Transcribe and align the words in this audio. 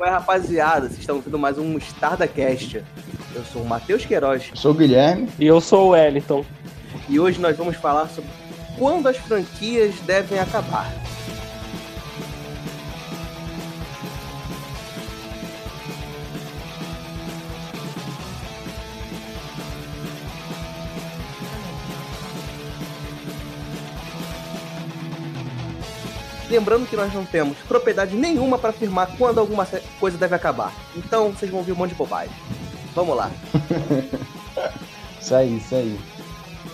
Oi, 0.00 0.08
rapaziada, 0.08 0.86
vocês 0.86 1.00
estão 1.00 1.20
vendo 1.20 1.38
mais 1.38 1.58
um 1.58 1.64
Mostarda 1.64 2.26
Cast. 2.28 2.84
Eu 3.34 3.44
sou 3.52 3.62
o 3.62 3.66
Matheus 3.66 4.04
Queiroz 4.06 4.46
Eu 4.50 4.56
sou 4.56 4.70
o 4.70 4.74
Guilherme. 4.74 5.28
E 5.38 5.46
eu 5.46 5.60
sou 5.60 5.88
o 5.88 5.90
Wellington. 5.90 6.44
e 7.08 7.18
hoje 7.18 7.40
nós 7.40 7.56
vamos 7.56 7.76
falar 7.76 8.08
sobre 8.08 8.30
quando 8.78 9.08
as 9.08 9.16
franquias 9.16 9.98
devem 10.06 10.38
acabar. 10.38 10.86
Lembrando 26.58 26.86
que 26.88 26.96
nós 26.96 27.14
não 27.14 27.24
temos 27.24 27.56
propriedade 27.68 28.16
nenhuma 28.16 28.58
para 28.58 28.70
afirmar 28.70 29.06
quando 29.16 29.38
alguma 29.38 29.64
coisa 30.00 30.18
deve 30.18 30.34
acabar. 30.34 30.72
Então 30.96 31.30
vocês 31.30 31.48
vão 31.50 31.60
ouvir 31.60 31.70
um 31.72 31.76
monte 31.76 31.90
de 31.90 31.94
bobagem. 31.96 32.34
Vamos 32.94 33.16
lá. 33.16 33.30
Isso 35.22 35.34
aí, 35.34 35.56
isso 35.58 35.74
aí. 35.74 35.98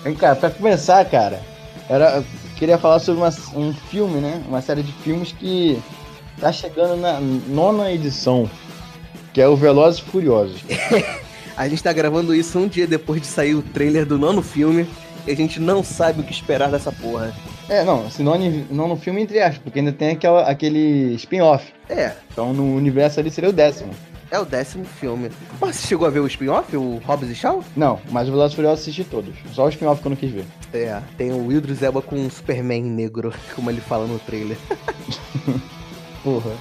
Vem 0.02 0.14
cá, 0.14 0.34
pra 0.36 0.48
começar, 0.50 1.04
cara, 1.06 1.42
era, 1.88 2.16
eu 2.18 2.24
queria 2.56 2.78
falar 2.78 2.98
sobre 2.98 3.20
uma- 3.22 3.34
um 3.56 3.72
filme, 3.90 4.20
né? 4.20 4.42
Uma 4.48 4.62
série 4.62 4.82
de 4.82 4.92
filmes 4.92 5.32
que 5.32 5.82
tá 6.40 6.52
chegando 6.52 6.96
na 6.96 7.18
nona 7.20 7.90
edição, 7.90 8.48
que 9.32 9.40
é 9.40 9.48
o 9.48 9.56
Velozes 9.56 10.00
e 10.00 10.04
Furiosos. 10.04 10.60
A 11.56 11.68
gente 11.68 11.82
tá 11.82 11.92
gravando 11.92 12.34
isso 12.34 12.58
um 12.58 12.66
dia 12.68 12.86
depois 12.86 13.20
de 13.20 13.26
sair 13.26 13.54
o 13.54 13.62
trailer 13.62 14.04
do 14.06 14.18
nono 14.18 14.42
filme 14.42 14.88
e 15.26 15.30
a 15.30 15.36
gente 15.36 15.60
não 15.60 15.82
sabe 15.84 16.20
o 16.20 16.24
que 16.24 16.32
esperar 16.32 16.68
dessa 16.70 16.90
porra. 16.92 17.32
É, 17.68 17.82
não, 17.84 18.06
esse 18.06 18.22
nono, 18.22 18.44
nono 18.70 18.96
filme 18.96 19.22
entre 19.22 19.40
aspas, 19.40 19.58
porque 19.64 19.78
ainda 19.78 19.92
tem 19.92 20.10
aquela, 20.10 20.42
aquele 20.42 21.14
spin-off. 21.14 21.72
É, 21.88 22.12
Então 22.32 22.52
no 22.52 22.74
universo 22.76 23.20
ali 23.20 23.30
seria 23.30 23.50
o 23.50 23.52
décimo. 23.52 23.90
é 24.30 24.38
o 24.38 24.44
décimo 24.44 24.84
filme. 24.84 25.30
Mas 25.60 25.76
você 25.76 25.86
chegou 25.88 26.06
a 26.06 26.10
ver 26.10 26.20
o 26.20 26.26
spin-off, 26.26 26.76
o 26.76 26.98
Hobbs 27.06 27.30
e 27.30 27.34
Shaw? 27.34 27.62
Não, 27.76 27.98
mas 28.10 28.28
o 28.28 28.32
Velozes 28.32 28.54
Furiosos 28.54 28.80
assisti 28.80 29.04
todos. 29.04 29.34
Só 29.52 29.64
o 29.64 29.68
spin-off 29.70 30.00
que 30.02 30.06
eu 30.06 30.10
não 30.10 30.16
quis 30.16 30.30
ver. 30.30 30.44
É, 30.74 31.00
tem 31.16 31.32
o 31.32 31.50
Idris 31.50 31.82
Elba 31.82 32.02
com 32.02 32.16
um 32.16 32.28
Superman 32.28 32.82
negro, 32.82 33.32
como 33.54 33.70
ele 33.70 33.80
fala 33.80 34.06
no 34.06 34.18
trailer. 34.18 34.58
Porra. 36.22 36.52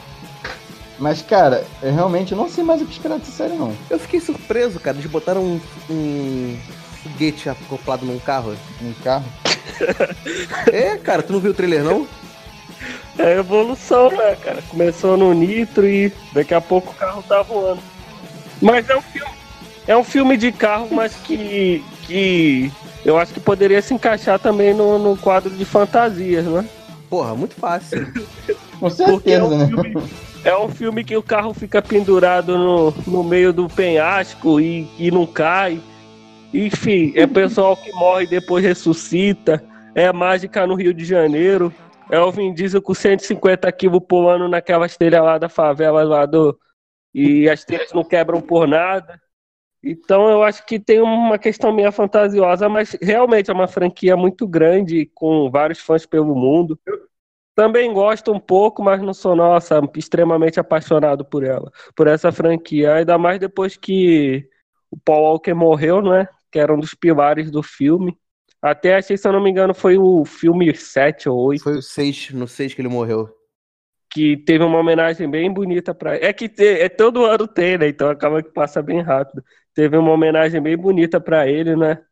Mas, 1.00 1.22
cara, 1.22 1.66
eu 1.82 1.94
realmente 1.94 2.36
não 2.36 2.48
sei 2.48 2.64
mais 2.64 2.82
o 2.82 2.86
que 2.86 2.94
esperar 2.94 3.18
dessa 3.18 3.32
série, 3.32 3.56
não. 3.56 3.74
Eu 3.90 3.98
fiquei 4.00 4.20
surpreso, 4.22 4.80
cara, 4.80 4.96
eles 4.98 5.10
botaram 5.10 5.42
um, 5.44 5.60
um 5.90 6.58
foguete 7.02 7.50
acoplado 7.50 8.06
num 8.06 8.20
carro. 8.20 8.56
Um 8.82 8.94
carro. 9.04 9.26
É, 10.72 10.98
cara, 10.98 11.22
tu 11.24 11.34
não 11.34 11.40
viu 11.40 11.52
o 11.52 11.54
trailer 11.54 11.84
não? 11.84 12.08
É 13.18 13.38
evolução, 13.38 14.10
né, 14.10 14.36
cara? 14.44 14.62
Começou 14.70 15.16
no 15.16 15.34
nitro 15.34 15.88
e 15.88 16.12
daqui 16.34 16.54
a 16.54 16.62
pouco 16.62 16.92
o 16.92 16.96
carro 16.96 17.24
tá 17.24 17.42
voando. 17.42 17.82
Mas 18.62 18.90
é 18.90 18.98
um 18.98 19.02
filme. 19.02 19.32
É 19.88 19.98
um 19.98 20.04
filme 20.04 20.38
de 20.38 20.52
carro, 20.52 20.88
mas 20.92 21.14
que. 21.16 21.84
que 22.08 22.72
eu 23.06 23.18
acho 23.18 23.34
que 23.34 23.40
poderia 23.40 23.82
se 23.82 23.94
encaixar 23.94 24.40
também 24.40 24.74
no, 24.74 24.98
no 24.98 25.18
quadro 25.18 25.50
de 25.50 25.66
fantasias, 25.66 26.46
né? 26.46 26.66
Porra, 27.10 27.36
muito 27.36 27.56
fácil. 27.56 28.08
Com 28.80 28.90
Porque 28.90 29.04
é 29.04 29.08
certeza, 29.08 29.46
um 29.46 29.58
né? 29.58 29.68
filme, 29.68 30.04
é 30.44 30.58
um 30.58 30.70
filme 30.70 31.04
que 31.04 31.16
o 31.16 31.22
carro 31.22 31.54
fica 31.54 31.82
pendurado 31.82 32.58
no, 32.58 32.92
no 33.06 33.24
meio 33.24 33.54
do 33.54 33.68
penhasco 33.68 34.60
e, 34.60 34.90
e 34.98 35.12
não 35.12 35.26
cai. 35.26 35.80
Enfim, 36.54 37.12
é 37.16 37.26
pessoal 37.26 37.76
que 37.76 37.92
morre 37.94 38.26
e 38.26 38.30
depois 38.30 38.64
ressuscita. 38.64 39.64
É 39.96 40.12
mágica 40.14 40.68
no 40.68 40.76
Rio 40.76 40.94
de 40.94 41.04
Janeiro. 41.04 41.74
É 42.12 42.20
o 42.20 42.32
Vin 42.32 42.54
Diesel 42.54 42.82
com 42.82 42.94
150 42.94 43.72
quilos 43.72 44.02
pulando 44.08 44.48
naquelas 44.48 44.96
telhas 44.96 45.24
lá 45.24 45.38
da 45.38 45.50
favela 45.50 46.04
lá 46.04 46.26
do. 46.26 46.58
E 47.14 47.50
as 47.50 47.64
telhas 47.66 47.92
não 47.92 48.04
quebram 48.04 48.40
por 48.40 48.68
nada. 48.68 49.20
Então 49.84 50.30
eu 50.30 50.44
acho 50.44 50.66
que 50.66 50.80
tem 50.80 51.02
uma 51.02 51.38
questão 51.38 51.74
meio 51.74 51.92
fantasiosa, 51.92 52.70
mas 52.70 52.96
realmente 53.02 53.50
é 53.50 53.54
uma 53.54 53.68
franquia 53.68 54.16
muito 54.16 54.48
grande, 54.48 55.08
com 55.14 55.50
vários 55.52 55.80
fãs 55.80 56.06
pelo 56.06 56.36
mundo. 56.36 56.80
Também 57.56 57.92
gosto 57.94 58.32
um 58.32 58.40
pouco, 58.40 58.82
mas 58.82 59.02
não 59.02 59.14
sou, 59.14 59.36
nossa, 59.36 59.82
extremamente 59.96 60.60
apaixonado 60.60 61.26
por 61.26 61.44
ela, 61.44 61.72
por 61.96 62.08
essa 62.08 62.32
franquia. 62.32 62.96
Ainda 62.96 63.18
mais 63.18 63.40
depois 63.40 63.76
que 63.76 64.48
o 64.90 64.98
Paul 64.98 65.24
Walker 65.24 65.54
morreu, 65.54 66.02
né? 66.02 66.28
Que 66.54 66.60
era 66.60 66.74
um 66.76 66.80
dos 66.80 66.96
pilares 66.96 67.52
do 67.52 67.64
filme. 67.64 68.18
Até 68.62 68.96
achei, 68.98 69.18
se 69.18 69.28
eu 69.28 69.34
não 69.34 69.44
me 69.44 69.52
engano, 69.52 69.76
foi 69.76 69.98
o 70.00 70.26
filme 70.26 70.76
7 70.76 71.30
ou 71.30 71.38
8, 71.40 71.66
Foi 71.66 71.78
o 71.78 71.82
6, 71.82 72.30
no 72.32 72.48
6 72.48 72.76
que 72.76 72.82
ele 72.82 72.88
morreu. 72.90 73.36
que 74.10 74.38
teve 74.38 74.64
uma 74.64 74.78
homenagem 74.80 75.30
bem 75.30 75.52
bonita 75.52 75.94
pra 75.94 76.16
É 76.16 76.32
que 76.34 76.48
te- 76.50 76.64
é 76.82 76.90
todo 76.90 77.26
ano 77.26 77.48
tem, 77.48 77.78
né? 77.78 77.88
Então 77.88 78.10
acaba 78.10 78.44
que 78.44 78.50
passa 78.52 78.82
bem 78.82 79.02
rápido. 79.02 79.44
Teve 79.74 79.98
uma 79.98 80.12
homenagem 80.12 80.62
bem 80.62 80.78
bonita 80.78 81.20
pra 81.20 81.48
ele, 81.48 81.76
né? 81.76 82.04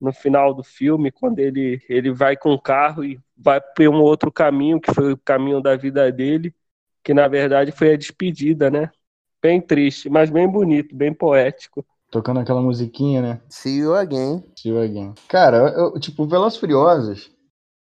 No 0.00 0.12
final 0.12 0.54
do 0.54 0.62
filme, 0.64 1.10
quando 1.10 1.38
ele, 1.40 1.80
ele 1.88 2.12
vai 2.12 2.36
com 2.36 2.52
o 2.52 2.60
carro 2.60 3.04
e 3.04 3.20
vai 3.36 3.60
por 3.60 3.88
um 3.88 4.00
outro 4.00 4.30
caminho, 4.32 4.80
que 4.80 4.92
foi 4.94 5.12
o 5.12 5.18
caminho 5.18 5.60
da 5.60 5.76
vida 5.76 6.10
dele, 6.12 6.54
que 7.04 7.12
na 7.14 7.26
verdade 7.28 7.72
foi 7.72 7.92
a 7.94 7.96
despedida, 7.96 8.70
né? 8.70 8.90
Bem 9.42 9.60
triste, 9.60 10.08
mas 10.10 10.30
bem 10.30 10.48
bonito, 10.48 10.94
bem 10.96 11.12
poético. 11.14 11.86
Tocando 12.10 12.40
aquela 12.40 12.62
musiquinha, 12.62 13.20
né? 13.20 13.40
See 13.48 13.78
you 13.78 13.94
again. 13.94 14.42
See 14.56 14.70
you 14.70 14.80
again. 14.80 15.12
Cara, 15.28 15.58
eu, 15.58 15.92
eu, 15.94 16.00
tipo, 16.00 16.26
Velozes 16.26 16.58
Furiosos, 16.58 17.30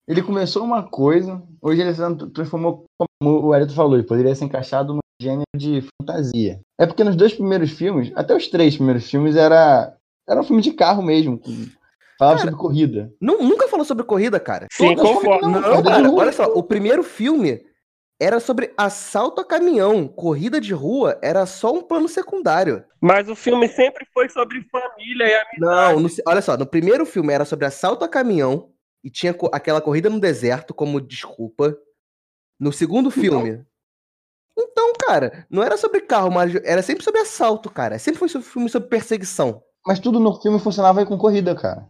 ele 0.07 0.21
começou 0.21 0.63
uma 0.63 0.83
coisa, 0.83 1.41
hoje 1.61 1.81
ele 1.81 1.93
se 1.93 2.01
transformou, 2.33 2.85
como 3.19 3.47
o 3.47 3.53
Arito 3.53 3.73
falou, 3.73 3.95
ele 3.95 4.03
poderia 4.03 4.35
ser 4.35 4.45
encaixado 4.45 4.93
no 4.93 4.99
gênero 5.19 5.43
de 5.55 5.83
fantasia. 5.99 6.59
É 6.79 6.85
porque 6.85 7.03
nos 7.03 7.15
dois 7.15 7.33
primeiros 7.33 7.71
filmes, 7.71 8.11
até 8.15 8.35
os 8.35 8.47
três 8.47 8.75
primeiros 8.75 9.09
filmes, 9.09 9.35
era, 9.35 9.95
era 10.29 10.39
um 10.39 10.43
filme 10.43 10.61
de 10.61 10.71
carro 10.73 11.01
mesmo, 11.01 11.39
com- 11.39 11.51
falava 12.19 12.37
Cara, 12.37 12.51
sobre 12.51 12.55
corrida. 12.59 13.11
Nu- 13.19 13.41
nunca 13.41 13.67
falou 13.67 13.85
sobre 13.85 14.03
corrida, 14.03 14.39
cara. 14.39 14.67
Sim, 14.71 14.95
concordo. 14.95 15.47
que 15.47 15.51
Não, 15.51 15.81
de 15.81 15.89
cara, 15.89 16.11
olha 16.11 16.31
só, 16.31 16.45
o 16.53 16.61
primeiro 16.61 17.01
filme 17.03 17.63
era 18.21 18.39
sobre 18.39 18.71
assalto 18.77 19.41
a 19.41 19.45
caminhão. 19.45 20.07
Corrida 20.07 20.61
de 20.61 20.73
rua 20.73 21.17
era 21.23 21.45
só 21.47 21.73
um 21.73 21.81
plano 21.81 22.07
secundário. 22.07 22.85
Mas 23.01 23.27
o 23.27 23.35
filme 23.35 23.67
sempre 23.67 24.05
foi 24.13 24.29
sobre 24.29 24.61
família 24.71 25.25
e 25.27 25.33
amizade. 25.33 25.59
Não, 25.59 25.99
no 25.99 26.09
olha 26.27 26.41
só, 26.41 26.55
no 26.55 26.65
primeiro 26.67 27.05
filme 27.05 27.33
era 27.33 27.45
sobre 27.45 27.65
assalto 27.65 28.05
a 28.05 28.07
caminhão 28.07 28.71
e 29.03 29.09
tinha 29.09 29.33
co- 29.33 29.49
aquela 29.51 29.81
corrida 29.81 30.09
no 30.09 30.19
deserto 30.19 30.73
como 30.73 31.01
desculpa. 31.01 31.75
No 32.59 32.71
segundo 32.71 33.09
filme. 33.09 33.65
Então, 34.55 34.93
cara, 34.99 35.47
não 35.49 35.63
era 35.63 35.75
sobre 35.77 36.01
carro, 36.01 36.29
mas 36.29 36.53
era 36.63 36.83
sempre 36.83 37.03
sobre 37.03 37.21
assalto, 37.21 37.71
cara. 37.71 37.97
Sempre 37.97 38.19
foi 38.19 38.29
sobre 38.29 38.47
filme 38.47 38.69
sobre 38.69 38.87
perseguição. 38.89 39.63
Mas 39.83 39.99
tudo 39.99 40.19
no 40.19 40.39
filme 40.39 40.59
funcionava 40.59 41.03
com 41.05 41.17
corrida, 41.17 41.55
cara. 41.55 41.89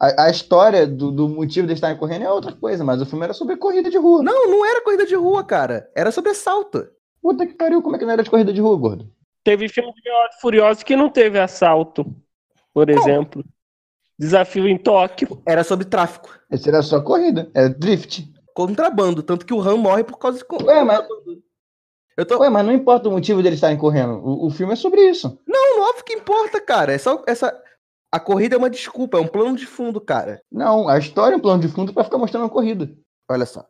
A, 0.00 0.24
a 0.24 0.30
história 0.30 0.86
do, 0.86 1.10
do 1.10 1.28
motivo 1.28 1.66
de 1.66 1.74
estarem 1.74 1.96
correndo 1.96 2.24
é 2.24 2.32
outra 2.32 2.52
coisa, 2.52 2.82
mas 2.82 3.02
o 3.02 3.06
filme 3.06 3.24
era 3.24 3.34
sobre 3.34 3.56
corrida 3.56 3.90
de 3.90 3.98
rua. 3.98 4.22
Não, 4.22 4.50
não 4.50 4.64
era 4.64 4.82
corrida 4.82 5.04
de 5.04 5.14
rua, 5.14 5.44
cara. 5.44 5.90
Era 5.94 6.10
sobre 6.10 6.30
assalto. 6.30 6.88
Puta 7.20 7.46
que 7.46 7.54
pariu, 7.54 7.82
como 7.82 7.96
é 7.96 7.98
que 7.98 8.04
não 8.06 8.12
era 8.12 8.22
de 8.22 8.30
corrida 8.30 8.52
de 8.52 8.60
rua, 8.60 8.76
gordo? 8.78 9.10
Teve 9.44 9.68
filme 9.68 9.92
de 9.92 10.02
Velozes 10.02 10.40
Furiosos 10.40 10.82
que 10.82 10.96
não 10.96 11.10
teve 11.10 11.38
assalto, 11.38 12.04
por 12.72 12.88
exemplo. 12.88 13.44
Desafio 14.18 14.68
em 14.68 14.76
Tóquio. 14.76 15.42
Era 15.46 15.64
sobre 15.64 15.86
tráfico. 15.86 16.30
Esse 16.50 16.68
era 16.68 16.82
só 16.82 17.00
corrida, 17.00 17.50
é 17.54 17.68
drift. 17.68 18.30
Contrabando. 18.54 19.22
Tanto 19.22 19.46
que 19.46 19.54
o 19.54 19.60
Han 19.60 19.76
morre 19.76 20.04
por 20.04 20.18
causa 20.18 20.38
de. 20.38 20.64
Ué, 20.64 20.84
mas, 20.84 21.06
Eu 22.16 22.26
tô. 22.26 22.38
ué, 22.40 22.50
mas 22.50 22.66
não 22.66 22.72
importa 22.72 23.08
o 23.08 23.12
motivo 23.12 23.42
deles 23.42 23.56
estarem 23.56 23.78
correndo. 23.78 24.20
O, 24.22 24.46
o 24.46 24.50
filme 24.50 24.74
é 24.74 24.76
sobre 24.76 25.08
isso. 25.08 25.38
Não, 25.46 25.88
óbvio 25.88 26.04
que 26.04 26.14
importa, 26.14 26.60
cara. 26.60 26.92
É 26.92 26.98
só 26.98 27.22
essa. 27.26 27.54
A 28.12 28.18
corrida 28.18 28.56
é 28.56 28.58
uma 28.58 28.70
desculpa, 28.70 29.18
é 29.18 29.20
um 29.20 29.26
plano 29.28 29.56
de 29.56 29.66
fundo, 29.66 30.00
cara. 30.00 30.40
Não, 30.50 30.88
a 30.88 30.98
história 30.98 31.34
é 31.34 31.38
um 31.38 31.40
plano 31.40 31.60
de 31.62 31.68
fundo 31.68 31.92
pra 31.92 32.04
ficar 32.04 32.18
mostrando 32.18 32.46
a 32.46 32.50
corrida. 32.50 32.90
Olha 33.30 33.46
só. 33.46 33.64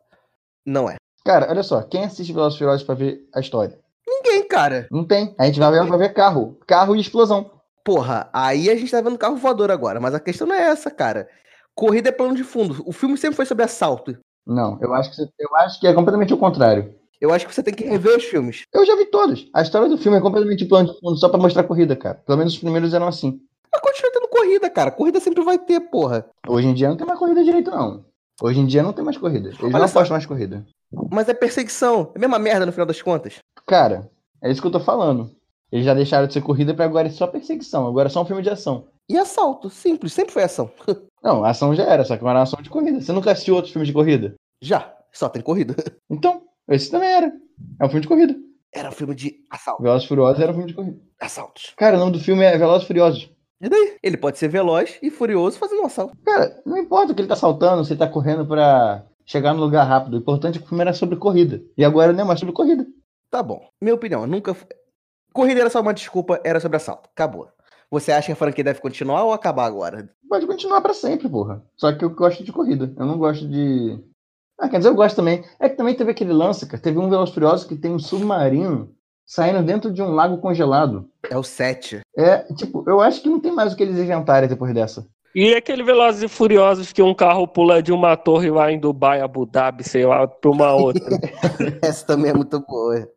Não 0.65 0.89
é. 0.89 0.95
Cara, 1.23 1.47
olha 1.49 1.61
só, 1.61 1.83
quem 1.83 2.03
assiste 2.03 2.33
Velozes 2.33 2.57
Furiosos 2.57 2.83
pra 2.83 2.95
ver 2.95 3.27
a 3.33 3.39
história? 3.39 3.79
Ninguém, 4.07 4.47
cara. 4.47 4.87
Não 4.91 5.03
tem. 5.05 5.35
A 5.37 5.45
gente 5.45 5.59
vai 5.59 5.71
ver 5.71 5.87
pra 5.87 5.97
ver 5.97 6.13
carro. 6.13 6.57
Carro 6.67 6.95
e 6.95 6.99
explosão. 6.99 7.51
Porra, 7.85 8.29
aí 8.33 8.69
a 8.69 8.75
gente 8.75 8.91
tá 8.91 9.01
vendo 9.01 9.17
carro 9.17 9.35
voador 9.35 9.69
agora, 9.71 9.99
mas 9.99 10.13
a 10.15 10.19
questão 10.19 10.47
não 10.47 10.55
é 10.55 10.63
essa, 10.63 10.89
cara. 10.89 11.27
Corrida 11.75 12.09
é 12.09 12.11
plano 12.11 12.35
de 12.35 12.43
fundo. 12.43 12.81
O 12.85 12.91
filme 12.91 13.17
sempre 13.17 13.35
foi 13.35 13.45
sobre 13.45 13.63
assalto. 13.63 14.17
Não, 14.45 14.77
eu 14.81 14.93
acho 14.93 15.11
que, 15.11 15.15
você- 15.15 15.29
eu 15.39 15.55
acho 15.57 15.79
que 15.79 15.87
é 15.87 15.93
completamente 15.93 16.33
o 16.33 16.37
contrário. 16.37 16.95
Eu 17.19 17.31
acho 17.31 17.47
que 17.47 17.53
você 17.53 17.61
tem 17.61 17.73
que 17.73 17.83
rever 17.83 18.17
os 18.17 18.23
filmes. 18.25 18.63
Eu 18.73 18.83
já 18.85 18.95
vi 18.95 19.05
todos. 19.05 19.47
A 19.53 19.61
história 19.61 19.87
do 19.87 19.97
filme 19.97 20.17
é 20.17 20.21
completamente 20.21 20.65
plano 20.65 20.91
de 20.91 20.99
fundo, 20.99 21.15
só 21.17 21.29
pra 21.29 21.39
mostrar 21.39 21.61
a 21.61 21.67
corrida, 21.67 21.95
cara. 21.95 22.15
Pelo 22.25 22.37
menos 22.39 22.53
os 22.53 22.59
primeiros 22.59 22.93
eram 22.95 23.07
assim. 23.07 23.39
Mas 23.71 23.79
continua 23.81 24.11
corrida, 24.41 24.69
cara. 24.69 24.91
Corrida 24.91 25.19
sempre 25.19 25.43
vai 25.43 25.57
ter, 25.57 25.79
porra. 25.79 26.25
Hoje 26.47 26.67
em 26.67 26.73
dia 26.73 26.89
não 26.89 26.97
tem 26.97 27.05
mais 27.05 27.19
corrida 27.19 27.43
direito, 27.43 27.69
não. 27.69 28.03
Hoje 28.41 28.59
em 28.59 28.65
dia 28.65 28.81
não 28.81 28.93
tem 28.93 29.05
mais 29.05 29.17
corrida. 29.17 29.49
Eles 29.49 29.59
Olha 29.61 29.71
não 29.71 29.87
só. 29.87 29.99
apostam 29.99 30.15
mais 30.15 30.25
corrida. 30.25 30.65
Mas 31.11 31.29
é 31.29 31.33
perseguição. 31.33 32.11
É 32.15 32.17
a 32.17 32.21
mesma 32.21 32.39
merda 32.39 32.65
no 32.65 32.71
final 32.71 32.87
das 32.87 33.01
contas. 33.01 33.35
Cara, 33.67 34.09
é 34.41 34.51
isso 34.51 34.59
que 34.61 34.67
eu 34.67 34.71
tô 34.71 34.79
falando. 34.79 35.31
Eles 35.71 35.85
já 35.85 35.93
deixaram 35.93 36.27
de 36.27 36.33
ser 36.33 36.41
corrida 36.41 36.73
pra 36.73 36.85
agora 36.85 37.07
é 37.07 37.11
só 37.11 37.27
perseguição. 37.27 37.87
Agora 37.87 38.07
é 38.07 38.09
só 38.09 38.21
um 38.21 38.25
filme 38.25 38.41
de 38.41 38.49
ação. 38.49 38.87
E 39.07 39.17
assalto, 39.17 39.69
simples, 39.69 40.11
sempre 40.11 40.33
foi 40.33 40.43
ação. 40.43 40.71
Não, 41.23 41.45
ação 41.45 41.75
já 41.75 41.83
era, 41.83 42.03
só 42.03 42.17
que 42.17 42.25
era 42.25 42.41
ação 42.41 42.61
de 42.61 42.69
corrida. 42.69 42.99
Você 42.99 43.11
nunca 43.11 43.31
assistiu 43.31 43.55
outros 43.55 43.71
filmes 43.71 43.87
de 43.87 43.93
corrida? 43.93 44.33
Já, 44.59 44.91
só 45.13 45.29
tem 45.29 45.41
corrida. 45.41 45.75
Então, 46.09 46.41
esse 46.67 46.91
também 46.91 47.09
era. 47.09 47.31
É 47.79 47.85
um 47.85 47.87
filme 47.87 48.01
de 48.01 48.07
corrida. 48.07 48.35
era 48.73 48.89
um 48.89 48.91
filme 48.91 49.15
de 49.15 49.35
assalto. 49.49 49.81
Velozes 49.81 50.03
e 50.03 50.07
Furiosos 50.09 50.41
era 50.41 50.51
um 50.51 50.55
filme 50.55 50.67
de 50.67 50.73
corrida. 50.75 50.99
Assaltos. 51.21 51.73
Cara, 51.77 51.95
o 51.95 51.99
nome 51.99 52.11
do 52.11 52.19
filme 52.19 52.43
é 52.43 52.57
Velozes 52.57 52.83
e 52.83 52.87
Furiosos. 52.87 53.31
E 53.61 53.69
daí? 53.69 53.97
Ele 54.01 54.17
pode 54.17 54.39
ser 54.39 54.47
veloz 54.47 54.97
e 55.03 55.11
furioso 55.11 55.59
fazendo 55.59 55.83
um 55.83 55.85
assalto. 55.85 56.17
Cara, 56.25 56.61
não 56.65 56.77
importa 56.77 57.11
o 57.11 57.15
que 57.15 57.21
ele 57.21 57.29
tá 57.29 57.35
saltando, 57.35 57.85
se 57.85 57.93
ele 57.93 57.99
tá 57.99 58.07
correndo 58.07 58.45
pra 58.45 59.05
chegar 59.25 59.53
no 59.53 59.61
lugar 59.61 59.83
rápido. 59.83 60.15
O 60.15 60.19
importante 60.19 60.57
é 60.57 60.59
que 60.59 60.65
o 60.65 60.69
filme 60.69 60.81
era 60.81 60.93
sobre 60.93 61.15
corrida. 61.15 61.61
E 61.77 61.85
agora 61.85 62.11
não 62.11 62.21
é 62.21 62.23
mais 62.23 62.39
sobre 62.39 62.55
corrida. 62.55 62.85
Tá 63.29 63.43
bom. 63.43 63.61
Minha 63.79 63.93
opinião, 63.93 64.25
nunca. 64.25 64.55
Corrida 65.31 65.61
era 65.61 65.69
só 65.69 65.79
uma 65.79 65.93
desculpa, 65.93 66.41
era 66.43 66.59
sobre 66.59 66.77
assalto. 66.77 67.07
Acabou. 67.13 67.47
Você 67.91 68.11
acha 68.11 68.27
que 68.27 68.31
a 68.31 68.35
franquia 68.35 68.63
deve 68.63 68.81
continuar 68.81 69.23
ou 69.23 69.33
acabar 69.33 69.65
agora? 69.65 70.09
Pode 70.27 70.47
continuar 70.47 70.81
pra 70.81 70.93
sempre, 70.93 71.29
porra. 71.29 71.63
Só 71.77 71.93
que 71.93 72.03
eu 72.03 72.09
gosto 72.09 72.43
de 72.43 72.51
corrida. 72.51 72.93
Eu 72.97 73.05
não 73.05 73.17
gosto 73.17 73.47
de. 73.47 73.99
Ah, 74.57 74.69
quer 74.69 74.77
dizer, 74.77 74.89
eu 74.89 74.95
gosto 74.95 75.17
também. 75.17 75.43
É 75.59 75.69
que 75.69 75.75
também 75.75 75.95
teve 75.95 76.09
aquele 76.09 76.33
lance, 76.33 76.65
cara. 76.65 76.81
Teve 76.81 76.97
um 76.97 77.09
Velozes 77.09 77.31
e 77.31 77.33
Furiosos 77.33 77.67
que 77.67 77.75
tem 77.75 77.91
um 77.91 77.99
submarino 77.99 78.95
saindo 79.25 79.63
dentro 79.63 79.91
de 79.91 80.01
um 80.01 80.11
lago 80.11 80.37
congelado. 80.39 81.09
É 81.29 81.37
o 81.37 81.43
7. 81.43 82.01
É, 82.17 82.39
tipo, 82.55 82.83
eu 82.87 82.99
acho 83.01 83.21
que 83.21 83.29
não 83.29 83.39
tem 83.39 83.51
mais 83.51 83.73
o 83.73 83.75
que 83.75 83.83
eles 83.83 83.97
inventarem 83.97 84.49
depois 84.49 84.73
dessa. 84.73 85.05
E 85.33 85.53
aquele 85.53 85.81
Velozes 85.83 86.23
e 86.23 86.27
Furiosos 86.27 86.91
que 86.91 87.01
um 87.01 87.13
carro 87.13 87.47
pula 87.47 87.81
de 87.81 87.93
uma 87.93 88.17
torre 88.17 88.51
vai 88.51 88.73
em 88.73 88.79
Dubai, 88.79 89.21
Abu 89.21 89.45
Dhabi, 89.45 89.83
sei 89.83 90.05
lá, 90.05 90.27
pra 90.27 90.51
uma 90.51 90.73
outra. 90.73 91.01
Essa 91.81 92.05
também 92.05 92.31
é 92.31 92.33
muito 92.33 92.59
boa. 92.59 93.07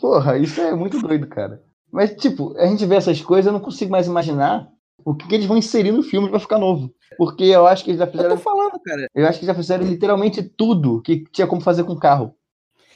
Porra, 0.00 0.38
isso 0.38 0.60
é 0.60 0.74
muito 0.74 0.98
doido, 1.00 1.26
cara. 1.26 1.62
Mas, 1.92 2.14
tipo, 2.14 2.56
a 2.56 2.66
gente 2.66 2.86
vê 2.86 2.96
essas 2.96 3.20
coisas, 3.20 3.46
eu 3.46 3.52
não 3.52 3.60
consigo 3.60 3.90
mais 3.92 4.06
imaginar 4.06 4.66
o 5.04 5.14
que, 5.14 5.28
que 5.28 5.34
eles 5.34 5.46
vão 5.46 5.58
inserir 5.58 5.92
no 5.92 6.02
filme 6.02 6.30
pra 6.30 6.40
ficar 6.40 6.58
novo. 6.58 6.90
Porque 7.18 7.44
eu 7.44 7.66
acho 7.66 7.84
que 7.84 7.90
eles 7.90 7.98
já 7.98 8.06
Eu 8.06 8.10
tô 8.10 8.16
fizeram. 8.16 8.36
falando, 8.38 8.80
cara. 8.82 9.06
Eu 9.14 9.26
acho 9.28 9.38
que 9.38 9.46
já 9.46 9.54
fizeram 9.54 9.84
literalmente 9.84 10.42
tudo 10.42 11.02
que 11.02 11.24
tinha 11.30 11.46
como 11.46 11.60
fazer 11.60 11.84
com 11.84 11.94
carro. 11.94 12.34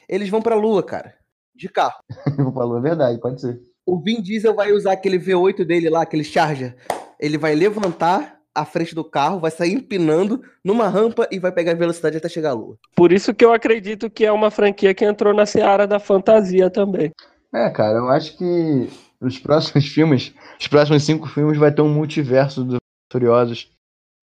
Eles 0.09 0.27
vão 0.27 0.41
pra 0.41 0.55
lua, 0.55 0.81
cara. 0.81 1.13
De 1.59 1.67
carro. 1.69 1.95
Falar 2.53 2.77
a 2.77 2.81
verdade, 2.81 3.19
pode 3.19 3.41
ser. 3.41 3.59
O 3.85 3.99
Vin 3.99 4.21
Diesel 4.21 4.55
vai 4.55 4.71
usar 4.71 4.93
aquele 4.93 5.19
V8 5.19 5.65
dele 5.65 5.89
lá, 5.89 6.03
aquele 6.03 6.23
Charger. 6.23 6.75
Ele 7.19 7.37
vai 7.37 7.53
levantar 7.53 8.39
a 8.55 8.63
frente 8.65 8.95
do 8.95 9.03
carro, 9.03 9.39
vai 9.39 9.51
sair 9.51 9.73
empinando 9.73 10.41
numa 10.63 10.87
rampa 10.87 11.27
e 11.31 11.37
vai 11.39 11.51
pegar 11.51 11.73
velocidade 11.75 12.17
até 12.17 12.29
chegar 12.29 12.51
à 12.51 12.53
lua. 12.53 12.77
Por 12.95 13.11
isso 13.11 13.33
que 13.33 13.43
eu 13.43 13.51
acredito 13.53 14.09
que 14.09 14.25
é 14.25 14.31
uma 14.31 14.49
franquia 14.49 14.93
que 14.93 15.03
entrou 15.05 15.33
na 15.33 15.45
seara 15.45 15.85
da 15.85 15.99
fantasia 15.99 16.69
também. 16.69 17.11
É, 17.53 17.69
cara, 17.69 17.97
eu 17.97 18.07
acho 18.09 18.37
que 18.37 18.89
os 19.19 19.37
próximos 19.37 19.85
filmes, 19.91 20.33
os 20.59 20.67
próximos 20.67 21.03
cinco 21.03 21.27
filmes 21.27 21.57
vai 21.57 21.73
ter 21.73 21.81
um 21.81 21.93
multiverso 21.93 22.63
dos 22.63 22.77
Furiosos. 23.11 23.69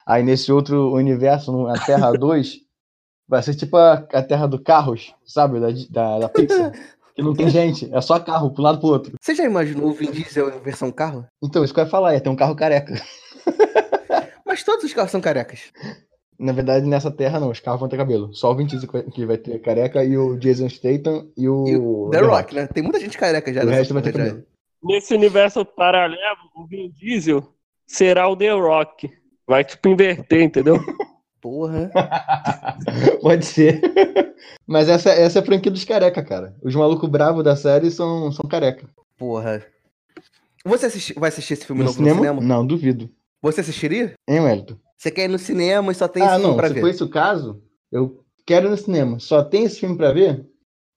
Aí 0.07 0.23
nesse 0.23 0.53
outro 0.53 0.93
universo, 0.95 1.51
no- 1.53 1.67
a 1.67 1.75
Terra 1.75 2.13
2, 2.17 2.61
vai 3.29 3.43
ser 3.43 3.55
tipo 3.57 3.77
a, 3.77 3.95
a 3.95 4.23
Terra 4.23 4.47
do 4.47 4.63
Carros, 4.63 5.13
sabe? 5.25 5.59
Da, 5.59 5.69
da, 5.91 6.19
da 6.21 6.29
Pixar. 6.29 6.73
Que 7.17 7.23
não 7.23 7.33
tem 7.35 7.49
gente, 7.49 7.89
é 7.95 8.01
só 8.03 8.21
carro, 8.21 8.51
pro 8.53 8.63
lado 8.63 8.79
pro 8.79 8.89
outro. 8.89 9.15
Você 9.19 9.35
já 9.35 9.45
imaginou 9.45 9.89
o 9.89 9.93
Vin 9.93 10.11
Diesel 10.11 10.51
em 10.55 10.61
versão 10.61 10.93
carro? 10.93 11.25
Então, 11.43 11.65
isso 11.65 11.73
que 11.73 11.81
eu 11.81 11.85
ia 11.85 11.91
falar, 11.91 12.13
ia 12.13 12.21
ter 12.21 12.29
um 12.29 12.37
carro 12.37 12.55
careca. 12.55 12.95
Mas 14.47 14.63
todos 14.63 14.85
os 14.85 14.93
carros 14.93 15.11
são 15.11 15.21
carecas. 15.21 15.73
Na 16.39 16.53
verdade, 16.53 16.87
nessa 16.87 17.11
terra 17.11 17.41
não, 17.41 17.51
os 17.51 17.59
carros 17.59 17.81
vão 17.81 17.89
ter 17.89 17.97
cabelo. 17.97 18.35
Só 18.35 18.53
o 18.53 18.55
Vin 18.55 18.67
Diesel 18.67 18.89
que 19.11 19.25
vai- 19.25 19.39
ter 19.39 19.59
careca 19.61 20.05
e 20.05 20.17
o 20.19 20.37
Jason 20.37 20.69
Statham 20.69 21.27
e 21.37 21.49
o, 21.49 21.67
E 21.67 21.77
o 21.79 22.11
The 22.11 22.21
Rock, 22.21 22.55
né? 22.55 22.67
Tem 22.67 22.83
muita 22.83 23.01
gente 23.01 23.17
careca 23.17 23.51
já. 23.53 23.65
O 23.65 23.69
resto 23.69 23.95
vai 23.95 24.03
ter 24.03 24.13
cabelo. 24.13 24.45
Nesse 24.85 25.15
universo 25.15 25.65
paralelo, 25.65 26.21
o 26.55 26.67
Vin 26.67 26.91
Diesel 26.91 27.43
será 27.87 28.29
o 28.29 28.37
The 28.37 28.51
Rock. 28.53 29.11
Vai 29.49 29.65
tipo 29.65 29.89
inverter, 29.89 30.43
entendeu? 30.43 30.77
Porra. 31.41 31.91
Pode 33.23 33.47
ser. 33.47 33.81
Mas 34.67 34.89
essa, 34.89 35.11
essa 35.11 35.39
é 35.39 35.43
a 35.43 35.45
franquia 35.45 35.71
dos 35.71 35.85
careca, 35.85 36.23
cara. 36.25 36.55
Os 36.63 36.75
malucos 36.75 37.09
bravos 37.09 37.45
da 37.45 37.55
série 37.57 37.91
são, 37.91 38.31
são 38.33 38.49
careca. 38.49 38.89
Porra. 39.19 39.65
Você 40.65 40.87
assisti- 40.87 41.15
vai 41.15 41.29
assistir 41.29 41.55
esse 41.55 41.65
filme 41.67 41.81
No 41.81 41.87
novo 41.87 41.97
cinema? 41.99 42.17
no 42.17 42.23
cinema? 42.23 42.41
Não, 42.43 42.67
duvido. 42.67 43.09
Você 43.43 43.61
assistiria? 43.61 44.15
Hein, 44.29 44.41
Wellington? 44.41 44.77
Você 44.99 45.11
quer 45.11 45.25
ir 45.25 45.29
no 45.29 45.39
cinema 45.39 45.93
e 45.93 45.95
só 45.95 46.09
tem 46.09 46.23
Ah, 46.23 46.27
esse 46.27 46.35
filme 46.37 46.49
não. 46.51 46.57
pra 46.57 46.69
Se 46.69 46.75
ver? 46.75 46.81
for 46.81 46.89
esse 46.89 47.03
o 47.05 47.09
caso, 47.09 47.63
eu 47.93 48.25
quero 48.47 48.67
ir 48.67 48.71
no 48.71 48.77
cinema. 48.77 49.19
Só 49.21 49.43
tem 49.45 49.65
esse 49.65 49.79
filme 49.79 49.97
pra 49.97 50.13
ver? 50.13 50.45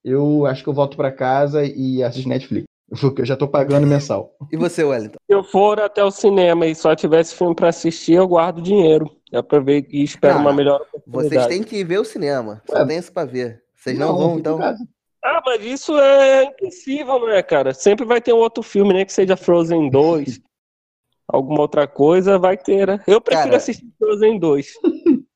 Eu 0.04 0.46
acho 0.46 0.62
que 0.64 0.68
eu 0.68 0.74
volto 0.74 0.96
pra 0.96 1.12
casa 1.12 1.64
e 1.64 2.02
assisto 2.02 2.28
Netflix. 2.28 2.64
Porque 3.00 3.20
eu 3.22 3.26
já 3.26 3.36
tô 3.36 3.46
pagando 3.46 3.86
mensal. 3.86 4.34
E 4.50 4.56
você, 4.56 4.82
Wellington? 4.82 5.18
Se 5.30 5.32
eu 5.36 5.44
for 5.44 5.78
até 5.78 6.02
o 6.02 6.10
cinema 6.10 6.66
e 6.66 6.74
só 6.74 6.96
tivesse 6.96 7.36
filme 7.36 7.54
pra 7.54 7.68
assistir, 7.68 8.14
eu 8.14 8.26
guardo 8.26 8.60
dinheiro. 8.60 9.08
Dá 9.30 9.42
pra 9.42 9.60
ver 9.60 9.86
e 9.90 10.02
espero 10.02 10.34
Ah, 10.34 10.38
uma 10.38 10.52
melhor 10.52 10.84
Vocês 11.06 11.46
têm 11.46 11.62
que 11.62 11.76
ir 11.76 11.84
ver 11.84 12.00
o 12.00 12.04
cinema. 12.04 12.62
Só 12.68 12.78
Ué. 12.78 12.86
tem 12.86 12.98
isso 12.98 13.12
pra 13.12 13.24
ver. 13.24 13.62
Vocês 13.74 13.98
não, 13.98 14.16
vão, 14.16 14.36
fico 14.36 14.36
em 14.36 14.40
então. 14.40 14.76
Ah, 15.22 15.42
mas 15.44 15.62
isso 15.62 15.98
é 15.98 16.44
impossível, 16.44 17.26
né, 17.26 17.42
cara? 17.42 17.74
Sempre 17.74 18.04
vai 18.06 18.20
ter 18.20 18.32
um 18.32 18.38
outro 18.38 18.62
filme, 18.62 18.92
né? 18.92 19.04
Que 19.04 19.12
seja 19.12 19.36
Frozen 19.36 19.90
2, 19.90 20.40
alguma 21.28 21.60
outra 21.60 21.86
coisa, 21.86 22.38
vai 22.38 22.56
ter, 22.56 22.86
né? 22.86 23.02
Eu 23.06 23.20
prefiro 23.20 23.44
Cara. 23.44 23.56
assistir 23.56 23.86
Frozen 23.98 24.38
2. 24.38 24.72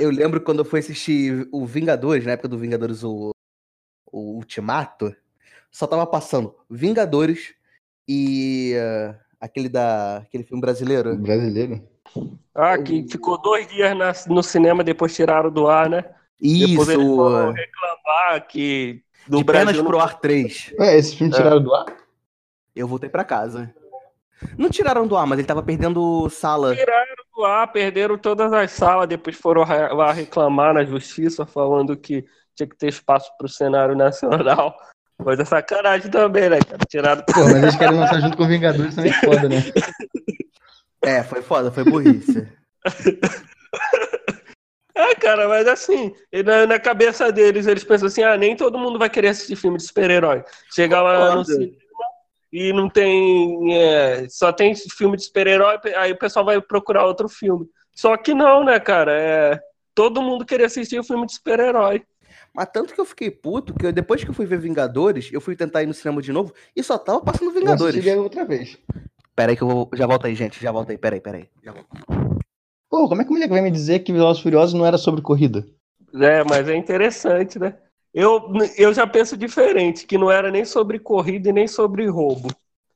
Eu 0.00 0.10
lembro 0.10 0.40
quando 0.40 0.60
eu 0.60 0.64
fui 0.64 0.80
assistir 0.80 1.46
o 1.52 1.66
Vingadores, 1.66 2.24
na 2.24 2.32
época 2.32 2.48
do 2.48 2.56
Vingadores, 2.56 3.04
o, 3.04 3.32
o 4.10 4.36
Ultimato, 4.36 5.14
só 5.70 5.86
tava 5.86 6.06
passando 6.06 6.56
Vingadores 6.70 7.54
e 8.08 8.74
ah, 8.78 9.20
aquele 9.38 9.68
da 9.68 10.18
aquele 10.18 10.42
filme 10.42 10.62
brasileiro. 10.62 11.14
Brasileiro. 11.16 11.86
Ah, 12.54 12.78
que 12.78 13.06
ficou 13.10 13.40
dois 13.40 13.66
dias 13.68 13.96
na- 13.96 14.12
no 14.32 14.42
cinema, 14.42 14.84
depois 14.84 15.14
tiraram 15.14 15.50
do 15.50 15.66
ar, 15.68 15.88
né? 15.88 16.04
Depois 16.40 16.88
eles 16.88 17.04
Isso! 17.04 17.16
foram 17.16 17.52
reclamar 17.52 18.46
que 18.46 19.02
do 19.26 19.38
De 19.38 19.44
Brasil 19.44 19.84
pro 19.84 19.98
ar 20.00 20.20
3. 20.20 20.72
Ué, 20.78 20.96
esse 20.96 21.16
filme 21.16 21.32
tiraram 21.32 21.60
do 21.62 21.74
ar? 21.74 21.86
Eu 22.76 22.86
voltei 22.86 23.08
pra 23.08 23.24
casa. 23.24 23.74
Não 24.58 24.68
tiraram 24.68 25.06
do 25.06 25.16
ar, 25.16 25.26
mas 25.26 25.38
ele 25.38 25.48
tava 25.48 25.62
perdendo 25.62 26.28
sala. 26.28 26.76
tiraram 26.76 27.14
do 27.34 27.44
ar, 27.44 27.66
perderam 27.72 28.18
todas 28.18 28.52
as 28.52 28.70
salas, 28.72 29.08
depois 29.08 29.36
foram 29.36 29.62
ra- 29.64 29.92
lá 29.92 30.12
reclamar 30.12 30.74
na 30.74 30.84
justiça, 30.84 31.46
falando 31.46 31.96
que 31.96 32.24
tinha 32.54 32.68
que 32.68 32.76
ter 32.76 32.88
espaço 32.88 33.30
pro 33.38 33.48
cenário 33.48 33.96
nacional. 33.96 34.76
Mas 35.24 35.38
é 35.40 35.44
sacanagem 35.44 36.10
também, 36.10 36.48
né, 36.50 36.60
cara? 36.60 36.78
Tiraram 36.88 37.22
Pô, 37.24 37.40
mas 37.44 37.54
eles 37.62 37.76
querem 37.76 37.96
lançar 37.98 38.20
junto 38.20 38.36
com 38.36 38.46
Vingadores 38.46 38.94
também 38.94 39.10
é 39.12 39.14
foda, 39.14 39.48
né? 39.48 39.56
É, 41.04 41.22
foi 41.22 41.42
foda, 41.42 41.70
foi 41.70 41.84
burrice. 41.84 42.46
É, 44.96 45.12
cara, 45.16 45.48
mas 45.48 45.66
assim, 45.66 46.14
na, 46.44 46.66
na 46.66 46.78
cabeça 46.78 47.32
deles, 47.32 47.66
eles 47.66 47.82
pensam 47.82 48.06
assim, 48.06 48.22
ah, 48.22 48.36
nem 48.36 48.54
todo 48.54 48.78
mundo 48.78 48.96
vai 48.96 49.10
querer 49.10 49.28
assistir 49.28 49.56
filme 49.56 49.76
de 49.76 49.82
super-herói. 49.82 50.44
Chegar 50.72 51.02
lá 51.02 51.34
no 51.34 51.44
cinema 51.44 51.72
e 52.52 52.72
não 52.72 52.88
tem. 52.88 53.74
é, 53.76 54.28
só 54.28 54.52
tem 54.52 54.72
filme 54.76 55.16
de 55.16 55.24
super-herói, 55.24 55.80
aí 55.96 56.12
o 56.12 56.16
pessoal 56.18 56.44
vai 56.44 56.60
procurar 56.60 57.04
outro 57.06 57.28
filme. 57.28 57.66
Só 57.92 58.16
que 58.16 58.32
não, 58.34 58.62
né, 58.64 58.78
cara? 58.78 59.20
É, 59.20 59.60
todo 59.96 60.22
mundo 60.22 60.46
queria 60.46 60.66
assistir 60.66 61.00
o 61.00 61.04
filme 61.04 61.26
de 61.26 61.34
super-herói. 61.34 62.04
Mas 62.54 62.68
tanto 62.72 62.94
que 62.94 63.00
eu 63.00 63.04
fiquei 63.04 63.32
puto 63.32 63.74
que 63.74 63.86
eu- 63.86 63.92
depois 63.92 64.22
que 64.22 64.30
eu 64.30 64.34
fui 64.34 64.46
ver 64.46 64.60
Vingadores, 64.60 65.28
eu 65.32 65.40
fui 65.40 65.56
tentar 65.56 65.82
ir 65.82 65.86
no 65.86 65.94
cinema 65.94 66.22
de 66.22 66.30
novo 66.32 66.54
e 66.76 66.84
só 66.84 66.96
tava 66.96 67.20
passando 67.20 67.48
Eu 67.50 67.54
Vingadores. 67.60 67.96
assisti 67.98 68.16
outra 68.16 68.44
vez. 68.44 68.78
Pera 69.34 69.52
aí 69.52 69.56
que 69.56 69.62
eu 69.62 69.68
vou. 69.68 69.90
Já 69.94 70.06
volto 70.06 70.26
aí, 70.26 70.34
gente. 70.34 70.62
Já 70.62 70.70
volto 70.70 70.90
aí. 70.90 70.98
Pera 70.98 71.16
aí, 71.16 71.20
pera 71.20 71.38
aí. 71.38 71.48
Já 71.62 71.72
volto. 71.72 71.88
Pô, 72.88 73.08
como 73.08 73.20
é 73.20 73.24
que 73.24 73.30
o 73.30 73.32
moleque 73.32 73.52
vai 73.52 73.60
me 73.62 73.70
dizer 73.70 74.00
que 74.00 74.12
Velozes 74.12 74.40
e 74.40 74.42
Furiosos 74.44 74.74
não 74.74 74.86
era 74.86 74.96
sobre 74.96 75.20
corrida? 75.20 75.66
É, 76.14 76.44
mas 76.44 76.68
é 76.68 76.76
interessante, 76.76 77.58
né? 77.58 77.76
Eu, 78.12 78.52
eu 78.78 78.94
já 78.94 79.04
penso 79.04 79.36
diferente, 79.36 80.06
que 80.06 80.16
não 80.16 80.30
era 80.30 80.48
nem 80.48 80.64
sobre 80.64 81.00
corrida 81.00 81.48
e 81.48 81.52
nem 81.52 81.66
sobre 81.66 82.06
roubo. 82.06 82.48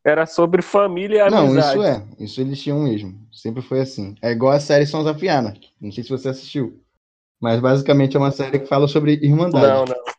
Era 0.04 0.24
sobre 0.24 0.62
família 0.62 1.26
e 1.26 1.30
Não, 1.30 1.48
amizade. 1.48 1.70
isso 1.70 1.82
é. 1.82 2.06
Isso 2.20 2.40
eles 2.40 2.62
tinham 2.62 2.84
mesmo. 2.84 3.18
Sempre 3.32 3.60
foi 3.60 3.80
assim. 3.80 4.14
É 4.22 4.30
igual 4.30 4.52
a 4.52 4.60
série 4.60 4.86
Sons 4.86 5.06
of 5.06 5.28
Anarchy. 5.28 5.70
Não 5.80 5.90
sei 5.90 6.04
se 6.04 6.10
você 6.10 6.28
assistiu. 6.28 6.80
Mas 7.40 7.60
basicamente 7.60 8.16
é 8.16 8.20
uma 8.20 8.30
série 8.30 8.60
que 8.60 8.66
fala 8.66 8.86
sobre 8.86 9.14
irmandade. 9.14 9.66
Não, 9.66 9.84
não. 9.84 10.17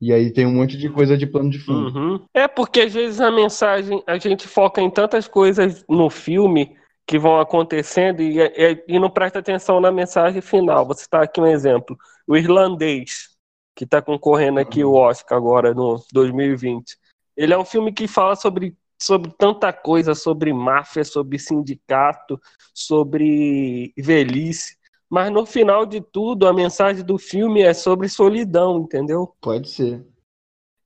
E 0.00 0.12
aí 0.12 0.30
tem 0.32 0.46
um 0.46 0.52
monte 0.54 0.76
de 0.76 0.90
coisa 0.90 1.16
de 1.16 1.26
plano 1.26 1.50
de 1.50 1.58
fundo. 1.58 1.98
Uhum. 1.98 2.20
É 2.34 2.46
porque 2.46 2.80
às 2.82 2.92
vezes 2.92 3.20
a 3.20 3.30
mensagem, 3.30 4.02
a 4.06 4.18
gente 4.18 4.46
foca 4.46 4.80
em 4.80 4.90
tantas 4.90 5.26
coisas 5.26 5.84
no 5.88 6.10
filme 6.10 6.76
que 7.06 7.18
vão 7.18 7.40
acontecendo 7.40 8.20
e, 8.20 8.38
e- 8.40 8.84
e 8.88 8.98
não 8.98 9.08
presta 9.08 9.38
atenção 9.38 9.80
na 9.80 9.90
mensagem 9.90 10.40
final. 10.42 10.84
Você 10.86 11.02
está 11.02 11.22
aqui 11.22 11.40
um 11.40 11.46
exemplo. 11.46 11.96
O 12.26 12.36
irlandês, 12.36 13.28
que 13.74 13.84
está 13.84 14.02
concorrendo 14.02 14.58
aqui 14.60 14.84
o 14.84 14.92
Oscar 14.94 15.38
agora 15.38 15.72
no 15.72 16.02
2020. 16.12 16.96
Ele 17.36 17.54
é 17.54 17.58
um 17.58 17.64
filme 17.64 17.92
que 17.92 18.08
fala 18.08 18.34
sobre, 18.34 18.74
sobre 19.00 19.32
tanta 19.38 19.72
coisa, 19.72 20.14
sobre 20.14 20.52
máfia, 20.52 21.04
sobre 21.04 21.38
sindicato, 21.38 22.40
sobre 22.74 23.92
velhice. 23.96 24.75
Mas 25.08 25.30
no 25.30 25.46
final 25.46 25.86
de 25.86 26.00
tudo, 26.00 26.46
a 26.46 26.52
mensagem 26.52 27.04
do 27.04 27.16
filme 27.18 27.62
é 27.62 27.72
sobre 27.72 28.08
solidão, 28.08 28.80
entendeu? 28.80 29.34
Pode 29.40 29.68
ser. 29.68 30.04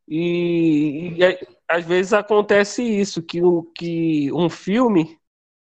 E, 0.09 1.15
e, 1.19 1.39
às 1.69 1.85
vezes 1.85 2.13
acontece 2.13 2.83
isso, 2.83 3.23
que, 3.23 3.43
o, 3.43 3.63
que 3.77 4.31
um 4.33 4.51
filme 4.51 5.17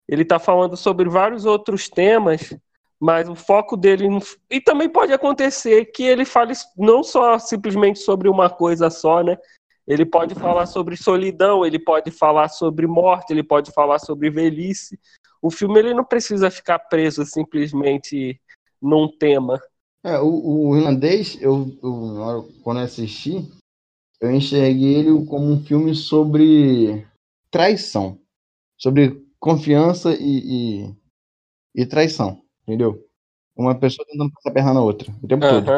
ele 0.08 0.22
está 0.24 0.40
falando 0.40 0.78
sobre 0.78 1.10
vários 1.10 1.46
outros 1.46 1.90
temas, 1.90 2.56
mas 3.00 3.28
o 3.30 3.36
foco 3.36 3.76
dele. 3.76 4.08
não- 4.10 4.22
E 4.50 4.62
também 4.62 4.90
pode 4.90 5.12
acontecer 5.12 5.86
que 5.86 6.04
ele 6.04 6.24
fale 6.26 6.54
não 6.78 7.04
só 7.04 7.38
simplesmente 7.38 8.00
sobre 8.00 8.30
uma 8.30 8.50
coisa 8.50 8.90
só, 8.90 9.22
né? 9.22 9.38
Ele 9.86 10.06
pode 10.06 10.34
falar 10.36 10.66
sobre 10.66 10.98
solidão, 10.98 11.66
ele 11.66 11.80
pode 11.80 12.12
falar 12.12 12.50
sobre 12.50 12.88
morte, 12.88 13.32
ele 13.32 13.44
pode 13.44 13.72
falar 13.72 14.00
sobre 14.00 14.30
velhice. 14.30 15.00
O 15.42 15.52
filme 15.52 15.80
ele 15.80 15.94
não 15.94 16.04
precisa 16.04 16.50
ficar 16.50 16.80
preso 16.80 17.26
simplesmente 17.26 18.40
num 18.82 19.08
tema. 19.08 19.62
É, 20.04 20.20
o, 20.20 20.70
o 20.70 20.78
irlandês, 20.78 21.38
eu, 21.42 21.72
eu, 21.84 22.50
quando 22.64 22.78
eu 22.80 22.86
assisti, 22.86 23.46
eu 24.22 24.32
enxerguei 24.32 24.96
ele 24.96 25.26
como 25.26 25.46
um 25.52 25.64
filme 25.64 25.94
sobre 25.94 27.06
traição. 27.52 28.20
Sobre 28.78 29.26
confiança 29.40 30.14
e, 30.14 30.86
e, 30.86 30.96
e 31.76 31.86
traição, 31.86 32.42
entendeu? 32.64 33.04
Uma 33.56 33.76
pessoa 33.76 34.06
tentando 34.08 34.32
passar 34.32 34.50
a 34.50 34.54
perna 34.54 34.74
na 34.74 34.82
outra 34.82 35.12
o 35.22 35.28
tempo 35.28 35.48
todo. 35.48 35.72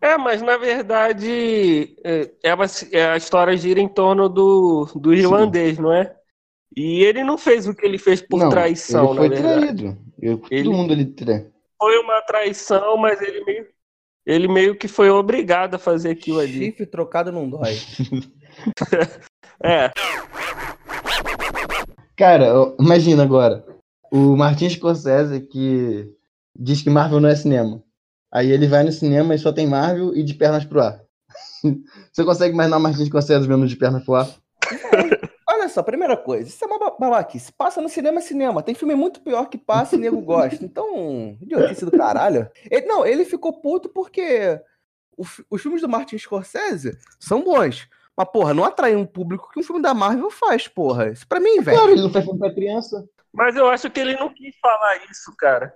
É, 0.00 0.16
mas 0.16 0.40
na 0.40 0.56
verdade 0.56 1.94
é, 2.02 2.30
é, 2.42 2.56
é, 2.92 3.04
a 3.04 3.16
história 3.16 3.56
gira 3.56 3.80
em 3.80 3.88
torno 3.88 4.28
do, 4.28 4.86
do 4.96 5.12
irlandês, 5.12 5.76
Sim. 5.76 5.82
não 5.82 5.92
é? 5.92 6.16
E 6.74 7.04
ele 7.04 7.22
não 7.22 7.36
fez 7.36 7.66
o 7.66 7.74
que 7.74 7.84
ele 7.84 7.98
fez 7.98 8.22
por 8.22 8.38
não, 8.38 8.48
traição, 8.48 9.10
ele 9.10 9.16
foi 9.16 9.30
traído. 9.30 9.98
Eu, 10.20 10.40
ele, 10.50 10.64
todo 10.64 10.76
mundo 10.76 10.92
ele 10.92 11.04
traiu. 11.04 11.50
Foi 11.80 11.98
uma 11.98 12.20
traição, 12.20 12.98
mas 12.98 13.22
ele 13.22 13.42
meio, 13.42 13.66
ele 14.26 14.48
meio 14.48 14.76
que 14.76 14.86
foi 14.86 15.08
obrigado 15.08 15.76
a 15.76 15.78
fazer 15.78 16.10
aquilo 16.10 16.40
ali. 16.40 16.66
Chifre 16.66 16.84
trocado 16.84 17.32
não 17.32 17.48
dói. 17.48 17.74
é. 19.64 19.90
Cara, 22.14 22.52
imagina 22.78 23.22
agora. 23.22 23.64
O 24.12 24.36
Martin 24.36 24.68
Scorsese 24.68 25.40
que 25.40 26.14
diz 26.54 26.82
que 26.82 26.90
Marvel 26.90 27.18
não 27.18 27.30
é 27.30 27.34
cinema. 27.34 27.82
Aí 28.30 28.50
ele 28.50 28.68
vai 28.68 28.82
no 28.82 28.92
cinema 28.92 29.34
e 29.34 29.38
só 29.38 29.50
tem 29.50 29.66
Marvel 29.66 30.14
e 30.14 30.22
de 30.22 30.34
pernas 30.34 30.66
pro 30.66 30.82
ar. 30.82 31.00
Você 32.12 32.24
consegue 32.24 32.52
imaginar 32.52 32.76
o 32.76 32.80
Martin 32.80 33.06
Scorsese 33.06 33.48
vendo 33.48 33.66
de 33.66 33.76
pernas 33.76 34.04
pro 34.04 34.16
ar? 34.16 34.28
Olha 35.70 35.74
só, 35.74 35.82
primeira 35.84 36.16
coisa, 36.16 36.48
isso 36.48 36.64
é 36.64 36.66
uma 36.66 36.90
babaquice. 36.98 37.52
Passa 37.52 37.80
no 37.80 37.88
cinema 37.88 38.18
é 38.18 38.22
cinema. 38.22 38.62
Tem 38.62 38.74
filme 38.74 38.96
muito 38.96 39.20
pior 39.20 39.48
que 39.48 39.56
passa 39.56 39.94
e 39.94 39.98
nego 39.98 40.20
gosta. 40.20 40.64
Então, 40.64 41.38
idiotice 41.40 41.84
do 41.84 41.92
caralho. 41.96 42.50
Ele, 42.68 42.86
não, 42.86 43.06
ele 43.06 43.24
ficou 43.24 43.60
puto 43.60 43.88
porque 43.88 44.60
o, 45.16 45.24
os 45.48 45.62
filmes 45.62 45.80
do 45.80 45.88
Martin 45.88 46.18
Scorsese 46.18 46.98
são 47.20 47.44
bons. 47.44 47.88
Mas, 48.16 48.28
porra, 48.32 48.52
não 48.52 48.64
atrai 48.64 48.96
um 48.96 49.06
público 49.06 49.48
que 49.52 49.60
um 49.60 49.62
filme 49.62 49.80
da 49.80 49.94
Marvel 49.94 50.30
faz, 50.30 50.66
porra. 50.66 51.10
Isso 51.10 51.26
pra 51.26 51.38
mim, 51.38 51.60
velho. 51.60 51.76
Claro, 51.76 51.92
ele 51.92 52.02
não 52.02 52.10
faz 52.10 52.24
filme 52.24 52.40
pra 52.40 52.52
criança. 52.52 53.08
Mas 53.32 53.54
eu 53.54 53.68
acho 53.68 53.88
que 53.88 54.00
ele 54.00 54.16
não 54.16 54.34
quis 54.34 54.56
falar 54.60 54.96
isso, 55.08 55.32
cara. 55.38 55.72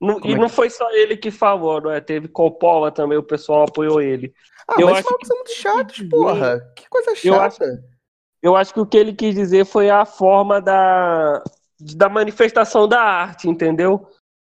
Não, 0.00 0.20
e 0.24 0.32
é 0.32 0.36
não 0.36 0.48
foi 0.48 0.70
só 0.70 0.88
ele 0.92 1.16
que 1.16 1.32
falou, 1.32 1.80
não 1.80 1.90
é? 1.90 2.00
Teve 2.00 2.28
Coppola 2.28 2.92
também, 2.92 3.18
o 3.18 3.22
pessoal 3.22 3.64
apoiou 3.64 4.00
ele. 4.00 4.32
Ah, 4.68 4.80
eu 4.80 4.86
mas 4.86 4.98
acho 4.98 5.18
que 5.18 5.26
são 5.26 5.36
muito 5.36 5.54
chatos, 5.54 6.08
porra. 6.08 6.60
Que 6.76 6.88
coisa 6.88 7.14
chata. 7.14 7.26
Eu 7.28 7.40
acho, 7.40 7.91
eu 8.42 8.56
acho 8.56 8.74
que 8.74 8.80
o 8.80 8.86
que 8.86 8.96
ele 8.96 9.12
quis 9.14 9.34
dizer 9.34 9.64
foi 9.64 9.88
a 9.88 10.04
forma 10.04 10.60
da, 10.60 11.42
da 11.78 12.08
manifestação 12.08 12.88
da 12.88 13.00
arte, 13.00 13.48
entendeu? 13.48 14.06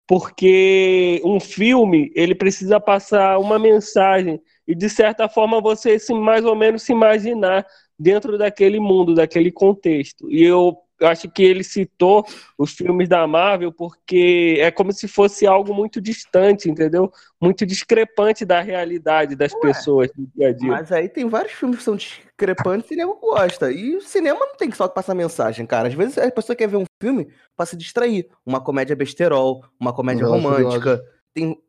Porque 0.07 1.21
um 1.23 1.39
filme, 1.39 2.11
ele 2.15 2.35
precisa 2.35 2.79
passar 2.79 3.39
uma 3.39 3.57
mensagem 3.57 4.41
e, 4.67 4.75
de 4.75 4.89
certa 4.89 5.29
forma, 5.29 5.61
você 5.61 5.97
se, 5.99 6.13
mais 6.13 6.45
ou 6.45 6.55
menos 6.55 6.83
se 6.83 6.91
imaginar 6.91 7.65
dentro 7.97 8.37
daquele 8.37 8.79
mundo, 8.79 9.15
daquele 9.15 9.51
contexto. 9.51 10.29
E 10.31 10.43
eu 10.43 10.77
eu 10.99 11.07
acho 11.07 11.29
que 11.29 11.43
ele 11.43 11.63
citou 11.63 12.25
os 12.57 12.71
filmes 12.71 13.07
da 13.07 13.25
Marvel 13.27 13.71
porque 13.71 14.57
é 14.59 14.71
como 14.71 14.91
se 14.91 15.07
fosse 15.07 15.45
algo 15.45 15.73
muito 15.73 16.01
distante, 16.01 16.69
entendeu? 16.69 17.11
Muito 17.39 17.65
discrepante 17.65 18.43
da 18.43 18.61
realidade 18.61 19.35
das 19.35 19.53
Ué, 19.53 19.59
pessoas 19.61 20.09
do 20.15 20.27
dia 20.35 20.49
a 20.49 20.53
dia. 20.53 20.71
Mas 20.71 20.91
aí 20.91 21.07
tem 21.07 21.29
vários 21.29 21.53
filmes 21.53 21.77
que 21.77 21.83
são 21.83 21.95
discrepantes 21.95 22.89
e 22.89 22.95
nego 22.95 23.15
gosta. 23.19 23.71
E 23.71 23.95
o 23.95 24.01
cinema 24.01 24.39
não 24.39 24.55
tem 24.55 24.69
que 24.69 24.77
só 24.77 24.87
passar 24.87 25.13
mensagem, 25.13 25.65
cara. 25.65 25.87
Às 25.87 25.93
vezes 25.93 26.17
a 26.17 26.31
pessoa 26.31 26.55
quer 26.55 26.67
ver 26.67 26.77
um 26.77 26.85
filme 27.01 27.31
para 27.55 27.67
se 27.67 27.77
distrair. 27.77 28.27
Uma 28.45 28.59
comédia 28.59 28.95
besterol, 28.95 29.63
uma 29.79 29.93
comédia 29.93 30.25
romântica, 30.25 31.03
tem 31.31 31.61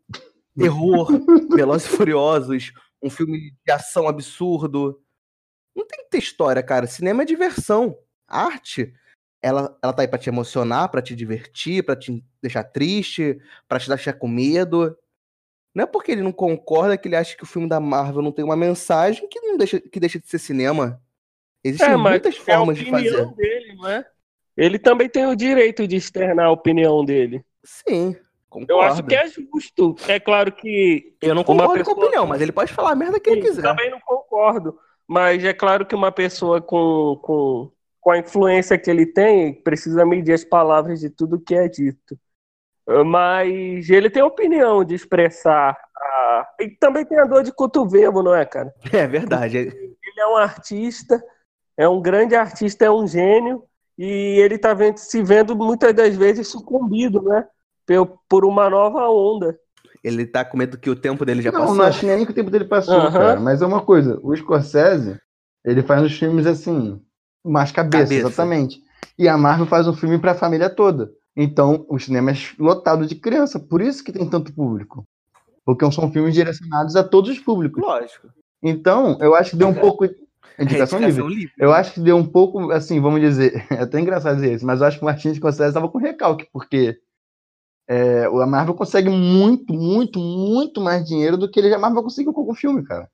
terror, 0.56 1.08
Velozes 1.54 1.86
e 1.86 1.96
Furiosos, 1.96 2.72
um 3.02 3.10
filme 3.10 3.52
de 3.64 3.72
ação 3.72 4.08
absurdo. 4.08 5.02
Não 5.76 5.86
tem 5.86 5.98
que 6.04 6.10
ter 6.10 6.18
história, 6.18 6.62
cara. 6.62 6.86
Cinema 6.86 7.22
é 7.22 7.26
diversão. 7.26 7.96
Arte 8.26 8.94
ela, 9.48 9.78
ela 9.82 9.92
tá 9.92 10.02
aí 10.02 10.08
pra 10.08 10.18
te 10.18 10.28
emocionar, 10.28 10.88
para 10.90 11.02
te 11.02 11.14
divertir, 11.14 11.84
para 11.84 11.96
te 11.96 12.24
deixar 12.40 12.64
triste, 12.64 13.40
para 13.66 13.78
te 13.78 13.88
deixar 13.88 14.12
com 14.12 14.28
medo. 14.28 14.96
Não 15.74 15.84
é 15.84 15.86
porque 15.86 16.12
ele 16.12 16.22
não 16.22 16.32
concorda 16.32 16.96
que 16.96 17.08
ele 17.08 17.16
acha 17.16 17.36
que 17.36 17.42
o 17.42 17.46
filme 17.46 17.68
da 17.68 17.80
Marvel 17.80 18.22
não 18.22 18.32
tem 18.32 18.44
uma 18.44 18.56
mensagem 18.56 19.28
que 19.28 19.40
não 19.40 19.56
deixa, 19.56 19.80
que 19.80 20.00
deixa 20.00 20.18
de 20.18 20.28
ser 20.28 20.38
cinema. 20.38 21.00
Existem 21.62 21.90
é, 21.90 21.96
muitas 21.96 22.36
é 22.36 22.38
formas 22.38 22.78
de 22.78 22.90
fazer. 22.90 23.26
Dele, 23.34 23.74
não 23.74 23.88
é? 23.88 24.04
Ele 24.56 24.78
também 24.78 25.08
tem 25.08 25.26
o 25.26 25.36
direito 25.36 25.86
de 25.86 25.96
externar 25.96 26.46
a 26.46 26.50
opinião 26.50 27.04
dele. 27.04 27.44
Sim. 27.64 28.16
Concordo. 28.48 28.72
Eu 28.72 28.80
acho 28.80 29.02
que 29.04 29.14
é 29.14 29.28
justo. 29.28 29.94
É 30.08 30.18
claro 30.18 30.50
que. 30.50 31.14
Eu 31.20 31.34
não 31.34 31.44
concordo 31.44 31.74
pessoa... 31.74 31.94
com 31.94 32.00
a 32.00 32.04
opinião, 32.04 32.26
mas 32.26 32.40
ele 32.40 32.52
pode 32.52 32.72
falar 32.72 32.92
a 32.92 32.96
merda 32.96 33.20
que 33.20 33.30
Sim, 33.30 33.36
ele 33.36 33.46
quiser. 33.46 33.62
Também 33.62 33.90
não 33.90 34.00
concordo. 34.00 34.78
Mas 35.06 35.44
é 35.44 35.52
claro 35.52 35.86
que 35.86 35.94
uma 35.94 36.10
pessoa 36.12 36.60
com, 36.60 37.18
com 37.22 37.70
com 38.08 38.12
a 38.12 38.18
influência 38.18 38.78
que 38.78 38.90
ele 38.90 39.04
tem, 39.04 39.52
precisa 39.52 40.02
medir 40.02 40.32
as 40.32 40.42
palavras 40.42 40.98
de 40.98 41.10
tudo 41.10 41.38
que 41.38 41.54
é 41.54 41.68
dito. 41.68 42.18
Mas 43.04 43.90
ele 43.90 44.08
tem 44.08 44.22
a 44.22 44.26
opinião 44.26 44.82
de 44.82 44.94
expressar. 44.94 45.76
A... 45.94 46.48
E 46.58 46.70
também 46.70 47.04
tem 47.04 47.18
a 47.18 47.26
dor 47.26 47.42
de 47.42 47.52
cotovelo, 47.52 48.22
não 48.22 48.34
é, 48.34 48.46
cara? 48.46 48.72
É 48.94 49.06
verdade. 49.06 49.58
Ele 49.58 50.20
é 50.20 50.26
um 50.26 50.38
artista, 50.38 51.22
é 51.76 51.86
um 51.86 52.00
grande 52.00 52.34
artista, 52.34 52.86
é 52.86 52.90
um 52.90 53.06
gênio, 53.06 53.62
e 53.98 54.40
ele 54.40 54.54
está 54.54 54.72
vendo, 54.72 54.96
se 54.96 55.22
vendo 55.22 55.54
muitas 55.54 55.92
das 55.92 56.16
vezes 56.16 56.48
sucumbido, 56.48 57.20
né? 57.20 57.46
Por 58.26 58.42
uma 58.46 58.70
nova 58.70 59.06
onda. 59.10 59.54
Ele 60.02 60.24
tá 60.24 60.46
com 60.46 60.56
medo 60.56 60.78
que 60.78 60.88
o 60.88 60.96
tempo 60.96 61.26
dele 61.26 61.42
já 61.42 61.52
não, 61.52 61.60
passou. 61.60 61.76
Não, 61.76 61.84
acho 61.84 62.06
nem 62.06 62.24
que 62.24 62.32
o 62.32 62.34
tempo 62.34 62.50
dele 62.50 62.64
passou, 62.64 63.04
uhum. 63.04 63.12
cara. 63.12 63.38
Mas 63.38 63.60
é 63.60 63.66
uma 63.66 63.82
coisa, 63.82 64.18
o 64.22 64.34
Scorsese, 64.34 65.20
ele 65.62 65.82
faz 65.82 66.02
os 66.02 66.18
filmes 66.18 66.46
assim, 66.46 67.02
mais 67.44 67.72
cabeça, 67.72 68.04
cabeça, 68.04 68.28
exatamente. 68.28 68.82
E 69.18 69.28
a 69.28 69.36
Marvel 69.36 69.66
faz 69.66 69.86
um 69.88 69.94
filme 69.94 70.18
para 70.18 70.32
a 70.32 70.36
família 70.36 70.70
toda. 70.70 71.10
Então, 71.36 71.86
o 71.88 71.98
cinema 71.98 72.32
é 72.32 72.34
lotado 72.58 73.06
de 73.06 73.14
criança, 73.14 73.60
por 73.60 73.80
isso 73.80 74.02
que 74.02 74.12
tem 74.12 74.28
tanto 74.28 74.52
público. 74.52 75.06
Porque 75.64 75.90
são 75.92 76.10
filmes 76.10 76.34
direcionados 76.34 76.96
a 76.96 77.04
todos 77.04 77.30
os 77.30 77.38
públicos. 77.38 77.80
Lógico. 77.82 78.28
Então, 78.62 79.18
eu 79.20 79.34
acho 79.34 79.50
que 79.50 79.56
deu 79.56 79.68
um 79.68 79.72
é. 79.72 79.80
pouco. 79.80 80.04
Indicação, 80.58 80.98
livre. 80.98 81.22
livre. 81.22 81.52
Eu 81.56 81.72
acho 81.72 81.94
que 81.94 82.00
deu 82.00 82.16
um 82.16 82.26
pouco, 82.26 82.72
assim, 82.72 83.00
vamos 83.00 83.20
dizer, 83.20 83.64
é 83.70 83.82
até 83.82 84.00
engraçado 84.00 84.36
dizer 84.36 84.54
isso, 84.54 84.66
mas 84.66 84.80
eu 84.80 84.86
acho 84.86 84.98
que 84.98 85.04
o 85.04 85.06
Martins 85.06 85.36
Scorsese 85.36 85.68
estava 85.68 85.88
com 85.88 85.98
recalque, 85.98 86.48
porque 86.52 86.98
é, 87.88 88.24
a 88.24 88.46
Marvel 88.46 88.74
consegue 88.74 89.08
muito, 89.08 89.72
muito, 89.72 90.18
muito 90.18 90.80
mais 90.80 91.04
dinheiro 91.06 91.36
do 91.36 91.48
que 91.48 91.60
ele 91.60 91.72
a 91.72 91.78
Marvel 91.78 92.02
conseguiu 92.02 92.32
com 92.32 92.50
o 92.50 92.54
filme, 92.54 92.82
cara. 92.82 93.08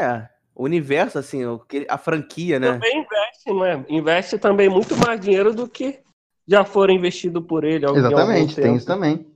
É, 0.00 0.28
o 0.54 0.64
universo, 0.64 1.18
assim, 1.18 1.42
a 1.88 1.98
franquia, 1.98 2.58
né? 2.58 2.72
Também 2.72 2.98
investe, 2.98 3.48
não 3.48 3.64
é? 3.64 3.84
Investe 3.88 4.38
também 4.38 4.68
muito 4.68 4.96
mais 4.96 5.20
dinheiro 5.20 5.54
do 5.54 5.68
que 5.68 6.00
já 6.46 6.64
foram 6.64 6.94
investido 6.94 7.42
por 7.42 7.64
ele. 7.64 7.86
Exatamente, 7.86 8.56
tem 8.56 8.74
isso 8.74 8.86
também. 8.86 9.26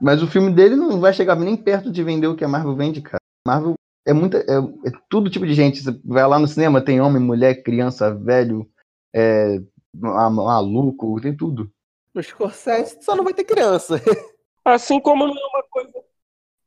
Mas 0.00 0.22
o 0.22 0.26
filme 0.26 0.52
dele 0.52 0.76
não 0.76 1.00
vai 1.00 1.12
chegar 1.12 1.36
nem 1.36 1.56
perto 1.56 1.90
de 1.90 2.02
vender 2.04 2.26
o 2.26 2.36
que 2.36 2.44
a 2.44 2.48
Marvel 2.48 2.76
vende, 2.76 3.00
cara. 3.00 3.20
Marvel 3.46 3.74
é 4.06 4.12
muita. 4.12 4.38
É, 4.38 4.88
é 4.88 4.92
todo 5.08 5.30
tipo 5.30 5.46
de 5.46 5.54
gente. 5.54 5.82
Você 5.82 6.00
vai 6.04 6.26
lá 6.26 6.38
no 6.38 6.46
cinema, 6.46 6.80
tem 6.80 7.00
homem, 7.00 7.22
mulher, 7.22 7.62
criança, 7.62 8.14
velho, 8.14 8.68
é, 9.14 9.60
maluco, 9.94 11.20
tem 11.20 11.36
tudo. 11.36 11.70
No 12.14 12.22
Scorsese 12.22 12.98
só 13.00 13.14
não 13.14 13.24
vai 13.24 13.34
ter 13.34 13.44
criança. 13.44 14.00
Assim 14.64 15.00
como 15.00 15.26
não 15.26 15.34
é 15.34 15.46
uma 15.46 15.62
coisa 15.70 15.92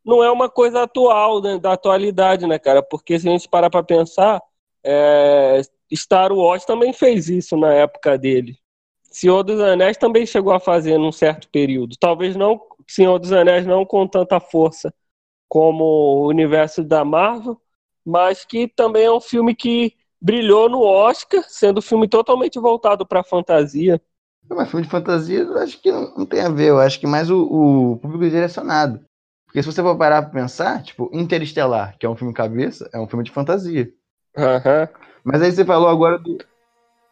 não 0.06 0.24
é 0.24 0.32
uma 0.32 0.50
coisa 0.50 0.84
atual, 0.84 1.42
né, 1.42 1.58
da 1.60 1.74
atualidade, 1.74 2.48
né, 2.48 2.58
cara? 2.60 2.82
Porque 2.82 3.20
se 3.20 3.28
a 3.28 3.32
gente 3.32 3.48
parar 3.50 3.70
para 3.70 3.84
pensar, 3.84 4.42
é, 4.84 5.62
Star 5.94 6.32
Wars 6.32 6.66
também 6.66 6.94
fez 6.94 7.30
isso 7.30 7.56
na 7.58 7.74
época 7.74 8.18
dele. 8.18 8.58
Senhor 9.04 9.44
dos 9.44 9.60
Anéis 9.60 9.98
também 9.98 10.26
chegou 10.26 10.54
a 10.54 10.60
fazer 10.60 10.98
num 10.98 11.12
certo 11.12 11.50
período. 11.50 11.96
Talvez 12.00 12.36
não 12.36 12.60
Senhor 12.88 13.20
dos 13.20 13.32
Anéis 13.32 13.66
não 13.66 13.86
com 13.86 14.08
tanta 14.08 14.40
força 14.40 14.94
como 15.48 15.84
o 15.84 16.28
universo 16.28 16.84
da 16.84 17.04
Marvel, 17.04 17.60
mas 18.06 18.46
que 18.46 18.68
também 18.68 19.04
é 19.04 19.12
um 19.12 19.20
filme 19.20 19.54
que 19.54 19.94
brilhou 20.20 20.70
no 20.70 20.82
Oscar, 20.82 21.44
sendo 21.48 21.80
um 21.80 21.82
filme 21.82 22.08
totalmente 22.08 22.60
voltado 22.60 23.06
para 23.06 23.24
fantasia. 23.24 24.02
Mas 24.50 24.70
filme 24.70 24.86
de 24.86 24.92
fantasia, 24.92 25.40
eu 25.40 25.58
acho 25.58 25.82
que 25.82 25.92
não, 25.92 26.26
tem 26.26 26.42
a 26.42 26.50
ver. 26.50 26.70
Eu 26.70 26.80
acho 26.80 27.00
que 27.00 27.08
mais 27.08 27.30
o, 27.30 27.44
o 27.44 27.98
público 27.98 28.30
direcionado. 28.30 29.04
Porque 29.52 29.62
se 29.62 29.70
você 29.70 29.82
for 29.82 29.98
parar 29.98 30.22
pra 30.22 30.32
pensar, 30.32 30.82
tipo, 30.82 31.10
Interestelar, 31.12 31.98
que 32.00 32.06
é 32.06 32.10
um 32.10 32.16
filme 32.16 32.34
cabeça, 32.34 32.90
é 32.94 32.98
um 32.98 33.06
filme 33.06 33.26
de 33.26 33.32
fantasia. 33.32 33.92
Uhum. 34.38 34.88
Mas 35.26 35.42
aí 35.42 35.52
você 35.52 35.66
falou 35.66 35.90
agora 35.90 36.18
do. 36.18 36.38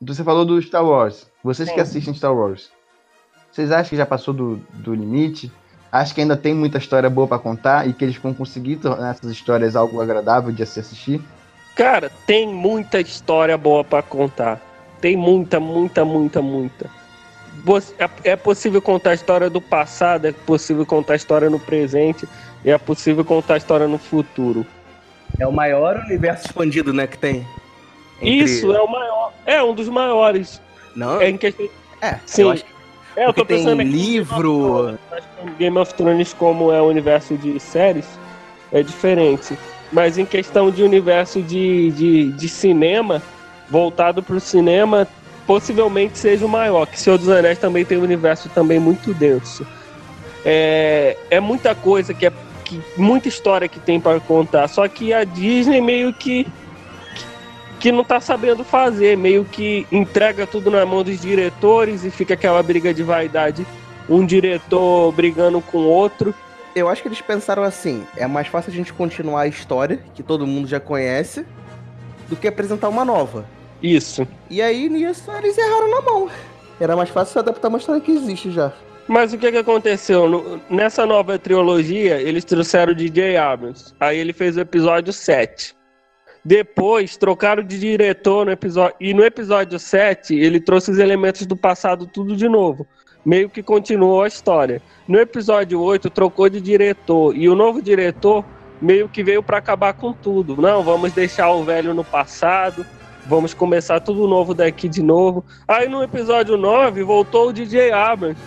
Você 0.02 0.24
falou 0.24 0.46
do 0.46 0.62
Star 0.62 0.86
Wars. 0.86 1.30
Vocês 1.44 1.68
Sim. 1.68 1.76
que 1.76 1.82
assistem 1.82 2.14
Star 2.14 2.34
Wars, 2.34 2.72
vocês 3.52 3.74
acham 3.74 3.90
que 3.90 3.98
já 3.98 4.06
passou 4.06 4.34
do, 4.34 4.56
do 4.72 4.96
limite? 4.96 5.52
Acho 5.92 6.16
que 6.16 6.22
ainda 6.22 6.38
tem 6.38 6.54
muita 6.54 6.78
história 6.78 7.10
boa 7.10 7.28
para 7.28 7.40
contar 7.40 7.86
e 7.86 7.92
que 7.94 8.06
eles 8.06 8.16
vão 8.16 8.34
conseguir 8.34 8.78
tornar 8.78 9.10
essas 9.10 9.30
histórias 9.30 9.76
algo 9.76 10.00
agradável 10.00 10.50
de 10.50 10.66
se 10.66 10.80
assistir? 10.80 11.22
Cara, 11.76 12.10
tem 12.26 12.48
muita 12.48 13.02
história 13.02 13.58
boa 13.58 13.84
pra 13.84 14.02
contar. 14.02 14.62
Tem 15.02 15.18
muita, 15.18 15.60
muita, 15.60 16.06
muita, 16.06 16.42
muita. 16.42 16.90
É 18.24 18.32
é 18.32 18.36
possível 18.36 18.82
contar 18.82 19.12
a 19.12 19.14
história 19.14 19.50
do 19.50 19.60
passado, 19.62 20.26
é 20.26 20.32
possível 20.32 20.86
contar 20.86 21.14
a 21.14 21.16
história 21.16 21.50
no 21.50 21.60
presente, 21.60 22.28
e 22.64 22.70
é 22.72 22.78
possível 22.78 23.24
contar 23.26 23.56
a 23.56 23.58
história 23.58 23.88
no 23.88 23.98
futuro. 23.98 24.66
É 25.40 25.46
o 25.48 25.52
maior 25.52 25.98
universo 26.06 26.46
expandido, 26.48 26.92
né, 26.94 27.06
que 27.08 27.18
tem. 27.18 27.46
Entre- 28.22 28.44
Isso 28.44 28.74
é 28.74 28.82
o 28.82 28.88
maior. 28.88 29.34
É 29.46 29.64
um 29.64 29.74
dos 29.74 29.88
maiores. 29.90 30.62
Não, 30.96 31.22
É 31.22 31.30
em 31.30 31.38
questão. 31.38 31.68
é, 32.02 32.16
sim. 32.26 32.42
eu 32.44 32.52
acho 32.52 32.64
que 32.66 32.72
É, 33.16 33.24
eu 33.24 33.28
tô 33.28 33.34
Porque 33.34 33.54
tem 33.54 33.58
pensando 33.64 33.82
aqui. 33.82 33.90
livro. 33.90 34.98
Game 35.58 35.78
of 35.78 35.94
Thrones, 35.94 36.34
como 36.34 36.72
é 36.72 36.82
o 36.82 36.86
universo 36.86 37.36
de 37.38 37.60
séries, 37.60 38.06
é 38.72 38.82
diferente. 38.84 39.58
Mas 39.92 40.18
em 40.18 40.26
questão 40.26 40.70
de 40.72 40.84
universo 40.84 41.42
de, 41.42 41.92
de, 41.92 42.32
de 42.34 42.48
cinema, 42.50 43.22
voltado 43.70 44.22
pro 44.24 44.40
cinema, 44.40 45.08
possivelmente 45.50 46.16
seja 46.16 46.46
o 46.46 46.50
maior. 46.50 46.86
Que 46.86 47.00
Senhor 47.00 47.18
dos 47.18 47.28
Anéis 47.28 47.58
também 47.58 47.84
tem 47.84 47.98
um 47.98 48.04
universo 48.04 48.48
também 48.50 48.78
muito 48.78 49.16
denso. 49.16 49.66
É, 50.46 51.18
é 51.32 51.40
muita 51.40 51.74
coisa 51.74 52.14
que 52.14 52.28
é. 52.28 52.32
Que, 52.64 52.80
muita 52.96 53.28
história 53.28 53.68
que 53.68 53.80
tem 53.80 54.00
para 54.00 54.20
contar. 54.20 54.68
Só 54.68 54.88
que 54.88 55.12
a 55.12 55.24
Disney 55.24 55.82
meio 55.82 56.14
que. 56.14 56.46
Que 57.80 57.92
não 57.92 58.04
tá 58.04 58.20
sabendo 58.20 58.64
fazer, 58.64 59.18
meio 59.18 59.44
que 59.44 59.88
entrega 59.92 60.46
tudo 60.46 60.70
na 60.70 60.86
mão 60.86 61.02
dos 61.04 61.20
diretores 61.20 62.04
e 62.04 62.12
fica 62.12 62.36
aquela 62.36 62.62
briga 62.62 62.94
de 62.94 63.02
vaidade 63.02 63.66
um 64.08 64.24
diretor 64.26 65.12
brigando 65.14 65.62
com 65.62 65.80
outro. 65.80 66.34
eu 66.76 66.88
acho 66.88 67.02
que 67.02 67.08
eles 67.08 67.22
pensaram 67.22 67.64
assim: 67.64 68.06
é 68.16 68.28
mais 68.28 68.46
fácil 68.46 68.72
a 68.72 68.76
gente 68.76 68.94
continuar 68.94 69.42
a 69.42 69.48
história, 69.48 70.00
que 70.14 70.22
todo 70.22 70.46
mundo 70.46 70.68
já 70.68 70.80
conhece, 70.80 71.44
do 72.28 72.36
que 72.36 72.48
apresentar 72.48 72.88
uma 72.88 73.04
nova. 73.04 73.46
Isso. 73.82 74.28
E 74.50 74.62
aí, 74.62 74.90
nisso, 74.90 75.32
eles 75.32 75.58
erraram 75.58 75.92
na 75.92 76.02
mão. 76.02 76.30
Era 76.80 76.96
mais 76.96 77.10
fácil 77.10 77.34
se 77.34 77.40
adaptar 77.40 77.68
uma 77.70 77.78
história 77.78 78.02
que 78.02 78.12
existe 78.12 78.52
já. 78.52 78.72
Mas 79.08 79.34
o 79.34 79.38
que, 79.38 79.52
que 79.52 79.58
aconteceu? 79.58 80.30
No- 80.30 80.62
nessa 80.70 81.06
nova 81.06 81.38
trilogia, 81.40 82.22
eles 82.22 82.44
trouxeram 82.46 82.92
o 82.94 82.96
DJ 82.96 83.38
Abrams. 83.38 83.94
Aí 84.00 84.18
ele 84.18 84.34
fez 84.34 84.56
o 84.56 84.60
episódio 84.62 85.12
7. 85.12 85.76
Depois, 86.46 87.18
trocaram 87.18 87.64
de 87.64 87.80
diretor 87.80 88.46
no 88.46 88.52
episódio. 88.52 88.96
E 89.00 89.14
no 89.14 89.24
episódio 89.24 89.78
7, 89.78 90.36
ele 90.40 90.60
trouxe 90.60 90.92
os 90.92 91.00
elementos 91.00 91.46
do 91.46 91.56
passado 91.56 92.08
tudo 92.08 92.36
de 92.36 92.48
novo. 92.48 92.88
Meio 93.26 93.50
que 93.50 93.62
continuou 93.62 94.24
a 94.24 94.28
história. 94.28 94.82
No 95.08 95.20
episódio 95.20 95.82
8, 95.82 96.10
trocou 96.10 96.48
de 96.48 96.62
diretor. 96.62 97.36
E 97.36 97.50
o 97.50 97.56
novo 97.56 97.82
diretor 97.82 98.46
meio 98.82 99.10
que 99.10 99.22
veio 99.24 99.44
para 99.44 99.58
acabar 99.58 99.94
com 99.94 100.14
tudo. 100.14 100.56
Não, 100.62 100.82
vamos 100.82 101.12
deixar 101.12 101.52
o 101.52 101.64
velho 101.64 101.94
no 101.94 102.04
passado. 102.04 102.86
Vamos 103.28 103.54
começar 103.54 104.00
tudo 104.00 104.28
novo 104.28 104.54
daqui 104.54 104.88
de 104.90 105.04
novo. 105.04 105.46
Aí 105.68 105.88
no 105.88 106.02
episódio 106.02 106.58
9, 106.58 107.04
voltou 107.04 107.50
o 107.50 107.54
DJ 107.54 107.92
Abrams. 107.92 108.40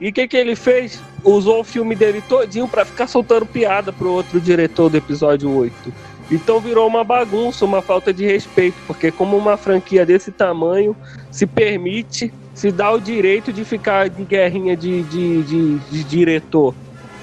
E 0.00 0.08
o 0.08 0.12
que, 0.12 0.26
que 0.26 0.36
ele 0.36 0.56
fez? 0.56 1.00
Usou 1.22 1.60
o 1.60 1.64
filme 1.64 1.94
dele 1.94 2.22
todinho 2.26 2.66
pra 2.66 2.84
ficar 2.84 3.06
soltando 3.06 3.44
piada 3.44 3.92
pro 3.92 4.10
outro 4.10 4.40
diretor 4.40 4.88
do 4.88 4.96
episódio 4.96 5.50
8. 5.54 5.92
Então 6.30 6.60
virou 6.60 6.86
uma 6.86 7.02
bagunça, 7.02 7.64
uma 7.64 7.82
falta 7.82 8.12
de 8.12 8.24
respeito, 8.24 8.76
porque 8.86 9.10
como 9.10 9.36
uma 9.36 9.56
franquia 9.56 10.06
desse 10.06 10.30
tamanho 10.30 10.96
se 11.30 11.46
permite, 11.46 12.32
se 12.54 12.70
dá 12.70 12.90
o 12.92 13.00
direito 13.00 13.52
de 13.52 13.64
ficar 13.64 14.08
de 14.08 14.22
guerrinha 14.24 14.76
de, 14.76 15.02
de, 15.02 15.42
de, 15.42 15.78
de 15.78 16.04
diretor. 16.04 16.74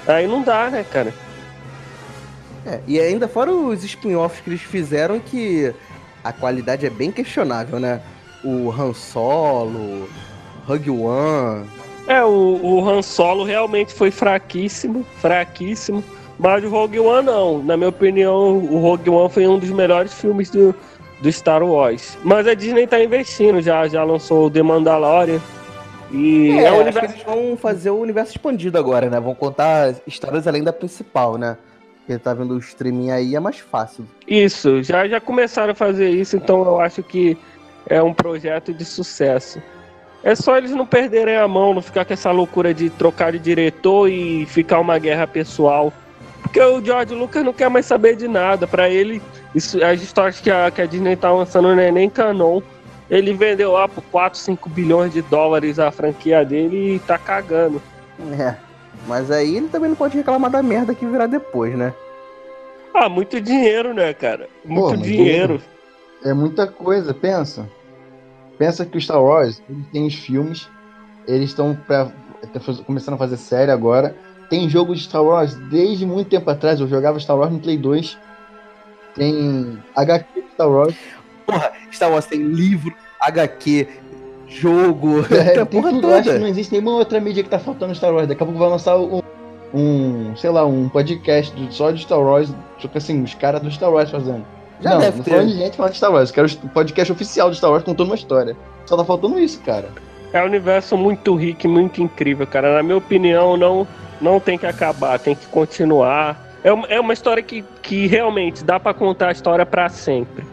Aí 0.06 0.26
não 0.26 0.42
dá, 0.42 0.68
né, 0.70 0.84
cara? 0.84 1.14
É, 2.66 2.80
e 2.86 3.00
ainda 3.00 3.26
fora 3.26 3.50
os 3.50 3.82
spin-offs 3.82 4.40
que 4.40 4.50
eles 4.50 4.60
fizeram 4.60 5.18
que 5.18 5.72
a 6.28 6.32
qualidade 6.32 6.84
é 6.84 6.90
bem 6.90 7.10
questionável, 7.10 7.80
né? 7.80 8.00
O 8.44 8.70
Han 8.70 8.92
Solo, 8.92 10.08
Hug 10.68 10.90
One. 10.90 11.66
É, 12.06 12.22
o, 12.22 12.60
o 12.62 12.88
Han 12.88 13.02
Solo 13.02 13.44
realmente 13.44 13.92
foi 13.94 14.10
fraquíssimo, 14.10 15.04
fraquíssimo. 15.20 16.04
Mas 16.38 16.62
o 16.62 16.68
Rogue 16.68 17.00
One 17.00 17.26
não. 17.26 17.62
Na 17.62 17.76
minha 17.76 17.88
opinião, 17.88 18.58
o 18.58 18.78
Rogue 18.78 19.10
One 19.10 19.28
foi 19.30 19.46
um 19.46 19.58
dos 19.58 19.70
melhores 19.70 20.12
filmes 20.14 20.50
do, 20.50 20.74
do 21.20 21.32
Star 21.32 21.62
Wars. 21.64 22.16
Mas 22.22 22.46
a 22.46 22.54
Disney 22.54 22.86
tá 22.86 23.02
investindo, 23.02 23.60
já, 23.60 23.88
já 23.88 24.04
lançou 24.04 24.46
o 24.46 24.50
The 24.50 24.62
Mandalorian. 24.62 25.40
E 26.12 26.50
É, 26.50 26.62
é, 26.62 26.68
acho 26.68 26.80
universo. 26.80 27.14
eles 27.14 27.24
vão 27.24 27.56
fazer 27.56 27.90
o 27.90 27.98
universo 27.98 28.32
expandido 28.32 28.78
agora, 28.78 29.10
né? 29.10 29.18
Vão 29.18 29.34
contar 29.34 29.94
histórias 30.06 30.46
além 30.46 30.62
da 30.62 30.72
principal, 30.72 31.36
né? 31.36 31.56
Porque 32.08 32.18
tá 32.18 32.32
vendo 32.32 32.54
o 32.54 32.58
streaming 32.58 33.10
aí, 33.10 33.36
é 33.36 33.40
mais 33.40 33.58
fácil. 33.58 34.06
Isso, 34.26 34.82
já, 34.82 35.06
já 35.06 35.20
começaram 35.20 35.72
a 35.72 35.74
fazer 35.74 36.08
isso, 36.08 36.38
então 36.38 36.62
eu 36.62 36.80
acho 36.80 37.02
que 37.02 37.36
é 37.86 38.02
um 38.02 38.14
projeto 38.14 38.72
de 38.72 38.82
sucesso. 38.82 39.60
É 40.24 40.34
só 40.34 40.56
eles 40.56 40.70
não 40.70 40.86
perderem 40.86 41.36
a 41.36 41.46
mão, 41.46 41.74
não 41.74 41.82
ficar 41.82 42.06
com 42.06 42.14
essa 42.14 42.30
loucura 42.30 42.72
de 42.72 42.88
trocar 42.88 43.32
de 43.32 43.38
diretor 43.38 44.08
e 44.08 44.46
ficar 44.46 44.80
uma 44.80 44.98
guerra 44.98 45.26
pessoal. 45.26 45.92
Porque 46.40 46.58
o 46.58 46.82
George 46.82 47.14
Lucas 47.14 47.44
não 47.44 47.52
quer 47.52 47.68
mais 47.68 47.84
saber 47.84 48.16
de 48.16 48.26
nada. 48.26 48.66
Pra 48.66 48.88
ele, 48.88 49.20
isso, 49.54 49.84
as 49.84 50.00
histórias 50.00 50.40
que 50.40 50.50
a, 50.50 50.70
que 50.70 50.80
a 50.80 50.86
Disney 50.86 51.14
tá 51.14 51.30
lançando 51.30 51.74
não 51.74 51.82
é 51.82 51.92
nem 51.92 52.08
canon. 52.08 52.62
Ele 53.10 53.34
vendeu 53.34 53.72
lá 53.72 53.86
por 53.86 54.02
4, 54.04 54.38
5 54.38 54.66
bilhões 54.70 55.12
de 55.12 55.20
dólares 55.20 55.78
a 55.78 55.90
franquia 55.90 56.42
dele 56.42 56.94
e 56.94 56.98
tá 57.00 57.18
cagando. 57.18 57.82
É. 58.32 58.67
Mas 59.06 59.30
aí 59.30 59.56
ele 59.56 59.68
também 59.68 59.90
não 59.90 59.96
pode 59.96 60.16
reclamar 60.16 60.50
da 60.50 60.62
merda 60.62 60.94
que 60.94 61.06
virá 61.06 61.26
depois, 61.26 61.76
né? 61.76 61.94
Ah, 62.94 63.08
muito 63.08 63.40
dinheiro, 63.40 63.94
né, 63.94 64.12
cara? 64.12 64.48
Muito 64.64 64.98
mas 64.98 65.02
dinheiro. 65.02 65.62
É 66.24 66.32
muita 66.34 66.66
coisa, 66.66 67.14
pensa. 67.14 67.68
Pensa 68.58 68.84
que 68.84 68.98
o 68.98 69.00
Star 69.00 69.22
Wars, 69.22 69.62
têm 69.92 70.06
os 70.06 70.14
filmes, 70.14 70.68
eles 71.26 71.50
estão 71.50 71.78
tá 71.86 72.10
começando 72.84 73.14
a 73.14 73.18
fazer 73.18 73.36
série 73.36 73.70
agora. 73.70 74.16
Tem 74.50 74.68
jogo 74.68 74.94
de 74.94 75.02
Star 75.02 75.22
Wars 75.22 75.54
desde 75.70 76.04
muito 76.04 76.30
tempo 76.30 76.50
atrás. 76.50 76.80
Eu 76.80 76.88
jogava 76.88 77.20
Star 77.20 77.36
Wars 77.36 77.52
no 77.52 77.60
Play 77.60 77.76
2. 77.76 78.18
Tem 79.14 79.78
HQ 79.94 80.42
de 80.42 80.48
Star 80.52 80.68
Wars. 80.68 80.94
Star 81.92 82.10
Wars 82.10 82.26
tem 82.26 82.40
livro, 82.42 82.92
HQ, 83.20 83.88
jogo, 84.48 85.24
É, 85.30 85.64
porra 85.64 85.90
tudo. 85.90 86.08
Eu 86.08 86.14
acho 86.14 86.22
que 86.24 86.28
toda. 86.30 86.38
não 86.40 86.46
existe 86.48 86.72
nenhuma 86.72 86.92
outra 86.92 87.20
mídia 87.20 87.42
que 87.42 87.50
tá 87.50 87.58
faltando 87.58 87.94
Star 87.94 88.12
Wars. 88.12 88.26
Daqui 88.28 88.42
a 88.42 88.46
pouco 88.46 88.58
vai 88.58 88.68
lançar 88.68 88.96
um, 88.96 89.20
um 89.74 90.34
sei 90.36 90.50
lá, 90.50 90.64
um 90.64 90.88
podcast 90.88 91.54
do- 91.54 91.72
só 91.72 91.90
de 91.90 92.02
Star 92.02 92.20
Wars. 92.20 92.52
Tipo 92.78 92.96
assim, 92.98 93.22
os 93.22 93.34
caras 93.34 93.60
do 93.60 93.70
Star 93.70 93.90
Wars 93.92 94.10
fazendo. 94.10 94.44
Já 94.80 94.90
não, 94.90 94.98
deve 95.00 95.16
não 95.18 95.24
ter. 95.24 95.46
de 95.46 95.52
gente 95.54 95.76
falando 95.76 95.92
de 95.92 95.98
Star 95.98 96.12
Wars. 96.12 96.30
Quero 96.30 96.46
o 96.64 96.68
podcast 96.68 97.12
oficial 97.12 97.50
de 97.50 97.56
Star 97.56 97.70
Wars 97.70 97.82
contando 97.84 98.06
uma 98.08 98.14
história. 98.14 98.56
Só 98.86 98.96
tá 98.96 99.04
faltando 99.04 99.38
isso, 99.38 99.60
cara. 99.60 99.88
É 100.32 100.42
um 100.42 100.46
universo 100.46 100.96
muito 100.96 101.34
rico 101.34 101.66
e 101.66 101.68
muito 101.68 102.02
incrível, 102.02 102.46
cara. 102.46 102.74
Na 102.74 102.82
minha 102.82 102.96
opinião, 102.96 103.56
não, 103.56 103.86
não 104.20 104.38
tem 104.38 104.56
que 104.58 104.66
acabar, 104.66 105.18
tem 105.18 105.34
que 105.34 105.46
continuar. 105.46 106.46
É 106.62 106.72
uma, 106.72 106.86
é 106.88 107.00
uma 107.00 107.12
história 107.12 107.42
que, 107.42 107.64
que 107.82 108.06
realmente 108.06 108.62
dá 108.64 108.78
pra 108.78 108.92
contar 108.92 109.28
a 109.28 109.32
história 109.32 109.64
pra 109.64 109.88
sempre. 109.88 110.44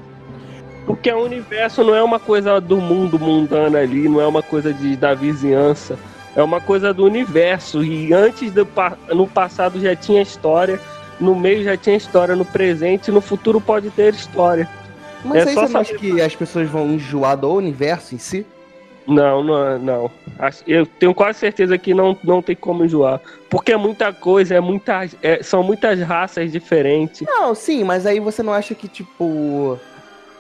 Porque 0.86 1.12
o 1.12 1.24
universo 1.24 1.84
não 1.84 1.96
é 1.96 2.04
uma 2.04 2.20
coisa 2.20 2.60
do 2.62 2.78
mundo 2.78 3.18
mundano 3.20 3.78
ali, 3.78 4.08
não 4.08 4.22
é 4.22 4.28
uma 4.28 4.44
coisa 4.44 4.72
de, 4.74 4.96
da 4.96 5.14
vizinhança. 5.14 5.98
É 6.36 6.44
uma 6.44 6.60
coisa 6.62 6.94
do 6.94 7.04
universo. 7.06 7.84
E 7.84 8.14
antes 8.14 8.52
do 8.52 8.68
no 9.14 9.26
passado 9.28 9.80
já 9.80 9.96
tinha 9.96 10.22
história, 10.22 10.80
no 11.20 11.34
meio 11.34 11.64
já 11.64 11.76
tinha 11.78 11.96
história, 11.96 12.36
no 12.36 12.46
presente 12.46 13.08
e 13.08 13.12
no 13.12 13.22
futuro 13.22 13.60
pode 13.62 13.90
ter 13.90 14.14
história. 14.14 14.70
Mas 15.24 15.46
É 15.46 15.50
aí 15.50 15.56
só 15.56 15.68
você 15.68 15.78
acha 15.78 15.94
saber- 15.96 16.00
que 16.00 16.22
as 16.22 16.36
pessoas 16.36 16.70
vão 16.70 16.88
enjoar 16.88 17.36
do 17.38 17.52
universo 17.52 18.14
em 18.14 18.18
si? 18.20 18.46
Não, 19.08 19.44
não, 19.44 19.80
não. 19.80 20.12
Eu 20.68 20.86
tenho 20.86 21.14
quase 21.14 21.40
certeza 21.40 21.78
que 21.78 21.94
não, 21.94 22.18
não 22.24 22.42
tem 22.42 22.56
como 22.56 22.84
enjoar. 22.84 23.22
Porque 23.50 23.72
é 23.72 23.78
muita 23.78 24.12
coisa, 24.12 24.56
é 24.56 24.60
muita, 24.60 25.08
é- 25.24 25.42
são 25.42 25.64
muitas 25.64 26.00
raças 26.02 26.52
diferentes. 26.52 27.22
Não, 27.28 27.56
sim, 27.56 27.84
mas 27.84 28.06
aí 28.06 28.20
você 28.20 28.44
não 28.44 28.52
acha 28.54 28.76
que, 28.76 28.88
tipo. 28.88 29.80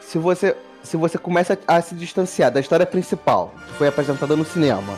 Se 0.07 0.17
você. 0.17 0.55
Se 0.83 0.97
você 0.97 1.17
começa 1.17 1.57
a 1.67 1.81
se 1.81 1.95
distanciar 1.95 2.51
da 2.51 2.59
história 2.59 2.85
principal, 2.85 3.51
que 3.65 3.73
foi 3.73 3.87
apresentada 3.87 4.35
no 4.35 4.45
cinema, 4.45 4.93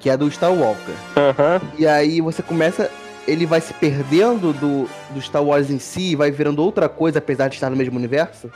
que 0.00 0.08
é 0.08 0.16
do 0.16 0.30
Star 0.30 0.50
Walker, 0.50 0.94
Aham. 1.14 1.60
e 1.78 1.86
aí 1.86 2.22
você 2.22 2.42
começa. 2.42 2.90
Ele 3.28 3.44
vai 3.44 3.60
se 3.60 3.74
perdendo 3.74 4.54
do, 4.54 4.88
do 5.10 5.20
Star 5.20 5.42
Wars 5.44 5.68
em 5.68 5.78
si 5.78 6.12
e 6.12 6.16
vai 6.16 6.30
virando 6.30 6.62
outra 6.62 6.88
coisa, 6.88 7.18
apesar 7.18 7.48
de 7.48 7.56
estar 7.56 7.68
no 7.68 7.76
mesmo 7.76 7.98
universo? 7.98 8.50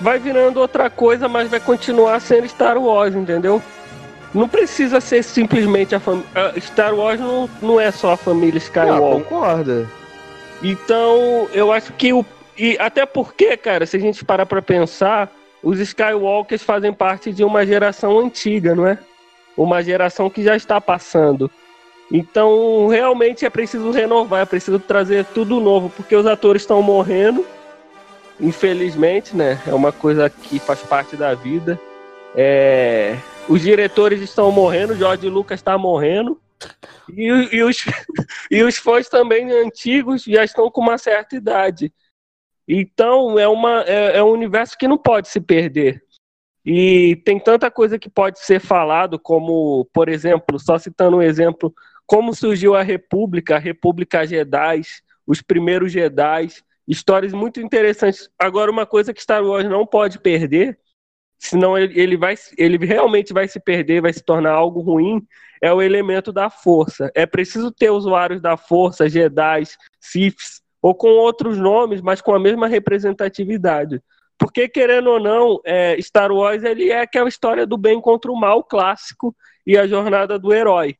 Vai 0.00 0.18
virando 0.18 0.60
outra 0.60 0.90
coisa, 0.90 1.28
mas 1.28 1.48
vai 1.48 1.60
continuar 1.60 2.20
sendo 2.20 2.46
Star 2.48 2.76
Wars, 2.76 3.14
entendeu? 3.14 3.62
Não 4.34 4.46
precisa 4.48 5.00
ser 5.00 5.22
simplesmente 5.22 5.94
a 5.94 6.00
família. 6.00 6.26
Star 6.60 6.94
Wars 6.94 7.18
não, 7.18 7.48
não 7.62 7.80
é 7.80 7.90
só 7.90 8.12
a 8.12 8.16
família 8.18 8.58
Skywalker. 8.58 9.24
concorda. 9.24 9.88
Então, 10.62 11.48
eu 11.54 11.72
acho 11.72 11.92
que 11.94 12.12
o. 12.12 12.24
E 12.56 12.76
até 12.78 13.04
porque, 13.04 13.56
cara, 13.56 13.84
se 13.86 13.96
a 13.96 14.00
gente 14.00 14.24
parar 14.24 14.46
pra 14.46 14.62
pensar, 14.62 15.30
os 15.62 15.78
Skywalkers 15.78 16.62
fazem 16.62 16.92
parte 16.92 17.32
de 17.32 17.44
uma 17.44 17.66
geração 17.66 18.18
antiga, 18.18 18.74
não 18.74 18.86
é? 18.86 18.98
Uma 19.56 19.82
geração 19.82 20.30
que 20.30 20.42
já 20.42 20.56
está 20.56 20.80
passando. 20.80 21.50
Então, 22.10 22.86
realmente 22.86 23.44
é 23.44 23.50
preciso 23.50 23.90
renovar, 23.90 24.42
é 24.42 24.46
preciso 24.46 24.78
trazer 24.78 25.24
tudo 25.26 25.60
novo, 25.60 25.90
porque 25.90 26.14
os 26.14 26.26
atores 26.26 26.62
estão 26.62 26.80
morrendo 26.80 27.44
infelizmente, 28.40 29.36
né? 29.36 29.60
É 29.66 29.74
uma 29.74 29.92
coisa 29.92 30.28
que 30.28 30.58
faz 30.58 30.80
parte 30.82 31.16
da 31.16 31.34
vida. 31.34 31.80
É, 32.34 33.16
os 33.48 33.62
diretores 33.62 34.20
estão 34.20 34.50
morrendo, 34.50 34.94
George 34.94 35.28
Lucas 35.28 35.60
está 35.60 35.76
morrendo. 35.78 36.40
E, 37.12 37.56
e, 37.56 37.62
os, 37.62 37.84
e 38.50 38.62
os 38.62 38.76
fãs 38.76 39.08
também 39.08 39.50
antigos 39.50 40.24
já 40.24 40.44
estão 40.44 40.70
com 40.70 40.80
uma 40.80 40.98
certa 40.98 41.36
idade. 41.36 41.92
Então 42.68 43.38
é, 43.38 43.46
uma, 43.46 43.82
é, 43.82 44.18
é 44.18 44.22
um 44.22 44.30
universo 44.30 44.76
que 44.76 44.88
não 44.88 44.98
pode 44.98 45.28
se 45.28 45.40
perder. 45.40 46.02
E 46.64 47.16
tem 47.24 47.38
tanta 47.38 47.70
coisa 47.70 47.96
que 47.96 48.10
pode 48.10 48.40
ser 48.40 48.58
falado, 48.58 49.20
como, 49.20 49.84
por 49.92 50.08
exemplo, 50.08 50.58
só 50.58 50.76
citando 50.76 51.18
um 51.18 51.22
exemplo, 51.22 51.72
como 52.04 52.34
surgiu 52.34 52.74
a 52.74 52.82
República, 52.82 53.54
a 53.54 53.60
República 53.60 54.26
Jedi, 54.26 54.82
os 55.24 55.40
primeiros 55.40 55.92
Jedi, 55.92 56.48
histórias 56.86 57.32
muito 57.32 57.60
interessantes. 57.60 58.28
Agora, 58.36 58.70
uma 58.70 58.84
coisa 58.84 59.14
que 59.14 59.22
Star 59.22 59.44
Wars 59.44 59.68
não 59.68 59.86
pode 59.86 60.18
perder, 60.18 60.76
senão 61.38 61.78
ele, 61.78 62.00
ele, 62.00 62.16
vai, 62.16 62.34
ele 62.58 62.84
realmente 62.84 63.32
vai 63.32 63.46
se 63.46 63.60
perder, 63.60 64.02
vai 64.02 64.12
se 64.12 64.24
tornar 64.24 64.52
algo 64.52 64.80
ruim, 64.80 65.24
é 65.62 65.72
o 65.72 65.80
elemento 65.80 66.32
da 66.32 66.50
força. 66.50 67.10
É 67.14 67.26
preciso 67.26 67.70
ter 67.70 67.90
usuários 67.90 68.40
da 68.40 68.56
força, 68.56 69.08
Jedi, 69.08 69.62
Siths, 70.00 70.62
ou 70.80 70.94
com 70.94 71.08
outros 71.08 71.58
nomes, 71.58 72.00
mas 72.00 72.20
com 72.20 72.34
a 72.34 72.40
mesma 72.40 72.66
representatividade. 72.66 74.02
Porque, 74.38 74.68
querendo 74.68 75.10
ou 75.10 75.20
não, 75.20 75.60
é, 75.64 75.96
Star 76.00 76.30
Wars 76.30 76.62
ele 76.62 76.90
é 76.90 77.00
aquela 77.00 77.28
história 77.28 77.66
do 77.66 77.76
bem 77.76 78.00
contra 78.00 78.30
o 78.30 78.36
mal 78.36 78.62
clássico 78.62 79.34
e 79.66 79.76
a 79.76 79.86
jornada 79.86 80.38
do 80.38 80.52
herói. 80.52 80.96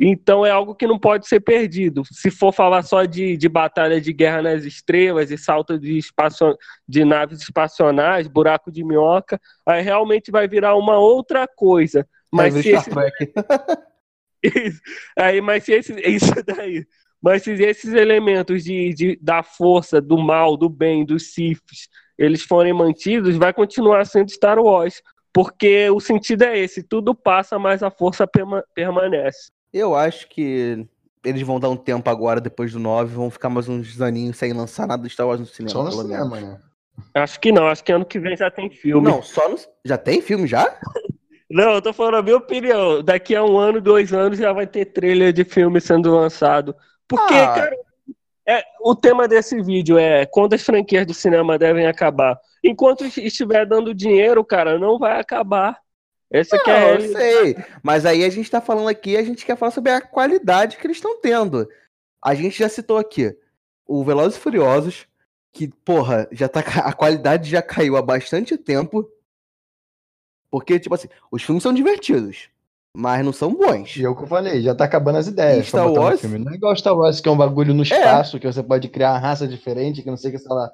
Então 0.00 0.46
é 0.46 0.50
algo 0.50 0.76
que 0.76 0.86
não 0.86 0.96
pode 0.96 1.26
ser 1.26 1.40
perdido. 1.40 2.02
Se 2.04 2.30
for 2.30 2.52
falar 2.52 2.82
só 2.82 3.04
de, 3.04 3.36
de 3.36 3.48
batalha 3.48 4.00
de 4.00 4.12
guerra 4.12 4.42
nas 4.42 4.64
estrelas 4.64 5.32
e 5.32 5.36
salto 5.36 5.76
de, 5.76 5.98
espaço, 5.98 6.56
de 6.86 7.04
naves 7.04 7.40
espacionais, 7.40 8.28
buraco 8.28 8.70
de 8.70 8.84
minhoca, 8.84 9.40
aí 9.66 9.82
realmente 9.82 10.30
vai 10.30 10.46
virar 10.46 10.76
uma 10.76 10.98
outra 10.98 11.48
coisa. 11.48 12.06
Mas 12.30 12.54
se 12.54 12.68
esse... 12.70 12.90
isso, 14.44 14.80
aí, 15.18 15.40
mas 15.40 15.64
se 15.64 15.72
esse, 15.72 15.92
isso 15.94 16.32
daí. 16.46 16.86
Mas 17.20 17.42
se 17.42 17.52
esses 17.52 17.92
elementos 17.92 18.64
de, 18.64 18.94
de, 18.94 19.18
da 19.20 19.42
força, 19.42 20.00
do 20.00 20.16
mal, 20.16 20.56
do 20.56 20.68
bem, 20.68 21.04
dos 21.04 21.32
Siths, 21.32 21.88
eles 22.16 22.42
forem 22.42 22.72
mantidos, 22.72 23.36
vai 23.36 23.52
continuar 23.52 24.04
sendo 24.06 24.30
Star 24.30 24.58
Wars. 24.58 25.02
Porque 25.32 25.88
o 25.90 26.00
sentido 26.00 26.42
é 26.42 26.58
esse, 26.58 26.82
tudo 26.82 27.14
passa, 27.14 27.58
mas 27.58 27.82
a 27.82 27.90
força 27.90 28.26
perma 28.26 28.64
permanece. 28.74 29.50
Eu 29.72 29.94
acho 29.94 30.28
que 30.28 30.86
eles 31.24 31.42
vão 31.42 31.60
dar 31.60 31.68
um 31.68 31.76
tempo 31.76 32.08
agora, 32.08 32.40
depois 32.40 32.72
do 32.72 32.78
9, 32.78 33.14
vão 33.14 33.30
ficar 33.30 33.48
mais 33.50 33.68
uns 33.68 34.00
aninhos 34.00 34.36
sem 34.36 34.52
lançar 34.52 34.86
nada 34.86 35.02
de 35.02 35.10
Star 35.10 35.26
Wars 35.26 35.40
no 35.40 35.46
cinema. 35.46 35.70
Só 35.70 35.84
no 35.84 35.92
cinema, 35.92 36.36
menos. 36.36 36.50
né? 36.50 36.60
Acho 37.14 37.38
que 37.38 37.52
não, 37.52 37.68
acho 37.68 37.84
que 37.84 37.92
ano 37.92 38.04
que 38.04 38.18
vem 38.18 38.36
já 38.36 38.50
tem 38.50 38.70
filme. 38.70 39.08
Não, 39.08 39.22
só 39.22 39.48
no... 39.48 39.56
Já 39.84 39.96
tem 39.96 40.20
filme 40.20 40.46
já? 40.46 40.78
não, 41.48 41.74
eu 41.74 41.82
tô 41.82 41.92
falando 41.92 42.16
a 42.16 42.22
minha 42.22 42.36
opinião. 42.36 43.02
Daqui 43.02 43.36
a 43.36 43.44
um 43.44 43.56
ano, 43.58 43.80
dois 43.80 44.12
anos, 44.12 44.38
já 44.38 44.52
vai 44.52 44.66
ter 44.66 44.86
trailer 44.86 45.32
de 45.32 45.44
filme 45.44 45.80
sendo 45.80 46.14
lançado. 46.14 46.74
Porque, 47.08 47.34
ah. 47.34 47.54
cara, 47.54 47.76
é, 48.46 48.62
o 48.80 48.94
tema 48.94 49.26
desse 49.26 49.60
vídeo 49.62 49.98
é 49.98 50.26
quando 50.26 50.54
as 50.54 50.62
franquias 50.62 51.06
do 51.06 51.14
cinema 51.14 51.58
devem 51.58 51.86
acabar. 51.86 52.38
Enquanto 52.62 53.04
estiver 53.04 53.66
dando 53.66 53.94
dinheiro, 53.94 54.44
cara, 54.44 54.78
não 54.78 54.98
vai 54.98 55.18
acabar. 55.18 55.80
Essa 56.30 56.56
não, 56.56 56.64
que 56.64 56.70
é 56.70 56.94
eu 56.94 57.00
sei. 57.12 57.56
Mas 57.82 58.04
aí 58.04 58.24
a 58.24 58.28
gente 58.28 58.50
tá 58.50 58.60
falando 58.60 58.88
aqui, 58.88 59.16
a 59.16 59.22
gente 59.22 59.44
quer 59.44 59.56
falar 59.56 59.70
sobre 59.70 59.92
a 59.92 60.00
qualidade 60.00 60.76
que 60.76 60.86
eles 60.86 60.98
estão 60.98 61.20
tendo. 61.20 61.68
A 62.22 62.34
gente 62.34 62.58
já 62.58 62.68
citou 62.68 62.98
aqui 62.98 63.36
o 63.86 64.04
Velozes 64.04 64.36
e 64.36 64.40
Furiosos, 64.40 65.06
que, 65.52 65.68
porra, 65.68 66.28
já 66.30 66.48
tá 66.48 66.60
a 66.60 66.92
qualidade 66.92 67.48
já 67.48 67.62
caiu 67.62 67.96
há 67.96 68.02
bastante 68.02 68.56
tempo. 68.58 69.10
Porque, 70.50 70.78
tipo 70.78 70.94
assim, 70.94 71.08
os 71.30 71.42
filmes 71.42 71.62
são 71.62 71.72
divertidos, 71.72 72.50
mas 72.98 73.24
não 73.24 73.32
são 73.32 73.54
bons. 73.54 73.96
E 73.96 74.04
é 74.04 74.08
o 74.08 74.16
que 74.16 74.24
eu 74.24 74.26
falei, 74.26 74.60
já 74.60 74.74
tá 74.74 74.82
acabando 74.82 75.18
as 75.18 75.28
ideias. 75.28 75.66
E 75.66 75.68
Star 75.68 75.88
Wars... 75.88 76.20
Filme. 76.20 76.38
Não 76.38 76.50
é 76.50 76.56
igual 76.56 76.74
Star 76.74 76.96
Wars, 76.96 77.20
que 77.20 77.28
é 77.28 77.30
um 77.32 77.36
bagulho 77.36 77.72
no 77.72 77.82
é. 77.82 77.84
espaço, 77.84 78.36
é. 78.36 78.40
que 78.40 78.46
você 78.52 78.60
pode 78.60 78.88
criar 78.88 79.12
uma 79.12 79.20
raça 79.20 79.46
diferente, 79.46 80.02
que 80.02 80.10
não 80.10 80.16
sei 80.16 80.30
o 80.30 80.32
que, 80.32 80.40
sei 80.40 80.52
lá. 80.52 80.68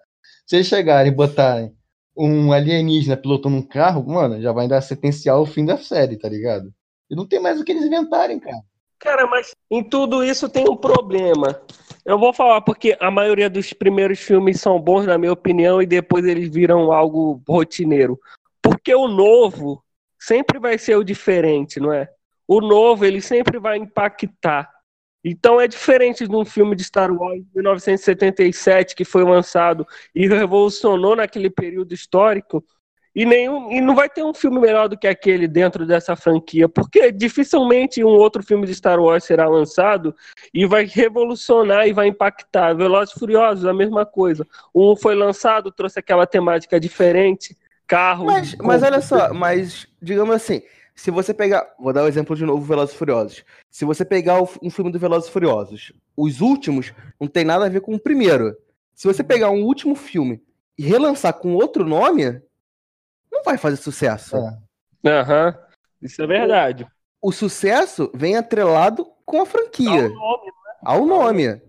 Se 0.46 0.56
eles 0.56 0.66
chegarem 0.66 1.12
e 1.12 1.14
botarem 1.14 1.70
um 2.16 2.50
alienígena 2.50 3.14
pilotando 3.14 3.56
um 3.56 3.62
carro, 3.62 4.02
mano, 4.08 4.40
já 4.40 4.52
vai 4.52 4.66
dar 4.66 4.80
sequencial 4.80 5.42
o 5.42 5.46
fim 5.46 5.66
da 5.66 5.76
série, 5.76 6.16
tá 6.16 6.26
ligado? 6.26 6.72
E 7.10 7.14
não 7.14 7.28
tem 7.28 7.38
mais 7.38 7.60
o 7.60 7.64
que 7.64 7.72
eles 7.72 7.84
inventarem, 7.84 8.40
cara. 8.40 8.62
Cara, 8.98 9.26
mas 9.26 9.54
em 9.70 9.84
tudo 9.84 10.24
isso 10.24 10.48
tem 10.48 10.66
um 10.66 10.76
problema. 10.76 11.60
Eu 12.06 12.18
vou 12.18 12.32
falar 12.32 12.62
porque 12.62 12.96
a 13.00 13.10
maioria 13.10 13.50
dos 13.50 13.74
primeiros 13.74 14.18
filmes 14.18 14.62
são 14.62 14.80
bons, 14.80 15.04
na 15.04 15.18
minha 15.18 15.32
opinião, 15.32 15.82
e 15.82 15.86
depois 15.86 16.24
eles 16.24 16.48
viram 16.48 16.90
algo 16.90 17.42
rotineiro. 17.46 18.18
Porque 18.62 18.94
o 18.94 19.08
novo 19.08 19.83
sempre 20.26 20.58
vai 20.58 20.78
ser 20.78 20.96
o 20.96 21.04
diferente, 21.04 21.78
não 21.78 21.92
é? 21.92 22.08
O 22.46 22.60
novo, 22.60 23.04
ele 23.04 23.20
sempre 23.20 23.58
vai 23.58 23.76
impactar. 23.78 24.70
Então 25.24 25.58
é 25.58 25.66
diferente 25.66 26.28
de 26.28 26.36
um 26.36 26.44
filme 26.44 26.76
de 26.76 26.84
Star 26.84 27.10
Wars 27.10 27.42
de 27.42 27.48
1977 27.54 28.94
que 28.94 29.04
foi 29.04 29.24
lançado 29.24 29.86
e 30.14 30.28
revolucionou 30.28 31.16
naquele 31.16 31.48
período 31.48 31.94
histórico. 31.94 32.62
E, 33.16 33.24
nenhum, 33.24 33.70
e 33.70 33.80
não 33.80 33.94
vai 33.94 34.10
ter 34.10 34.24
um 34.24 34.34
filme 34.34 34.58
melhor 34.60 34.88
do 34.88 34.98
que 34.98 35.06
aquele 35.06 35.46
dentro 35.46 35.86
dessa 35.86 36.16
franquia, 36.16 36.68
porque 36.68 37.12
dificilmente 37.12 38.02
um 38.02 38.08
outro 38.08 38.42
filme 38.42 38.66
de 38.66 38.74
Star 38.74 38.98
Wars 39.00 39.22
será 39.22 39.48
lançado 39.48 40.14
e 40.52 40.66
vai 40.66 40.84
revolucionar 40.84 41.86
e 41.86 41.92
vai 41.92 42.08
impactar. 42.08 42.74
Velozes 42.74 43.14
e 43.14 43.18
Furiosos, 43.18 43.66
a 43.66 43.72
mesma 43.72 44.04
coisa. 44.04 44.44
Um 44.74 44.96
foi 44.96 45.14
lançado, 45.14 45.70
trouxe 45.70 46.00
aquela 46.00 46.26
temática 46.26 46.80
diferente, 46.80 47.56
carro. 47.86 48.26
Mas, 48.26 48.54
mas 48.56 48.82
olha 48.82 49.00
só, 49.00 49.32
mas 49.32 49.86
digamos 50.00 50.34
assim, 50.34 50.62
se 50.94 51.10
você 51.10 51.34
pegar. 51.34 51.74
Vou 51.78 51.92
dar 51.92 52.02
o 52.02 52.04
um 52.04 52.08
exemplo 52.08 52.36
de 52.36 52.44
novo, 52.44 52.64
Velozes 52.64 52.94
e 52.94 52.98
Furiosos. 52.98 53.44
Se 53.70 53.84
você 53.84 54.04
pegar 54.04 54.40
um 54.40 54.70
filme 54.70 54.92
do 54.92 54.98
Velozes 54.98 55.28
e 55.28 55.32
Furiosos, 55.32 55.92
os 56.16 56.40
últimos 56.40 56.92
não 57.20 57.26
tem 57.26 57.44
nada 57.44 57.66
a 57.66 57.68
ver 57.68 57.80
com 57.80 57.94
o 57.94 58.00
primeiro. 58.00 58.56
Se 58.94 59.06
você 59.06 59.24
pegar 59.24 59.50
um 59.50 59.64
último 59.64 59.96
filme 59.96 60.42
e 60.78 60.84
relançar 60.84 61.34
com 61.34 61.54
outro 61.54 61.84
nome, 61.84 62.40
não 63.30 63.42
vai 63.42 63.58
fazer 63.58 63.76
sucesso. 63.76 64.36
É. 64.36 65.10
Aham. 65.10 65.48
Uhum. 65.48 65.64
Isso 66.02 66.22
é 66.22 66.26
verdade. 66.26 66.86
O, 67.20 67.30
o, 67.30 67.32
sucesso 67.32 68.10
vem 68.14 68.36
atrelado 68.36 69.06
com 69.24 69.40
a 69.40 69.46
franquia. 69.46 69.88
Ao 69.90 70.08
nome, 70.10 70.46
né? 70.46 70.76
Ao 70.82 71.06
nome. 71.06 71.62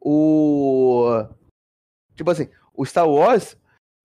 O. 0.00 1.26
Tipo 2.14 2.30
assim, 2.30 2.48
o 2.74 2.84
Star 2.84 3.08
Wars, 3.08 3.56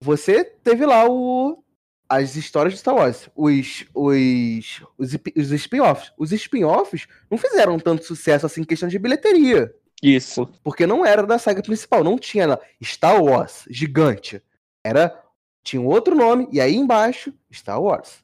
você 0.02 0.44
teve 0.44 0.84
lá 0.84 1.08
o 1.08 1.62
as 2.08 2.36
histórias 2.36 2.74
de 2.74 2.80
Star 2.80 2.94
Wars, 2.94 3.30
os, 3.34 3.86
os, 3.94 4.82
os, 4.98 5.14
os 5.34 5.52
spin-offs. 5.52 6.12
Os 6.18 6.30
spin-offs 6.30 7.06
não 7.30 7.38
fizeram 7.38 7.78
tanto 7.78 8.04
sucesso 8.04 8.44
assim 8.44 8.60
em 8.60 8.64
questão 8.64 8.86
de 8.86 8.98
bilheteria. 8.98 9.74
Isso. 10.02 10.46
Porque 10.62 10.86
não 10.86 11.06
era 11.06 11.22
da 11.22 11.38
saga 11.38 11.62
principal, 11.62 12.04
não 12.04 12.18
tinha 12.18 12.46
lá 12.46 12.60
Star 12.84 13.22
Wars, 13.22 13.64
gigante. 13.70 14.42
Era. 14.84 15.18
Tinha 15.64 15.80
um 15.80 15.86
outro 15.86 16.14
nome, 16.16 16.48
e 16.52 16.60
aí 16.60 16.74
embaixo, 16.74 17.32
Star 17.50 17.80
Wars. 17.80 18.22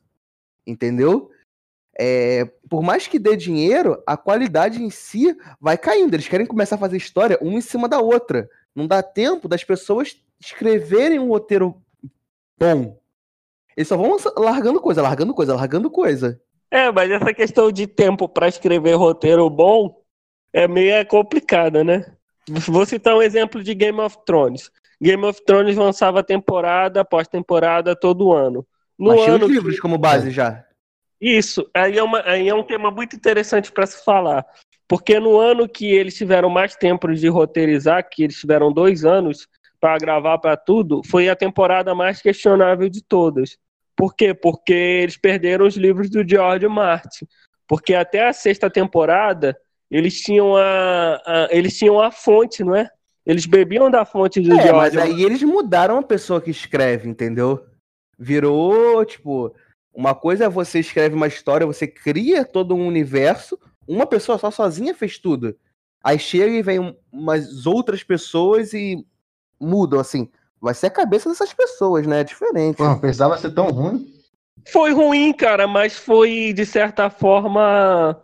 Entendeu? 0.67 1.31
É, 1.97 2.45
por 2.69 2.83
mais 2.83 3.07
que 3.07 3.19
dê 3.19 3.37
dinheiro, 3.37 4.03
a 4.07 4.17
qualidade 4.17 4.83
em 4.83 4.91
si 4.91 5.35
vai 5.61 5.79
caindo. 5.79 6.13
Eles 6.13 6.29
querem 6.29 6.47
começar 6.47 6.75
a 6.75 6.79
fazer 6.79 6.97
história 6.97 7.39
uma 7.41 7.57
em 7.57 7.61
cima 7.63 7.89
da 7.89 8.01
outra. 8.01 8.51
Não 8.75 8.87
dá 8.87 9.03
tempo 9.03 9.49
das 9.49 9.65
pessoas 9.65 10.21
escreverem 10.41 11.19
um 11.19 11.29
roteiro 11.29 11.75
bom. 12.59 12.99
Eles 13.77 13.89
só 13.89 13.97
vão 13.97 14.17
largando 14.37 14.81
coisa, 14.81 15.03
largando 15.03 15.35
coisa, 15.35 15.55
largando 15.55 15.91
coisa. 15.91 16.41
É, 16.71 16.91
mas 16.91 17.11
essa 17.11 17.33
questão 17.33 17.71
de 17.73 17.87
tempo 17.87 18.29
para 18.29 18.49
escrever 18.49 18.95
roteiro 18.95 19.49
bom 19.49 20.03
é 20.53 20.67
meio 20.67 21.07
complicada, 21.07 21.85
né? 21.85 22.05
Vou 22.49 22.85
citar 22.87 23.15
um 23.15 23.23
exemplo 23.23 23.63
de 23.63 23.75
Game 23.75 24.01
of 24.01 24.19
Thrones. 24.27 24.71
Game 25.01 25.25
of 25.25 25.45
Thrones 25.45 25.77
lançava 25.77 26.23
temporada 26.23 27.03
após 27.03 27.29
temporada 27.29 27.95
todo 27.95 28.33
ano. 28.33 28.67
No 28.99 29.13
Achei 29.13 29.35
ano 29.35 29.47
os 29.47 29.51
livros 29.53 29.77
que... 29.77 29.81
como 29.81 29.97
base 29.97 30.31
já. 30.31 30.65
Isso, 31.21 31.69
aí 31.75 31.99
é, 31.99 32.03
uma, 32.03 32.23
aí 32.25 32.49
é 32.49 32.55
um 32.55 32.63
tema 32.63 32.91
muito 32.91 33.15
interessante 33.17 33.73
para 33.73 33.87
se 33.87 34.05
falar. 34.05 34.45
Porque 34.87 35.21
no 35.21 35.39
ano 35.39 35.69
que 35.69 35.87
eles 35.87 36.17
tiveram 36.17 36.49
mais 36.49 36.75
tempo 36.75 37.13
de 37.13 37.29
roteirizar, 37.29 38.09
que 38.09 38.25
eles 38.25 38.37
tiveram 38.37 38.73
dois 38.73 39.05
anos 39.05 39.47
para 39.81 39.99
gravar 39.99 40.39
para 40.39 40.57
tudo, 40.57 41.03
foi 41.07 41.29
a 41.29 41.37
temporada 41.37 41.95
mais 41.95 42.21
questionável 42.21 42.89
de 42.89 43.03
todas. 43.03 43.57
Por 43.97 44.15
quê? 44.15 44.33
Porque 44.33 44.73
eles 44.73 45.17
perderam 45.17 45.67
os 45.67 45.77
livros 45.77 46.09
do 46.11 46.29
George 46.29 46.67
Martin. 46.69 47.27
Porque 47.67 47.95
até 47.95 48.29
a 48.29 48.33
sexta 48.33 48.71
temporada 48.71 49.57
eles 49.91 50.21
tinham 50.21 50.57
a, 50.57 51.21
a 51.27 51.49
eles 51.51 51.77
tinham 51.77 52.01
a 52.01 52.11
fonte, 52.11 52.63
não 52.63 52.75
é? 52.75 52.89
Eles 53.27 53.45
bebiam 53.45 53.91
da 53.91 54.05
fonte 54.05 54.41
do 54.41 54.53
é, 54.53 54.63
George. 54.63 54.73
Mas 54.73 54.97
aí 54.97 55.23
eles 55.23 55.43
mudaram 55.43 55.99
a 55.99 56.03
pessoa 56.03 56.41
que 56.41 56.51
escreve, 56.51 57.09
entendeu? 57.09 57.65
Virou, 58.19 59.05
tipo, 59.05 59.55
uma 59.93 60.15
coisa 60.15 60.45
é 60.45 60.49
você 60.49 60.79
escreve 60.79 61.15
uma 61.15 61.27
história, 61.27 61.67
você 61.67 61.87
cria 61.87 62.45
todo 62.45 62.75
um 62.75 62.87
universo, 62.87 63.59
uma 63.87 64.07
pessoa 64.07 64.39
só 64.39 64.51
sozinha 64.51 64.95
fez 64.95 65.19
tudo. 65.19 65.57
Aí 66.03 66.19
chega 66.19 66.55
e 66.55 66.63
vem 66.63 66.97
umas 67.13 67.67
outras 67.67 68.03
pessoas 68.03 68.73
e 68.73 69.05
mudam, 69.61 70.01
assim. 70.01 70.29
vai 70.61 70.75
ser 70.75 70.87
a 70.87 70.91
cabeça 70.91 71.29
dessas 71.29 71.53
pessoas, 71.53 72.07
né? 72.07 72.21
É 72.21 72.25
diferente. 72.25 72.77
Pô, 72.77 72.97
precisava 72.99 73.37
ser 73.39 73.51
tão 73.53 73.69
ruim. 73.71 74.07
Foi 74.73 74.93
ruim, 74.93 75.33
cara, 75.33 75.67
mas 75.67 75.97
foi, 75.97 76.53
de 76.53 76.67
certa 76.67 77.09
forma. 77.09 78.21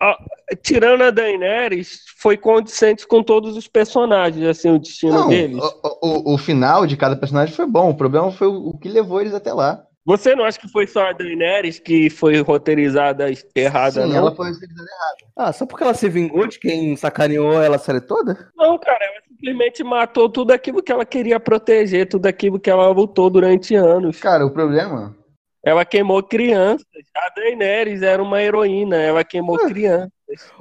a- 0.00 0.18
tirando 0.62 1.02
a 1.02 1.10
Daenerys, 1.10 2.04
foi 2.18 2.36
condizente 2.36 3.06
com 3.06 3.22
todos 3.22 3.56
os 3.56 3.66
personagens, 3.66 4.46
assim, 4.46 4.70
o 4.70 4.78
destino 4.78 5.12
Não, 5.12 5.28
deles. 5.28 5.58
o, 5.62 6.30
o, 6.30 6.34
o 6.34 6.38
final 6.38 6.86
de 6.86 6.96
cada 6.96 7.16
personagem 7.16 7.54
foi 7.54 7.66
bom. 7.66 7.90
O 7.90 7.96
problema 7.96 8.30
foi 8.30 8.46
o, 8.46 8.68
o 8.68 8.78
que 8.78 8.88
levou 8.88 9.20
eles 9.20 9.34
até 9.34 9.52
lá. 9.52 9.82
Você 10.04 10.34
não 10.34 10.44
acha 10.44 10.58
que 10.58 10.68
foi 10.68 10.86
só 10.86 11.08
a 11.08 11.12
Daenerys 11.12 11.78
que 11.78 12.08
foi 12.08 12.40
roteirizada 12.40 13.26
errada, 13.54 14.04
Sim, 14.04 14.10
não? 14.10 14.16
ela 14.18 14.34
foi 14.34 14.50
utilizada 14.50 14.88
Ah, 15.36 15.52
só 15.52 15.66
porque 15.66 15.82
ela 15.84 15.92
se 15.92 16.08
vingou 16.08 16.46
de 16.46 16.58
quem 16.58 16.96
sacaneou 16.96 17.60
ela 17.60 17.76
a 17.76 17.78
série 17.78 18.00
toda? 18.00 18.50
Não, 18.56 18.78
cara, 18.78 19.04
ela 19.04 19.20
simplesmente 19.38 19.84
matou 19.84 20.28
tudo 20.28 20.50
aquilo 20.50 20.82
que 20.82 20.90
ela 20.90 21.04
queria 21.06 21.38
proteger, 21.38 22.08
tudo 22.08 22.26
aquilo 22.26 22.58
que 22.58 22.68
ela 22.68 22.88
lutou 22.88 23.30
durante 23.30 23.74
anos. 23.74 24.20
Cara, 24.20 24.44
o 24.44 24.50
problema. 24.50 25.16
Ela 25.64 25.84
queimou 25.84 26.22
crianças. 26.22 26.86
A 27.14 27.30
Daenerys 27.34 28.02
era 28.02 28.22
uma 28.22 28.42
heroína, 28.42 28.96
ela 28.96 29.24
queimou 29.24 29.56
crianças. 29.58 30.10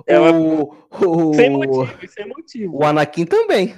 Ela... 0.05 0.31
O, 0.31 0.75
o, 0.91 1.33
Sem 1.33 1.49
motivo, 1.49 1.89
sem 2.07 2.27
motivo. 2.27 2.77
o 2.77 2.85
Anakin 2.85 3.25
também. 3.25 3.75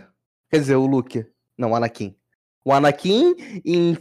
Quer 0.50 0.60
dizer, 0.60 0.76
o 0.76 0.86
Luke. 0.86 1.26
Não, 1.58 1.72
o 1.72 1.76
Anakin. 1.76 2.16
O 2.64 2.72
Anakin, 2.74 3.36
em 3.66 3.98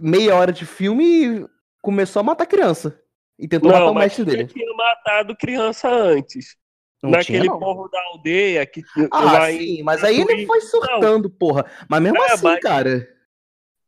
meia 0.00 0.34
hora 0.34 0.52
de 0.52 0.64
filme, 0.66 1.46
começou 1.82 2.20
a 2.20 2.22
matar 2.22 2.46
criança. 2.46 2.98
E 3.38 3.46
tentou 3.46 3.70
matar 3.70 3.84
Não, 3.84 3.90
o 3.92 3.94
mas 3.94 4.04
mestre 4.04 4.24
dele. 4.24 4.46
tinha 4.46 4.72
matado 4.74 5.36
criança 5.36 5.88
antes. 5.88 6.56
Não 7.02 7.10
naquele 7.10 7.40
tinha, 7.42 7.52
não. 7.52 7.58
povo 7.60 7.88
da 7.88 8.00
aldeia 8.12 8.64
que 8.66 8.82
Ah, 9.10 9.46
sim, 9.50 9.82
mas 9.82 10.02
aí 10.02 10.20
ele 10.20 10.46
foi 10.46 10.60
surtando, 10.62 11.28
porra. 11.30 11.64
Mas 11.88 12.00
mesmo 12.02 12.18
É, 12.22 12.32
assim, 12.32 12.44
mas- 12.44 12.60
cara. 12.60 13.08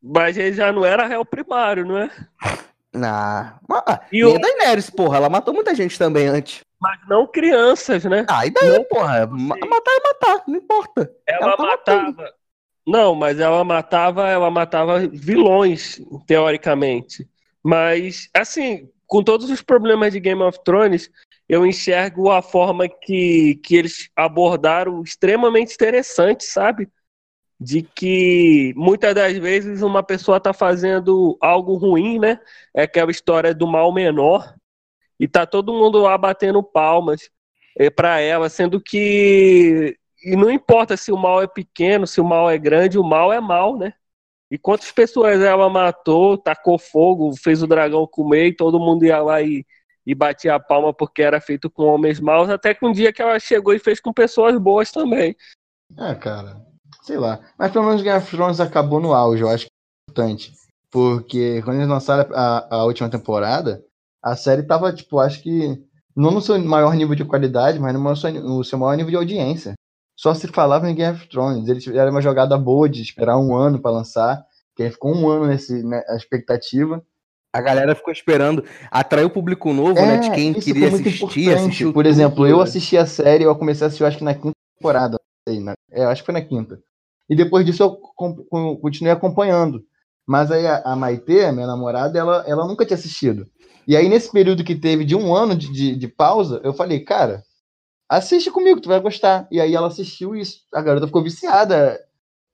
Mas 0.03 0.37
ele 0.39 0.53
já 0.53 0.71
não 0.73 0.85
era 0.85 1.07
réu 1.07 1.25
primário, 1.25 1.85
não 1.85 1.99
é? 1.99 2.11
Ah, 3.01 3.59
ah, 3.71 4.01
E 4.11 4.25
o- 4.25 4.39
Daenerys, 4.41 4.89
porra. 4.91 5.19
Ela 5.19 5.29
matou 5.29 5.53
muita 5.55 5.75
gente 5.75 5.97
também 5.99 6.27
antes. 6.27 6.61
Mas 6.81 6.99
não 7.07 7.27
crianças, 7.27 8.03
né? 8.05 8.25
Ah, 8.29 8.47
e 8.47 8.51
daí, 8.51 8.67
Não, 8.71 8.85
porra? 8.85 9.27
não 9.27 9.37
matar 9.37 9.93
é 9.93 10.01
matar, 10.03 10.45
não 10.49 10.57
importa. 10.57 11.13
Ela, 11.27 11.47
Ela 11.49 11.57
tá 11.57 11.63
matava. 11.65 12.33
Não, 12.87 13.15
mas 13.15 13.39
ela 13.39 13.63
matava, 13.63 14.27
ela 14.29 14.51
matava 14.51 15.01
vilões, 15.07 16.01
teoricamente. 16.27 17.29
Mas, 17.63 18.29
assim, 18.35 18.89
com 19.07 19.23
todos 19.23 19.51
os 19.51 19.61
problemas 19.63 20.13
de 20.13 20.19
Game 20.21 20.43
of 20.43 20.59
Thrones, 20.65 21.11
eu 21.49 21.65
enxergo 21.67 22.31
a 22.31 22.43
forma 22.43 22.89
que, 22.89 23.57
que 23.65 23.77
eles 23.77 24.11
abordaram 24.15 25.03
extremamente 25.03 25.75
interessante, 25.75 26.45
sabe? 26.45 26.89
De 27.59 27.83
que 27.83 28.73
muitas 28.77 29.15
das 29.15 29.37
vezes 29.39 29.83
uma 29.83 30.03
pessoa 30.03 30.41
tá 30.41 30.53
fazendo 30.53 31.37
algo 31.41 31.77
ruim, 31.77 32.19
né? 32.19 32.39
É 32.75 32.83
aquela 32.83 33.11
história 33.11 33.55
do 33.55 33.67
mal 33.67 33.93
menor. 33.93 34.55
E 35.19 35.27
tá 35.27 35.47
todo 35.47 35.73
mundo 35.73 36.01
lá 36.03 36.17
batendo 36.19 36.63
palmas 36.63 37.31
é, 37.77 37.91
para 37.91 38.21
ela, 38.21 38.49
sendo 38.49 38.81
que 38.81 39.97
e 40.25 40.37
não 40.37 40.51
importa 40.51 40.97
se 40.97 41.13
o 41.13 41.17
mal 41.17 41.43
é 41.43 41.47
pequeno, 41.47 42.07
se 42.07 42.21
o 42.21 42.25
mal 42.25 42.51
é 42.51 42.59
grande, 42.59 42.99
o 42.99 43.05
mal 43.05 43.33
é 43.33 43.41
mal, 43.41 43.77
né? 43.77 43.95
E 44.51 44.59
quantas 44.59 44.91
pessoas 44.93 45.41
ela 45.41 45.69
matou, 45.69 46.39
tacou 46.39 46.79
fogo, 46.79 47.37
fez 47.37 47.63
o 47.63 47.67
dragão 47.67 48.07
comer 48.07 48.47
e 48.49 48.57
todo 48.57 48.81
mundo 48.81 49.05
ia 49.05 49.23
lá 49.23 49.43
e, 49.43 49.65
e 50.09 50.15
batia 50.15 50.55
a 50.55 50.59
palma 50.59 50.95
porque 50.95 51.21
era 51.21 51.39
feito 51.39 51.69
com 51.69 51.83
homens 51.83 52.19
maus, 52.19 52.49
até 52.49 52.73
que 52.73 52.83
um 52.87 52.93
dia 52.93 53.13
que 53.13 53.21
ela 53.21 53.39
chegou 53.39 53.75
e 53.75 53.79
fez 53.79 54.01
com 54.01 54.11
pessoas 54.11 54.57
boas 54.59 54.91
também. 54.91 55.37
É, 55.99 56.15
cara. 56.15 56.65
Sei 57.03 57.19
lá. 57.19 57.41
Mas 57.59 57.71
pelo 57.71 57.85
menos 57.85 58.01
Game 58.01 58.17
of 58.17 58.31
Thrones 58.31 58.59
acabou 58.59 59.01
no 59.01 59.13
auge, 59.13 59.43
eu 59.43 59.51
acho 59.51 59.67
que 59.67 59.71
é 59.71 60.11
importante. 60.11 60.55
Porque 60.91 61.61
quando 61.61 61.77
eles 61.77 61.89
lançaram 61.89 62.35
a, 62.35 62.77
a 62.77 62.85
última 62.87 63.11
temporada, 63.11 63.85
a 64.23 64.35
série 64.35 64.63
tava, 64.63 64.91
tipo, 64.95 65.19
acho 65.19 65.43
que. 65.43 65.87
Não 66.17 66.31
no 66.31 66.41
seu 66.41 66.59
maior 66.59 66.95
nível 66.95 67.15
de 67.15 67.25
qualidade, 67.25 67.79
mas 67.79 67.95
no 67.95 68.17
seu, 68.17 68.33
no 68.33 68.65
seu 68.65 68.79
maior 68.79 68.97
nível 68.97 69.11
de 69.11 69.17
audiência. 69.17 69.75
Só 70.17 70.33
se 70.33 70.49
falava 70.49 70.91
em 70.91 70.95
Game 70.95 71.15
of 71.15 71.29
Thrones. 71.29 71.69
Eles 71.69 71.85
tiveram 71.85 72.11
uma 72.11 72.23
jogada 72.23 72.57
boa 72.57 72.89
de 72.89 73.03
esperar 73.03 73.39
um 73.39 73.55
ano 73.55 73.79
pra 73.79 73.91
lançar. 73.91 74.43
Que 74.75 74.91
ficou 74.91 75.15
um 75.15 75.29
ano 75.29 75.47
nesse, 75.47 75.83
né, 75.85 76.03
a 76.09 76.17
expectativa. 76.17 77.05
A 77.53 77.61
galera 77.61 77.95
ficou 77.95 78.13
esperando. 78.13 78.65
Atraiu 78.91 79.29
o 79.29 79.31
público 79.31 79.73
novo, 79.73 79.95
né? 80.05 80.19
De 80.19 80.31
quem 80.31 80.53
É, 80.53 80.59
isso 80.59 80.73
queria 80.73 80.89
assistir, 80.89 81.53
assistiu 81.55 81.93
Por 81.93 82.05
tudo, 82.05 82.13
exemplo, 82.13 82.47
eu 82.47 82.59
né? 82.59 82.65
assisti 82.65 82.97
a 82.97 83.07
série, 83.07 83.45
eu 83.45 83.57
comecei 83.57 83.85
a 83.85 83.87
assistir, 83.89 84.03
eu 84.03 84.07
acho 84.07 84.19
que 84.19 84.25
na 84.25 84.35
quinta 84.35 84.53
temporada. 84.79 85.19
sei, 85.49 85.61
na- 85.61 85.75
é, 85.91 86.05
eu 86.05 86.09
acho 86.09 86.23
que 86.23 86.27
foi 86.27 86.35
na 86.35 86.43
quinta. 86.47 86.79
E 87.29 87.35
depois 87.37 87.65
disso 87.65 87.83
eu 87.83 87.97
continuei 88.81 89.13
acompanhando. 89.13 89.83
Mas 90.27 90.51
aí 90.51 90.67
a, 90.67 90.83
a 90.85 90.95
Maitê, 90.97 91.51
minha 91.53 91.67
namorada, 91.67 92.19
ela, 92.19 92.45
ela 92.47 92.67
nunca 92.67 92.85
tinha 92.85 92.97
assistido. 92.97 93.47
E 93.87 93.97
aí, 93.97 94.09
nesse 94.09 94.31
período 94.31 94.63
que 94.63 94.75
teve 94.75 95.05
de 95.05 95.17
um 95.17 95.35
ano 95.35 95.57
de, 95.57 95.73
de, 95.73 95.97
de 95.97 96.09
pausa, 96.09 96.61
eu 96.63 96.75
falei, 96.75 97.01
cara, 97.01 97.43
assiste 98.09 98.51
comigo, 98.51 98.81
tu 98.81 98.89
vai 98.89 99.01
gostar. 99.01 99.49
E 99.51 99.59
aí 99.61 99.75
ela 99.75 99.89
assistiu 99.89 100.37
isso. 100.37 100.61
A 100.75 100.83
garota 100.83 101.07
ficou 101.07 101.23
viciada. 101.23 101.99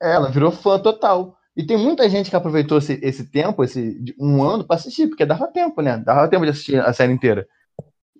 Ela 0.00 0.30
virou 0.30 0.52
fã 0.52 0.78
total. 0.78 1.37
E 1.57 1.64
tem 1.64 1.77
muita 1.77 2.09
gente 2.09 2.31
que 2.31 2.37
aproveitou 2.37 2.79
esse, 2.79 2.99
esse 3.03 3.25
tempo, 3.25 3.62
esse 3.62 4.14
um 4.19 4.43
ano, 4.43 4.64
pra 4.64 4.77
assistir, 4.77 5.07
porque 5.07 5.25
dava 5.25 5.47
tempo, 5.47 5.81
né? 5.81 5.99
Dava 5.99 6.29
tempo 6.29 6.45
de 6.45 6.51
assistir 6.51 6.81
a 6.81 6.93
série 6.93 7.12
inteira. 7.12 7.47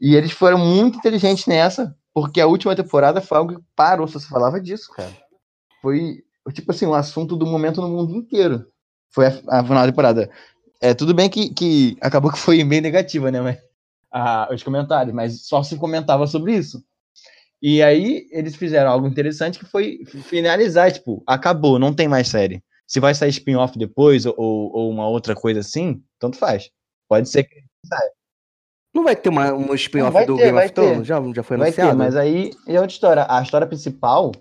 E 0.01 0.15
eles 0.15 0.31
foram 0.31 0.59
muito 0.59 0.99
inteligentes 0.99 1.47
nessa, 1.47 1.97
porque 2.13 2.41
a 2.41 2.47
última 2.47 2.77
temporada 2.77 3.21
foi 3.21 3.39
algo 3.39 3.57
que 3.57 3.65
parou, 3.75 4.07
só 4.07 4.19
se 4.19 4.29
falava 4.29 4.61
disso, 4.61 4.93
cara. 4.93 5.11
Foi, 5.83 6.23
tipo 6.53 6.71
assim, 6.71 6.87
um 6.87 6.95
assunto 6.95 7.35
do 7.37 7.47
momento 7.47 7.81
no 7.81 7.89
mundo 7.89 8.15
inteiro. 8.15 8.67
Foi 9.11 9.27
a, 9.27 9.31
a 9.49 9.63
final 9.63 9.83
da 9.83 9.87
temporada. 9.87 10.31
É, 10.81 10.95
tudo 10.95 11.13
bem 11.13 11.29
que, 11.29 11.53
que 11.53 11.97
acabou 12.01 12.31
que 12.31 12.39
foi 12.39 12.63
bem 12.63 12.81
negativa, 12.81 13.31
né? 13.31 13.41
Mas, 13.41 13.59
ah, 14.13 14.49
os 14.53 14.63
comentários, 14.63 15.15
mas 15.15 15.47
só 15.47 15.63
se 15.63 15.77
comentava 15.77 16.27
sobre 16.29 16.55
isso. 16.57 16.85
E 17.61 17.83
aí 17.83 18.29
eles 18.31 18.55
fizeram 18.55 18.91
algo 18.91 19.09
interessante 19.09 19.59
que 19.59 19.65
foi 19.65 20.05
finalizar, 20.05 20.93
tipo, 20.93 21.23
acabou, 21.27 21.79
não 21.79 21.93
tem 21.93 22.07
mais 22.07 22.29
série. 22.29 22.63
Se 22.87 23.01
vai 23.01 23.15
sair 23.15 23.31
spin-off 23.31 23.79
depois 23.79 24.27
ou, 24.27 24.35
ou 24.37 24.91
uma 24.91 25.09
outra 25.09 25.35
coisa 25.35 25.61
assim, 25.61 26.03
tanto 26.19 26.37
faz. 26.37 26.71
Pode 27.09 27.29
ser 27.29 27.45
que 27.45 27.63
Não 28.95 29.05
vai 29.05 29.17
ter 29.17 29.29
uma, 29.29 29.53
um 29.53 29.75
spin-off 29.75 30.25
do 30.27 30.37
ter, 30.37 30.45
Game 30.45 30.59
of 30.59 30.73
Thrones? 30.73 31.07
Já, 31.07 31.21
já 31.35 31.43
foi 31.43 31.57
vai 31.57 31.73
ter, 31.73 31.81
anunciado? 31.83 31.99
mas 31.99 32.17
aí 32.17 32.51
é 32.67 32.75
outra 32.81 32.93
história. 32.93 33.27
A 33.29 33.43
história 33.43 33.67
principal 33.67 34.33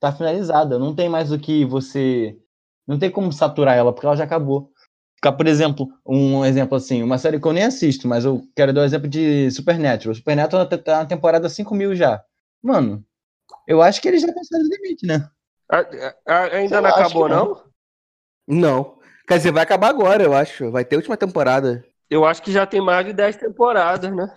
tá 0.00 0.12
finalizada. 0.12 0.78
Não 0.78 0.94
tem 0.94 1.08
mais 1.08 1.32
o 1.32 1.38
que 1.38 1.64
você. 1.64 2.36
Não 2.86 2.98
tem 2.98 3.10
como 3.10 3.32
saturar 3.32 3.76
ela, 3.76 3.92
porque 3.92 4.06
ela 4.06 4.16
já 4.16 4.24
acabou. 4.24 4.70
Ficar, 5.16 5.32
por 5.32 5.46
exemplo, 5.46 5.88
um 6.06 6.44
exemplo 6.44 6.76
assim, 6.76 7.02
uma 7.02 7.16
série 7.18 7.40
que 7.40 7.46
eu 7.48 7.52
nem 7.52 7.64
assisto, 7.64 8.06
mas 8.06 8.24
eu 8.24 8.42
quero 8.54 8.72
dar 8.72 8.82
o 8.82 8.84
exemplo 8.84 9.08
de 9.08 9.50
Supernatural. 9.50 10.14
Supernatural 10.14 10.68
tá- 10.68 10.78
tá 10.78 10.98
na 10.98 11.06
temporada 11.06 11.48
5 11.48 11.74
mil 11.74 11.96
já. 11.96 12.22
Mano, 12.62 13.02
eu 13.66 13.80
acho 13.82 14.00
que 14.00 14.08
eles 14.08 14.20
já 14.22 14.28
passaram 14.32 14.62
do 14.62 14.70
limite, 14.76 15.06
né? 15.06 15.28
A- 15.72 15.86
a- 16.26 16.44
ainda 16.56 16.80
não 16.82 16.90
acabou, 16.90 17.28
não. 17.28 17.44
não? 17.46 17.62
Não. 18.46 18.96
Quer 19.26 19.38
dizer, 19.38 19.52
vai 19.52 19.62
acabar 19.62 19.88
agora, 19.88 20.22
eu 20.22 20.32
acho. 20.34 20.70
Vai 20.70 20.84
ter 20.84 20.96
a 20.96 20.98
última 20.98 21.16
temporada. 21.16 21.84
Eu 22.08 22.24
acho 22.24 22.42
que 22.42 22.52
já 22.52 22.64
tem 22.66 22.80
mais 22.80 23.04
de 23.06 23.12
10 23.12 23.36
temporadas, 23.36 24.14
né? 24.14 24.32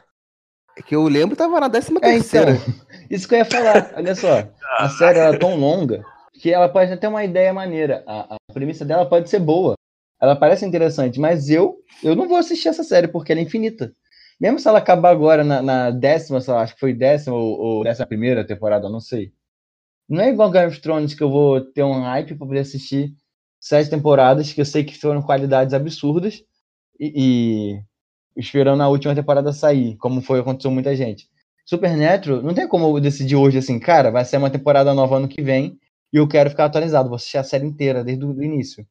É 0.78 0.82
que 0.82 0.95
eu 0.95 1.04
lembro 1.08 1.36
tava 1.36 1.60
na 1.60 1.67
décima 1.67 2.00
É, 2.02 2.12
terceira. 2.13 2.52
então. 2.54 2.74
Isso 3.10 3.28
que 3.28 3.36
eu 3.36 3.39
ia 3.39 3.45
falar. 3.45 3.91
Olha 3.95 4.15
só. 4.15 4.48
A 4.78 4.89
série 4.89 5.19
ela 5.19 5.36
é 5.36 5.39
tão 5.39 5.56
longa 5.56 6.04
que 6.34 6.52
ela 6.54 6.69
pode 6.69 6.95
ter 6.98 7.08
uma 7.08 7.24
ideia 7.24 7.54
maneira. 7.54 8.04
A, 8.08 8.36
a 8.36 8.54
premissa 8.54 8.86
dela 8.86 9.08
pode 9.08 9.30
ser 9.30 9.39
boa. 9.39 9.76
Ela 10.22 10.36
parece 10.36 10.65
interessante, 10.65 11.19
mas 11.19 11.50
eu 11.50 11.78
eu 12.04 12.15
não 12.15 12.28
vou 12.28 12.38
assistir 12.38 12.67
essa 12.69 12.84
série 12.84 13.08
porque 13.08 13.32
ela 13.32 13.41
é 13.41 13.43
infinita. 13.43 13.93
Mesmo 14.39 14.58
se 14.60 14.67
ela 14.67 14.80
acabar 14.80 15.10
agora 15.12 15.43
na, 15.43 15.62
na 15.62 15.91
décima, 15.91 16.39
sei 16.39 16.54
lá, 16.54 16.62
acho 16.62 16.74
que 16.74 16.80
foi 16.80 16.93
décima 16.93 17.36
ou, 17.36 17.60
ou 17.60 17.84
décima 17.84 18.08
primeira 18.08 18.45
temporada, 18.45 18.89
não 18.89 19.00
sei. 19.00 19.34
Não 20.08 20.22
é 20.22 20.30
igual 20.30 20.50
Game 20.50 20.67
of 20.67 20.82
Thrones 20.82 21.13
que 21.13 21.22
eu 21.24 21.30
vou 21.30 21.62
ter 21.62 21.84
um 21.84 22.02
hype 22.02 22.36
pra 22.36 22.48
poder 22.48 22.60
assistir 22.60 23.13
sete 23.60 23.89
temporadas 23.89 24.54
que 24.54 24.62
eu 24.62 24.65
sei 24.65 24.84
que 24.84 24.98
foram 24.98 25.22
qualidades 25.22 25.74
absurdas 25.74 26.43
e, 27.00 27.13
e 27.15 28.39
esperando 28.39 28.82
a 28.82 28.88
última 28.88 29.13
temporada 29.13 29.52
sair, 29.52 29.98
como 29.98 30.22
foi 30.22 30.39
aconteceu 30.39 30.72
muita 30.72 30.95
gente. 30.95 31.28
Supernatural, 31.65 32.41
não 32.41 32.54
tem 32.54 32.67
como 32.67 32.86
eu 32.95 33.00
decidir 33.02 33.36
hoje 33.36 33.58
assim, 33.58 33.80
cara, 33.80 34.10
vai 34.10 34.26
ser 34.26 34.38
uma 34.38 34.50
temporada 34.50 34.93
nova 34.93 35.17
ano 35.17 35.28
que 35.28 35.41
vem 35.41 35.78
e 36.12 36.17
eu 36.17 36.28
quero 36.28 36.50
ficar 36.50 36.65
atualizado, 36.65 37.10
vou 37.10 37.15
assistir 37.15 37.38
a 37.38 37.43
série 37.43 37.65
inteira 37.65 38.04
desde 38.04 38.26
o 38.26 38.43
início. 38.43 38.86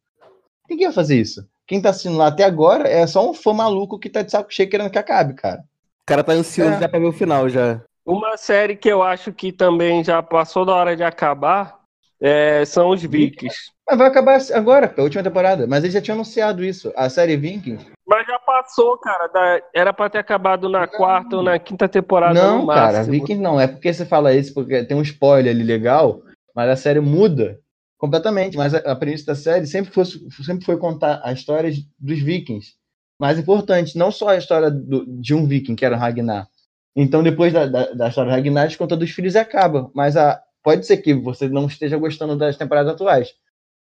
Quem 0.69 0.77
que 0.77 0.85
ia 0.85 0.93
fazer 0.93 1.19
isso? 1.19 1.49
Quem 1.67 1.81
tá 1.83 1.91
assistindo 1.91 2.17
lá 2.17 2.29
até 2.29 2.45
agora 2.45 2.89
é 2.89 3.07
só 3.07 3.29
um 3.29 3.35
fã 3.35 3.53
maluco 3.53 3.99
que 3.99 4.09
tá 4.09 4.23
de 4.23 4.31
saco 4.31 4.53
cheio 4.53 4.71
querendo 4.71 4.91
que 4.91 4.99
acabe, 4.99 5.35
cara. 5.35 5.61
O 6.03 6.07
cara 6.07 6.23
tá 6.23 6.33
ansioso 6.33 6.73
É. 6.73 6.81
já 6.81 6.89
pra 6.89 6.99
ver 6.99 7.07
o 7.07 7.13
final 7.13 7.49
já. 7.49 7.83
Uma 8.07 8.37
série 8.37 8.77
que 8.77 8.89
eu 8.89 9.03
acho 9.03 9.33
que 9.33 9.53
também 9.53 10.03
já 10.03 10.23
passou 10.23 10.65
da 10.65 10.75
hora 10.75 10.97
de 10.97 11.03
acabar 11.03 11.78
é, 12.21 12.65
são 12.65 12.91
os 12.91 13.03
Vikings. 13.03 13.57
Mas 13.89 13.99
vai 13.99 14.09
acabar 14.09 14.39
agora, 14.55 14.93
a 14.97 15.03
última 15.03 15.23
temporada. 15.23 15.67
Mas 15.67 15.83
eles 15.83 15.95
já 15.95 16.01
tinham 16.01 16.17
anunciado 16.17 16.65
isso. 16.65 16.93
A 16.97 17.09
série 17.09 17.37
Vikings. 17.37 17.87
Mas 18.07 18.27
já 18.27 18.39
passou, 18.39 18.99
cara. 18.99 19.29
da- 19.29 19.63
era 19.75 19.93
pra 19.93 20.11
ter 20.11 20.19
acabado 20.19 20.69
na 20.69 20.87
quarta 20.87 21.37
ou 21.37 21.43
na 21.43 21.59
quinta 21.59 21.89
temporada 21.89 22.35
não, 22.35 22.63
no 22.63 22.67
cara. 22.67 23.03
Vikings 23.03 23.41
não. 23.41 23.61
É 23.61 23.67
porque 23.67 23.93
você 23.93 24.05
fala 24.05 24.35
isso, 24.35 24.53
porque 24.53 24.85
tem 24.85 24.97
um 24.97 25.03
spoiler 25.03 25.55
ali 25.55 25.63
legal, 25.65 26.21
mas 26.55 26.69
a 26.69 26.77
série 26.77 27.01
muda 27.01 27.59
Completamente, 27.99 28.57
mas 28.57 28.73
a, 28.75 28.79
a 28.79 28.97
premissa 28.97 29.27
da 29.27 29.35
série 29.35 29.67
sempre, 29.67 29.93
fosse, 29.93 30.25
sempre 30.45 30.65
foi 30.65 30.79
contar 30.79 31.21
a 31.25 31.33
história 31.33 31.71
dos 31.99 32.21
vikings. 32.21 32.75
Mais 33.21 33.37
importante, 33.37 33.99
não 33.99 34.13
só 34.13 34.29
a 34.29 34.37
história 34.37 34.71
do, 34.71 35.05
de 35.21 35.35
um 35.35 35.45
viking, 35.45 35.75
que 35.75 35.85
era 35.85 35.97
o 35.97 35.99
Ragnar. 35.99 36.47
Então, 36.95 37.25
depois 37.25 37.53
da, 37.53 37.67
da, 37.67 37.93
da 37.93 38.09
história 38.09 38.31
do 38.31 38.35
Ragnar, 38.35 38.69
a 38.73 38.77
conta 38.77 38.97
dos 38.97 39.11
filhos 39.11 39.35
e 39.35 39.39
acaba. 39.39 39.91
Mas 39.93 40.17
a, 40.17 40.41
pode 40.69 40.87
ser 40.87 40.99
que 40.99 41.15
você 41.15 41.49
não 41.49 41.67
esteja 41.67 41.97
gostando 41.97 42.37
das 42.37 42.59
temporadas 42.59 42.93
atuais. 42.93 43.35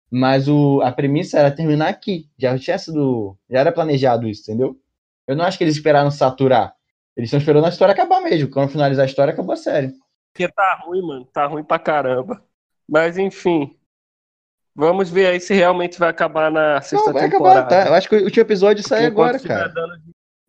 Mas 0.09 0.47
o, 0.47 0.81
a 0.81 0.89
premissa 0.89 1.37
era 1.37 1.51
terminar 1.51 1.89
aqui. 1.89 2.29
Já 2.37 2.57
tinha 2.57 2.77
sido. 2.77 3.37
Já 3.49 3.59
era 3.59 3.73
planejado 3.73 4.25
isso, 4.25 4.43
entendeu? 4.43 4.79
Eu 5.27 5.35
não 5.35 5.43
acho 5.43 5.57
que 5.57 5.65
eles 5.65 5.75
esperaram 5.75 6.09
saturar. 6.09 6.73
Eles 7.13 7.27
estão 7.27 7.39
esperando 7.39 7.65
a 7.65 7.69
história 7.69 7.91
acabar 7.91 8.21
mesmo. 8.21 8.49
Quando 8.49 8.71
finalizar 8.71 9.03
a 9.03 9.05
história, 9.05 9.33
acabou 9.33 9.51
a 9.51 9.57
série. 9.57 9.91
Porque 10.31 10.47
tá 10.47 10.81
ruim, 10.85 11.01
mano. 11.01 11.25
Tá 11.25 11.45
ruim 11.45 11.61
pra 11.61 11.77
caramba. 11.77 12.41
Mas 12.87 13.17
enfim. 13.17 13.77
Vamos 14.73 15.09
ver 15.09 15.25
aí 15.25 15.41
se 15.41 15.53
realmente 15.53 15.99
vai 15.99 16.07
acabar 16.07 16.49
na 16.49 16.79
sexta 16.79 17.07
não, 17.07 17.13
vai 17.13 17.29
temporada. 17.29 17.59
acabar, 17.59 17.83
tá? 17.83 17.89
Eu 17.89 17.95
acho 17.95 18.07
que 18.07 18.15
o 18.15 18.23
último 18.23 18.43
episódio 18.43 18.87
sai 18.87 19.05
agora, 19.05 19.37
cara. 19.41 19.67
Dando... 19.67 19.93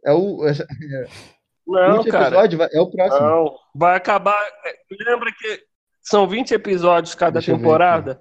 É 0.04 0.12
o. 0.12 0.38
Não, 1.66 2.00
o 2.00 2.04
cara. 2.06 2.28
episódio 2.28 2.58
vai... 2.58 2.68
é 2.72 2.80
o 2.80 2.88
próximo. 2.88 3.26
Não, 3.26 3.56
vai 3.74 3.96
acabar. 3.96 4.38
Lembra 5.04 5.32
que 5.36 5.67
são 6.08 6.26
20 6.26 6.52
episódios 6.52 7.14
cada 7.14 7.40
Deixa 7.40 7.54
temporada? 7.54 8.20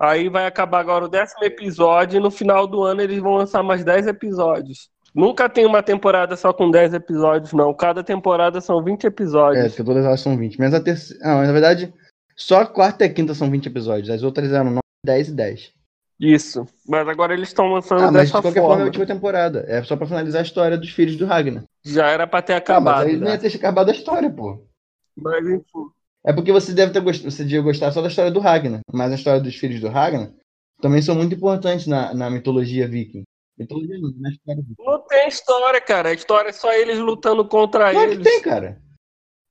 Aí 0.00 0.28
vai 0.28 0.46
acabar 0.46 0.78
agora 0.80 1.04
o 1.04 1.08
décimo 1.08 1.44
episódio 1.44 2.18
e 2.18 2.20
no 2.20 2.30
final 2.30 2.66
do 2.66 2.82
ano 2.84 3.00
eles 3.00 3.18
vão 3.18 3.34
lançar 3.34 3.62
mais 3.62 3.84
10 3.84 4.06
episódios. 4.06 4.88
Nunca 5.14 5.48
tem 5.48 5.66
uma 5.66 5.82
temporada 5.82 6.36
só 6.36 6.52
com 6.52 6.70
10 6.70 6.94
episódios, 6.94 7.52
não. 7.52 7.74
Cada 7.74 8.04
temporada 8.04 8.60
são 8.60 8.82
20 8.82 9.04
episódios. 9.04 9.78
É, 9.78 9.82
todas 9.82 10.04
elas 10.04 10.20
são 10.20 10.36
20. 10.36 10.58
Mas 10.58 10.72
a 10.74 10.80
terceira. 10.80 11.24
Não, 11.24 11.42
na 11.42 11.52
verdade, 11.52 11.92
só 12.36 12.60
a 12.60 12.66
quarta 12.66 13.04
e 13.04 13.08
a 13.08 13.12
quinta 13.12 13.34
são 13.34 13.50
20 13.50 13.66
episódios. 13.66 14.10
As 14.10 14.22
outras 14.22 14.52
eram 14.52 14.70
9, 14.70 14.80
10 15.04 15.28
e 15.28 15.32
10. 15.32 15.72
Isso. 16.20 16.66
Mas 16.86 17.08
agora 17.08 17.32
eles 17.32 17.48
estão 17.48 17.72
lançando 17.72 18.02
ah, 18.02 18.12
mas 18.12 18.26
de 18.26 18.32
qualquer 18.32 18.52
forma. 18.54 18.68
forma 18.68 18.80
é 18.80 18.82
a 18.82 18.86
última 18.86 19.06
temporada. 19.06 19.64
É 19.66 19.82
só 19.82 19.96
pra 19.96 20.06
finalizar 20.06 20.40
a 20.40 20.44
história 20.44 20.76
dos 20.76 20.90
filhos 20.90 21.16
do 21.16 21.26
Ragnar. 21.26 21.64
Já 21.84 22.08
era 22.08 22.26
pra 22.26 22.42
ter 22.42 22.54
acabado. 22.54 23.02
Ah, 23.02 23.04
mas 23.04 23.14
aí 23.14 23.16
não 23.16 23.28
ia 23.28 23.38
ter 23.38 23.54
acabado 23.54 23.88
a 23.88 23.92
história, 23.92 24.30
pô. 24.30 24.64
Mas 25.16 25.46
enfim. 25.46 25.90
É 26.28 26.32
porque 26.32 26.52
você 26.52 26.74
deve 26.74 26.92
ter 26.92 27.00
gostado, 27.00 27.30
você 27.30 27.42
devia 27.42 27.62
gostar 27.62 27.90
só 27.90 28.02
da 28.02 28.08
história 28.08 28.30
do 28.30 28.38
Ragnar, 28.38 28.80
mas 28.92 29.10
a 29.10 29.14
história 29.14 29.40
dos 29.40 29.56
filhos 29.56 29.80
do 29.80 29.88
Ragnar 29.88 30.30
também 30.78 31.00
são 31.00 31.14
muito 31.14 31.34
importantes 31.34 31.86
na, 31.86 32.12
na 32.12 32.28
mitologia 32.28 32.86
viking. 32.86 33.22
Mitologia 33.58 33.98
não, 33.98 34.12
na 34.20 34.28
história 34.28 34.62
viking. 34.62 34.74
Não 34.78 35.00
tem 35.06 35.26
história, 35.26 35.80
cara. 35.80 36.10
A 36.10 36.12
história 36.12 36.50
é 36.50 36.52
só 36.52 36.70
eles 36.74 36.98
lutando 36.98 37.48
contra 37.48 37.92
claro 37.92 38.12
eles. 38.12 38.18
Que 38.18 38.24
tem, 38.24 38.42
cara. 38.42 38.78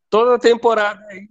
Toda 0.07 0.37
temporada 0.37 1.03
aí. 1.09 1.27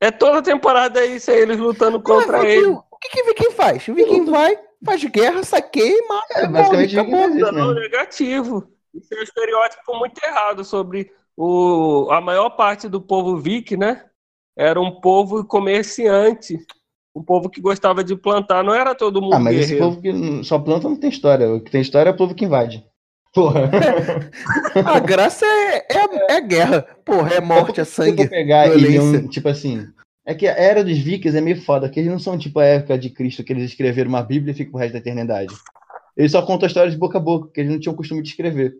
É 0.00 0.10
toda 0.10 0.40
temporada 0.42 1.04
isso, 1.04 1.30
é 1.30 1.38
eles 1.38 1.58
lutando 1.58 2.00
contra 2.00 2.42
é, 2.46 2.56
eles. 2.56 2.74
O 2.90 2.96
que, 2.96 3.10
que 3.10 3.20
o 3.20 3.26
Viking 3.26 3.50
faz? 3.50 3.86
O 3.86 3.94
Viking 3.94 4.24
vai, 4.24 4.58
faz 4.82 5.04
guerra, 5.04 5.42
saqueia 5.42 5.92
e 5.92 6.08
mata. 6.08 6.38
É, 6.38 6.48
basicamente 6.48 6.98
acabou. 6.98 7.28
Não, 7.52 7.74
negativo. 7.74 8.72
Isso 8.94 9.14
é 9.14 9.20
um 9.20 9.22
estereótipo 9.22 9.98
muito 9.98 10.24
errado 10.24 10.64
sobre 10.64 11.12
o, 11.36 12.08
a 12.10 12.18
maior 12.22 12.48
parte 12.48 12.88
do 12.88 12.98
povo 12.98 13.36
Viking, 13.36 13.76
né? 13.76 14.09
Era 14.56 14.80
um 14.80 15.00
povo 15.00 15.44
comerciante. 15.44 16.58
Um 17.14 17.22
povo 17.22 17.50
que 17.50 17.60
gostava 17.60 18.04
de 18.04 18.14
plantar, 18.14 18.62
não 18.62 18.72
era 18.72 18.94
todo 18.94 19.20
mundo. 19.20 19.34
Ah, 19.34 19.40
mas 19.40 19.56
guerreiro. 19.56 19.72
esse 19.72 19.82
povo 19.82 20.00
que 20.00 20.44
só 20.44 20.58
planta 20.58 20.88
não 20.88 20.96
tem 20.96 21.10
história. 21.10 21.52
O 21.52 21.60
que 21.60 21.70
tem 21.70 21.80
história 21.80 22.10
é 22.10 22.12
o 22.12 22.16
povo 22.16 22.34
que 22.34 22.44
invade. 22.44 22.84
Porra. 23.34 23.70
a 24.84 24.98
graça 25.00 25.44
é, 25.44 25.86
é, 25.90 26.36
é 26.36 26.40
guerra. 26.40 26.82
Porra, 27.04 27.34
é 27.34 27.40
morte, 27.40 27.80
é 27.80 27.84
sangue. 27.84 28.28
pegar 28.28 28.68
violência. 28.68 29.28
tipo 29.28 29.48
assim. 29.48 29.86
É 30.24 30.34
que 30.34 30.46
a 30.46 30.52
era 30.52 30.84
dos 30.84 30.98
vikings 30.98 31.36
é 31.36 31.40
meio 31.40 31.60
foda, 31.62 31.88
que 31.88 31.98
eles 31.98 32.10
não 32.10 32.18
são 32.18 32.38
tipo 32.38 32.58
a 32.60 32.64
época 32.64 32.98
de 32.98 33.10
Cristo, 33.10 33.42
que 33.42 33.52
eles 33.52 33.70
escreveram 33.70 34.10
uma 34.10 34.22
Bíblia 34.22 34.52
e 34.52 34.54
ficam 34.54 34.74
o 34.74 34.78
resto 34.78 34.92
da 34.92 34.98
eternidade. 34.98 35.52
Eles 36.16 36.30
só 36.30 36.42
contam 36.42 36.66
histórias 36.66 36.92
de 36.92 36.98
boca 36.98 37.18
a 37.18 37.20
boca, 37.20 37.50
que 37.52 37.60
eles 37.60 37.72
não 37.72 37.80
tinham 37.80 37.96
costume 37.96 38.22
de 38.22 38.28
escrever. 38.28 38.76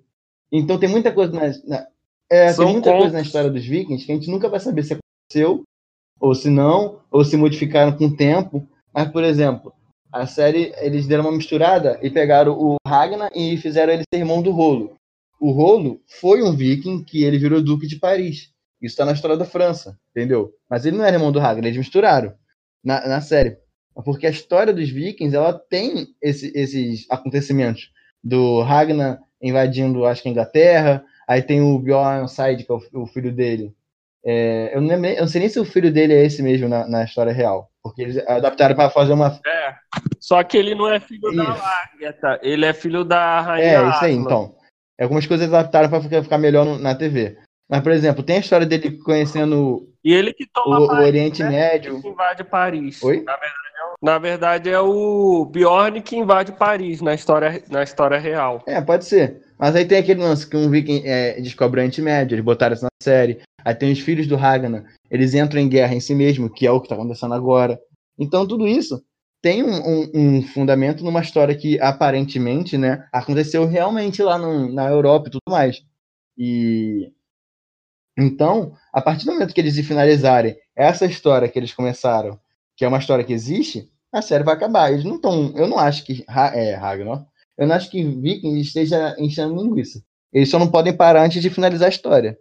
Então 0.52 0.78
tem 0.78 0.88
muita 0.88 1.10
coisa 1.10 1.32
na, 1.32 1.52
na 1.66 1.86
é, 2.30 2.52
tem 2.52 2.66
muita 2.66 2.92
coisa 2.92 3.12
na 3.12 3.22
história 3.22 3.50
dos 3.50 3.64
vikings 3.64 4.04
que 4.04 4.12
a 4.12 4.14
gente 4.14 4.30
nunca 4.30 4.48
vai 4.48 4.60
saber 4.60 4.84
se 4.84 4.96
aconteceu 5.30 5.62
ou 6.18 6.34
se 6.34 6.50
não, 6.50 7.00
ou 7.10 7.24
se 7.24 7.36
modificaram 7.36 7.96
com 7.96 8.06
o 8.06 8.16
tempo. 8.16 8.68
Mas, 8.92 9.10
por 9.10 9.24
exemplo, 9.24 9.72
a 10.12 10.26
série, 10.26 10.74
eles 10.78 11.06
deram 11.06 11.24
uma 11.24 11.32
misturada 11.32 11.98
e 12.02 12.10
pegaram 12.10 12.52
o 12.52 12.76
Ragnar 12.86 13.30
e 13.34 13.56
fizeram 13.56 13.92
ele 13.92 14.02
ser 14.12 14.20
irmão 14.20 14.42
do 14.42 14.50
Rolo. 14.50 14.96
O 15.40 15.52
Rolo 15.52 16.00
foi 16.20 16.42
um 16.42 16.54
viking 16.54 17.02
que 17.02 17.24
ele 17.24 17.38
virou 17.38 17.62
duque 17.62 17.86
de 17.86 17.96
Paris. 17.96 18.50
Isso 18.82 18.92
está 18.92 19.06
na 19.06 19.12
história 19.12 19.36
da 19.36 19.46
França, 19.46 19.98
entendeu? 20.10 20.52
Mas 20.68 20.84
ele 20.84 20.96
não 20.96 21.04
era 21.04 21.16
irmão 21.16 21.32
do 21.32 21.38
Ragnar, 21.38 21.66
eles 21.66 21.78
misturaram 21.78 22.34
na, 22.84 23.06
na 23.06 23.20
série. 23.20 23.56
Porque 24.04 24.26
a 24.26 24.30
história 24.30 24.72
dos 24.72 24.90
vikings, 24.90 25.34
ela 25.34 25.52
tem 25.52 26.08
esse, 26.20 26.52
esses 26.54 27.06
acontecimentos 27.10 27.90
do 28.22 28.62
Ragnar 28.62 29.20
invadindo, 29.40 30.04
acho 30.04 30.22
que 30.22 30.28
a 30.28 30.32
Inglaterra, 30.32 31.04
aí 31.26 31.40
tem 31.40 31.62
o 31.62 31.78
Bjorn 31.78 32.28
Side, 32.28 32.64
que 32.64 32.72
é 32.72 32.74
o, 32.74 33.02
o 33.02 33.06
filho 33.06 33.32
dele, 33.32 33.74
é, 34.24 34.74
eu, 34.74 34.80
não 34.80 34.88
lembro, 34.88 35.06
eu 35.08 35.20
não 35.20 35.28
sei 35.28 35.40
nem 35.40 35.48
se 35.48 35.58
o 35.58 35.64
filho 35.64 35.92
dele 35.92 36.12
é 36.12 36.24
esse 36.24 36.42
mesmo 36.42 36.68
na, 36.68 36.86
na 36.86 37.04
história 37.04 37.32
real. 37.32 37.70
Porque 37.82 38.02
eles 38.02 38.18
adaptaram 38.28 38.76
para 38.76 38.90
fazer 38.90 39.12
uma. 39.12 39.40
É. 39.46 39.74
Só 40.18 40.42
que 40.44 40.56
ele 40.56 40.74
não 40.74 40.88
é 40.88 41.00
filho 41.00 41.28
isso. 41.28 41.36
da 41.36 41.88
Agatha, 41.94 42.40
ele 42.42 42.66
é 42.66 42.72
filho 42.74 43.04
da 43.04 43.40
rainha. 43.40 43.66
É, 43.66 43.88
isso 43.88 44.04
aí, 44.04 44.14
então. 44.14 44.54
Algumas 45.00 45.26
coisas 45.26 45.48
adaptaram 45.48 45.88
para 45.88 46.22
ficar, 46.22 46.36
melhor 46.36 46.66
no, 46.66 46.78
na 46.78 46.94
TV. 46.94 47.38
Mas, 47.70 47.80
por 47.80 47.92
exemplo, 47.92 48.22
tem 48.22 48.36
a 48.36 48.40
história 48.40 48.66
dele 48.66 48.98
conhecendo 48.98 49.88
e 50.04 50.12
ele 50.12 50.32
que 50.32 50.46
toma 50.46 50.80
o, 50.80 50.86
Paris, 50.86 51.04
o 51.04 51.06
Oriente 51.06 51.42
né? 51.42 51.50
Médio. 51.50 52.02
Que 52.02 52.08
invade 52.08 52.44
Paris. 52.44 53.02
Oi? 53.02 53.22
Na 53.22 53.36
verdade, 53.36 53.54
é 53.76 54.04
na 54.04 54.18
verdade, 54.18 54.70
é 54.70 54.80
o 54.80 55.44
Bjorn 55.44 56.00
que 56.02 56.16
invade 56.16 56.52
Paris 56.52 57.00
na 57.00 57.14
história, 57.14 57.62
na 57.70 57.82
história 57.82 58.18
real. 58.18 58.62
É, 58.66 58.80
pode 58.80 59.04
ser. 59.04 59.42
Mas 59.60 59.76
aí 59.76 59.84
tem 59.84 59.98
aquele 59.98 60.22
lance 60.22 60.48
que 60.48 60.56
um 60.56 60.70
viking 60.70 61.02
é, 61.04 61.38
descobre 61.38 61.80
Oriente 61.80 62.00
Médio, 62.00 62.34
eles 62.34 62.44
botaram 62.44 62.74
isso 62.74 62.84
na 62.84 62.90
série. 63.02 63.42
Aí 63.62 63.74
tem 63.74 63.92
os 63.92 64.00
filhos 64.00 64.26
do 64.26 64.34
Ragnar, 64.34 64.86
eles 65.10 65.34
entram 65.34 65.60
em 65.60 65.68
guerra 65.68 65.94
em 65.94 66.00
si 66.00 66.14
mesmo, 66.14 66.48
que 66.48 66.66
é 66.66 66.70
o 66.70 66.80
que 66.80 66.86
está 66.86 66.94
acontecendo 66.94 67.34
agora. 67.34 67.78
Então 68.18 68.48
tudo 68.48 68.66
isso 68.66 69.04
tem 69.42 69.62
um, 69.62 69.76
um, 69.76 70.10
um, 70.14 70.42
fundamento 70.42 71.04
numa 71.04 71.20
história 71.20 71.54
que 71.54 71.78
aparentemente, 71.78 72.78
né, 72.78 73.06
aconteceu 73.12 73.66
realmente 73.66 74.22
lá 74.22 74.38
no, 74.38 74.72
na 74.72 74.88
Europa 74.88 75.28
e 75.28 75.32
tudo 75.32 75.42
mais. 75.46 75.82
E 76.38 77.12
então, 78.18 78.74
a 78.92 79.02
partir 79.02 79.26
do 79.26 79.32
momento 79.32 79.52
que 79.52 79.60
eles 79.60 79.78
finalizarem 79.86 80.56
essa 80.74 81.04
história 81.04 81.48
que 81.48 81.58
eles 81.58 81.74
começaram, 81.74 82.40
que 82.76 82.84
é 82.84 82.88
uma 82.88 82.98
história 82.98 83.24
que 83.24 83.32
existe, 83.32 83.90
a 84.10 84.22
série 84.22 84.44
vai 84.44 84.54
acabar. 84.54 84.90
Eles 84.90 85.04
não 85.04 85.16
estão, 85.16 85.52
eu 85.54 85.68
não 85.68 85.78
acho 85.78 86.04
que 86.04 86.24
é 86.26 86.74
Ragnar, 86.74 87.26
eu 87.60 87.66
não 87.66 87.76
acho 87.76 87.90
que 87.90 88.02
Vikings 88.02 88.60
esteja 88.62 89.14
enchendo 89.18 89.62
linguiça. 89.62 90.02
Eles 90.32 90.48
só 90.48 90.58
não 90.58 90.70
podem 90.70 90.96
parar 90.96 91.26
antes 91.26 91.42
de 91.42 91.50
finalizar 91.50 91.86
a 91.86 91.90
história. 91.90 92.38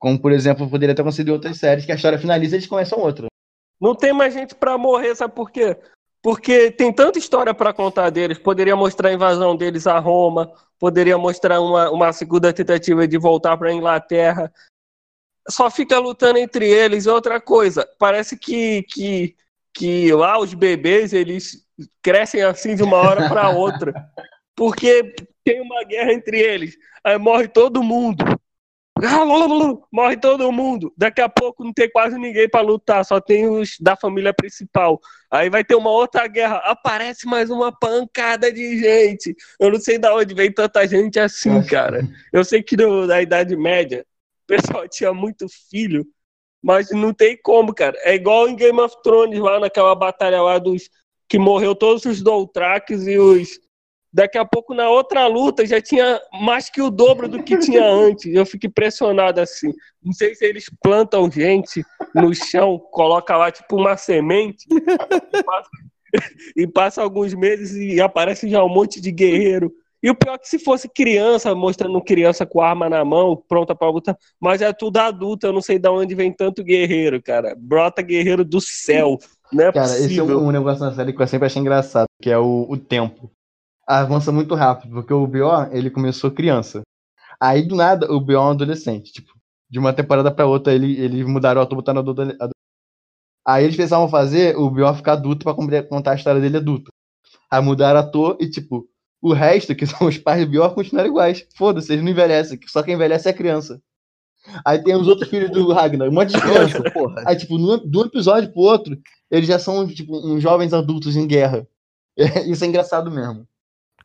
Como, 0.00 0.20
por 0.20 0.32
exemplo, 0.32 0.68
poderia 0.68 0.96
ter 0.96 1.02
acontecido 1.02 1.28
em 1.28 1.32
outras 1.32 1.58
séries, 1.58 1.86
que 1.86 1.92
a 1.92 1.94
história 1.94 2.18
finaliza 2.18 2.56
e 2.56 2.58
eles 2.58 2.66
começam 2.66 2.98
outra. 2.98 3.28
Não 3.80 3.94
tem 3.94 4.12
mais 4.12 4.34
gente 4.34 4.52
para 4.56 4.76
morrer, 4.76 5.14
sabe 5.14 5.32
por 5.32 5.48
quê? 5.48 5.76
Porque 6.20 6.72
tem 6.72 6.92
tanta 6.92 7.20
história 7.20 7.54
para 7.54 7.72
contar 7.72 8.10
deles. 8.10 8.36
Poderia 8.36 8.74
mostrar 8.74 9.10
a 9.10 9.12
invasão 9.12 9.54
deles 9.54 9.86
a 9.86 10.00
Roma, 10.00 10.52
poderia 10.76 11.16
mostrar 11.16 11.60
uma, 11.60 11.88
uma 11.92 12.12
segunda 12.12 12.52
tentativa 12.52 13.06
de 13.06 13.18
voltar 13.18 13.56
para 13.56 13.68
a 13.68 13.72
Inglaterra. 13.72 14.52
Só 15.48 15.70
fica 15.70 16.00
lutando 16.00 16.38
entre 16.38 16.68
eles. 16.68 17.06
Outra 17.06 17.40
coisa, 17.40 17.88
parece 17.96 18.36
que, 18.36 18.82
que, 18.84 19.36
que 19.72 20.12
lá 20.12 20.36
os 20.40 20.52
bebês 20.52 21.12
eles 21.12 21.64
crescem 22.00 22.42
assim 22.42 22.74
de 22.74 22.82
uma 22.82 22.96
hora 22.96 23.28
para 23.28 23.50
outra. 23.56 24.11
Porque 24.54 25.14
tem 25.44 25.60
uma 25.60 25.84
guerra 25.84 26.12
entre 26.12 26.38
eles. 26.38 26.76
Aí 27.04 27.18
morre 27.18 27.48
todo 27.48 27.82
mundo. 27.82 28.24
Morre 29.90 30.16
todo 30.16 30.52
mundo. 30.52 30.92
Daqui 30.96 31.20
a 31.20 31.28
pouco 31.28 31.64
não 31.64 31.72
tem 31.72 31.90
quase 31.90 32.16
ninguém 32.18 32.48
para 32.48 32.60
lutar, 32.60 33.04
só 33.04 33.20
tem 33.20 33.48
os 33.48 33.76
da 33.80 33.96
família 33.96 34.32
principal. 34.32 35.00
Aí 35.30 35.50
vai 35.50 35.64
ter 35.64 35.74
uma 35.74 35.90
outra 35.90 36.26
guerra, 36.28 36.58
aparece 36.58 37.26
mais 37.26 37.50
uma 37.50 37.76
pancada 37.76 38.52
de 38.52 38.78
gente. 38.78 39.34
Eu 39.58 39.70
não 39.70 39.80
sei 39.80 39.98
de 39.98 40.08
onde 40.08 40.34
vem 40.34 40.52
tanta 40.52 40.86
gente 40.86 41.18
assim, 41.18 41.64
cara. 41.64 42.06
Eu 42.32 42.44
sei 42.44 42.62
que 42.62 42.76
no, 42.76 43.06
na 43.06 43.20
Idade 43.20 43.56
Média 43.56 44.06
o 44.44 44.46
pessoal 44.46 44.86
tinha 44.88 45.12
muito 45.12 45.46
filho, 45.70 46.06
mas 46.62 46.90
não 46.90 47.12
tem 47.12 47.36
como, 47.42 47.74
cara. 47.74 47.96
É 48.02 48.14
igual 48.14 48.48
em 48.48 48.54
Game 48.54 48.78
of 48.78 48.94
Thrones 49.02 49.40
lá 49.40 49.58
naquela 49.58 49.94
batalha 49.94 50.40
lá 50.42 50.58
dos 50.58 50.88
que 51.28 51.38
morreu 51.38 51.74
todos 51.74 52.04
os 52.04 52.22
Doltraques 52.22 53.06
e 53.06 53.18
os 53.18 53.58
Daqui 54.12 54.36
a 54.36 54.44
pouco, 54.44 54.74
na 54.74 54.90
outra 54.90 55.26
luta, 55.26 55.64
já 55.64 55.80
tinha 55.80 56.20
mais 56.32 56.68
que 56.68 56.82
o 56.82 56.90
dobro 56.90 57.28
do 57.28 57.42
que 57.42 57.58
tinha 57.58 57.82
antes. 57.88 58.32
Eu 58.32 58.44
fico 58.44 58.66
impressionado 58.66 59.40
assim. 59.40 59.72
Não 60.02 60.12
sei 60.12 60.34
se 60.34 60.44
eles 60.44 60.66
plantam 60.82 61.30
gente 61.30 61.82
no 62.14 62.34
chão, 62.34 62.78
coloca 62.90 63.36
lá 63.36 63.50
tipo 63.50 63.76
uma 63.76 63.96
semente 63.96 64.66
e 64.70 65.42
passa, 65.42 65.70
e 66.56 66.66
passa 66.66 67.02
alguns 67.02 67.32
meses 67.32 67.72
e 67.74 68.00
aparece 68.00 68.48
já 68.48 68.62
um 68.62 68.68
monte 68.68 69.00
de 69.00 69.10
guerreiro. 69.10 69.72
E 70.02 70.10
o 70.10 70.16
pior 70.16 70.34
é 70.34 70.38
que 70.38 70.48
se 70.48 70.58
fosse 70.58 70.88
criança, 70.88 71.54
mostrando 71.54 72.02
criança 72.02 72.44
com 72.44 72.60
arma 72.60 72.88
na 72.88 73.04
mão, 73.04 73.40
pronta 73.48 73.72
para 73.72 73.88
lutar, 73.88 74.18
mas 74.40 74.60
é 74.60 74.72
tudo 74.72 74.96
adulto, 74.96 75.46
eu 75.46 75.52
não 75.52 75.62
sei 75.62 75.78
de 75.78 75.88
onde 75.88 76.14
vem 76.14 76.32
tanto 76.32 76.64
guerreiro, 76.64 77.22
cara. 77.22 77.54
Brota 77.56 78.02
guerreiro 78.02 78.44
do 78.44 78.60
céu. 78.60 79.16
Não 79.52 79.66
é 79.66 79.72
Cara, 79.72 79.86
esse 79.86 80.04
é 80.04 80.08
possível. 80.08 80.40
um, 80.40 80.48
um 80.48 80.50
negócio 80.50 80.84
na 80.84 80.92
série 80.92 81.12
que 81.12 81.22
eu 81.22 81.26
sempre 81.28 81.46
achei 81.46 81.60
engraçado, 81.60 82.06
que 82.20 82.28
é 82.28 82.36
o, 82.36 82.66
o 82.68 82.76
tempo. 82.76 83.30
Avança 83.86 84.30
muito 84.32 84.54
rápido, 84.54 84.92
porque 84.94 85.12
o 85.12 85.26
B.O., 85.26 85.64
ele 85.72 85.90
começou 85.90 86.30
criança. 86.30 86.82
Aí, 87.40 87.62
do 87.66 87.74
nada, 87.74 88.10
o 88.12 88.20
B.O. 88.20 88.36
é 88.36 88.40
um 88.40 88.50
adolescente. 88.50 89.12
Tipo, 89.12 89.32
de 89.70 89.78
uma 89.78 89.92
temporada 89.92 90.30
pra 90.30 90.46
outra, 90.46 90.72
ele, 90.72 90.98
ele 91.00 91.24
mudaram 91.24 91.60
o 91.60 91.64
ator, 91.64 91.82
adulto. 91.90 92.22
adulto. 92.22 92.50
Aí 93.46 93.64
eles 93.64 93.76
pensavam 93.76 94.08
fazer 94.08 94.56
o 94.56 94.70
B.O. 94.70 94.94
ficar 94.94 95.14
adulto 95.14 95.44
pra 95.44 95.54
compre- 95.54 95.82
contar 95.82 96.12
a 96.12 96.14
história 96.14 96.40
dele 96.40 96.58
adulto. 96.58 96.90
Aí 97.50 97.60
mudaram 97.60 98.00
o 98.00 98.02
ator 98.02 98.36
e, 98.40 98.48
tipo, 98.48 98.86
o 99.20 99.32
resto, 99.32 99.74
que 99.74 99.86
são 99.86 100.06
os 100.06 100.16
pais 100.18 100.44
do 100.44 100.50
B.O., 100.50 100.70
continuaram 100.70 101.10
iguais. 101.10 101.46
Foda-se, 101.56 101.92
eles 101.92 102.04
não 102.04 102.10
envelhecem, 102.12 102.58
só 102.66 102.82
quem 102.82 102.94
envelhece 102.94 103.28
é 103.28 103.32
a 103.32 103.36
criança. 103.36 103.80
Aí 104.64 104.82
tem 104.82 104.94
os 104.96 105.06
outros 105.06 105.28
filhos 105.28 105.50
do 105.50 105.72
Ragnar, 105.72 106.08
um 106.08 106.12
monte 106.12 106.30
de 106.32 106.40
criança. 106.40 106.82
Porra. 106.92 107.22
Aí, 107.26 107.36
tipo, 107.36 107.56
de 107.58 107.98
um 107.98 108.02
episódio 108.04 108.52
pro 108.52 108.60
outro, 108.62 108.96
eles 109.30 109.46
já 109.48 109.58
são, 109.58 109.86
tipo, 109.86 110.16
uns 110.16 110.42
jovens 110.42 110.72
adultos 110.72 111.16
em 111.16 111.26
guerra. 111.26 111.66
Isso 112.46 112.64
é 112.64 112.66
engraçado 112.66 113.10
mesmo. 113.10 113.46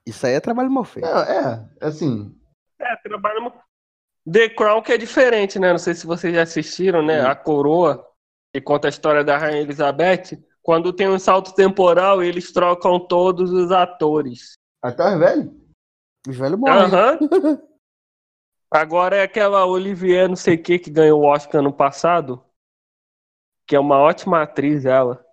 Isso 0.08 0.26
aí 0.26 0.36
é 0.36 0.39
trabalho 0.39 0.72
mal 0.72 0.86
feito. 0.86 1.05
É, 1.05 1.68
é 1.82 1.86
assim. 1.86 2.34
É, 2.80 2.95
trabalhamos. 2.95 3.51
The 4.32 4.49
Crown 4.49 4.82
que 4.82 4.93
é 4.93 4.97
diferente, 4.97 5.60
né? 5.60 5.72
Não 5.72 5.78
sei 5.78 5.93
se 5.93 6.08
vocês 6.08 6.34
já 6.34 6.43
assistiram, 6.43 7.05
né? 7.05 7.22
Sim. 7.22 7.28
A 7.28 7.36
Coroa, 7.36 8.08
que 8.53 8.62
conta 8.62 8.88
a 8.88 8.89
história 8.89 9.22
da 9.22 9.38
Rainha 9.38 9.62
Elizabeth. 9.62 10.41
Quando 10.64 10.93
tem 10.93 11.10
um 11.10 11.20
salto 11.20 11.53
temporal, 11.53 12.24
eles 12.24 12.53
trocam 12.53 13.05
todos 13.05 13.51
os 13.51 13.70
atores. 13.70 14.53
Até 14.82 15.14
os 15.14 15.20
velhos? 15.20 15.53
Os 16.26 16.38
velhos 16.38 16.58
morrem. 16.58 16.84
Aham. 16.84 17.20
Agora 18.72 19.18
é 19.18 19.24
aquela 19.24 19.66
Olivier, 19.66 20.30
não 20.30 20.36
sei 20.38 20.55
o 20.55 20.64
que, 20.64 20.80
que 20.80 20.89
ganhou 20.89 21.22
o 21.22 21.26
Oscar 21.26 21.62
no 21.62 21.74
passado. 21.74 22.41
Que 23.68 23.76
é 23.76 23.80
uma 23.80 23.97
ótima 23.97 24.41
atriz, 24.41 24.86
ela. 24.86 25.26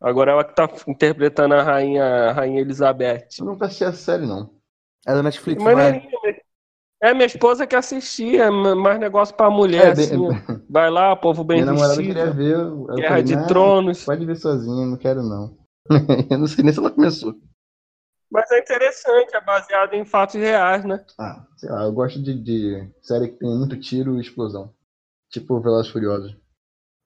Agora 0.00 0.32
ela 0.32 0.44
que 0.44 0.54
tá 0.54 0.68
interpretando 0.86 1.54
a 1.54 1.62
Rainha, 1.62 2.04
a 2.04 2.32
Rainha 2.32 2.60
Elizabeth. 2.60 3.26
Eu 3.38 3.44
nunca 3.44 3.66
assisti 3.66 3.84
a 3.84 3.92
série, 3.92 4.26
não. 4.26 4.50
É 5.06 5.12
da 5.14 5.22
Netflix, 5.22 5.62
Mas 5.62 5.74
não 5.74 5.80
é? 5.82 5.92
né? 5.92 6.02
É 7.02 7.14
minha 7.14 7.26
esposa 7.26 7.66
que 7.66 7.74
assistia, 7.74 8.44
é 8.44 8.50
mais 8.50 8.98
negócio 9.00 9.34
pra 9.34 9.48
mulher, 9.50 9.86
É, 9.88 9.94
bem- 9.94 10.06
assim. 10.06 10.28
Vai 10.68 10.90
lá, 10.90 11.16
povo 11.16 11.42
bem 11.42 11.62
Minha 11.62 11.66
namorada 11.72 11.94
vestido. 11.96 12.14
queria 12.14 12.30
ver. 12.30 12.56
eu 12.56 12.86
Guerra 12.96 13.08
falei, 13.08 13.22
de 13.24 13.36
"Não, 13.36 13.46
Tronos. 13.46 14.04
Pode 14.04 14.26
ver 14.26 14.36
sozinha, 14.36 14.86
não 14.86 14.96
quero 14.96 15.22
não. 15.22 15.56
eu 16.30 16.38
não 16.38 16.46
sei 16.46 16.62
nem 16.62 16.72
se 16.72 16.78
ela 16.78 16.90
começou. 16.90 17.34
Mas 18.30 18.50
é 18.52 18.60
interessante, 18.60 19.34
é 19.34 19.40
baseado 19.40 19.94
em 19.94 20.04
fatos 20.04 20.36
reais, 20.36 20.84
né? 20.84 21.04
Ah, 21.18 21.44
sei 21.56 21.68
lá, 21.70 21.82
eu 21.84 21.92
gosto 21.92 22.22
de, 22.22 22.34
de 22.34 22.88
série 23.02 23.28
que 23.28 23.38
tem 23.38 23.48
muito 23.58 23.78
tiro 23.80 24.18
e 24.18 24.20
explosão. 24.20 24.72
Tipo 25.30 25.60
Velozes 25.60 25.88
e 25.90 25.92
Furiosos. 25.92 26.36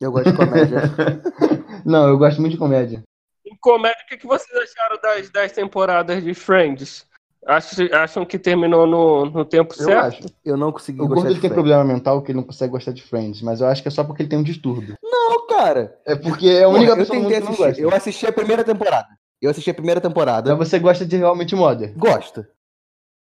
Eu 0.01 0.13
gosto 0.13 0.31
de 0.31 0.37
comédia. 0.37 0.83
não, 1.85 2.09
eu 2.09 2.19
gosto 2.19 2.41
muito 2.41 2.53
de 2.53 2.59
comédia. 2.59 3.03
Em 3.47 3.57
comédia, 3.61 4.03
o 4.05 4.09
que 4.09 4.17
que 4.17 4.27
vocês 4.27 4.51
acharam 4.57 4.99
das 5.03 5.29
10 5.31 5.53
temporadas 5.53 6.23
de 6.23 6.33
Friends? 6.35 7.07
Acham, 7.47 7.87
acham 7.93 8.25
que 8.25 8.39
terminou 8.39 8.87
no, 8.87 9.27
no 9.27 9.45
tempo 9.45 9.75
Eu 9.79 9.85
certo? 9.85 10.05
acho. 10.07 10.23
Eu 10.43 10.57
não 10.57 10.73
consegui 10.73 10.99
O 10.99 11.03
gostar 11.03 11.15
gordo 11.17 11.27
de 11.29 11.33
ele 11.35 11.41
tem 11.43 11.51
Friends. 11.51 11.55
problema 11.55 11.85
mental 11.85 12.23
que 12.23 12.33
ele 12.33 12.39
não 12.39 12.45
consegue 12.45 12.71
gostar 12.73 12.93
de 12.93 13.03
Friends, 13.03 13.43
mas 13.43 13.61
eu 13.61 13.67
acho 13.67 13.83
que 13.83 13.89
é 13.89 13.91
só 13.91 14.03
porque 14.03 14.23
ele 14.23 14.31
tem 14.31 14.39
um 14.39 14.43
distúrbio. 14.43 14.97
Não, 15.03 15.47
cara. 15.47 15.95
É 16.07 16.17
porque 16.17 16.49
é 16.49 16.65
a 16.65 16.69
única 16.69 16.93
Porra, 16.93 17.03
eu 17.03 17.07
pessoa 17.07 17.21
tentei 17.21 17.41
que 17.41 17.45
não 17.47 17.55
gosta. 17.55 17.81
Eu 17.83 17.95
assisti 17.95 18.27
a 18.27 18.33
primeira 18.33 18.65
temporada. 18.65 19.09
Eu 19.43 19.51
assisti 19.51 19.69
a 19.69 19.75
primeira 19.75 20.01
temporada. 20.01 20.57
Mas 20.57 20.69
você 20.69 20.79
gosta 20.79 21.05
de 21.05 21.17
realmente 21.19 21.55
Mother, 21.55 21.93
Gosto. 21.99 22.47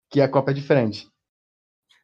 que 0.09 0.21
a 0.21 0.27
Copa 0.29 0.51
é 0.51 0.53
diferente. 0.53 1.09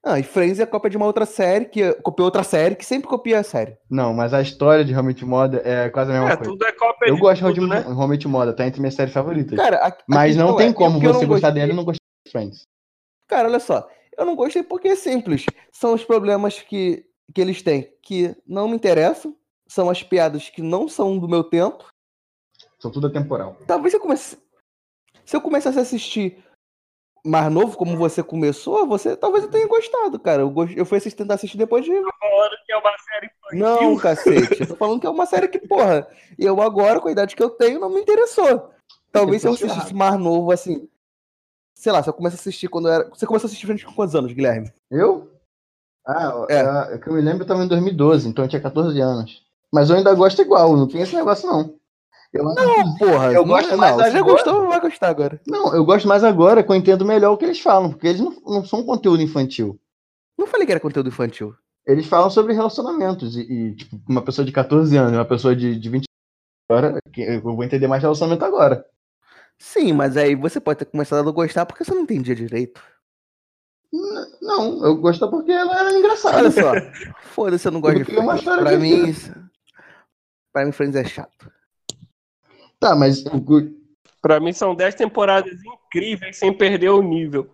Ah, 0.03 0.17
e 0.17 0.23
Friends 0.23 0.59
é 0.59 0.65
cópia 0.65 0.89
de 0.89 0.95
uma 0.97 1.05
outra 1.05 1.25
série, 1.25 1.65
que 1.65 1.93
copiou 1.95 2.25
outra 2.25 2.41
série, 2.41 2.75
que 2.75 2.85
sempre 2.85 3.09
copia 3.09 3.39
a 3.39 3.43
série. 3.43 3.77
Não, 3.89 4.13
mas 4.13 4.33
a 4.33 4.41
história 4.41 4.85
de 4.85 4.93
realmente 4.93 5.25
Mother 5.25 5.61
é 5.65 5.89
quase 5.89 6.09
a 6.11 6.13
mesma 6.13 6.29
É, 6.31 6.37
coisa. 6.37 6.51
tudo 6.51 6.65
é 6.65 6.71
cópia 6.71 7.09
Eu 7.09 7.15
de 7.15 7.21
gosto 7.21 7.45
de 7.45 7.55
tudo, 7.55 7.67
né? 7.67 7.81
realmente 7.81 8.27
Mother, 8.27 8.55
tá 8.55 8.65
entre 8.65 8.79
minhas 8.79 8.95
séries 8.95 9.13
favoritas. 9.13 9.57
Cara, 9.57 9.77
a, 9.77 9.89
a 9.89 9.97
mas 10.07 10.37
não 10.37 10.55
tem 10.55 10.69
é, 10.69 10.73
como 10.73 10.99
você 11.01 11.25
gostar 11.25 11.51
dele 11.51 11.73
e 11.73 11.75
não 11.75 11.83
gostar 11.83 11.99
de 12.25 12.31
Friends. 12.31 12.61
Cara, 13.27 13.49
olha 13.49 13.59
só. 13.59 13.89
Eu 14.17 14.25
não 14.25 14.35
gostei 14.35 14.63
porque 14.63 14.87
é 14.87 14.95
simples. 14.95 15.45
São 15.71 15.93
os 15.93 16.03
problemas 16.03 16.61
que, 16.61 17.05
que 17.33 17.41
eles 17.41 17.61
têm 17.61 17.93
que 18.01 18.35
não 18.47 18.69
me 18.69 18.75
interessam. 18.75 19.35
São 19.67 19.89
as 19.89 20.01
piadas 20.01 20.49
que 20.49 20.61
não 20.61 20.87
são 20.87 21.19
do 21.19 21.27
meu 21.27 21.43
tempo. 21.43 21.85
São 22.79 22.89
tudo 22.89 23.07
atemporal. 23.07 23.57
Talvez 23.67 23.93
eu 23.93 23.99
comece... 23.99 24.37
Se 25.25 25.35
eu 25.35 25.41
começasse 25.41 25.77
a 25.77 25.81
assistir 25.83 26.43
mais 27.25 27.51
novo, 27.51 27.77
como 27.77 27.97
você 27.97 28.23
começou, 28.23 28.87
você 28.87 29.15
talvez 29.15 29.43
eu 29.43 29.49
tenha 29.49 29.67
gostado, 29.67 30.19
cara. 30.19 30.41
Eu, 30.41 30.49
gost... 30.49 30.75
eu 30.75 30.85
fui 30.85 30.97
assistir, 30.97 31.17
tentar 31.17 31.35
assistir 31.35 31.57
depois 31.57 31.83
de. 31.83 31.91
Falando 31.91 32.57
que 32.65 32.71
é 32.71 32.77
uma 32.77 32.97
série 32.97 33.25
infantil. 33.27 33.59
Não, 33.59 33.97
cacete. 33.99 34.61
Eu 34.61 34.67
tô 34.67 34.75
falando 34.75 34.99
que 35.01 35.07
é 35.07 35.09
uma 35.09 35.25
série 35.25 35.47
que, 35.47 35.59
porra, 35.59 36.07
eu 36.37 36.61
agora, 36.61 36.99
com 36.99 37.07
a 37.07 37.11
idade 37.11 37.35
que 37.35 37.43
eu 37.43 37.49
tenho, 37.49 37.79
não 37.79 37.89
me 37.89 38.01
interessou. 38.01 38.71
Talvez 39.11 39.41
se 39.41 39.47
eu 39.47 39.53
assistisse 39.53 39.93
mais 39.93 40.19
novo, 40.19 40.51
assim. 40.51 40.87
Sei 41.75 41.91
lá, 41.91 42.03
se 42.03 42.09
eu 42.09 42.13
começasse 42.13 42.41
a 42.41 42.43
assistir 42.49 42.67
quando 42.67 42.87
eu 42.87 42.93
era. 42.93 43.09
Você 43.09 43.25
começou 43.25 43.47
a 43.47 43.49
assistir 43.49 43.85
com 43.85 43.93
quantos 43.93 44.15
anos, 44.15 44.31
Guilherme? 44.33 44.71
Eu? 44.91 45.31
Ah, 46.05 46.45
É. 46.49 46.95
é. 46.95 46.97
que 46.97 47.07
eu 47.07 47.13
me 47.13 47.21
lembro 47.21 47.43
eu 47.43 47.47
tava 47.47 47.63
em 47.63 47.67
2012, 47.67 48.27
então 48.29 48.45
eu 48.45 48.49
tinha 48.49 48.61
14 48.61 48.99
anos. 48.99 49.43
Mas 49.71 49.89
eu 49.89 49.95
ainda 49.95 50.13
gosto 50.15 50.41
igual, 50.41 50.75
não 50.75 50.87
tem 50.87 51.01
esse 51.01 51.15
negócio 51.15 51.47
não. 51.47 51.78
Eu, 52.31 52.43
Não, 52.43 52.95
porra. 52.97 53.27
Eu 53.33 53.41
não, 53.41 53.47
gosto 53.47 53.75
mais 53.77 53.97
não, 53.97 54.03
já 54.11 54.19
agora. 54.19 54.23
gostou, 54.33 54.53
não 54.61 54.69
vai 54.69 54.79
gostar 54.79 55.09
agora. 55.09 55.41
não, 55.47 55.73
eu 55.75 55.83
gosto 55.83 56.07
mais 56.07 56.23
agora 56.23 56.63
que 56.63 56.71
eu 56.71 56.75
entendo 56.75 57.03
melhor 57.05 57.31
o 57.33 57.37
que 57.37 57.45
eles 57.45 57.59
falam, 57.59 57.89
porque 57.89 58.07
eles 58.07 58.21
não, 58.21 58.31
não 58.45 58.63
são 58.65 58.83
conteúdo 58.85 59.21
infantil. 59.23 59.79
Não 60.37 60.45
falei 60.47 60.65
que 60.65 60.71
era 60.71 60.79
conteúdo 60.79 61.09
infantil. 61.09 61.55
Eles 61.87 62.05
falam 62.05 62.29
sobre 62.29 62.53
relacionamentos 62.53 63.35
e, 63.35 63.41
e, 63.41 63.75
tipo, 63.75 63.99
uma 64.07 64.21
pessoa 64.21 64.45
de 64.45 64.51
14 64.51 64.95
anos, 64.95 65.13
uma 65.13 65.25
pessoa 65.25 65.55
de, 65.55 65.75
de 65.79 65.89
20 65.89 66.03
agora, 66.69 66.99
eu 67.17 67.41
vou 67.41 67.63
entender 67.63 67.87
mais 67.87 68.03
relacionamento 68.03 68.45
agora. 68.45 68.85
Sim, 69.57 69.91
mas 69.93 70.15
aí 70.15 70.35
você 70.35 70.59
pode 70.59 70.79
ter 70.79 70.85
começado 70.85 71.27
a 71.27 71.31
gostar 71.31 71.65
porque 71.65 71.83
você 71.83 71.93
não 71.93 72.03
entendia 72.03 72.35
direito. 72.35 72.79
N- 73.91 74.27
Não, 74.39 74.85
eu 74.85 74.95
gosto 74.97 75.27
porque 75.31 75.51
ela 75.51 75.77
era 75.79 75.97
engraçada. 75.97 76.37
Olha 76.37 76.51
só. 76.51 76.71
Foda-se, 77.33 77.67
eu 77.67 77.71
não 77.71 77.81
gosto 77.81 77.95
de 77.95 78.01
é 78.03 78.05
Friends. 78.05 78.43
Pra 78.43 78.77
mim, 78.77 79.05
isso- 79.09 79.33
pra 80.53 80.65
mim, 80.65 80.71
Friends 80.71 80.95
é 80.95 81.03
chato. 81.03 81.51
Tá, 82.79 82.95
mas 82.95 83.23
Pra 84.21 84.39
mim 84.39 84.53
são 84.53 84.75
10 84.75 84.95
temporadas 84.95 85.57
incríveis 85.63 86.37
sem 86.37 86.53
perder 86.53 86.89
o 86.89 87.01
nível. 87.01 87.49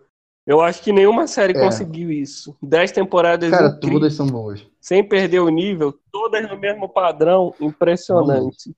Eu 0.47 0.61
acho 0.61 0.82
que 0.82 0.91
nenhuma 0.91 1.26
série 1.28 1.57
É. 1.57 1.59
conseguiu 1.59 2.11
isso. 2.11 2.55
10 2.61 2.91
temporadas 2.91 3.49
cara, 3.49 3.67
incríveis 3.67 3.93
todas 3.93 4.13
são 4.13 4.28
boas. 4.28 4.65
sem 4.80 5.03
perder 5.07 5.39
o 5.39 5.49
nível, 5.49 5.93
todas 6.11 6.47
no 6.49 6.57
mesmo 6.57 6.88
padrão, 6.88 7.53
impressionante. 7.59 8.76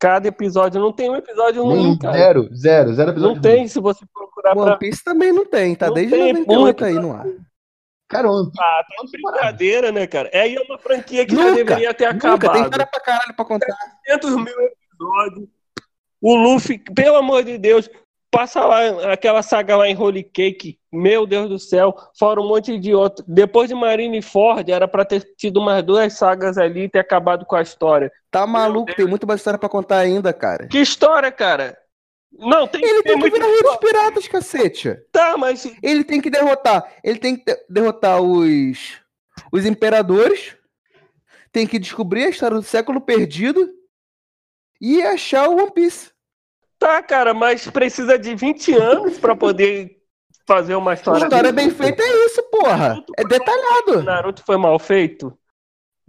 Cada 0.00 0.28
episódio 0.28 0.80
não 0.80 0.92
tem 0.92 1.10
um 1.10 1.16
episódio 1.16 1.62
ruim, 1.64 1.76
Nenhum, 1.82 1.98
cara. 1.98 2.16
zero, 2.16 2.48
zero, 2.54 2.94
zero 2.94 3.10
episódio. 3.10 3.34
Não 3.34 3.42
tem, 3.42 3.66
se 3.68 3.80
você 3.80 4.04
procurar 4.12 4.54
pra. 4.54 4.62
One 4.64 4.78
Piece 4.78 5.02
também 5.04 5.32
não 5.32 5.44
tem, 5.44 5.74
tá 5.74 5.86
Não 5.88 5.94
desde 5.94 6.14
tem, 6.14 6.32
98 6.32 6.84
aí 6.84 6.94
no 6.94 7.12
ar. 7.12 7.26
Cara, 8.08 8.28
Piece 8.28 8.50
Ah, 8.60 8.84
tá 8.88 9.04
de 9.04 9.10
brincadeira, 9.22 9.92
né, 9.92 10.06
cara? 10.06 10.28
É 10.32 10.40
aí 10.42 10.54
é 10.56 10.62
uma 10.62 10.78
franquia 10.78 11.26
que 11.26 11.34
já 11.34 11.42
Nunca, 11.44 11.54
deveria 11.56 11.94
ter 11.94 12.12
Nunca, 12.12 12.20
tem 12.20 12.30
acabado. 12.32 12.62
história 12.64 12.86
pra 12.86 13.00
caralho 13.00 13.34
pra 13.34 13.44
contar. 13.44 13.76
300 14.04 14.36
mil 14.36 14.54
episódios. 14.60 15.48
O 16.20 16.34
Luffy, 16.34 16.78
pelo 16.94 17.16
amor 17.16 17.44
de 17.44 17.56
Deus, 17.58 17.88
passa 18.30 18.64
lá 18.64 19.12
aquela 19.12 19.42
saga 19.42 19.76
lá 19.76 19.88
em 19.88 19.96
Holy 19.96 20.22
Cake. 20.22 20.78
Meu 20.92 21.26
Deus 21.26 21.48
do 21.48 21.58
céu, 21.58 21.94
fora 22.18 22.40
um 22.40 22.48
monte 22.48 22.78
de 22.78 22.94
outro. 22.94 23.24
Depois 23.28 23.68
de 23.68 23.74
Marineford, 23.74 24.70
era 24.72 24.88
pra 24.88 25.04
ter 25.04 25.22
tido 25.36 25.60
umas 25.60 25.82
duas 25.82 26.12
sagas 26.14 26.58
ali 26.58 26.84
e 26.84 26.88
ter 26.88 26.98
acabado 26.98 27.44
com 27.46 27.54
a 27.56 27.62
história. 27.62 28.10
Tá 28.30 28.46
maluco, 28.46 28.94
tem 28.94 29.06
muito 29.06 29.26
mais 29.26 29.40
história 29.40 29.58
pra 29.58 29.68
contar 29.68 29.98
ainda, 29.98 30.32
cara. 30.32 30.66
Que 30.66 30.78
história, 30.78 31.30
cara? 31.30 31.76
Não, 32.30 32.66
tem, 32.66 32.84
Ele 32.84 33.02
tem 33.02 33.18
que 33.18 33.30
virar 33.30 33.46
rei 33.46 33.62
dos 33.62 33.72
história. 33.72 33.78
piratas, 33.80 34.28
cacete. 34.28 34.96
Tá, 35.10 35.36
mas 35.38 35.70
Ele 35.82 36.04
tem 36.04 36.20
que 36.20 36.28
derrotar. 36.28 36.84
Ele 37.02 37.18
tem 37.18 37.36
que 37.36 37.44
de- 37.44 37.64
derrotar 37.70 38.20
os. 38.20 39.00
Os 39.52 39.64
imperadores. 39.64 40.56
Tem 41.50 41.66
que 41.66 41.78
descobrir 41.78 42.24
a 42.24 42.28
história 42.28 42.56
do 42.56 42.62
século 42.62 43.00
perdido. 43.00 43.70
E 44.80 45.02
achar 45.02 45.48
o 45.48 45.56
One 45.56 45.72
Piece. 45.72 46.10
tá, 46.78 47.02
cara, 47.02 47.34
mas 47.34 47.66
precisa 47.68 48.18
de 48.18 48.34
20 48.34 48.72
anos 48.74 49.18
pra 49.18 49.34
poder 49.34 49.96
fazer 50.46 50.74
uma 50.76 50.92
A 50.92 50.94
história. 50.94 51.24
história 51.24 51.52
bem 51.52 51.70
feita 51.70 52.02
é 52.02 52.26
isso, 52.26 52.42
porra. 52.50 53.04
É 53.16 53.24
detalhado. 53.24 54.02
Naruto 54.02 54.42
foi 54.46 54.56
mal 54.56 54.78
feito? 54.78 55.36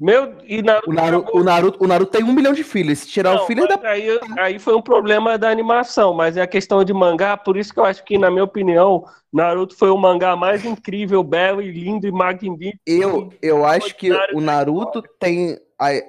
Meu, 0.01 0.35
e 0.45 0.61
Naruto 0.61 0.89
O 0.89 0.93
Naruto, 0.93 1.37
o 1.37 1.43
Naruto, 1.43 1.83
o 1.83 1.87
Naruto 1.87 2.11
tem 2.13 2.23
um 2.23 2.31
milhão 2.31 2.53
de 2.53 2.63
filhos. 2.63 2.99
Se 2.99 3.07
tirar 3.09 3.35
Não, 3.35 3.43
o 3.43 3.47
filho 3.47 3.65
é 3.65 3.67
da. 3.67 3.89
aí, 3.89 4.19
aí 4.37 4.59
foi 4.59 4.73
um 4.73 4.81
problema 4.81 5.37
da 5.37 5.49
animação, 5.49 6.13
mas 6.13 6.37
é 6.37 6.41
a 6.41 6.47
questão 6.47 6.85
de 6.85 6.93
mangá, 6.93 7.35
por 7.35 7.57
isso 7.57 7.73
que 7.73 7.79
eu 7.81 7.83
acho 7.85 8.01
que, 8.05 8.17
na 8.17 8.31
minha 8.31 8.45
opinião, 8.45 9.03
Naruto 9.33 9.75
foi 9.75 9.89
o 9.89 9.97
mangá 9.97 10.37
mais 10.37 10.63
incrível, 10.63 11.21
belo 11.21 11.61
e 11.61 11.69
lindo 11.69 12.07
e 12.07 12.11
magnífico. 12.13 12.79
Eu, 12.87 13.29
eu 13.41 13.65
acho 13.65 13.93
que 13.97 14.09
o 14.33 14.39
Naruto 14.39 15.03
tem. 15.19 15.57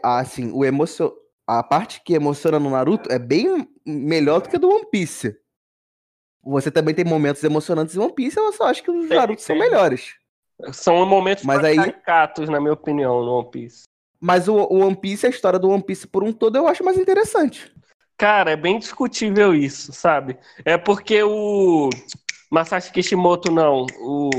Assim, 0.05 0.53
o 0.53 0.65
emocio... 0.65 1.13
a 1.59 1.63
parte 1.63 2.01
que 2.05 2.15
emociona 2.15 2.59
no 2.59 2.71
Naruto 2.71 3.11
é 3.11 3.19
bem 3.19 3.69
melhor 3.85 4.41
do 4.41 4.49
que 4.49 4.57
a 4.57 4.59
do 4.59 4.69
One 4.71 4.87
Piece. 4.91 5.37
Você 6.43 6.71
também 6.71 6.95
tem 6.95 7.05
momentos 7.05 7.43
emocionantes 7.45 7.95
em 7.95 7.99
One 7.99 8.15
Piece, 8.15 8.39
eu 8.39 8.53
só 8.53 8.65
acho 8.65 8.83
que 8.83 8.91
os 8.91 9.09
Tem, 9.09 9.17
Naruto 9.19 9.43
são 9.43 9.57
tem. 9.59 9.65
melhores. 9.69 10.15
São 10.73 11.05
momentos 11.07 11.45
Mas 11.45 11.63
mais 11.63 11.69
aí- 11.71 11.77
caricatos, 11.77 12.49
na 12.49 12.61
minha 12.61 12.73
opinião, 12.73 13.23
no 13.25 13.39
One 13.39 13.51
Piece. 13.51 13.83
Mas 14.21 14.49
o, 14.49 14.55
o 14.55 14.81
One 14.85 14.95
Piece, 14.97 15.27
a 15.27 15.31
história 15.31 15.59
do 15.59 15.69
One 15.71 15.83
Piece 15.83 16.07
por 16.07 16.23
um 16.23 16.33
todo, 16.33 16.57
eu 16.57 16.69
acho 16.69 16.85
mais 16.85 16.99
interessante. 16.99 17.73
Cara, 18.17 18.51
é 18.51 18.57
bem 18.57 18.79
discutível 18.79 19.55
isso, 19.55 19.93
sabe? 19.93 20.39
É 20.65 20.77
porque 20.77 21.23
o 21.23 21.89
Masashi 22.51 22.93
Kishimoto 22.93 23.51
não, 23.51 23.87
o 23.99 24.31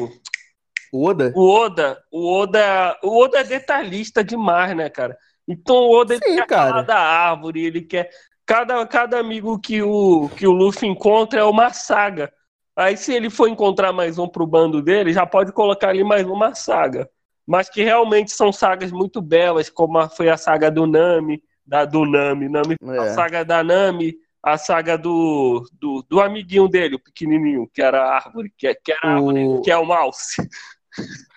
O 0.93 1.05
Oda? 1.07 1.33
o 1.35 1.49
Oda, 1.49 1.97
o 2.11 2.31
Oda, 2.39 2.99
o 3.03 3.17
Oda 3.23 3.39
é 3.39 3.43
detalhista 3.43 4.23
demais, 4.23 4.75
né, 4.75 4.87
cara? 4.89 5.17
Então 5.51 5.75
o 5.75 5.99
Oda 5.99 6.15
Sim, 6.15 6.35
quer 6.35 6.47
cara. 6.47 6.69
falar 6.69 6.81
da 6.83 6.97
árvore, 6.99 7.65
ele 7.65 7.81
quer 7.81 8.09
cada, 8.45 8.85
cada 8.87 9.19
amigo 9.19 9.59
que 9.59 9.81
o 9.81 10.29
que 10.29 10.47
o 10.47 10.51
Luffy 10.51 10.87
encontra 10.87 11.39
é 11.41 11.43
uma 11.43 11.71
saga. 11.73 12.31
Aí 12.75 12.95
se 12.97 13.13
ele 13.13 13.29
for 13.29 13.47
encontrar 13.49 13.91
mais 13.91 14.17
um 14.17 14.27
pro 14.27 14.47
bando 14.47 14.81
dele, 14.81 15.13
já 15.13 15.25
pode 15.25 15.51
colocar 15.51 15.89
ali 15.89 16.03
mais 16.03 16.25
uma 16.25 16.55
saga. 16.55 17.09
Mas 17.45 17.69
que 17.69 17.83
realmente 17.83 18.31
são 18.31 18.51
sagas 18.51 18.91
muito 18.91 19.21
belas, 19.21 19.69
como 19.69 19.97
a- 19.97 20.09
foi 20.09 20.29
a 20.29 20.37
saga 20.37 20.71
do 20.71 20.87
Nami, 20.87 21.41
da 21.65 21.85
do 21.85 22.05
Nami, 22.05 22.47
Nami 22.47 22.75
a 22.97 23.03
É. 23.03 23.13
saga 23.13 23.43
da 23.43 23.63
Nami, 23.63 24.15
a 24.43 24.57
saga 24.57 24.97
do, 24.97 25.67
do, 25.73 26.03
do 26.09 26.21
amiguinho 26.21 26.67
dele, 26.67 26.95
o 26.95 26.99
pequenininho, 26.99 27.69
que 27.73 27.81
era 27.81 28.01
a 28.03 28.15
árvore, 28.15 28.51
que, 28.57 28.73
que 28.75 28.91
era 28.91 29.01
a 29.03 29.13
árvore, 29.15 29.61
que 29.63 29.71
é 29.71 29.77
o 29.77 29.85
mouse, 29.85 30.35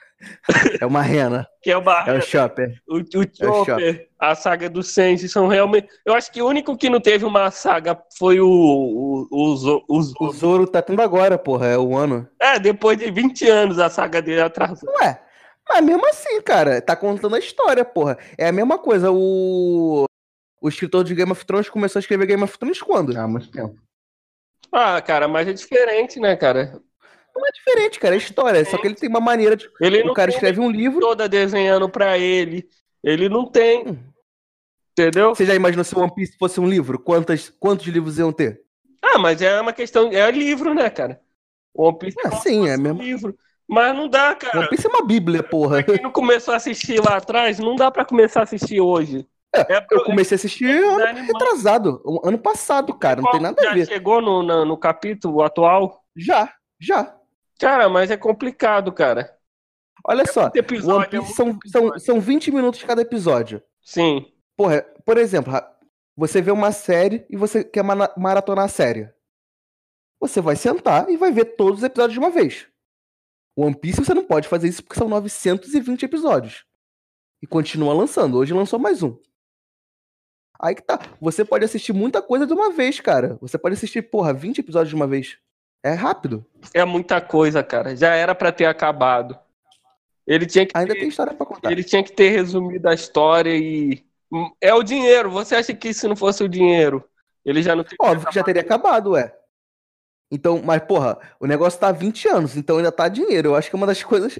É 0.81 0.87
uma 0.87 1.03
rena. 1.03 1.47
que 1.63 1.71
é 1.71 1.77
o 1.77 1.81
bar, 1.81 2.09
É 2.09 2.13
o 2.19 2.21
Chopper. 2.21 2.75
o, 2.89 2.99
o 2.99 3.65
Chopper, 3.65 4.09
a 4.19 4.35
saga 4.35 4.69
do 4.69 4.83
Senji, 4.83 5.29
são 5.29 5.47
realmente... 5.49 5.89
Eu 6.05 6.15
acho 6.15 6.31
que 6.33 6.43
o 6.43 6.47
único 6.49 6.77
que 6.77 6.91
não 6.91 7.01
teve 7.01 7.25
uma 7.25 7.51
saga 7.51 7.99
foi 8.19 8.41
o, 8.41 8.49
o, 8.49 9.27
o, 9.31 9.57
Zo- 9.57 9.85
o 9.89 10.03
Zo- 10.03 10.15
O 10.21 10.33
Zoro 10.33 10.67
tá 10.67 10.81
tendo 10.83 11.01
agora, 11.03 11.39
porra. 11.39 11.67
É 11.69 11.79
o 11.79 11.97
ano. 11.97 12.29
É, 12.41 12.59
depois 12.59 12.99
de 12.99 13.11
20 13.11 13.49
anos 13.49 13.79
a 13.79 13.89
saga 13.91 14.21
dele 14.23 14.41
atrasou. 14.43 14.89
Ué, 15.01 15.21
mas 15.69 15.85
mesmo 15.85 16.07
assim, 16.09 16.41
cara, 16.43 16.81
tá 16.83 16.95
contando 16.97 17.35
a 17.37 17.39
história, 17.39 17.85
porra. 17.85 18.19
É 18.37 18.49
a 18.49 18.53
mesma 18.53 18.79
coisa. 18.79 19.11
O, 19.11 20.05
o 20.61 20.69
escritor 20.69 21.05
de 21.05 21.15
Game 21.15 21.33
of 21.33 21.45
Thrones 21.45 21.69
começou 21.71 21.99
a 21.99 22.03
escrever 22.03 22.27
Game 22.27 22.43
of 22.43 22.59
Thrones 22.59 22.81
quando? 22.83 23.19
Há 23.19 23.27
muito 23.29 23.51
tempo. 23.51 23.77
Ah, 24.73 25.01
cara, 25.01 25.29
mas 25.29 25.47
é 25.47 25.53
diferente, 25.53 26.19
né, 26.19 26.35
cara? 26.37 26.81
Não 27.35 27.47
é 27.47 27.51
diferente, 27.53 27.99
cara. 27.99 28.15
É 28.15 28.19
história. 28.19 28.65
Só 28.65 28.79
que 28.79 28.87
ele 28.87 28.95
tem 28.95 29.09
uma 29.09 29.21
maneira 29.21 29.57
de. 29.57 29.69
Ele 29.81 30.03
O 30.09 30.15
cara 30.15 30.31
escreve 30.31 30.61
um 30.61 30.71
livro. 30.71 31.01
toda 31.01 31.29
desenhando 31.29 31.89
pra 31.89 32.17
ele. 32.19 32.69
Ele 33.03 33.29
não 33.29 33.45
tem. 33.51 33.87
Hum. 33.89 33.99
Entendeu? 34.93 35.35
Você 35.35 35.45
já 35.45 35.55
imaginou 35.55 35.85
se 35.85 35.97
One 35.99 36.15
Piece 36.15 36.37
fosse 36.39 36.61
um 36.61 36.69
livro? 36.69 36.99
Quantas, 36.99 37.51
quantos 37.59 37.87
livros 37.87 38.19
iam 38.19 38.33
ter? 38.33 38.61
Ah, 39.03 39.19
mas 39.19 39.43
é 39.43 39.61
uma 39.61 39.73
questão. 39.73 40.11
É 40.13 40.31
livro, 40.31 40.73
né, 40.73 40.89
cara? 40.89 41.21
One 41.77 41.99
Piece 41.99 42.17
É, 42.25 42.29
como 42.31 42.43
sim, 42.43 42.69
é 42.69 42.77
um 42.77 42.81
mesmo. 42.81 43.03
livro. 43.03 43.37
Mas 43.69 43.97
não 43.97 44.09
dá, 44.09 44.35
cara. 44.37 44.61
One 44.61 44.69
Piece 44.69 44.87
é 44.87 44.91
uma 44.91 45.05
bíblia, 45.05 45.43
porra. 45.43 45.83
Quem 45.83 46.01
não 46.01 46.13
começou 46.13 46.55
a 46.55 46.59
assistir 46.59 47.01
lá 47.01 47.17
atrás, 47.17 47.59
não 47.59 47.75
dá 47.75 47.91
pra 47.91 48.05
começar 48.05 48.41
a 48.41 48.43
assistir 48.45 48.81
hoje. 48.81 49.27
É, 49.57 49.85
Eu 49.91 50.05
comecei 50.05 50.35
a 50.35 50.39
assistir 50.39 50.67
ano 50.67 50.97
desanimante. 50.99 51.33
retrasado. 51.33 52.03
Ano 52.25 52.39
passado, 52.39 52.93
cara. 52.95 53.21
Não 53.21 53.31
tem 53.31 53.41
nada 53.41 53.61
a 53.61 53.65
Já 53.67 53.75
ver. 53.75 53.87
chegou 53.87 54.21
no, 54.21 54.43
no, 54.43 54.65
no 54.65 54.77
capítulo 54.77 55.43
atual? 55.43 56.01
Já, 56.17 56.53
já. 56.81 57.17
Cara, 57.59 57.89
mas 57.89 58.11
é 58.11 58.17
complicado, 58.17 58.93
cara. 58.93 59.37
Olha 60.07 60.27
só. 60.27 60.43
Muito 60.43 60.57
episódio, 60.57 60.97
One 60.97 61.07
é 61.07 61.21
Piece 61.21 61.35
são, 61.35 61.59
são, 61.67 61.99
são 61.99 62.21
20 62.21 62.51
minutos 62.51 62.83
cada 62.83 63.03
episódio. 63.03 63.63
Sim. 63.81 64.33
Porra, 64.57 64.83
por 65.05 65.17
exemplo, 65.17 65.53
você 66.17 66.43
vê 66.43 66.51
uma 66.51 66.73
série 66.73 67.27
e 67.29 67.37
você 67.37 67.65
quer 67.65 67.83
maratonar 67.83 68.67
a 68.67 68.69
série. 68.69 69.13
Você 70.21 70.41
vai 70.41 70.57
sentar 70.57 71.09
e 71.11 71.17
vai 71.17 71.33
ver 71.33 71.57
todos 71.57 71.79
os 71.79 71.85
episódios 71.85 72.15
de 72.15 72.19
uma 72.19 72.31
vez. 72.31 72.69
One 73.57 73.75
Piece 73.75 74.05
você 74.05 74.15
não 74.15 74.25
pode 74.25 74.49
fazer 74.49 74.69
isso 74.69 74.83
porque 74.83 74.99
são 74.99 75.09
920 75.09 76.05
episódios. 76.05 76.65
E 77.43 77.47
continua 77.47 77.95
lançando. 77.95 78.39
Hoje 78.39 78.55
lançou 78.55 78.79
mais 78.79 79.03
um. 79.03 79.17
Aí 80.61 80.75
que 80.75 80.83
tá. 80.83 80.99
Você 81.21 81.45
pode 81.45 81.65
assistir 81.65 81.93
muita 81.93 82.23
coisa 82.23 82.47
de 82.47 82.53
uma 82.53 82.73
vez, 82.73 83.01
cara. 83.01 83.37
Você 83.41 83.59
pode 83.59 83.75
assistir, 83.75 84.03
porra, 84.03 84.33
20 84.33 84.59
episódios 84.59 84.89
de 84.89 84.95
uma 84.95 85.07
vez. 85.07 85.39
É 85.85 85.93
rápido. 85.93 86.47
É 86.73 86.83
muita 86.83 87.21
coisa, 87.21 87.63
cara. 87.63 87.95
Já 87.95 88.15
era 88.15 88.35
pra 88.35 88.51
ter 88.51 88.65
acabado. 88.65 89.39
Ele 90.27 90.47
tinha 90.47 90.65
que 90.65 90.73
Ainda 90.75 90.95
ter, 90.95 91.01
tem 91.01 91.09
história 91.11 91.35
pra 91.35 91.45
contar. 91.45 91.71
ele 91.71 91.85
tinha 91.85 92.03
que 92.03 92.11
ter 92.11 92.31
resumido 92.31 92.89
a 92.89 92.95
história 92.95 93.55
e 93.55 94.03
é 94.63 94.73
o 94.73 94.83
dinheiro. 94.83 95.31
Você 95.31 95.55
acha 95.55 95.75
que 95.75 95.93
se 95.93 96.09
não 96.09 96.17
fosse 96.17 96.43
o 96.43 96.49
dinheiro, 96.49 97.05
ele 97.45 97.63
já 97.63 97.77
não 97.77 97.85
teria 97.85 97.99
Óbvio 98.01 98.29
que 98.29 98.35
já 98.35 98.43
teria 98.43 98.63
acabado, 98.63 99.11
ué. 99.11 99.31
Então, 100.31 100.63
mas, 100.65 100.83
porra, 100.83 101.19
o 101.39 101.47
negócio 101.47 101.79
tá 101.79 101.89
há 101.89 101.93
20 101.93 102.29
anos, 102.29 102.57
então 102.57 102.79
ainda 102.79 102.91
tá 102.91 103.07
dinheiro. 103.07 103.49
Eu 103.49 103.55
acho 103.55 103.69
que 103.69 103.77
é 103.77 103.79
uma 103.79 103.87
das 103.87 104.03
coisas. 104.03 104.39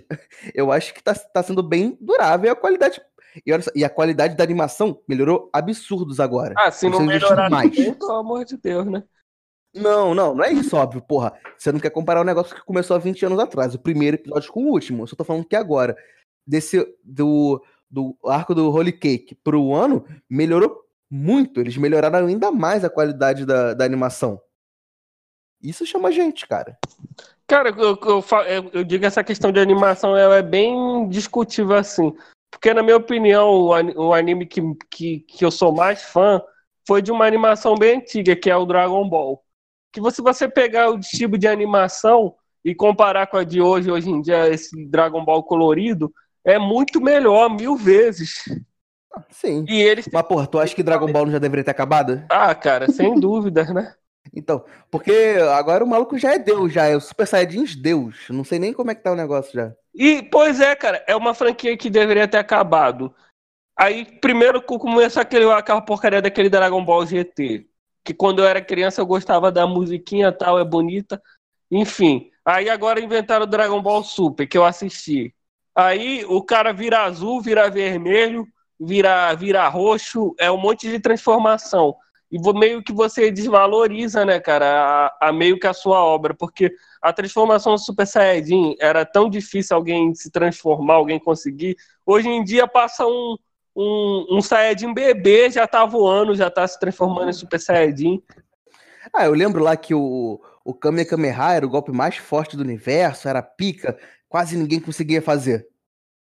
Eu 0.55 0.73
acho 0.73 0.95
que 0.95 1.03
tá, 1.03 1.15
tá 1.15 1.43
sendo 1.43 1.63
bem 1.63 1.99
durável 2.01 2.51
a 2.51 2.57
qualidade. 2.57 3.03
E, 3.45 3.53
olha 3.53 3.63
e 3.75 3.85
a 3.85 3.91
qualidade 3.91 4.35
da 4.35 4.43
animação 4.45 5.03
melhorou 5.07 5.51
absurdos 5.53 6.21
agora. 6.21 6.55
Ah, 6.57 6.71
se 6.71 6.89
não 6.89 7.01
melhorar 7.01 7.51
mais. 7.51 7.75
pelo 7.75 8.13
amor 8.13 8.47
de 8.47 8.57
Deus, 8.57 8.87
né? 8.87 9.03
Não, 9.75 10.15
não, 10.15 10.35
não 10.35 10.45
é 10.45 10.53
isso, 10.53 10.77
óbvio, 10.77 11.03
porra. 11.03 11.33
Você 11.59 11.73
não 11.73 11.81
quer 11.81 11.91
comparar 11.91 12.21
o 12.21 12.25
negócio 12.25 12.55
que 12.55 12.65
começou 12.65 12.95
há 12.97 12.99
20 12.99 13.27
anos 13.27 13.39
atrás, 13.39 13.75
o 13.75 13.79
primeiro 13.79 14.17
episódio 14.17 14.53
com 14.53 14.65
o 14.65 14.71
último. 14.71 15.03
Eu 15.03 15.07
só 15.07 15.17
tô 15.17 15.25
falando 15.25 15.45
que 15.45 15.57
agora, 15.57 15.97
desse 16.47 16.87
do, 17.03 17.63
do 17.91 18.17
arco 18.25 18.55
do 18.55 18.71
Holy 18.71 18.93
Cake 18.93 19.35
pro 19.35 19.75
ano, 19.75 20.05
melhorou 20.31 20.85
muito. 21.11 21.61
Eles 21.61 21.77
melhoraram 21.77 22.27
ainda 22.27 22.51
mais 22.51 22.85
a 22.85 22.91
qualidade 22.91 23.45
da, 23.45 23.75
da 23.75 23.85
animação. 23.85 24.41
Isso 25.63 25.85
chama 25.87 26.13
gente, 26.13 26.47
cara. 26.47 26.79
Cara, 27.47 27.71
eu, 27.71 27.99
eu, 28.03 28.71
eu- 28.73 28.85
digo 28.85 29.05
essa 29.05 29.25
questão 29.25 29.53
de 29.53 29.61
animação 29.61 30.17
ela 30.17 30.37
é 30.37 30.43
bem 30.43 31.09
discutível 31.09 31.77
assim. 31.77 32.15
Porque, 32.51 32.73
na 32.73 32.83
minha 32.83 32.97
opinião, 32.97 33.51
o 33.97 34.15
anime 34.15 34.47
que, 34.47 34.61
que, 34.91 35.21
que 35.21 35.45
eu 35.45 35.51
sou 35.51 35.73
mais 35.75 36.03
fã 36.05 36.41
foi 36.87 37.03
de 37.03 37.11
uma 37.11 37.27
animação 37.27 37.75
bem 37.75 37.99
antiga, 37.99 38.37
que 38.37 38.49
é 38.51 38.57
o 38.57 38.65
Dragon 38.65 39.09
Ball. 39.09 39.44
Que 39.95 40.11
se 40.11 40.21
você 40.21 40.49
pegar 40.49 40.91
o 40.91 40.99
tipo 40.99 41.39
de 41.39 41.47
animação 41.47 42.35
e 42.65 42.75
comparar 42.75 43.27
com 43.29 43.37
a 43.37 43.45
de 43.45 43.61
hoje, 43.61 43.91
hoje 43.91 44.11
em 44.11 44.21
dia, 44.21 44.49
esse 44.49 44.85
Dragon 44.87 45.25
Ball 45.25 45.43
colorido, 45.43 46.13
é 46.45 46.59
muito 46.59 47.01
melhor, 47.01 47.49
mil 47.49 47.77
vezes. 47.77 48.43
Sim. 49.31 49.65
E 49.69 49.81
eles. 49.81 50.09
Mas, 50.13 50.23
porra, 50.27 50.47
tu 50.47 50.59
acha 50.59 50.75
que 50.75 50.83
Dragon 50.83 51.11
Ball 51.11 51.27
não 51.27 51.33
já 51.33 51.39
deveria 51.39 51.65
ter 51.65 51.71
acabado? 51.71 52.23
Ah, 52.29 52.55
cara, 52.55 52.91
sem 52.91 53.15
dúvidas, 53.21 53.73
né? 53.73 53.95
Então, 54.35 54.65
porque 54.91 55.37
agora 55.55 55.85
o 55.85 55.87
maluco 55.87 56.19
já 56.19 56.35
é 56.35 56.39
Deus, 56.39 56.73
já 56.73 56.87
é 56.87 56.97
o 56.97 57.01
Super 57.01 57.27
Saiyajins 57.27 57.77
Deus. 57.77 58.27
Não 58.31 58.43
sei 58.43 58.59
nem 58.59 58.73
como 58.73 58.91
é 58.91 58.95
que 58.95 59.03
tá 59.03 59.13
o 59.13 59.17
negócio 59.17 59.53
já. 59.53 59.73
E, 59.95 60.23
pois 60.23 60.61
é, 60.61 60.75
cara, 60.75 61.05
é 61.07 61.15
uma 61.15 61.35
franquia 61.35 61.77
que 61.77 61.89
deveria 61.91 62.27
ter 62.27 62.39
acabado. 62.39 63.15
Aí, 63.77 64.05
primeiro 64.21 64.63
co- 64.63 64.79
começou 64.79 65.21
aquele, 65.23 65.51
aquela 65.53 65.81
porcaria 65.83 66.23
daquele 66.23 66.49
Dragon 66.49 66.85
Ball 66.85 67.07
GT. 67.07 67.69
Que 68.05 68.13
quando 68.15 68.41
eu 68.41 68.47
era 68.47 68.61
criança 68.63 69.01
eu 69.01 69.07
gostava 69.07 69.51
da 69.51 69.67
musiquinha 69.67 70.31
tal, 70.31 70.59
é 70.59 70.65
bonita. 70.65 71.21
Enfim. 71.71 72.31
Aí 72.45 72.69
agora 72.69 73.01
inventaram 73.01 73.45
o 73.45 73.49
Dragon 73.49 73.81
Ball 73.81 74.05
Super, 74.05 74.47
que 74.47 74.59
eu 74.59 74.65
assisti. 74.65 75.35
Aí 75.75 76.25
o 76.27 76.43
cara 76.43 76.73
vira 76.73 77.05
azul, 77.05 77.41
vira 77.41 77.71
vermelho, 77.71 78.47
vira, 78.79 79.35
vira 79.35 79.67
roxo, 79.69 80.35
é 80.39 80.51
um 80.51 80.57
monte 80.59 80.89
de 80.89 81.01
transformação. 81.01 81.97
E 82.31 82.39
meio 82.53 82.83
que 82.83 82.93
você 82.93 83.31
desvaloriza, 83.31 84.25
né, 84.25 84.41
cara, 84.41 85.11
a, 85.21 85.29
a 85.29 85.33
meio 85.33 85.59
que 85.59 85.67
a 85.67 85.73
sua 85.73 86.05
obra, 86.05 86.35
porque 86.35 86.73
a 87.01 87.13
transformação 87.13 87.79
Super 87.79 88.07
Saiyajin 88.07 88.75
era 88.81 89.05
tão 89.05 89.31
difícil 89.31 89.77
alguém 89.77 90.15
se 90.15 90.31
transformar, 90.31 90.95
alguém 90.95 91.19
conseguir. 91.19 91.77
Hoje 92.05 92.29
em 92.29 92.43
dia 92.43 92.67
passa 92.67 93.07
um, 93.07 93.37
um, 93.75 94.27
um 94.31 94.43
Saiyajin 94.43 94.93
bebê, 94.95 95.51
já 95.51 95.67
tá 95.67 95.85
voando, 95.85 96.35
já 96.35 96.51
tá 96.51 96.67
se 96.67 96.79
transformando 96.79 97.31
em 97.31 97.33
Super 97.33 97.61
Saiyajin. 97.61 98.23
Ah, 99.13 99.27
eu 99.27 99.33
lembro 99.33 99.63
lá 99.63 99.77
que 99.77 99.95
o, 99.95 100.41
o 100.65 100.75
Kamehameha 100.75 101.53
era 101.53 101.67
o 101.67 101.69
golpe 101.69 101.93
mais 101.93 102.17
forte 102.17 102.57
do 102.57 102.63
universo, 102.63 103.29
era 103.29 103.43
pica, 103.43 103.99
quase 104.29 104.57
ninguém 104.57 104.81
conseguia 104.81 105.21
fazer. 105.21 105.69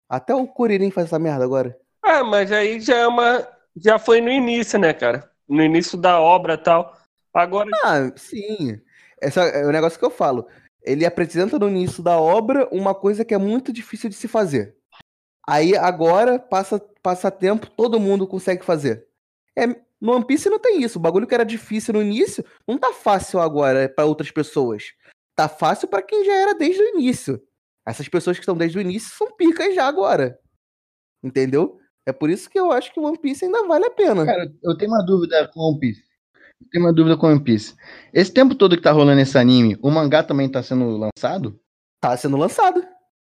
Até 0.09 0.35
o 0.35 0.47
Kuririn 0.47 0.91
faz 0.91 1.07
essa 1.07 1.19
merda 1.19 1.43
agora. 1.43 1.77
Ah, 2.03 2.23
mas 2.23 2.51
aí 2.51 2.79
já 2.79 2.97
é 2.97 3.07
uma. 3.07 3.47
Já 3.75 3.97
foi 3.97 4.21
no 4.21 4.29
início, 4.29 4.77
né, 4.77 4.93
cara? 4.93 5.31
No 5.47 5.61
início 5.63 5.97
da 5.97 6.19
obra 6.19 6.53
e 6.53 6.57
tal. 6.57 6.95
Agora. 7.33 7.69
Ah, 7.83 8.11
sim. 8.15 8.79
Esse 9.21 9.39
é 9.39 9.65
o 9.65 9.71
negócio 9.71 9.97
que 9.97 10.05
eu 10.05 10.11
falo. 10.11 10.47
Ele 10.83 11.05
apresenta 11.05 11.57
no 11.57 11.67
início 11.67 12.03
da 12.03 12.19
obra 12.19 12.69
uma 12.71 12.93
coisa 12.93 13.25
que 13.25 13.33
é 13.33 13.37
muito 13.37 13.73
difícil 13.73 14.09
de 14.09 14.15
se 14.15 14.27
fazer. 14.27 14.75
Aí 15.47 15.75
agora, 15.75 16.37
passa, 16.37 16.79
passa 17.05 17.29
tempo, 17.29 17.69
todo 17.69 17.99
mundo 17.99 18.25
consegue 18.25 18.65
fazer. 18.65 19.07
É, 19.55 19.67
no 20.01 20.13
One 20.13 20.25
Piece 20.25 20.49
não 20.49 20.57
tem 20.57 20.81
isso. 20.81 20.97
O 20.97 21.01
bagulho 21.01 21.27
que 21.27 21.35
era 21.35 21.45
difícil 21.45 21.93
no 21.93 22.01
início 22.01 22.43
não 22.67 22.79
tá 22.79 22.91
fácil 22.91 23.39
agora 23.39 23.87
para 23.87 24.05
outras 24.05 24.31
pessoas. 24.31 24.85
Tá 25.35 25.47
fácil 25.47 25.87
para 25.87 26.01
quem 26.01 26.25
já 26.25 26.33
era 26.33 26.55
desde 26.55 26.81
o 26.81 26.97
início. 26.97 27.39
Essas 27.87 28.09
pessoas 28.09 28.37
que 28.37 28.41
estão 28.41 28.57
desde 28.57 28.79
o 28.79 28.81
início 28.81 29.15
são 29.15 29.31
picas 29.37 29.75
já 29.75 29.85
agora. 29.85 30.39
Entendeu? 31.23 31.79
É 32.07 32.11
por 32.11 32.27
isso 32.27 32.49
que 32.49 32.59
eu 32.59 32.71
acho 32.71 32.91
que 32.91 32.99
o 32.99 33.03
One 33.03 33.19
Piece 33.19 33.45
ainda 33.45 33.67
vale 33.67 33.85
a 33.85 33.91
pena. 33.91 34.25
Cara, 34.25 34.51
eu 34.63 34.75
tenho 34.75 34.91
uma 34.91 35.05
dúvida 35.05 35.47
com 35.49 35.59
One 35.59 35.79
Piece. 35.79 36.03
Eu 36.59 36.67
tenho 36.71 36.85
uma 36.85 36.93
dúvida 36.93 37.15
com 37.15 37.27
One 37.27 37.43
Piece. 37.43 37.75
Esse 38.11 38.33
tempo 38.33 38.55
todo 38.55 38.75
que 38.75 38.81
tá 38.81 38.91
rolando 38.91 39.21
esse 39.21 39.37
anime, 39.37 39.77
o 39.79 39.91
mangá 39.91 40.23
também 40.23 40.49
tá 40.49 40.63
sendo 40.63 40.97
lançado? 40.97 41.59
Tá 42.01 42.17
sendo 42.17 42.35
lançado. 42.35 42.83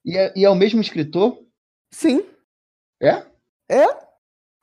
E 0.05 0.17
é, 0.17 0.33
e 0.37 0.45
é 0.45 0.51
o 0.51 0.55
mesmo 0.55 0.81
escritor? 0.81 1.45
Sim. 1.93 2.25
É? 3.03 3.34
É? 3.69 3.87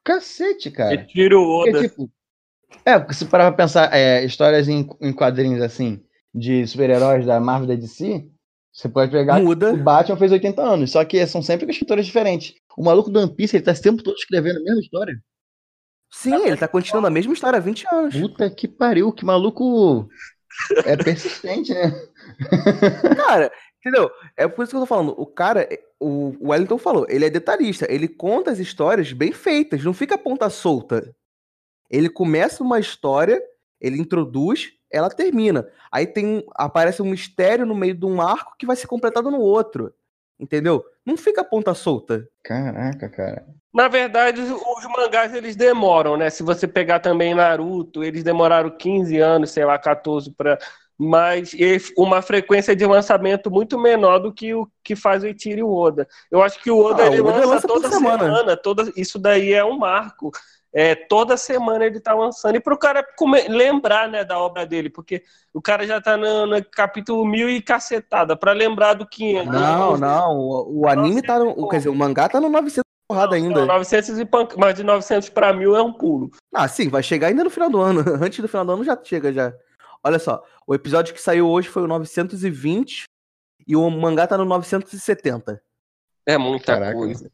Cacete, 0.04 0.72
cara. 0.72 0.92
Retira 0.92 1.38
o 1.38 1.64
Porque, 1.64 1.78
Oda. 1.78 1.88
tipo, 1.88 2.12
É, 2.86 2.98
porque 3.00 3.14
se 3.14 3.26
parar 3.26 3.52
pra 3.52 3.66
pensar, 3.66 3.94
é, 3.94 4.24
histórias 4.26 4.68
em, 4.68 4.88
em 5.02 5.14
quadrinhos 5.14 5.62
assim, 5.62 6.04
de 6.34 6.66
super-heróis 6.66 7.26
da 7.26 7.40
Marvel 7.40 7.72
e 7.72 7.76
da 7.76 7.82
DC, 7.82 8.28
você 8.72 8.90
pode 8.90 9.12
pegar 9.12 9.40
Muda. 9.40 9.74
o 9.74 9.78
Batman 9.78 10.18
fez 10.18 10.32
80 10.32 10.62
anos, 10.62 10.92
só 10.92 11.04
que 11.04 11.26
são 11.28 11.42
sempre 11.42 11.66
com 11.66 11.72
escritores 11.72 12.06
diferentes. 12.06 12.54
O 12.78 12.84
maluco 12.84 13.10
do 13.10 13.20
One 13.20 13.36
Piece, 13.36 13.58
ele 13.58 13.66
tá 13.66 13.74
tempo 13.74 14.02
todo 14.02 14.16
escrevendo 14.16 14.60
a 14.60 14.64
mesma 14.64 14.80
história. 14.80 15.22
Sim, 16.10 16.46
ele 16.46 16.58
tá 16.58 16.68
continuando 16.68 17.08
a 17.08 17.12
mesma 17.12 17.34
história 17.34 17.58
há 17.58 17.62
20 17.62 17.86
anos. 17.92 18.16
Puta 18.16 18.50
que 18.50 18.68
pariu, 18.68 19.12
que 19.14 19.26
maluco 19.26 20.10
é 20.86 20.98
persistente, 20.98 21.74
né? 21.74 21.92
Cara, 23.16 23.52
entendeu? 23.82 24.10
É 24.38 24.48
por 24.48 24.64
isso 24.64 24.72
que 24.72 24.78
eu 24.78 24.82
tô 24.82 24.86
falando. 24.86 25.14
O 25.18 25.26
cara, 25.26 25.68
o 26.00 26.36
o 26.40 26.50
Wellington 26.50 26.78
falou, 26.78 27.06
ele 27.10 27.26
é 27.26 27.30
detalhista. 27.30 27.86
Ele 27.90 28.08
conta 28.08 28.52
as 28.52 28.60
histórias 28.60 29.12
bem 29.12 29.32
feitas, 29.32 29.84
não 29.84 29.94
fica 29.94 30.16
a 30.16 30.18
ponta 30.18 30.50
solta. 30.50 31.14
Ele 31.90 32.10
começa 32.10 32.64
uma 32.64 32.80
história, 32.80 33.42
ele 33.80 34.00
introduz, 34.00 34.72
ela 34.90 35.10
termina. 35.10 35.68
Aí 35.92 36.08
tem 36.08 36.44
aparece 36.56 37.02
um 37.02 37.10
mistério 37.10 37.66
no 37.66 37.76
meio 37.76 37.94
de 37.94 38.06
um 38.06 38.22
arco 38.22 38.56
que 38.58 38.66
vai 38.66 38.76
ser 38.76 38.88
completado 38.88 39.30
no 39.30 39.40
outro. 39.40 39.94
Entendeu? 40.40 40.84
Não 41.06 41.16
fica 41.16 41.42
a 41.42 41.46
ponta 41.46 41.74
solta. 41.74 42.28
Caraca, 42.44 43.08
cara. 43.10 43.46
Na 43.74 43.88
verdade, 43.88 44.42
os 44.42 44.86
mangás 44.98 45.34
eles 45.34 45.56
demoram, 45.56 46.18
né? 46.18 46.30
Se 46.30 46.44
você 46.44 46.68
pegar 46.68 47.00
também 47.00 47.34
Naruto, 47.34 48.04
eles 48.04 48.24
demoraram 48.24 48.70
15 48.70 49.18
anos, 49.18 49.52
sei 49.52 49.64
lá, 49.64 49.78
14 49.78 50.32
para 50.32 50.58
mas 51.04 51.52
uma 51.98 52.22
frequência 52.22 52.76
de 52.76 52.86
lançamento 52.86 53.50
muito 53.50 53.80
menor 53.80 54.20
do 54.20 54.32
que 54.32 54.54
o 54.54 54.68
que 54.84 54.96
faz 54.96 55.24
o 55.24 55.28
Itiro 55.28 55.60
e 55.60 55.64
o 55.64 55.74
Oda. 55.74 56.08
Eu 56.30 56.44
acho 56.44 56.62
que 56.62 56.70
o 56.70 56.78
Oda 56.78 57.04
Ah, 57.04 57.08
ele 57.08 57.22
o 57.22 57.26
Oda 57.26 57.38
lança, 57.38 57.48
lança 57.56 57.68
toda 57.68 57.90
semana, 57.90 58.24
semana. 58.24 58.56
toda 58.58 58.92
isso 58.96 59.18
daí 59.18 59.52
é 59.52 59.66
um 59.66 59.80
marco. 59.80 60.30
É, 60.72 60.94
toda 60.94 61.36
semana 61.38 61.86
ele 61.86 62.00
tá 62.00 62.14
lançando. 62.14 62.56
E 62.56 62.60
pro 62.60 62.78
cara 62.78 63.04
come- 63.18 63.48
lembrar, 63.48 64.08
né, 64.08 64.24
da 64.24 64.38
obra 64.40 64.64
dele, 64.66 64.90
porque 64.92 65.24
o 65.54 65.60
cara 65.62 65.88
já 65.88 66.00
tá 66.00 66.16
no, 66.16 66.46
no 66.46 66.64
capítulo 66.64 67.26
mil 67.26 67.50
e 67.50 67.62
cacetada, 67.62 68.38
para 68.38 68.54
lembrar 68.54 68.94
do 68.94 69.06
500. 69.08 69.52
Não, 69.52 69.98
não. 69.98 70.38
O, 70.38 70.82
o 70.82 70.88
anime 70.88 71.22
tá 71.24 71.40
no. 71.40 71.68
Quer 71.68 71.78
dizer, 71.78 71.90
o 71.90 71.96
mangá 71.96 72.30
tá 72.30 72.40
no 72.40 72.48
900 72.48 72.84
porrada 73.10 73.38
Não, 73.38 73.44
ainda. 73.44 73.66
900 73.66 74.20
e 74.20 74.24
panca, 74.26 74.56
mas 74.58 74.76
de 74.76 74.84
900 74.84 75.28
para 75.30 75.52
mil 75.52 75.76
é 75.76 75.82
um 75.82 75.92
pulo. 75.92 76.30
Ah, 76.54 76.68
sim, 76.68 76.88
vai 76.90 77.02
chegar 77.04 77.28
ainda 77.28 77.44
no 77.44 77.50
final 77.50 77.70
do 77.70 77.82
ano. 77.82 78.02
Antes 78.24 78.40
do 78.40 78.48
final 78.48 78.64
do 78.64 78.72
ano 78.72 78.84
já 78.86 78.98
chega 79.04 79.34
já. 79.34 79.52
Olha 80.04 80.20
só, 80.20 80.44
o 80.66 80.74
episódio 80.74 81.14
que 81.14 81.22
saiu 81.22 81.48
hoje 81.48 81.68
foi 81.70 81.84
o 81.84 81.88
920 81.88 83.04
e 83.68 83.76
o 83.76 83.90
mangá 83.90 84.26
tá 84.28 84.38
no 84.38 84.46
970, 84.46 85.62
É 86.26 86.38
muita 86.38 86.74
Caraca. 86.74 86.94
coisa. 86.94 87.32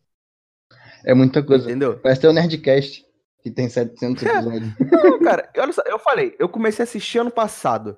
É 1.05 1.13
muita 1.13 1.41
coisa. 1.43 1.65
entendeu? 1.65 1.97
Parece 1.99 2.22
ter 2.22 2.28
o 2.28 2.34
Nerdcast, 2.34 3.05
que 3.41 3.49
tem 3.51 3.70
700 3.70 4.24
episódios. 4.24 4.74
Não, 4.91 5.20
cara, 5.20 5.49
olha 5.57 5.72
só, 5.72 5.82
eu 5.86 5.97
falei, 5.99 6.36
eu 6.38 6.49
comecei 6.49 6.84
a 6.84 6.88
assistir 6.88 7.20
ano 7.20 7.32
passado. 7.32 7.97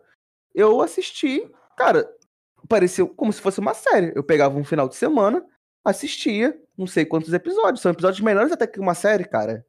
Eu 0.54 0.82
assisti, 0.82 1.50
cara, 1.76 2.08
pareceu 2.68 3.08
como 3.08 3.34
se 3.34 3.42
fosse 3.42 3.60
uma 3.60 3.74
série. 3.74 4.12
Eu 4.16 4.24
pegava 4.24 4.58
um 4.58 4.64
final 4.64 4.88
de 4.88 4.96
semana, 4.96 5.44
assistia, 5.84 6.56
não 6.78 6.86
sei 6.86 7.06
quantos 7.06 7.34
episódios. 7.34 7.82
São 7.82 7.92
episódios 7.92 8.22
melhores 8.22 8.52
até 8.52 8.68
que 8.68 8.80
uma 8.80 8.94
série, 8.94 9.26
cara. 9.26 9.66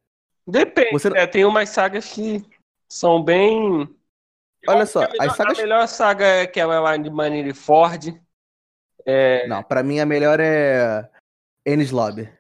Depende, 0.47 0.91
Você- 0.93 1.09
né? 1.11 1.27
Tem 1.27 1.45
umas 1.45 1.69
sagas 1.71 2.07
que 2.13 2.45
são 2.89 3.23
bem. 3.23 3.89
Olha 4.69 4.87
só, 4.87 5.07
que 5.07 5.17
a 5.17 5.21
melhor, 5.21 5.31
as 5.31 5.37
sagas- 5.37 5.59
a 5.59 5.63
melhor 5.63 5.89
saga 5.89 6.25
é 6.27 6.47
que 6.47 6.61
é 6.61 6.63
a 6.65 6.97
de 6.97 7.11
Marineford. 7.11 8.23
É... 9.07 9.47
Não, 9.49 9.63
pra 9.63 9.83
mim 9.83 9.99
a 10.01 10.07
melhor 10.07 10.39
é 10.41 11.09
Ennis 11.67 11.91
Lobby. 11.91 12.31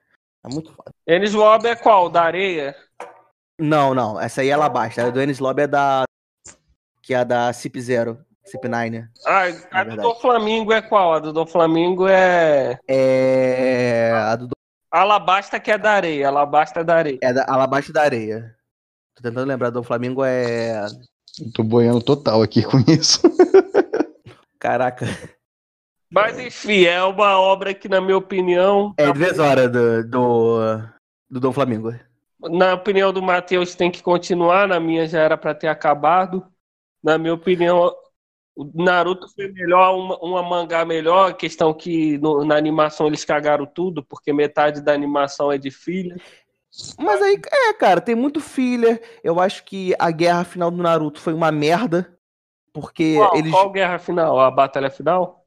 É 0.44 0.48
muito 0.48 0.72
foda. 0.72 0.90
Enes 1.06 1.32
Lobby 1.32 1.68
é 1.68 1.76
qual? 1.76 2.08
Da 2.10 2.22
areia? 2.22 2.76
Não, 3.58 3.94
não, 3.94 4.18
essa 4.20 4.40
aí 4.40 4.48
é 4.48 4.52
Alabasta. 4.52 5.06
A 5.06 5.10
do 5.10 5.20
Ennis 5.20 5.38
Lobby 5.38 5.62
é 5.62 5.66
da. 5.66 6.04
Que 7.02 7.14
é 7.14 7.18
a 7.18 7.24
da 7.24 7.52
Cip 7.52 7.80
Zero, 7.80 8.24
Cip 8.44 8.66
Nine. 8.68 9.08
Ah, 9.26 9.40
a 9.40 9.46
É 9.48 9.52
do 9.52 9.58
verdade. 9.72 9.96
Dom 10.02 10.14
Flamingo 10.16 10.72
é 10.72 10.80
qual? 10.80 11.14
A 11.14 11.18
do 11.18 11.32
Dom 11.32 11.46
Flamingo 11.46 12.06
é. 12.08 12.78
É. 12.88 14.12
A 14.12 14.36
do 14.36 14.48
Alabasta 14.90 15.58
que 15.60 15.70
é 15.70 15.78
da 15.78 15.92
areia. 15.92 16.28
Alabasta 16.28 16.80
é 16.80 16.84
da 16.84 16.96
areia. 16.96 17.18
É 17.22 17.32
da 17.32 17.44
Alabasta 17.48 17.92
da 17.92 18.02
Areia. 18.02 18.56
Tô 19.14 19.22
tentando 19.22 19.46
lembrar 19.46 19.70
do 19.70 19.82
Flamengo 19.82 20.24
é. 20.24 20.84
Tô 21.54 21.62
boiando 21.62 22.02
total 22.02 22.42
aqui 22.42 22.62
com 22.66 22.78
isso. 22.90 23.20
Caraca. 24.58 25.06
Mas 26.10 26.38
enfim, 26.38 26.84
é 26.84 27.02
uma 27.04 27.38
obra 27.38 27.72
que, 27.72 27.88
na 27.88 28.00
minha 28.00 28.16
opinião, 28.16 28.92
É 28.96 29.12
duas 29.12 29.38
horas 29.38 29.70
do, 29.70 30.04
do, 30.08 30.58
do 31.30 31.40
Dom 31.40 31.52
Flamengo. 31.52 31.94
na 32.40 32.74
opinião 32.74 33.12
do 33.12 33.22
Matheus, 33.22 33.74
tem 33.74 33.90
que 33.90 34.02
continuar. 34.02 34.66
Na 34.66 34.80
minha 34.80 35.06
já 35.06 35.20
era 35.20 35.36
pra 35.36 35.54
ter 35.54 35.68
acabado. 35.68 36.44
Na 37.02 37.16
minha 37.16 37.32
opinião, 37.32 37.94
o 38.56 38.68
Naruto 38.74 39.28
foi 39.34 39.48
melhor, 39.52 39.94
uma, 39.96 40.18
uma 40.18 40.42
mangá 40.42 40.84
melhor. 40.84 41.30
A 41.30 41.34
questão 41.34 41.72
que 41.72 42.18
no- 42.18 42.44
na 42.44 42.56
animação 42.56 43.06
eles 43.06 43.24
cagaram 43.24 43.64
tudo, 43.64 44.02
porque 44.04 44.32
metade 44.32 44.80
da 44.82 44.92
animação 44.92 45.50
é 45.52 45.56
de 45.58 45.70
filha. 45.70 46.16
Mas 46.98 47.20
aí, 47.20 47.40
é, 47.52 47.72
cara, 47.72 48.00
tem 48.00 48.14
muito 48.14 48.40
filler. 48.40 49.02
Eu 49.24 49.40
acho 49.40 49.64
que 49.64 49.94
a 49.98 50.10
guerra 50.10 50.44
final 50.44 50.70
do 50.70 50.82
Naruto 50.82 51.20
foi 51.20 51.32
uma 51.32 51.50
merda. 51.50 52.16
Porque 52.72 53.16
Qual, 53.16 53.36
eles. 53.36 53.50
qual 53.50 53.70
guerra 53.70 53.98
final? 53.98 54.38
A 54.38 54.50
batalha 54.50 54.90
final? 54.90 55.44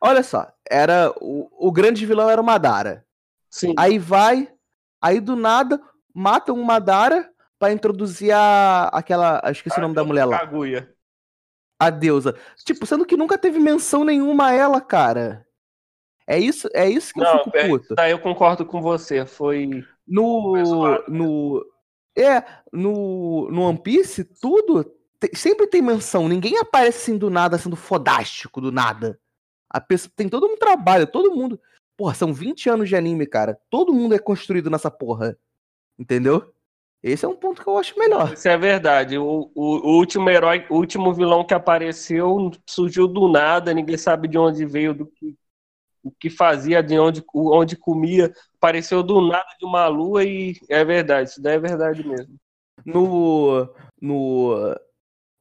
Olha 0.00 0.22
só, 0.22 0.52
era. 0.68 1.12
O, 1.20 1.68
o 1.68 1.70
grande 1.70 2.04
vilão 2.04 2.28
era 2.28 2.40
o 2.40 2.44
Madara. 2.44 3.06
Sim. 3.48 3.74
Aí 3.78 3.98
vai, 3.98 4.52
aí 5.00 5.20
do 5.20 5.36
nada, 5.36 5.80
matam 6.12 6.56
o 6.56 6.64
Madara 6.64 7.30
pra 7.58 7.72
introduzir 7.72 8.32
a. 8.32 8.88
aquela. 8.92 9.40
eu 9.44 9.52
Esqueci 9.52 9.78
o 9.78 9.82
nome 9.82 9.94
da 9.94 10.04
mulher 10.04 10.24
lá. 10.24 10.40
Kaguya. 10.40 10.92
A 11.78 11.90
deusa. 11.90 12.36
Tipo, 12.64 12.86
sendo 12.86 13.06
que 13.06 13.16
nunca 13.16 13.38
teve 13.38 13.58
menção 13.58 14.04
nenhuma 14.04 14.48
a 14.48 14.52
ela, 14.52 14.80
cara. 14.80 15.46
É 16.26 16.38
isso, 16.38 16.68
é 16.72 16.88
isso 16.88 17.12
que 17.12 17.20
eu 17.20 17.24
Não, 17.24 17.44
fico 17.44 17.56
é, 17.56 17.68
puto. 17.68 17.94
daí 17.94 18.12
eu 18.12 18.18
concordo 18.18 18.64
com 18.64 18.80
você. 18.80 19.26
Foi. 19.26 19.84
No. 20.06 20.64
zoado, 20.64 21.04
No. 21.08 21.64
É, 22.16 22.44
no, 22.72 23.48
no 23.50 23.62
One 23.62 23.78
Piece, 23.78 24.24
tudo. 24.24 24.84
te- 25.18 25.34
sempre 25.34 25.66
tem 25.66 25.80
menção. 25.80 26.28
Ninguém 26.28 26.58
aparece 26.58 26.98
assim 27.10 27.18
do 27.18 27.30
nada, 27.30 27.56
sendo 27.58 27.76
fodástico 27.76 28.60
do 28.60 28.70
nada. 28.70 29.18
A 29.70 29.80
pessoa, 29.80 30.12
tem 30.14 30.28
todo 30.28 30.46
um 30.46 30.56
trabalho, 30.56 31.06
todo 31.06 31.34
mundo. 31.34 31.58
Porra, 31.96 32.14
são 32.14 32.32
20 32.32 32.68
anos 32.68 32.88
de 32.88 32.96
anime, 32.96 33.26
cara. 33.26 33.58
Todo 33.70 33.94
mundo 33.94 34.14
é 34.14 34.18
construído 34.18 34.68
nessa 34.68 34.90
porra. 34.90 35.38
Entendeu? 35.98 36.52
Esse 37.02 37.24
é 37.24 37.28
um 37.28 37.34
ponto 37.36 37.62
que 37.62 37.68
eu 37.68 37.78
acho 37.78 37.98
melhor. 37.98 38.32
Isso 38.34 38.48
é 38.48 38.56
verdade. 38.58 39.16
O, 39.18 39.50
o- 39.54 39.88
o 39.88 39.96
último 39.96 40.28
herói, 40.30 40.66
o 40.70 40.76
último 40.76 41.12
vilão 41.14 41.44
que 41.46 41.54
apareceu 41.54 42.50
surgiu 42.68 43.08
do 43.08 43.26
nada, 43.28 43.72
ninguém 43.74 43.96
sabe 43.96 44.28
de 44.28 44.36
onde 44.38 44.64
veio, 44.66 44.92
do 44.94 45.06
que, 45.06 45.34
o 46.02 46.10
que 46.10 46.28
fazia, 46.30 46.82
de 46.82 46.98
onde, 46.98 47.22
onde 47.34 47.76
comia. 47.76 48.32
Apareceu 48.56 49.02
do 49.02 49.20
nada 49.20 49.46
de 49.58 49.64
uma 49.64 49.86
lua 49.88 50.24
e 50.24 50.56
é 50.68 50.84
verdade, 50.84 51.30
isso 51.30 51.42
daí 51.42 51.54
é 51.56 51.60
verdade 51.60 52.06
mesmo. 52.06 52.34
No. 52.84 53.68
No. 54.00 54.74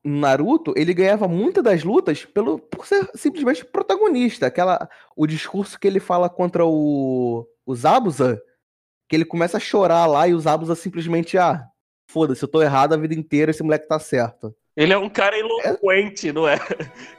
Naruto, 0.04 0.74
ele 0.76 0.96
ganhava 0.96 1.28
muitas 1.28 1.64
das 1.64 1.84
lutas 1.84 2.26
pelo, 2.26 2.58
por 2.58 2.88
ser 2.88 3.08
simplesmente 3.14 3.64
protagonista. 3.64 4.48
Aquela, 4.48 4.90
o 5.16 5.28
discurso 5.28 5.80
que 5.80 5.88
ele 5.88 6.00
fala 6.00 6.28
contra 6.28 6.66
o, 6.66 7.48
o 7.64 7.76
Zabuza, 7.76 8.42
que 9.08 9.16
ele 9.16 9.26
começa 9.26 9.58
a 9.58 9.60
chorar 9.60 10.08
lá 10.08 10.28
e 10.28 10.34
o 10.34 10.40
Zabuza 10.40 10.74
simplesmente, 10.74 11.38
ah, 11.38 11.64
foda-se, 12.10 12.42
eu 12.44 12.48
tô 12.48 12.64
errado 12.64 12.94
a 12.94 12.98
vida 12.98 13.14
inteira, 13.14 13.52
esse 13.52 13.62
moleque 13.62 13.88
tá 13.88 14.00
certo. 14.00 14.56
Ele 14.76 14.92
é 14.92 14.98
um 14.98 15.10
cara 15.10 15.38
eloquente, 15.38 16.32
não 16.32 16.48
é? 16.48 16.58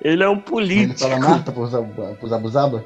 Ele 0.00 0.24
é 0.24 0.28
um 0.28 0.32
Ele 0.32 0.42
político. 0.42 0.98
fala 1.08 1.20
Marta 1.20 1.52
pro 1.52 1.66
Zab- 1.66 2.16
pro 2.18 2.28
Zabuzaba? 2.28 2.84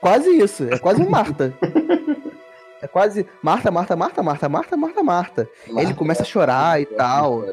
Quase 0.00 0.30
isso, 0.30 0.64
é 0.70 0.78
quase 0.78 1.02
um 1.02 1.08
Marta. 1.10 1.52
É 2.82 2.86
quase 2.88 3.26
Marta, 3.42 3.70
Marta, 3.70 3.94
Marta, 3.94 4.22
Marta, 4.22 4.48
Marta, 4.48 4.76
Marta, 4.76 5.02
Marta. 5.02 5.48
Ele 5.66 5.92
começa 5.94 6.22
a 6.22 6.26
chorar 6.26 6.80
e 6.80 6.86
tal. 6.86 7.44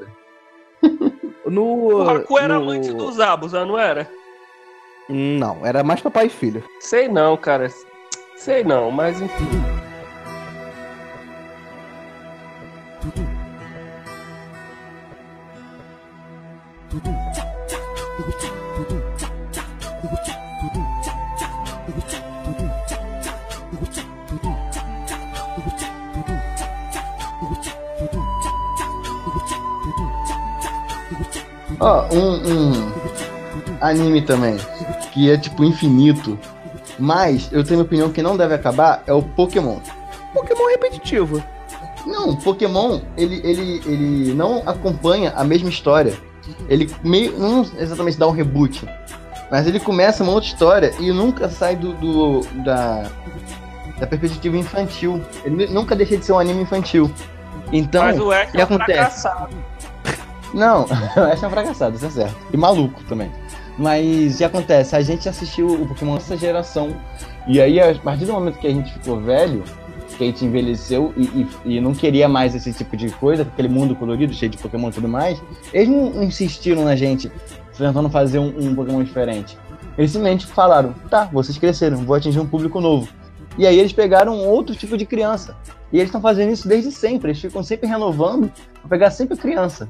No. 1.46 1.64
O 2.04 2.10
Haku 2.10 2.38
era 2.40 2.56
no- 2.56 2.62
amante 2.62 2.94
dos 2.94 3.20
Abusa, 3.20 3.66
não 3.66 3.78
era? 3.78 4.10
Não, 5.10 5.66
era 5.66 5.84
mais 5.84 6.02
papai 6.02 6.28
e 6.28 6.30
filho. 6.30 6.64
Sei 6.80 7.08
não, 7.08 7.36
cara. 7.38 7.70
Sei 8.36 8.64
não, 8.64 8.92
mas 8.92 9.22
enfim. 9.22 9.46
Ó, 31.80 32.06
um, 32.14 32.36
um 32.36 32.92
anime 33.82 34.22
também, 34.22 34.58
que 35.14 35.30
é 35.32 35.38
tipo 35.38 35.64
infinito, 35.64 36.38
mas 36.98 37.50
eu 37.52 37.64
tenho 37.64 37.80
uma 37.80 37.86
opinião 37.86 38.12
que 38.12 38.22
não 38.22 38.36
deve 38.36 38.54
acabar, 38.54 39.04
é 39.06 39.14
o 39.14 39.22
Pokémon. 39.22 39.78
Pokémon 40.34 40.68
repetitivo. 40.70 41.44
Não, 42.06 42.36
Pokémon, 42.36 43.02
ele, 43.18 43.42
ele, 43.44 43.82
ele 43.86 44.34
não 44.34 44.64
acompanha 44.66 45.34
a 45.36 45.44
mesma 45.44 45.70
história. 45.70 46.18
Ele 46.70 46.90
meio. 47.04 47.38
não 47.38 47.66
exatamente 47.78 48.18
dá 48.18 48.28
um 48.28 48.32
reboot. 48.32 48.88
Mas 49.52 49.68
ele 49.68 49.80
começa 49.80 50.24
uma 50.24 50.34
outra 50.34 50.50
história 50.50 50.94
e 51.00 51.12
nunca 51.12 51.50
sai 51.50 51.76
do, 51.76 51.94
do 51.94 52.42
da, 52.64 53.10
da 54.00 54.08
perspectiva 54.08 54.58
infantil. 54.58 55.22
Ele 55.44 55.68
nunca 55.68 55.96
deixa 55.96 56.18
de 56.18 56.26
ser 56.26 56.32
um 56.34 56.40
anime 56.40 56.62
infantil. 56.62 57.12
Então, 57.72 58.04
Mas 58.04 58.20
o 58.20 58.32
Ash 58.32 58.52
que 58.52 58.58
é 58.58 58.62
um 58.62 58.64
acontece? 58.64 58.94
fracassado. 58.94 59.56
Não, 60.54 60.86
essa 61.32 61.46
é 61.46 61.48
um 61.48 61.52
fracassado, 61.52 61.96
isso 61.96 62.06
é 62.06 62.10
certo. 62.10 62.36
E 62.54 62.58
maluco 62.58 63.04
também. 63.06 63.32
Mas 63.78 64.38
que 64.38 64.44
acontece? 64.44 64.96
A 64.96 65.02
gente 65.02 65.30
assistiu 65.30 65.68
o 65.68 65.88
Pokémon 65.88 66.16
nessa 66.16 66.36
geração. 66.36 66.96
E 67.48 67.62
aí, 67.62 67.80
a 67.80 67.94
partir 67.96 68.26
do 68.26 68.34
momento 68.34 68.58
que 68.58 68.68
a 68.68 68.72
gente 68.72 68.92
ficou 68.92 69.20
velho, 69.20 69.64
que 70.18 70.24
a 70.24 70.28
gente 70.28 70.44
envelheceu 70.46 71.14
e, 71.16 71.24
e- 71.24 71.48
e 71.78 71.82
não 71.82 71.94
queria 71.94 72.28
mais 72.28 72.56
esse 72.56 72.74
tipo 72.74 72.98
de 72.98 73.10
coisa, 73.12 73.44
aquele 73.44 73.68
mundo 73.70 73.96
colorido, 73.96 74.34
cheio 74.34 74.50
de 74.50 74.58
Pokémon 74.58 74.90
e 74.90 74.94
tudo 74.94 75.08
mais, 75.08 75.40
eles 75.72 75.90
não 75.90 76.24
insistiram 76.24 76.84
na 76.84 76.96
gente 76.96 77.32
tentando 77.78 78.10
fazer 78.10 78.40
um, 78.40 78.48
um 78.58 78.74
Pokémon 78.74 79.04
diferente. 79.04 79.56
Eles 79.96 80.12
simplesmente 80.12 80.48
falaram, 80.48 80.94
tá, 81.10 81.26
vocês 81.32 81.58
cresceram, 81.58 81.98
vou 81.98 82.16
atingir 82.16 82.40
um 82.40 82.48
público 82.48 82.82
novo. 82.82 83.08
E 83.58 83.66
aí 83.68 83.78
eles 83.80 83.94
pegaram 83.94 84.38
outro 84.40 84.76
tipo 84.76 84.98
de 84.98 85.06
criança. 85.06 85.56
E 85.92 85.98
eles 85.98 86.08
estão 86.08 86.22
fazendo 86.22 86.52
isso 86.52 86.68
desde 86.68 86.92
sempre, 86.92 87.30
eles 87.32 87.42
ficam 87.42 87.62
sempre 87.64 87.88
renovando 87.88 88.52
pra 88.82 88.90
pegar 88.90 89.12
sempre 89.12 89.38
criança. 89.38 89.88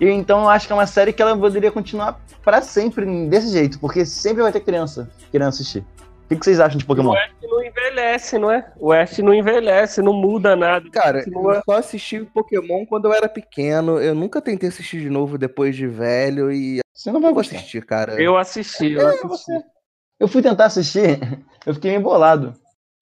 E 0.00 0.06
então 0.08 0.42
eu 0.42 0.48
acho 0.48 0.66
que 0.66 0.72
é 0.72 0.76
uma 0.76 0.86
série 0.86 1.12
que 1.12 1.22
ela 1.22 1.36
poderia 1.36 1.70
continuar 1.70 2.20
pra 2.42 2.60
sempre 2.60 3.04
desse 3.28 3.48
jeito, 3.52 3.78
porque 3.78 4.04
sempre 4.04 4.42
vai 4.42 4.52
ter 4.52 4.60
criança 4.60 5.08
querendo 5.30 5.48
assistir. 5.48 5.84
O 6.30 6.34
que 6.36 6.44
vocês 6.44 6.60
acham 6.60 6.78
de 6.78 6.84
Pokémon? 6.86 7.10
O 7.10 7.14
Ash 7.16 7.30
não 7.42 7.62
envelhece, 7.62 8.38
não 8.38 8.50
é? 8.50 8.72
O 8.78 8.90
Ash 8.90 9.18
não 9.18 9.34
envelhece, 9.34 10.00
não 10.00 10.14
muda 10.14 10.56
nada. 10.56 10.88
Cara, 10.90 11.24
Continua- 11.24 11.56
eu 11.56 11.62
só 11.64 11.72
assisti 11.76 12.24
Pokémon 12.24 12.86
quando 12.86 13.04
eu 13.04 13.12
era 13.12 13.28
pequeno. 13.28 13.98
Eu 14.00 14.14
nunca 14.14 14.40
tentei 14.40 14.70
assistir 14.70 15.00
de 15.00 15.10
novo 15.10 15.36
depois 15.36 15.76
de 15.76 15.86
velho 15.86 16.50
e 16.50 16.80
Você 16.94 17.12
não 17.12 17.20
vai 17.20 17.32
gostar. 17.34 17.56
assistir, 17.56 17.84
cara. 17.84 18.20
Eu 18.20 18.38
assisti, 18.38 18.92
eu 18.92 19.06
assisti. 19.06 19.52
Eu 20.18 20.26
fui 20.28 20.40
tentar 20.40 20.66
assistir, 20.66 21.18
eu 21.66 21.74
fiquei 21.74 21.94
embolado. 21.94 22.54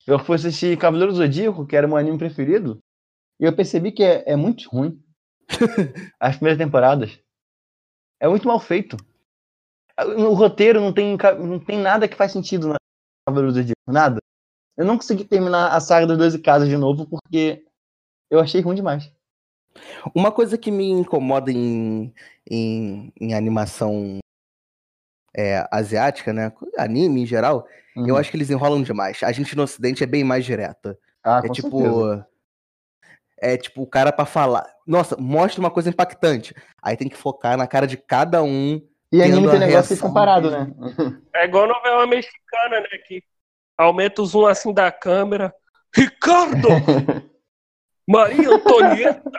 Eu 0.07 0.18
fui 0.18 0.34
assistir 0.34 0.76
Cavaleiro 0.76 1.12
do 1.12 1.18
Zodíaco, 1.18 1.64
que 1.66 1.76
era 1.76 1.86
meu 1.86 1.97
anime 1.99 2.18
preferido, 2.18 2.78
e 3.38 3.45
eu 3.45 3.53
percebi 3.53 3.93
que 3.93 4.03
é, 4.03 4.24
é 4.26 4.34
muito 4.34 4.68
ruim. 4.70 4.99
As 6.18 6.36
primeiras 6.36 6.59
temporadas. 6.59 7.18
É 8.20 8.28
muito 8.28 8.46
mal 8.46 8.61
feito. 8.61 8.96
O 10.16 10.32
roteiro 10.34 10.80
não 10.80 10.92
tem, 10.92 11.16
não 11.38 11.59
tem 11.59 11.78
nada 11.78 12.09
que 12.09 12.16
faz 12.16 12.32
sentido 12.32 12.68
na 12.68 12.76
Cavaleiro 13.26 13.53
do 13.53 13.59
Zodíaco, 13.59 13.80
nada. 13.92 14.20
Eu 14.76 14.84
não 14.84 14.96
consegui 14.96 15.24
terminar 15.24 15.68
a 15.74 15.80
saga 15.80 16.07
das 16.07 16.16
12 16.16 16.38
casas 16.40 16.68
de 16.68 16.76
novo 16.76 17.07
porque 17.07 17.64
eu 18.30 18.40
achei 18.40 18.61
ruim 18.61 18.76
demais. 18.76 19.12
Uma 20.14 20.32
coisa 20.32 20.57
que 20.57 20.70
me 20.70 20.88
incomoda 20.88 21.51
em, 21.51 22.12
em, 22.51 23.12
em 23.20 23.34
animação 23.34 24.18
é, 25.36 25.66
asiática, 25.70 26.32
né? 26.32 26.53
Anime 26.78 27.22
em 27.22 27.26
geral, 27.26 27.66
eu 27.94 28.16
acho 28.16 28.30
que 28.30 28.36
eles 28.36 28.51
enrolam 28.51 28.82
demais. 28.82 29.22
A 29.22 29.32
gente 29.32 29.57
no 29.57 29.62
ocidente 29.62 30.03
é 30.03 30.07
bem 30.07 30.24
mais 30.24 30.44
direta. 30.44 30.98
Ah, 31.22 31.42
É 31.44 31.48
tipo. 31.48 31.78
certeza. 31.78 32.26
É 33.42 33.57
tipo 33.57 33.82
o 33.82 33.86
cara 33.86 34.12
pra 34.12 34.26
falar. 34.26 34.66
Nossa, 34.91 35.16
mostra 35.16 35.61
uma 35.61 35.70
coisa 35.70 35.88
impactante. 35.88 36.53
Aí 36.82 36.97
tem 36.97 37.09
que 37.09 37.16
focar 37.16 37.57
na 37.57 37.64
cara 37.64 37.86
de 37.86 37.97
cada 37.97 38.43
um. 38.43 38.84
E 39.12 39.22
anime 39.22 39.49
tem 39.49 39.61
negócio 39.61 39.66
de 39.66 39.72
reação 39.72 40.09
comparado, 40.09 40.51
né? 40.51 40.72
É 41.32 41.45
igual 41.45 41.68
novela 41.68 42.09
mexicana, 42.09 42.80
né? 42.80 42.99
Que 43.07 43.22
aumenta 43.78 44.20
o 44.20 44.26
zoom 44.26 44.47
assim 44.47 44.74
da 44.74 44.91
câmera. 44.91 45.55
Ricardo! 45.95 46.68
Maria 48.05 48.51
Antonieta! 48.51 49.30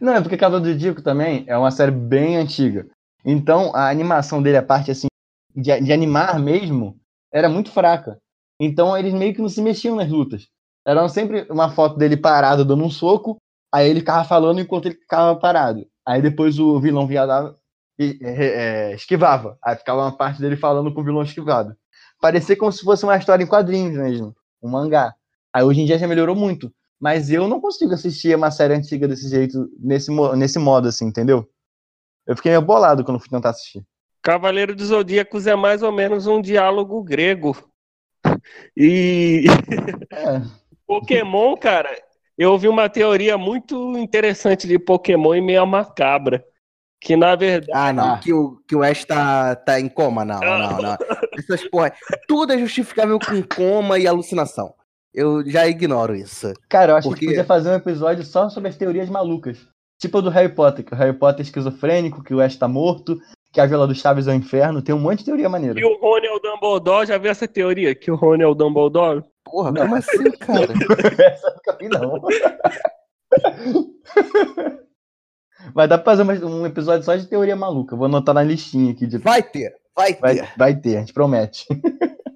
Não, 0.00 0.14
é 0.14 0.20
porque 0.22 0.38
Cavaleiro 0.38 0.64
do 0.64 0.72
Zodíaco 0.72 1.02
também 1.02 1.44
é 1.46 1.56
uma 1.56 1.70
série 1.70 1.92
bem 1.92 2.38
antiga. 2.38 2.86
Então, 3.22 3.70
a 3.74 3.90
animação 3.90 4.42
dele, 4.42 4.56
a 4.56 4.62
parte 4.62 4.90
assim, 4.90 5.08
de, 5.54 5.78
de 5.78 5.92
animar 5.92 6.40
mesmo, 6.40 6.98
era 7.30 7.50
muito 7.50 7.70
fraca. 7.70 8.18
Então, 8.58 8.96
eles 8.96 9.12
meio 9.12 9.34
que 9.34 9.42
não 9.42 9.48
se 9.50 9.60
mexiam 9.60 9.94
nas 9.94 10.08
lutas. 10.08 10.48
Era 10.86 11.06
sempre 11.10 11.46
uma 11.50 11.70
foto 11.70 11.98
dele 11.98 12.16
parado 12.16 12.64
dando 12.64 12.82
um 12.82 12.90
soco, 12.90 13.36
aí 13.72 13.88
ele 13.88 14.00
ficava 14.00 14.24
falando 14.24 14.60
enquanto 14.60 14.86
ele 14.86 14.96
ficava 14.96 15.38
parado. 15.38 15.86
Aí 16.06 16.22
depois 16.22 16.58
o 16.58 16.80
vilão 16.80 17.06
viadava 17.06 17.58
e 17.98 18.18
é, 18.22 18.90
é, 18.90 18.94
esquivava. 18.94 19.58
Aí 19.62 19.76
ficava 19.76 20.02
uma 20.02 20.16
parte 20.16 20.40
dele 20.40 20.56
falando 20.56 20.92
com 20.92 21.00
o 21.00 21.04
vilão 21.04 21.22
esquivado. 21.22 21.76
Parecia 22.20 22.56
como 22.56 22.72
se 22.72 22.82
fosse 22.82 23.04
uma 23.04 23.16
história 23.16 23.44
em 23.44 23.46
quadrinhos 23.46 23.96
mesmo, 23.96 24.34
um 24.62 24.68
mangá. 24.68 25.14
Aí 25.52 25.62
hoje 25.62 25.80
em 25.80 25.86
dia 25.86 25.98
já 25.98 26.06
melhorou 26.08 26.34
muito. 26.34 26.72
Mas 27.00 27.30
eu 27.30 27.46
não 27.46 27.60
consigo 27.60 27.94
assistir 27.94 28.34
uma 28.34 28.50
série 28.50 28.74
antiga 28.74 29.06
desse 29.06 29.28
jeito, 29.28 29.70
nesse, 29.78 30.10
nesse 30.36 30.58
modo, 30.58 30.88
assim, 30.88 31.06
entendeu? 31.06 31.48
Eu 32.26 32.36
fiquei 32.36 32.50
meio 32.50 32.62
bolado 32.62 33.04
quando 33.04 33.20
fui 33.20 33.28
tentar 33.28 33.50
assistir. 33.50 33.84
Cavaleiro 34.20 34.74
dos 34.74 34.88
Zodíacos 34.88 35.46
é 35.46 35.54
mais 35.54 35.82
ou 35.82 35.92
menos 35.92 36.26
um 36.26 36.40
diálogo 36.40 37.02
grego. 37.02 37.56
E 38.76 39.44
É, 40.12 40.42
Pokémon, 40.86 41.56
cara, 41.56 41.90
eu 42.38 42.52
ouvi 42.52 42.68
uma 42.68 42.88
teoria 42.88 43.36
muito 43.36 43.98
interessante 43.98 44.66
de 44.66 44.78
Pokémon 44.78 45.34
e 45.34 45.40
meio 45.40 45.66
macabra. 45.66 46.44
Que 47.00 47.16
na 47.16 47.36
verdade. 47.36 47.70
Ah, 47.72 47.92
não. 47.92 48.14
Ah. 48.14 48.18
Que, 48.18 48.32
o, 48.32 48.60
que 48.66 48.74
o 48.74 48.82
Ash 48.82 49.04
tá, 49.04 49.54
tá 49.54 49.78
em 49.80 49.88
coma. 49.88 50.24
Não, 50.24 50.40
não, 50.40 50.82
não. 50.82 50.96
Essas 51.38 51.62
porra. 51.68 51.92
Tudo 52.26 52.52
é 52.52 52.58
justificável 52.58 53.18
com 53.20 53.42
coma 53.42 53.98
e 53.98 54.06
alucinação. 54.06 54.74
Eu 55.14 55.48
já 55.48 55.66
ignoro 55.66 56.14
isso. 56.14 56.52
cara, 56.68 56.92
eu 56.92 56.96
acho 56.96 57.08
Porque- 57.08 57.20
que 57.20 57.26
podia 57.32 57.44
fazer 57.44 57.70
um 57.70 57.74
episódio 57.74 58.24
só 58.24 58.48
sobre 58.48 58.68
as 58.68 58.76
teorias 58.76 59.08
malucas. 59.08 59.66
Tipo 60.00 60.22
do 60.22 60.30
Harry 60.30 60.52
Potter, 60.52 60.84
que 60.84 60.92
o 60.94 60.96
Harry 60.96 61.12
Potter 61.16 61.40
é 61.40 61.42
esquizofrênico, 61.42 62.22
que 62.22 62.32
o 62.34 62.40
Ash 62.40 62.56
tá 62.56 62.68
morto, 62.68 63.18
que 63.58 63.62
a 63.62 63.66
Vila 63.66 63.88
do 63.88 63.94
Chaves 63.94 64.28
é 64.28 64.30
o 64.30 64.34
inferno. 64.34 64.80
Tem 64.80 64.94
um 64.94 65.00
monte 65.00 65.18
de 65.18 65.24
teoria 65.24 65.48
maneira. 65.48 65.74
Que 65.74 65.84
o 65.84 65.98
Rony 66.00 66.28
é 66.28 66.32
o 66.32 66.38
Dumbledore, 66.38 67.08
já 67.08 67.18
viu 67.18 67.28
essa 67.28 67.48
teoria? 67.48 67.92
Que 67.92 68.08
o 68.08 68.14
Rony 68.14 68.44
é 68.44 68.46
o 68.46 68.54
Dumbledore? 68.54 69.24
Porra, 69.44 69.74
como 69.74 69.96
assim, 69.96 70.30
cara? 70.38 70.68
Essa 71.18 71.48
eu 71.48 71.54
nunca 71.54 71.76
vi, 71.76 71.88
não. 71.88 72.22
Mas 75.74 75.88
dá 75.88 75.98
pra 75.98 76.04
fazer 76.04 76.22
mais 76.22 76.40
um 76.40 76.64
episódio 76.64 77.04
só 77.04 77.16
de 77.16 77.26
teoria 77.26 77.56
maluca. 77.56 77.96
Vou 77.96 78.06
anotar 78.06 78.32
na 78.32 78.44
listinha 78.44 78.92
aqui. 78.92 79.08
De... 79.08 79.18
Vai 79.18 79.42
ter, 79.42 79.74
vai 79.96 80.14
ter. 80.14 80.20
Vai, 80.20 80.48
vai 80.56 80.76
ter, 80.76 80.96
a 80.96 81.00
gente 81.00 81.12
promete. 81.12 81.66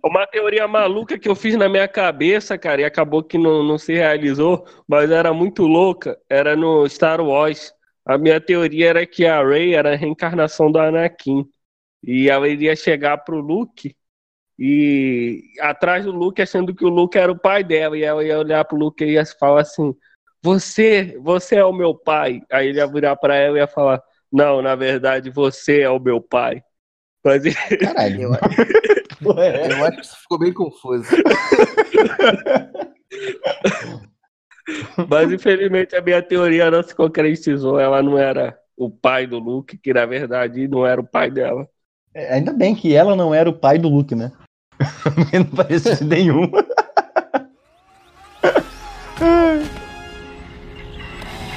Uma 0.04 0.26
teoria 0.26 0.66
maluca 0.66 1.16
que 1.16 1.28
eu 1.28 1.36
fiz 1.36 1.54
na 1.54 1.68
minha 1.68 1.86
cabeça, 1.86 2.58
cara, 2.58 2.80
e 2.80 2.84
acabou 2.84 3.22
que 3.22 3.38
não, 3.38 3.62
não 3.62 3.78
se 3.78 3.94
realizou, 3.94 4.66
mas 4.88 5.08
era 5.08 5.32
muito 5.32 5.68
louca. 5.68 6.18
Era 6.28 6.56
no 6.56 6.84
Star 6.88 7.20
Wars. 7.20 7.72
A 8.04 8.18
minha 8.18 8.40
teoria 8.40 8.90
era 8.90 9.06
que 9.06 9.26
a 9.26 9.44
Rey 9.44 9.74
era 9.74 9.92
a 9.92 9.96
reencarnação 9.96 10.70
do 10.70 10.78
Anakin. 10.78 11.44
E 12.02 12.28
ela 12.28 12.48
iria 12.48 12.74
chegar 12.74 13.18
pro 13.18 13.40
Luke 13.40 13.94
e 14.58 15.42
atrás 15.60 16.04
do 16.04 16.12
Luke, 16.12 16.42
achando 16.42 16.74
que 16.74 16.84
o 16.84 16.88
Luke 16.88 17.18
era 17.18 17.32
o 17.32 17.38
pai 17.38 17.64
dela. 17.64 17.96
E 17.96 18.02
ela 18.02 18.24
ia 18.24 18.38
olhar 18.38 18.64
pro 18.64 18.76
Luke 18.76 19.04
e 19.04 19.12
ia 19.12 19.24
falar 19.26 19.62
assim: 19.62 19.94
Você, 20.42 21.18
você 21.20 21.56
é 21.56 21.64
o 21.64 21.72
meu 21.72 21.94
pai. 21.94 22.42
Aí 22.50 22.68
ele 22.68 22.78
ia 22.78 22.86
virar 22.86 23.16
pra 23.16 23.34
ela 23.34 23.58
e 23.58 23.60
ia 23.60 23.66
falar: 23.66 24.02
Não, 24.30 24.62
na 24.62 24.74
verdade, 24.74 25.30
você 25.30 25.80
é 25.80 25.90
o 25.90 25.98
meu 25.98 26.20
pai. 26.20 26.62
Mas 27.24 27.42
Caralho. 27.80 28.22
Eu, 28.22 28.30
Porra, 29.22 29.46
é. 29.46 29.72
eu 29.72 29.84
acho 29.84 29.96
que 29.96 30.04
isso 30.04 30.20
ficou 30.22 30.38
bem 30.38 30.52
confuso. 30.52 31.10
Mas 35.08 35.32
infelizmente 35.32 35.94
a 35.96 36.00
minha 36.02 36.22
teoria 36.22 36.70
não 36.70 36.82
se 36.82 36.94
concretizou. 36.94 37.78
Ela 37.80 38.02
não 38.02 38.18
era 38.18 38.56
o 38.76 38.90
pai 38.90 39.26
do 39.26 39.38
Luke, 39.38 39.76
que 39.78 39.92
na 39.92 40.06
verdade 40.06 40.66
não 40.68 40.86
era 40.86 41.00
o 41.00 41.06
pai 41.06 41.30
dela. 41.30 41.68
É, 42.14 42.34
Ainda 42.34 42.52
bem 42.52 42.74
que 42.74 42.94
ela 42.94 43.16
não 43.16 43.34
era 43.34 43.48
o 43.48 43.52
pai 43.58 43.78
do 43.78 43.88
Luke, 43.88 44.14
né? 44.14 44.32
não 45.32 45.44
parecia 45.56 45.96
de 45.96 46.04
nenhum. 46.04 46.50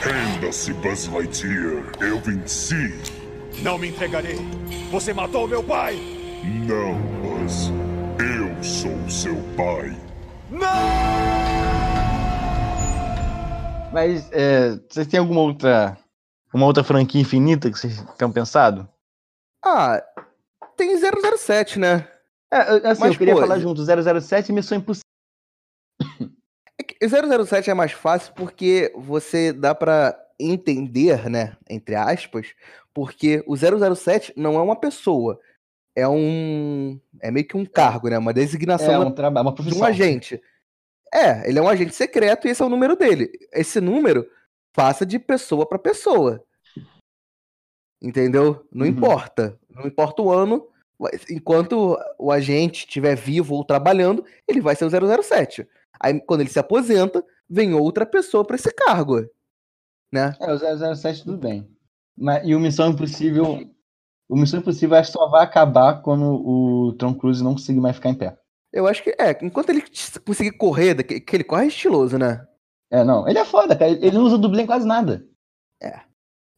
Renda-se, 0.01 0.73
Buzz 0.73 1.07
Lightyear. 1.07 1.83
Eu 1.99 2.19
venci. 2.19 2.93
Não 3.61 3.77
me 3.77 3.89
entregarei. 3.89 4.37
Você 4.91 5.13
matou 5.13 5.47
meu 5.47 5.63
pai! 5.63 5.97
Não, 6.67 6.95
Buzz. 7.21 7.71
Eu 8.19 8.63
sou 8.63 9.09
seu 9.09 9.35
pai. 9.57 9.95
Mas 13.95 14.29
é, 14.33 14.71
vocês 14.89 15.07
têm 15.07 15.21
alguma 15.21 15.39
outra. 15.39 15.97
Uma 16.53 16.65
outra 16.65 16.83
franquia 16.83 17.21
infinita 17.21 17.71
que 17.71 17.79
vocês 17.79 18.03
tenham 18.17 18.29
pensado? 18.31 18.89
Ah, 19.63 20.03
tem 20.75 20.97
007, 20.97 21.79
né? 21.79 22.05
É, 22.51 22.57
assim, 22.89 23.01
Mas, 23.01 23.13
eu 23.13 23.17
queria 23.17 23.33
pô, 23.35 23.39
falar 23.39 23.57
junto 23.57 23.81
007 23.85 24.49
e 24.49 24.53
Missão 24.53 24.77
Impossível. 24.77 25.05
É 26.77 26.83
que 26.83 26.97
007 27.07 27.69
é 27.69 27.73
mais 27.73 27.93
fácil 27.93 28.33
porque 28.33 28.91
você 28.97 29.53
dá 29.53 29.73
pra 29.73 30.13
entender, 30.37 31.29
né, 31.29 31.55
entre 31.69 31.95
aspas, 31.95 32.53
porque 32.93 33.41
o 33.47 33.55
007 33.55 34.33
não 34.35 34.55
é 34.57 34.61
uma 34.61 34.75
pessoa, 34.75 35.39
é 35.95 36.05
um 36.05 36.99
é 37.21 37.31
meio 37.31 37.47
que 37.47 37.55
um 37.55 37.65
cargo, 37.65 38.09
né, 38.09 38.17
uma 38.17 38.33
designação 38.33 38.93
É 38.93 38.99
da- 38.99 39.05
um 39.05 39.11
trabalho, 39.13 39.47
uma 39.47 39.55
de 39.55 39.61
um 39.61 39.63
profissão. 39.63 39.87
agente. 39.87 40.41
É, 41.15 41.47
ele 41.47 41.57
é 41.57 41.61
um 41.61 41.69
agente 41.69 41.95
secreto 41.95 42.45
e 42.45 42.51
esse 42.51 42.61
é 42.61 42.65
o 42.65 42.69
número 42.69 42.95
dele. 42.97 43.31
Esse 43.53 43.79
número 43.79 44.29
faça 44.75 45.05
de 45.05 45.17
pessoa 45.17 45.65
para 45.65 45.79
pessoa. 45.79 46.43
Entendeu? 48.01 48.67
Não 48.71 48.85
Uhum. 48.85 48.91
importa. 48.91 49.57
Não 49.69 49.87
importa 49.87 50.21
o 50.21 50.31
ano. 50.31 50.67
Enquanto 51.29 51.97
o 52.17 52.31
agente 52.31 52.85
estiver 52.85 53.15
vivo 53.15 53.55
ou 53.55 53.63
trabalhando, 53.63 54.25
ele 54.47 54.61
vai 54.61 54.75
ser 54.75 54.85
o 54.85 54.89
007. 54.89 55.67
Aí, 55.99 56.19
quando 56.21 56.41
ele 56.41 56.49
se 56.49 56.59
aposenta, 56.59 57.23
vem 57.49 57.73
outra 57.73 58.05
pessoa 58.05 58.45
para 58.45 58.55
esse 58.55 58.71
cargo. 58.73 59.21
Né? 60.11 60.33
É, 60.39 60.51
o 60.53 60.57
007 60.95 61.23
tudo 61.23 61.37
bem. 61.37 61.69
Mas, 62.17 62.45
e 62.47 62.55
o 62.55 62.59
Missão 62.59 62.89
Impossível. 62.89 63.69
O 64.27 64.35
Missão 64.35 64.59
Impossível 64.59 64.97
acho 64.97 65.11
que 65.11 65.17
só 65.17 65.27
vai 65.27 65.43
acabar 65.43 66.01
quando 66.01 66.25
o 66.25 66.93
Tom 66.93 67.13
Cruise 67.13 67.43
não 67.43 67.53
conseguir 67.53 67.79
mais 67.79 67.95
ficar 67.95 68.09
em 68.09 68.15
pé. 68.15 68.37
Eu 68.75 68.85
acho 68.87 69.01
que 69.01 69.11
é. 69.17 69.37
Enquanto 69.41 69.69
ele 69.69 69.83
conseguir 70.25 70.51
correr, 70.51 70.93
daque- 70.93 71.21
que 71.21 71.35
ele 71.35 71.45
corre 71.45 71.67
estiloso, 71.67 72.17
né? 72.17 72.45
É, 72.91 73.03
não. 73.03 73.27
Ele 73.27 73.39
é 73.39 73.45
foda, 73.45 73.75
cara. 73.75 73.89
Ele 73.89 74.11
não 74.11 74.23
usa 74.23 74.37
dublê 74.37 74.63
em 74.63 74.67
quase 74.67 74.85
nada. 74.85 75.25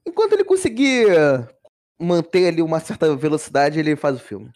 Enquanto 0.06 0.34
ele 0.34 0.44
conseguir 0.44 1.10
eh, 1.10 1.48
manter 2.00 2.48
ali 2.48 2.62
uma 2.62 2.80
certa 2.80 3.16
velocidade, 3.16 3.78
ele 3.80 3.96
faz 3.96 4.16
o 4.16 4.20
filme. 4.20 4.50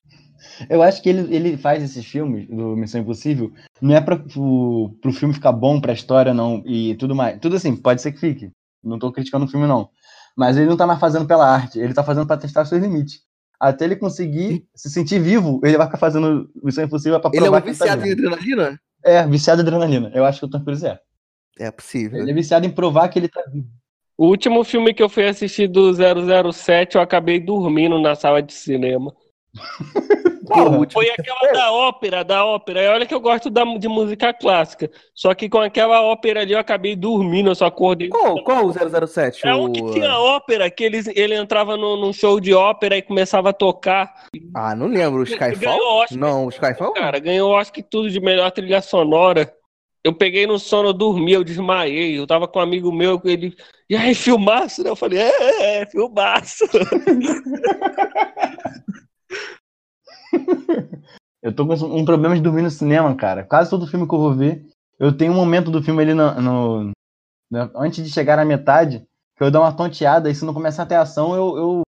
Eu 0.69 0.81
acho 0.81 1.03
que 1.03 1.09
ele, 1.09 1.35
ele 1.35 1.57
faz 1.57 1.83
esses 1.83 2.05
filmes 2.05 2.47
do 2.47 2.75
Missão 2.75 3.01
Impossível, 3.01 3.51
não 3.79 3.95
é 3.95 4.01
pra, 4.01 4.17
pro, 4.17 4.97
pro 5.01 5.13
filme 5.13 5.33
ficar 5.33 5.51
bom, 5.51 5.79
pra 5.79 5.93
história, 5.93 6.33
não, 6.33 6.63
e 6.65 6.95
tudo 6.95 7.13
mais. 7.13 7.39
Tudo 7.39 7.57
assim, 7.57 7.75
pode 7.75 8.01
ser 8.01 8.11
que 8.11 8.19
fique. 8.19 8.49
Não 8.83 8.97
tô 8.97 9.11
criticando 9.11 9.45
o 9.45 9.47
filme, 9.47 9.67
não. 9.67 9.89
Mas 10.35 10.57
ele 10.57 10.67
não 10.67 10.77
tá 10.77 10.87
mais 10.87 10.99
fazendo 10.99 11.27
pela 11.27 11.47
arte, 11.47 11.77
ele 11.79 11.93
tá 11.93 12.03
fazendo 12.03 12.25
pra 12.25 12.37
testar 12.37 12.65
seus 12.65 12.81
limites. 12.81 13.21
Até 13.61 13.85
ele 13.85 13.95
conseguir 13.95 14.65
se 14.73 14.89
sentir 14.89 15.19
vivo, 15.21 15.61
ele 15.63 15.77
vai 15.77 15.85
ficar 15.85 15.99
fazendo 15.99 16.49
Missão 16.63 16.83
Impossível 16.83 17.19
pra 17.19 17.29
Ele 17.31 17.37
é 17.37 17.41
provar 17.41 17.59
um 17.59 17.61
que 17.61 17.69
ele 17.69 17.77
tá 17.77 17.85
viciado 17.85 18.01
em 18.01 18.15
vivo. 18.15 18.27
adrenalina? 18.27 18.79
É, 19.05 19.27
viciado 19.27 19.61
em 19.61 19.63
adrenalina. 19.63 20.11
Eu 20.15 20.25
acho 20.25 20.39
que 20.39 20.45
o 20.47 20.49
Tom 20.49 20.63
Cruise 20.63 20.83
é. 20.83 20.99
É 21.59 21.69
possível. 21.69 22.19
Ele 22.19 22.31
é 22.31 22.33
viciado 22.33 22.65
em 22.65 22.71
provar 22.71 23.07
que 23.09 23.19
ele 23.19 23.27
tá 23.27 23.43
vivo. 23.53 23.67
O 24.17 24.25
último 24.25 24.63
filme 24.63 24.95
que 24.95 25.03
eu 25.03 25.09
fui 25.09 25.27
assistir 25.27 25.67
do 25.67 25.93
007, 25.93 26.95
eu 26.95 27.01
acabei 27.01 27.39
dormindo 27.39 28.01
na 28.01 28.15
sala 28.15 28.41
de 28.41 28.51
cinema. 28.51 29.13
O 30.51 30.63
Porra. 30.63 30.77
último? 30.77 31.01
Foi 31.01 31.09
aquela 31.09 31.53
da 31.53 31.71
ópera, 31.71 32.23
da 32.23 32.45
ópera. 32.45 32.81
E 32.83 32.87
olha 32.89 33.05
que 33.05 33.13
eu 33.13 33.19
gosto 33.19 33.49
da, 33.49 33.63
de 33.63 33.87
música 33.87 34.33
clássica. 34.33 34.91
Só 35.15 35.33
que 35.33 35.47
com 35.49 35.59
aquela 35.59 36.01
ópera 36.01 36.41
ali 36.41 36.53
eu 36.53 36.59
acabei 36.59 36.95
dormindo, 36.95 37.49
eu 37.49 37.55
só 37.55 37.65
acordei. 37.65 38.09
Qual, 38.09 38.43
qual 38.43 38.65
o 38.65 38.73
007? 39.07 39.47
É 39.47 39.55
um 39.55 39.71
que 39.71 39.81
tinha 39.91 40.17
ópera, 40.17 40.69
que 40.69 40.83
ele, 40.83 41.01
ele 41.15 41.35
entrava 41.35 41.77
no- 41.77 41.95
num 41.97 42.11
show 42.13 42.39
de 42.39 42.53
ópera 42.53 42.97
e 42.97 43.01
começava 43.01 43.49
a 43.51 43.53
tocar. 43.53 44.13
Ah, 44.53 44.75
não 44.75 44.87
lembro. 44.87 45.21
O 45.21 45.25
Ganhou 45.25 45.53
Skyfall? 45.53 45.97
Oscar. 46.01 46.17
Não, 46.17 46.45
o 46.45 46.49
Skyfall? 46.49 46.93
Cara, 46.93 47.19
ganhou 47.19 47.55
acho 47.55 47.71
que 47.71 47.81
tudo 47.83 48.09
de 48.09 48.19
melhor 48.19 48.51
trilha 48.51 48.81
sonora. 48.81 49.53
Eu 50.03 50.15
peguei 50.15 50.47
no 50.47 50.57
sono, 50.57 50.89
eu 50.89 50.93
dormi, 50.93 51.31
eu 51.33 51.43
desmaiei. 51.43 52.17
Eu 52.17 52.25
tava 52.25 52.47
com 52.47 52.57
um 52.57 52.61
amigo 52.63 52.91
meu, 52.91 53.21
ele. 53.23 53.55
E 53.87 53.95
aí, 53.95 54.15
filmaço, 54.15 54.83
né? 54.83 54.89
Eu 54.89 54.95
falei, 54.95 55.19
é, 55.19 55.29
é, 55.29 55.81
é 55.81 55.85
filmaço. 55.85 56.65
Eu 61.43 61.51
tô 61.55 61.65
com 61.65 61.73
um 61.73 62.05
problema 62.05 62.35
de 62.35 62.41
dormir 62.41 62.61
no 62.61 62.69
cinema, 62.69 63.15
cara. 63.15 63.43
Quase 63.43 63.69
todo 63.69 63.87
filme 63.87 64.07
que 64.07 64.13
eu 64.13 64.19
vou 64.19 64.35
ver, 64.35 64.63
eu 64.99 65.15
tenho 65.15 65.31
um 65.31 65.35
momento 65.35 65.71
do 65.71 65.81
filme 65.81 65.99
ali 66.03 66.13
no, 66.13 66.39
no- 66.39 66.91
no- 67.51 67.71
antes 67.75 68.03
de 68.05 68.11
chegar 68.11 68.37
à 68.37 68.45
metade, 68.45 69.03
que 69.35 69.43
eu 69.43 69.49
dou 69.49 69.61
uma 69.63 69.75
tonteada 69.75 70.29
e 70.29 70.35
se 70.35 70.45
não 70.45 70.53
começar 70.53 70.83
a 70.83 70.85
ter 70.85 70.95
ação, 70.95 71.33
eu, 71.35 71.57
eu 71.57 71.81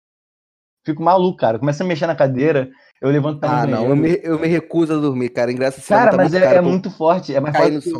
fico 0.85 1.03
maluco, 1.03 1.37
cara. 1.37 1.59
Começa 1.59 1.83
a 1.83 1.87
mexer 1.87 2.07
na 2.07 2.15
cadeira, 2.15 2.71
eu 3.01 3.09
levanto 3.09 3.41
pra 3.41 3.63
Ah, 3.63 3.67
não. 3.67 3.89
Eu 3.89 3.95
me, 3.97 4.19
eu 4.23 4.39
me 4.39 4.47
recuso 4.47 4.93
a 4.93 4.97
dormir, 4.97 5.29
cara. 5.31 5.53
De 5.53 5.57
cinema 5.59 5.81
Cara, 5.85 6.11
tá 6.11 6.17
mas 6.17 6.31
muito 6.31 6.41
é, 6.41 6.45
caro 6.45 6.57
é 6.57 6.61
muito 6.61 6.89
forte. 6.89 7.35
É 7.35 7.39
mais 7.41 7.55
forte 7.55 7.81
que... 7.81 7.91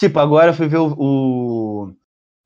Tipo, 0.00 0.18
agora 0.20 0.52
eu 0.52 0.54
fui 0.54 0.68
ver 0.68 0.78
o, 0.78 0.94
o 0.96 1.94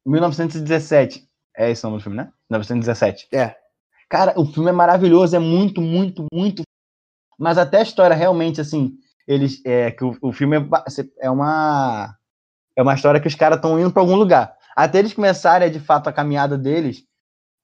1917. 0.04 1.28
É 1.56 1.70
esse 1.70 1.84
o 1.84 1.88
nome 1.88 2.00
do 2.00 2.02
filme, 2.02 2.16
né? 2.18 2.30
1917. 2.50 3.28
É. 3.32 3.54
Cara, 4.08 4.34
o 4.36 4.44
filme 4.46 4.70
é 4.70 4.72
maravilhoso, 4.72 5.36
é 5.36 5.38
muito, 5.38 5.80
muito, 5.80 6.24
muito. 6.32 6.62
Mas 7.38 7.56
até 7.56 7.78
a 7.78 7.82
história 7.82 8.16
realmente, 8.16 8.60
assim, 8.60 8.94
eles. 9.26 9.62
É, 9.64 9.90
que 9.90 10.04
o, 10.04 10.16
o 10.20 10.32
filme 10.32 10.56
é, 10.56 11.26
é 11.26 11.30
uma. 11.30 12.14
É 12.76 12.82
uma 12.82 12.94
história 12.94 13.20
que 13.20 13.28
os 13.28 13.34
caras 13.34 13.56
estão 13.56 13.78
indo 13.78 13.90
pra 13.92 14.02
algum 14.02 14.16
lugar. 14.16 14.56
Até 14.76 14.98
eles 15.00 15.12
começarem, 15.12 15.70
de 15.70 15.80
fato, 15.80 16.08
a 16.08 16.12
caminhada 16.12 16.56
deles, 16.56 17.02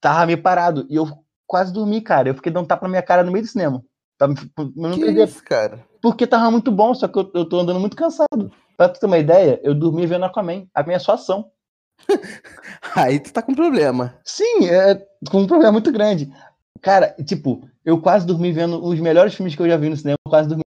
tava 0.00 0.26
meio 0.26 0.42
parado. 0.42 0.86
E 0.90 0.96
eu 0.96 1.06
quase 1.46 1.72
dormi, 1.72 2.00
cara. 2.00 2.28
Eu 2.28 2.34
fiquei 2.34 2.52
dando 2.52 2.66
tapa 2.66 2.86
na 2.86 2.90
minha 2.90 3.02
cara 3.02 3.22
no 3.22 3.30
meio 3.32 3.44
do 3.44 3.48
cinema. 3.48 3.82
Pra 4.18 4.28
não 4.28 4.92
Que 4.92 5.00
perder. 5.00 5.28
isso, 5.28 5.42
cara? 5.44 5.84
Porque 6.02 6.26
tava 6.26 6.50
muito 6.50 6.70
bom, 6.70 6.94
só 6.94 7.08
que 7.08 7.18
eu, 7.18 7.30
eu 7.34 7.48
tô 7.48 7.60
andando 7.60 7.80
muito 7.80 7.96
cansado. 7.96 8.50
Pra 8.76 8.88
tu 8.88 8.98
ter 8.98 9.06
uma 9.06 9.18
ideia, 9.18 9.60
eu 9.62 9.74
dormi 9.74 10.06
vendo 10.06 10.24
Aquaman. 10.24 10.66
A 10.74 10.82
minha 10.82 10.98
só 10.98 11.12
ação. 11.14 11.50
Aí 12.94 13.20
tu 13.20 13.32
tá 13.32 13.40
com 13.40 13.54
problema. 13.54 14.16
Sim, 14.24 14.66
é 14.68 15.00
com 15.30 15.42
um 15.42 15.46
problema 15.46 15.72
muito 15.72 15.92
grande. 15.92 16.32
Cara, 16.84 17.16
tipo, 17.24 17.66
eu 17.82 17.98
quase 17.98 18.26
dormi 18.26 18.52
vendo 18.52 18.84
os 18.84 19.00
melhores 19.00 19.34
filmes 19.34 19.56
que 19.56 19.62
eu 19.62 19.66
já 19.68 19.78
vi 19.78 19.88
no 19.88 19.96
cinema. 19.96 20.18
Eu 20.26 20.30
quase 20.30 20.46
dormi. 20.50 20.62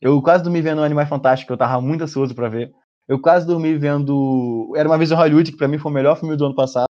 Eu 0.00 0.20
quase 0.20 0.42
dormi 0.42 0.60
vendo 0.60 0.82
Animais 0.82 1.08
Fantásticos, 1.08 1.46
que 1.46 1.52
eu 1.52 1.56
tava 1.56 1.80
muito 1.80 2.02
ansioso 2.02 2.34
pra 2.34 2.48
ver. 2.48 2.74
Eu 3.06 3.20
quase 3.20 3.46
dormi 3.46 3.78
vendo. 3.78 4.72
Era 4.76 4.88
uma 4.88 4.98
vez 4.98 5.12
em 5.12 5.14
Hollywood, 5.14 5.52
que 5.52 5.56
pra 5.56 5.68
mim 5.68 5.78
foi 5.78 5.92
o 5.92 5.94
melhor 5.94 6.18
filme 6.18 6.36
do 6.36 6.44
ano 6.44 6.56
passado. 6.56 6.86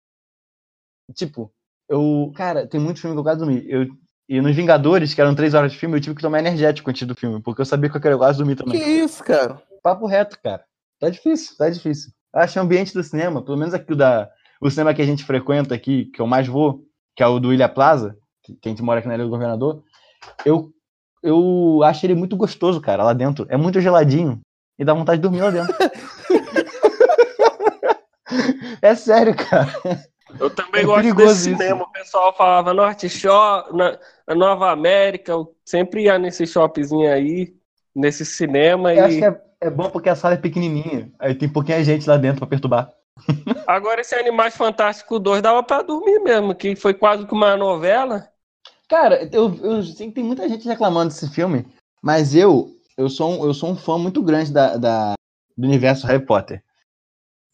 Tipo, 1.13 1.51
eu. 1.89 2.31
Cara, 2.33 2.65
tem 2.65 2.79
muitos 2.79 3.01
filmes 3.01 3.15
que 3.15 3.19
eu 3.19 3.23
quase 3.23 3.39
dormi. 3.39 3.63
Eu... 3.67 3.85
E 4.29 4.39
nos 4.39 4.55
Vingadores, 4.55 5.13
que 5.13 5.19
eram 5.19 5.35
três 5.35 5.53
horas 5.53 5.73
de 5.73 5.77
filme, 5.77 5.97
eu 5.97 6.01
tive 6.01 6.15
que 6.15 6.21
tomar 6.21 6.39
energético 6.39 6.89
antes 6.89 7.05
do 7.05 7.13
filme, 7.13 7.41
porque 7.41 7.59
eu 7.59 7.65
sabia 7.65 7.89
que 7.89 7.97
eu 7.97 8.01
queria 8.01 8.17
quase 8.17 8.37
dormir 8.37 8.55
Que 8.55 8.63
também. 8.63 8.99
isso, 9.03 9.21
cara? 9.25 9.61
Papo 9.83 10.07
reto, 10.07 10.39
cara. 10.41 10.63
Tá 11.01 11.09
difícil, 11.09 11.57
tá 11.57 11.69
difícil. 11.69 12.13
Eu 12.33 12.39
acho 12.39 12.53
que 12.53 12.59
o 12.59 12.61
ambiente 12.61 12.93
do 12.93 13.03
cinema, 13.03 13.43
pelo 13.43 13.57
menos 13.57 13.73
aqui 13.73 13.91
o 13.91 13.95
da. 13.95 14.29
O 14.61 14.69
cinema 14.69 14.93
que 14.93 15.01
a 15.01 15.05
gente 15.05 15.25
frequenta 15.25 15.75
aqui, 15.75 16.05
que 16.05 16.21
eu 16.21 16.27
mais 16.27 16.47
vou, 16.47 16.85
que 17.13 17.21
é 17.21 17.27
o 17.27 17.41
do 17.41 17.53
Ilha 17.53 17.67
Plaza, 17.67 18.17
que 18.43 18.55
que 18.55 18.69
a 18.69 18.71
gente 18.71 18.81
mora 18.83 18.99
aqui 18.99 19.07
na 19.07 19.15
Ilha 19.15 19.23
do 19.25 19.29
Governador, 19.29 19.83
eu, 20.45 20.71
eu 21.23 21.81
acho 21.83 22.05
ele 22.05 22.15
muito 22.15 22.35
gostoso, 22.37 22.79
cara, 22.81 23.03
lá 23.03 23.13
dentro. 23.13 23.45
É 23.49 23.57
muito 23.57 23.79
geladinho. 23.81 24.39
E 24.79 24.85
dá 24.85 24.93
vontade 24.93 25.17
de 25.19 25.23
dormir 25.23 25.41
lá 25.41 25.51
dentro. 25.51 25.75
é 28.81 28.95
sério, 28.95 29.35
cara. 29.35 29.71
Eu 30.39 30.49
também 30.49 30.81
É 30.81 30.85
gosto 30.85 31.13
desse 31.13 31.49
isso. 31.51 31.57
cinema. 31.57 31.83
O 31.83 31.91
pessoal 31.91 32.35
falava 32.35 32.73
Norte 32.73 33.09
Shop, 33.09 33.75
na, 33.75 33.97
na 34.27 34.35
Nova 34.35 34.71
América. 34.71 35.31
Eu 35.33 35.53
sempre 35.65 36.03
ia 36.03 36.17
nesse 36.17 36.47
shoppingzinho 36.47 37.11
aí, 37.11 37.53
nesse 37.95 38.25
cinema. 38.25 38.93
Eu 38.93 39.05
acho 39.05 39.15
E 39.15 39.19
que 39.19 39.25
é, 39.25 39.41
é 39.61 39.69
bom 39.69 39.89
porque 39.89 40.09
a 40.09 40.15
sala 40.15 40.35
é 40.35 40.37
pequenininha. 40.37 41.11
Aí 41.19 41.35
tem 41.35 41.49
pouquinha 41.49 41.83
gente 41.83 42.07
lá 42.09 42.17
dentro 42.17 42.39
pra 42.39 42.47
perturbar. 42.47 42.89
Agora 43.67 44.01
esse 44.01 44.15
Animais 44.15 44.55
Fantásticos 44.55 45.19
2 45.21 45.41
dava 45.41 45.63
pra 45.63 45.81
dormir 45.81 46.19
mesmo, 46.19 46.55
que 46.55 46.75
foi 46.75 46.93
quase 46.93 47.25
que 47.25 47.33
uma 47.33 47.55
novela. 47.55 48.27
Cara, 48.89 49.29
eu, 49.31 49.55
eu 49.63 49.83
sei 49.83 50.07
que 50.07 50.13
tem 50.15 50.23
muita 50.23 50.47
gente 50.49 50.67
reclamando 50.67 51.13
desse 51.13 51.29
filme, 51.29 51.65
mas 52.01 52.35
eu 52.35 52.69
eu 52.97 53.09
sou 53.09 53.31
um, 53.31 53.45
eu 53.45 53.53
sou 53.53 53.71
um 53.71 53.75
fã 53.75 53.97
muito 53.97 54.21
grande 54.21 54.51
da, 54.51 54.77
da- 54.77 55.13
do 55.57 55.67
universo 55.67 56.05
Harry 56.07 56.25
Potter. 56.25 56.61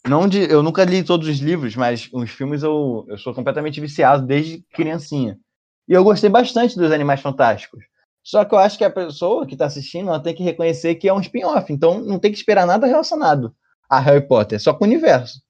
Não 0.06 0.28
de, 0.28 0.50
eu 0.50 0.64
nunca 0.64 0.84
li 0.84 1.04
todos 1.04 1.28
os 1.28 1.38
livros, 1.40 1.76
mas 1.76 2.10
os 2.14 2.30
filmes 2.32 2.64
eu, 2.64 3.06
eu 3.08 3.18
sou 3.18 3.34
completamente 3.34 3.80
viciado 3.80 4.26
desde 4.26 4.64
criancinha. 4.74 5.38
E 5.88 5.94
eu 5.94 6.04
gostei 6.04 6.30
bastante 6.30 6.76
dos 6.78 6.92
Animais 6.92 7.22
Fantásticos. 7.22 7.84
Só 8.24 8.44
que 8.44 8.54
eu 8.54 8.60
acho 8.60 8.78
que 8.78 8.84
a 8.84 8.90
pessoa 8.90 9.46
que 9.46 9.54
está 9.54 9.66
assistindo 9.66 10.10
ela 10.10 10.20
tem 10.22 10.34
que 10.36 10.44
reconhecer 10.44 10.96
que 10.96 11.08
é 11.08 11.14
um 11.14 11.20
spin-off, 11.22 11.72
então 11.72 12.00
não 12.02 12.20
tem 12.20 12.32
que 12.32 12.38
esperar 12.38 12.66
nada 12.66 12.86
relacionado 12.88 13.56
a 13.90 14.00
Harry 14.00 14.26
Potter, 14.28 14.62
só 14.62 14.74
com 14.74 14.84
o 14.84 14.88
universo. 14.88 15.42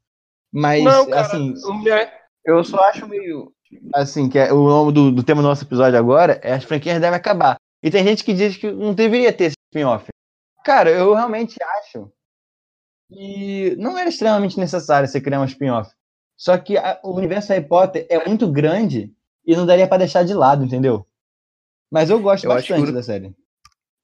Mas, 0.51 0.83
Não, 0.83 1.05
cara, 1.07 1.21
assim, 1.21 1.53
minha- 1.81 2.11
eu 2.45 2.63
só 2.63 2.79
acho 2.89 3.07
meio. 3.07 3.51
Assim, 3.93 4.29
que 4.29 4.39
é, 4.39 4.51
o 4.53 4.67
nome 4.67 4.91
do, 4.93 5.11
do 5.11 5.23
tema 5.23 5.41
do 5.41 5.47
nosso 5.47 5.63
episódio 5.65 5.99
agora 5.99 6.39
é 6.41 6.53
As 6.53 6.63
franquias 6.63 7.01
devem 7.01 7.17
acabar. 7.17 7.57
E 7.83 7.91
tem 7.91 8.03
gente 8.03 8.23
que 8.23 8.33
diz 8.33 8.55
que 8.57 8.71
não 8.71 8.93
deveria 8.93 9.31
ter 9.33 9.45
esse 9.45 9.55
spin-off. 9.71 10.07
Cara, 10.63 10.89
eu 10.89 11.13
realmente 11.13 11.55
acho 11.79 12.09
que 13.09 13.75
não 13.77 13.97
era 13.97 14.09
extremamente 14.09 14.59
necessário 14.59 15.07
você 15.07 15.21
criar 15.21 15.39
um 15.41 15.45
spin-off. 15.45 15.91
Só 16.37 16.57
que 16.57 16.77
a- 16.77 16.99
o 17.03 17.15
universo 17.15 17.51
Harry 17.53 17.67
Potter 17.67 18.05
é 18.09 18.25
muito 18.27 18.51
grande 18.51 19.13
e 19.45 19.55
não 19.55 19.65
daria 19.65 19.87
pra 19.87 19.97
deixar 19.97 20.23
de 20.23 20.33
lado, 20.33 20.63
entendeu? 20.63 21.05
Mas 21.91 22.09
eu 22.09 22.19
gosto 22.19 22.45
Eu 22.45 22.51
acho 22.51 22.67
que 22.67 22.73
bastante 22.73 22.91
o- 22.91 22.93
da 22.93 23.03
série. 23.03 23.35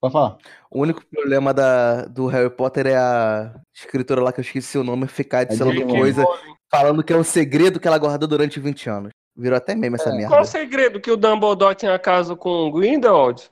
Pode 0.03 0.11
falar. 0.11 0.37
O 0.69 0.81
único 0.81 1.01
problema 1.05 1.53
da, 1.53 2.01
do 2.07 2.27
Harry 2.27 2.49
Potter 2.49 2.87
é 2.87 2.97
a 2.97 3.55
escritora 3.73 4.21
lá 4.21 4.33
que 4.33 4.41
eu 4.41 4.43
esqueci 4.43 4.77
o 4.77 4.83
nome 4.83 5.07
ficar 5.07 5.39
A 5.39 5.43
dizendo 5.45 5.71
J.K. 5.71 5.97
coisa, 5.97 6.23
Rowling. 6.23 6.55
falando 6.69 7.01
que 7.03 7.13
é 7.13 7.15
um 7.15 7.23
segredo 7.23 7.79
que 7.79 7.87
ela 7.87 7.97
guardou 7.97 8.27
durante 8.27 8.59
20 8.59 8.89
anos. 8.89 9.11
Virou 9.33 9.55
até 9.57 9.73
meme 9.75 9.95
essa 9.95 10.09
É. 10.09 10.11
merda. 10.11 10.27
Qual 10.27 10.41
o 10.41 10.45
segredo 10.45 10.99
que 10.99 11.09
o 11.09 11.15
Dumbledore 11.15 11.73
tinha 11.75 11.97
caso 11.97 12.35
com 12.35 12.49
o 12.67 12.71
Grindelwald? 12.73 13.49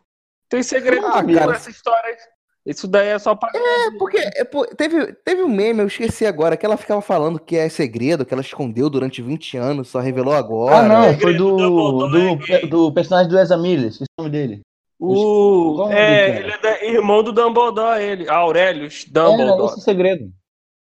Tem 0.49 0.61
segredo 0.61 1.05
Ah, 1.07 1.23
cara. 1.23 1.47
nessa 1.53 1.69
história. 1.69 2.17
Isso 2.65 2.85
daí 2.85 3.07
é 3.07 3.17
só 3.17 3.33
pra. 3.33 3.49
É 3.55 3.91
porque 3.97 4.17
é, 4.17 4.43
pô, 4.43 4.65
teve, 4.67 5.13
teve 5.23 5.41
um 5.43 5.47
meme, 5.47 5.79
eu 5.79 5.87
esqueci 5.87 6.25
agora, 6.25 6.57
que 6.57 6.65
ela 6.65 6.75
ficava 6.75 7.01
falando 7.01 7.39
que 7.39 7.55
é 7.55 7.69
segredo, 7.69 8.25
que 8.25 8.33
ela 8.33 8.41
escondeu 8.43 8.89
durante 8.89 9.21
20 9.21 9.55
anos, 9.57 9.87
só 9.87 9.99
revelou 9.99 10.33
agora. 10.33 10.75
ah, 10.75 10.83
não, 10.83 11.03
segredo 11.05 11.21
foi 11.21 11.33
do 11.33 12.07
do, 12.09 12.53
é 12.53 12.59
do, 12.59 12.67
do 12.67 12.93
personagem 12.93 13.31
do 13.31 13.39
Ezra 13.39 13.57
Miller, 13.57 13.87
esqueci 13.87 14.05
o 14.19 14.21
nome 14.23 14.31
dele. 14.31 14.61
O. 15.03 15.89
É, 15.91 16.37
ele 16.37 16.51
é 16.63 16.89
irmão 16.91 17.23
do 17.23 17.31
Dumbledore, 17.31 18.01
ele. 18.03 18.29
Aurelius 18.29 19.03
Era 19.05 19.13
Dumbledore. 19.25 19.65
esse 19.71 19.79
o 19.79 19.81
segredo. 19.83 20.31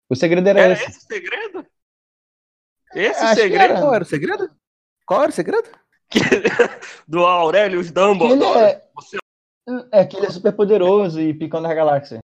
O 0.09 0.14
segredo 0.17 0.49
era, 0.49 0.61
Era 0.61 0.73
esse. 0.73 0.85
esse 0.89 0.99
o 0.99 1.03
segredo? 1.03 1.67
Esse 2.95 3.21
Acho 3.23 3.35
que 3.35 3.41
segredo 3.43 3.64
era. 3.73 3.81
Qual 3.81 3.95
era 3.95 4.03
o 4.05 4.07
segredo? 4.07 4.51
Qual 5.07 5.21
era 5.23 5.31
o 5.31 5.35
segredo? 5.35 5.69
do 7.07 7.27
Aurelius 7.27 7.91
Que 7.91 7.99
ele 7.99 8.09
Dumbledore. 8.09 8.59
é, 8.59 8.83
Você- 8.95 9.19
é 9.93 10.05
que 10.05 10.17
ele 10.17 10.27
é 10.27 10.31
super 10.31 10.53
poderoso 10.53 11.21
e 11.21 11.35
picão 11.35 11.61
da 11.61 11.75
galáxia. 11.75 12.19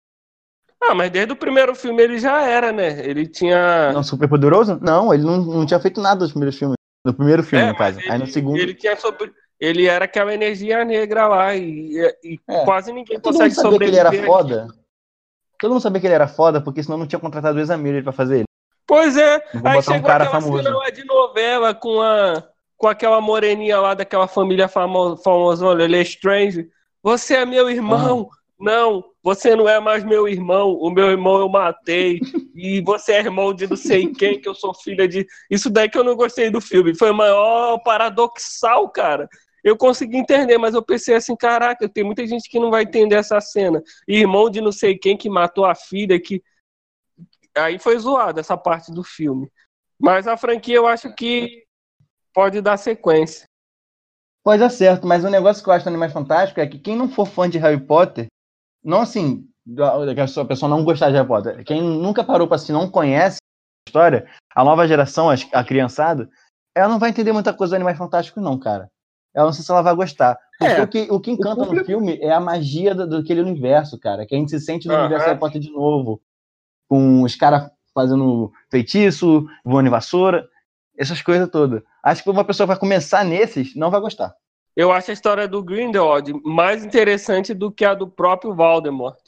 Ah, 0.82 0.94
mas 0.94 1.10
desde 1.10 1.32
o 1.32 1.36
primeiro 1.36 1.74
filme 1.74 2.02
ele 2.02 2.18
já 2.18 2.42
era, 2.42 2.70
né? 2.72 3.04
Ele 3.04 3.26
tinha. 3.26 3.92
Não, 3.92 4.02
super 4.02 4.28
poderoso? 4.28 4.78
Não, 4.80 5.12
ele 5.12 5.24
não, 5.24 5.38
não 5.38 5.66
tinha 5.66 5.80
feito 5.80 6.00
nada 6.00 6.20
nos 6.20 6.30
primeiros 6.30 6.58
filmes. 6.58 6.76
No 7.04 7.14
primeiro 7.14 7.42
filme, 7.42 7.64
É, 7.64 7.68
no 7.68 7.76
caso. 7.76 7.96
mas 7.98 8.10
Aí 8.10 8.18
no 8.18 8.24
ele- 8.24 8.32
segundo. 8.32 8.58
Ele 8.58 8.74
tinha 8.74 8.94
sobre. 8.96 9.32
Ele 9.60 9.86
era 9.86 10.06
aquela 10.06 10.32
energia 10.32 10.84
negra 10.84 11.28
lá 11.28 11.54
e, 11.54 11.92
e 12.24 12.40
É. 12.48 12.64
quase 12.64 12.92
ninguém 12.92 13.20
Todo 13.20 13.34
mundo 13.34 13.42
consegue 13.42 13.54
sabia 13.54 13.78
que 13.78 13.84
ele 13.84 13.96
era 13.96 14.08
sobreviver. 14.10 14.26
foda. 14.36 14.66
Todo 15.60 15.70
mundo 15.72 15.82
sabia 15.82 16.00
que 16.00 16.06
ele 16.06 16.14
era 16.14 16.26
foda, 16.28 16.60
porque 16.62 16.82
senão 16.82 16.96
não 16.98 17.06
tinha 17.06 17.20
contratado 17.20 17.58
o 17.58 17.60
Examir 17.60 18.02
pra 18.02 18.12
fazer 18.12 18.36
ele. 18.36 18.44
Pois 18.86 19.16
é, 19.16 19.34
aí 19.34 19.60
botar 19.60 19.78
um 19.78 19.82
chegou 19.82 20.02
cara 20.08 20.24
aquela 20.24 20.40
famoso. 20.40 20.62
cena 20.62 20.76
lá 20.76 20.90
de 20.90 21.04
novela 21.04 21.74
com 21.74 22.00
a 22.00 22.42
com 22.76 22.88
aquela 22.88 23.20
moreninha 23.20 23.78
lá 23.78 23.92
daquela 23.92 24.26
família 24.26 24.66
famo, 24.66 25.14
famosona, 25.18 25.86
Lestrange. 25.86 26.66
Você 27.02 27.34
é 27.36 27.44
meu 27.44 27.68
irmão. 27.70 28.28
Não, 28.58 29.04
você 29.22 29.54
não 29.54 29.68
é 29.68 29.78
mais 29.78 30.02
meu 30.02 30.26
irmão. 30.26 30.72
O 30.72 30.90
meu 30.90 31.10
irmão 31.10 31.38
eu 31.38 31.48
matei. 31.48 32.18
e 32.54 32.80
você 32.80 33.12
é 33.12 33.18
irmão 33.20 33.52
de 33.54 33.66
não 33.68 33.76
sei 33.76 34.06
quem, 34.12 34.40
que 34.40 34.48
eu 34.48 34.54
sou 34.54 34.72
filha 34.74 35.06
de. 35.06 35.26
Isso 35.50 35.68
daí 35.70 35.90
que 35.90 35.98
eu 35.98 36.04
não 36.04 36.16
gostei 36.16 36.48
do 36.50 36.60
filme. 36.60 36.94
Foi 36.96 37.10
o 37.10 37.14
maior 37.14 37.78
paradoxal, 37.84 38.88
cara. 38.88 39.28
Eu 39.62 39.76
consegui 39.76 40.16
entender, 40.16 40.58
mas 40.58 40.74
eu 40.74 40.82
pensei 40.82 41.14
assim, 41.14 41.36
caraca, 41.36 41.88
tem 41.88 42.04
muita 42.04 42.26
gente 42.26 42.48
que 42.48 42.58
não 42.58 42.70
vai 42.70 42.82
entender 42.82 43.16
essa 43.16 43.40
cena. 43.40 43.82
Irmão 44.08 44.50
de 44.50 44.60
não 44.60 44.72
sei 44.72 44.96
quem 44.96 45.16
que 45.16 45.28
matou 45.28 45.64
a 45.64 45.74
filha, 45.74 46.20
que 46.20 46.42
aí 47.56 47.78
foi 47.78 47.98
zoado 47.98 48.40
essa 48.40 48.56
parte 48.56 48.92
do 48.92 49.02
filme. 49.02 49.50
Mas 49.98 50.26
a 50.26 50.36
franquia 50.36 50.76
eu 50.76 50.86
acho 50.86 51.14
que 51.14 51.64
pode 52.32 52.60
dar 52.60 52.76
sequência. 52.76 53.46
Pode 54.42 54.60
dar 54.60 54.70
certo, 54.70 55.06
mas 55.06 55.22
o 55.24 55.30
negócio 55.30 55.62
que 55.62 55.68
eu 55.68 55.74
acho 55.74 55.84
do 55.84 55.88
Animais 55.88 56.12
Fantásticos 56.12 56.62
é 56.62 56.66
que 56.66 56.78
quem 56.78 56.96
não 56.96 57.10
for 57.10 57.26
fã 57.26 57.48
de 57.48 57.58
Harry 57.58 57.78
Potter, 57.78 58.26
não 58.82 59.00
assim, 59.02 59.46
que 59.66 59.82
a 59.82 60.44
pessoa- 60.46 60.70
não 60.70 60.82
gostar 60.82 61.10
de 61.10 61.16
Harry 61.16 61.28
Potter, 61.28 61.62
quem 61.64 61.82
nunca 61.82 62.24
parou 62.24 62.46
pra 62.46 62.56
assistir, 62.56 62.72
não 62.72 62.90
conhece 62.90 63.36
a 63.36 63.90
história, 63.90 64.30
a 64.54 64.64
nova 64.64 64.88
geração, 64.88 65.28
a 65.28 65.64
criançada, 65.64 66.30
ela 66.74 66.88
não 66.88 66.98
vai 66.98 67.10
entender 67.10 67.32
muita 67.32 67.52
coisa 67.52 67.72
do 67.72 67.76
Animais 67.76 67.98
Fantásticos, 67.98 68.42
não, 68.42 68.58
cara. 68.58 68.88
Ela 69.34 69.46
não 69.46 69.52
sei 69.52 69.64
se 69.64 69.70
ela 69.70 69.82
vai 69.82 69.94
gostar. 69.94 70.38
Porque 70.58 70.72
É, 70.74 70.82
o, 70.82 70.88
que, 70.88 71.08
o 71.12 71.20
que 71.20 71.30
encanta 71.30 71.56
público- 71.64 71.76
no 71.76 71.84
filme 71.84 72.18
é 72.20 72.32
a 72.32 72.40
magia 72.40 72.94
do, 72.94 73.06
daquele 73.08 73.40
universo, 73.40 73.98
cara. 73.98 74.26
Que 74.26 74.34
a 74.34 74.38
gente 74.38 74.50
se 74.50 74.60
sente 74.60 74.88
no 74.88 74.94
universo 74.94 75.26
Harry 75.26 75.38
Potter 75.38 75.60
de 75.60 75.70
novo. 75.70 76.20
Com 76.88 77.22
os 77.22 77.34
caras 77.36 77.70
fazendo 77.94 78.52
feitiço, 78.70 79.46
voando 79.64 79.88
em 79.88 79.90
vassoura, 79.90 80.48
essas 80.98 81.22
coisas 81.22 81.48
todas. 81.48 81.82
Acho 82.02 82.22
que 82.22 82.30
uma 82.30 82.44
pessoa 82.44 82.66
vai 82.66 82.78
começar 82.78 83.24
nesses, 83.24 83.74
não 83.74 83.90
vai 83.90 84.00
gostar. 84.00 84.34
Eu 84.76 84.92
acho 84.92 85.10
a 85.10 85.14
história 85.14 85.48
do 85.48 85.62
Grindelwald 85.62 86.32
mais 86.44 86.84
interessante 86.84 87.52
do 87.54 87.70
que 87.70 87.84
a 87.84 87.94
do 87.94 88.06
próprio 88.08 88.54
Voldemort. 88.54 89.18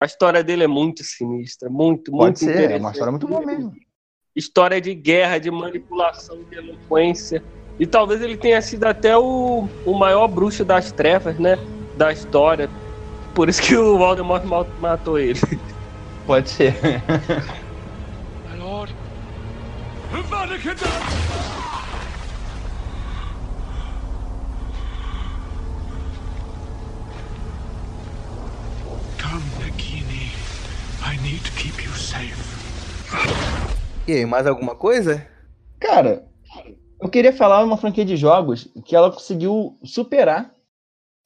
A 0.00 0.06
história 0.06 0.42
dele 0.42 0.64
é 0.64 0.68
muito 0.68 1.02
sinistra, 1.04 1.68
muito, 1.70 2.10
Pode 2.10 2.22
muito 2.22 2.38
ser, 2.38 2.50
é 2.50 2.54
interessante. 2.54 2.80
uma 2.80 2.90
história 2.92 3.10
muito 3.12 3.26
boa 3.28 3.44
mesmo. 3.46 3.72
História 4.34 4.80
de 4.80 4.94
guerra, 4.94 5.38
de 5.38 5.50
manipulação, 5.50 6.42
de 6.44 6.56
eloquência. 6.56 7.42
E 7.78 7.86
talvez 7.86 8.22
ele 8.22 8.36
tenha 8.36 8.60
sido 8.62 8.84
até 8.84 9.16
o, 9.16 9.68
o 9.84 9.98
maior 9.98 10.28
bruxo 10.28 10.64
das 10.64 10.92
trevas, 10.92 11.38
né? 11.38 11.56
Da 11.96 12.12
história. 12.12 12.70
Por 13.34 13.48
isso 13.48 13.62
que 13.62 13.76
o 13.76 13.98
Voldemort 13.98 14.44
ma- 14.44 14.66
matou 14.78 15.18
ele. 15.18 15.40
Pode 16.26 16.50
ser. 16.50 16.74
E 34.06 34.12
aí, 34.12 34.26
mais 34.26 34.46
alguma 34.46 34.74
coisa? 34.74 35.26
Cara, 35.80 36.24
eu 37.02 37.08
queria 37.10 37.32
falar 37.32 37.62
uma 37.64 37.76
franquia 37.76 38.04
de 38.04 38.16
jogos 38.16 38.68
que 38.84 38.94
ela 38.96 39.10
conseguiu 39.12 39.78
superar 39.84 40.54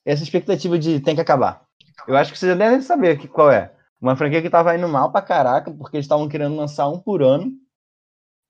essa 0.05 0.23
expectativa 0.23 0.79
de 0.79 1.01
tem 1.01 1.15
que 1.15 1.21
acabar. 1.21 1.63
Eu 2.07 2.17
acho 2.17 2.33
que 2.33 2.39
vocês 2.39 2.51
já 2.51 2.57
devem 2.57 2.81
saber 2.81 3.19
que- 3.19 3.29
qual 3.29 3.51
é. 3.51 3.73
Uma 4.01 4.15
franquia 4.17 4.43
que 4.43 4.51
tava 4.51 4.77
indo 4.77 4.89
mal 4.89 5.11
pra 5.11 5.23
caraca, 5.23 5.71
porque 5.71 5.97
eles 5.97 6.05
estavam 6.05 6.29
querendo 6.29 6.55
lançar 6.57 6.87
um 6.89 6.99
por 6.99 7.23
ano 7.23 7.53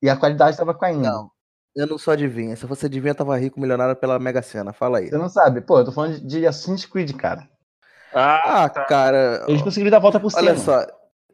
e 0.02 0.10
a 0.10 0.16
qualidade 0.16 0.56
tava 0.56 0.74
caindo. 0.74 1.02
Não. 1.02 1.30
Eu 1.74 1.86
não 1.86 1.98
sou 1.98 2.12
adivinha. 2.12 2.56
Se 2.56 2.66
fosse 2.66 2.86
adivinha, 2.86 3.10
eu 3.12 3.14
tava 3.16 3.36
rico, 3.38 3.60
milionário 3.60 3.94
pela 3.96 4.18
Mega 4.18 4.42
Sena. 4.42 4.72
Fala 4.72 4.98
aí. 4.98 5.08
Você 5.10 5.18
não 5.18 5.28
sabe? 5.28 5.60
Pô, 5.60 5.78
eu 5.78 5.84
tô 5.84 5.92
falando 5.92 6.18
de, 6.20 6.26
de 6.26 6.46
Assassin's 6.46 6.86
Creed, 6.86 7.12
cara. 7.16 7.46
Ah, 8.14 8.64
Ah, 8.64 8.70
cara. 8.70 9.44
Eles 9.46 9.60
conseguiram 9.62 9.90
dar 9.90 9.98
a 9.98 10.00
volta 10.00 10.18
por 10.18 10.30
cima. 10.30 10.42
Olha 10.42 10.56
só. 10.56 10.86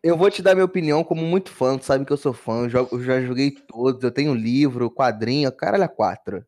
Eu 0.03 0.17
vou 0.17 0.31
te 0.31 0.43
dar 0.43 0.55
minha 0.55 0.65
opinião 0.65 1.05
como 1.05 1.23
muito 1.23 1.51
fã. 1.51 1.79
Tu 1.79 1.85
sabe 1.85 2.05
que 2.05 2.13
eu 2.13 2.17
sou 2.17 2.33
fã. 2.33 2.65
Eu, 2.65 2.69
jogo- 2.69 2.97
eu 2.97 3.05
já 3.05 3.21
joguei 3.21 3.51
todos. 3.53 4.03
Eu 4.03 4.11
tenho 4.11 4.35
livro, 4.35 4.91
quadrinho, 4.91 5.51
caralho, 5.53 5.85
a 5.85 5.89
quatro. 5.89 6.45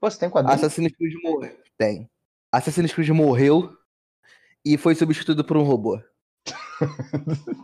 Pô, 0.00 0.08
você 0.08 0.18
tem 0.18 0.30
quadrinho? 0.30 0.54
Assassin's 0.54 0.92
Creed 0.92 1.14
morreu. 1.22 1.58
Tem. 1.76 2.08
Assassin's 2.52 2.92
Creed 2.92 3.08
morreu 3.10 3.76
e 4.64 4.76
foi 4.78 4.94
substituído 4.94 5.44
por 5.44 5.56
um 5.56 5.64
robô. 5.64 6.00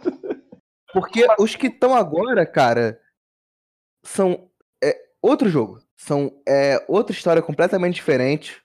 Porque 0.93 1.27
os 1.39 1.55
que 1.57 1.67
estão 1.69 1.95
agora, 1.95 2.45
cara, 2.47 3.01
são 4.05 4.51
é, 4.83 4.97
outro 5.23 5.49
jogo. 5.49 5.81
São 5.97 6.41
é, 6.49 6.85
outra 6.89 7.15
história 7.15 7.43
completamente 7.43 7.95
diferente. 7.95 8.61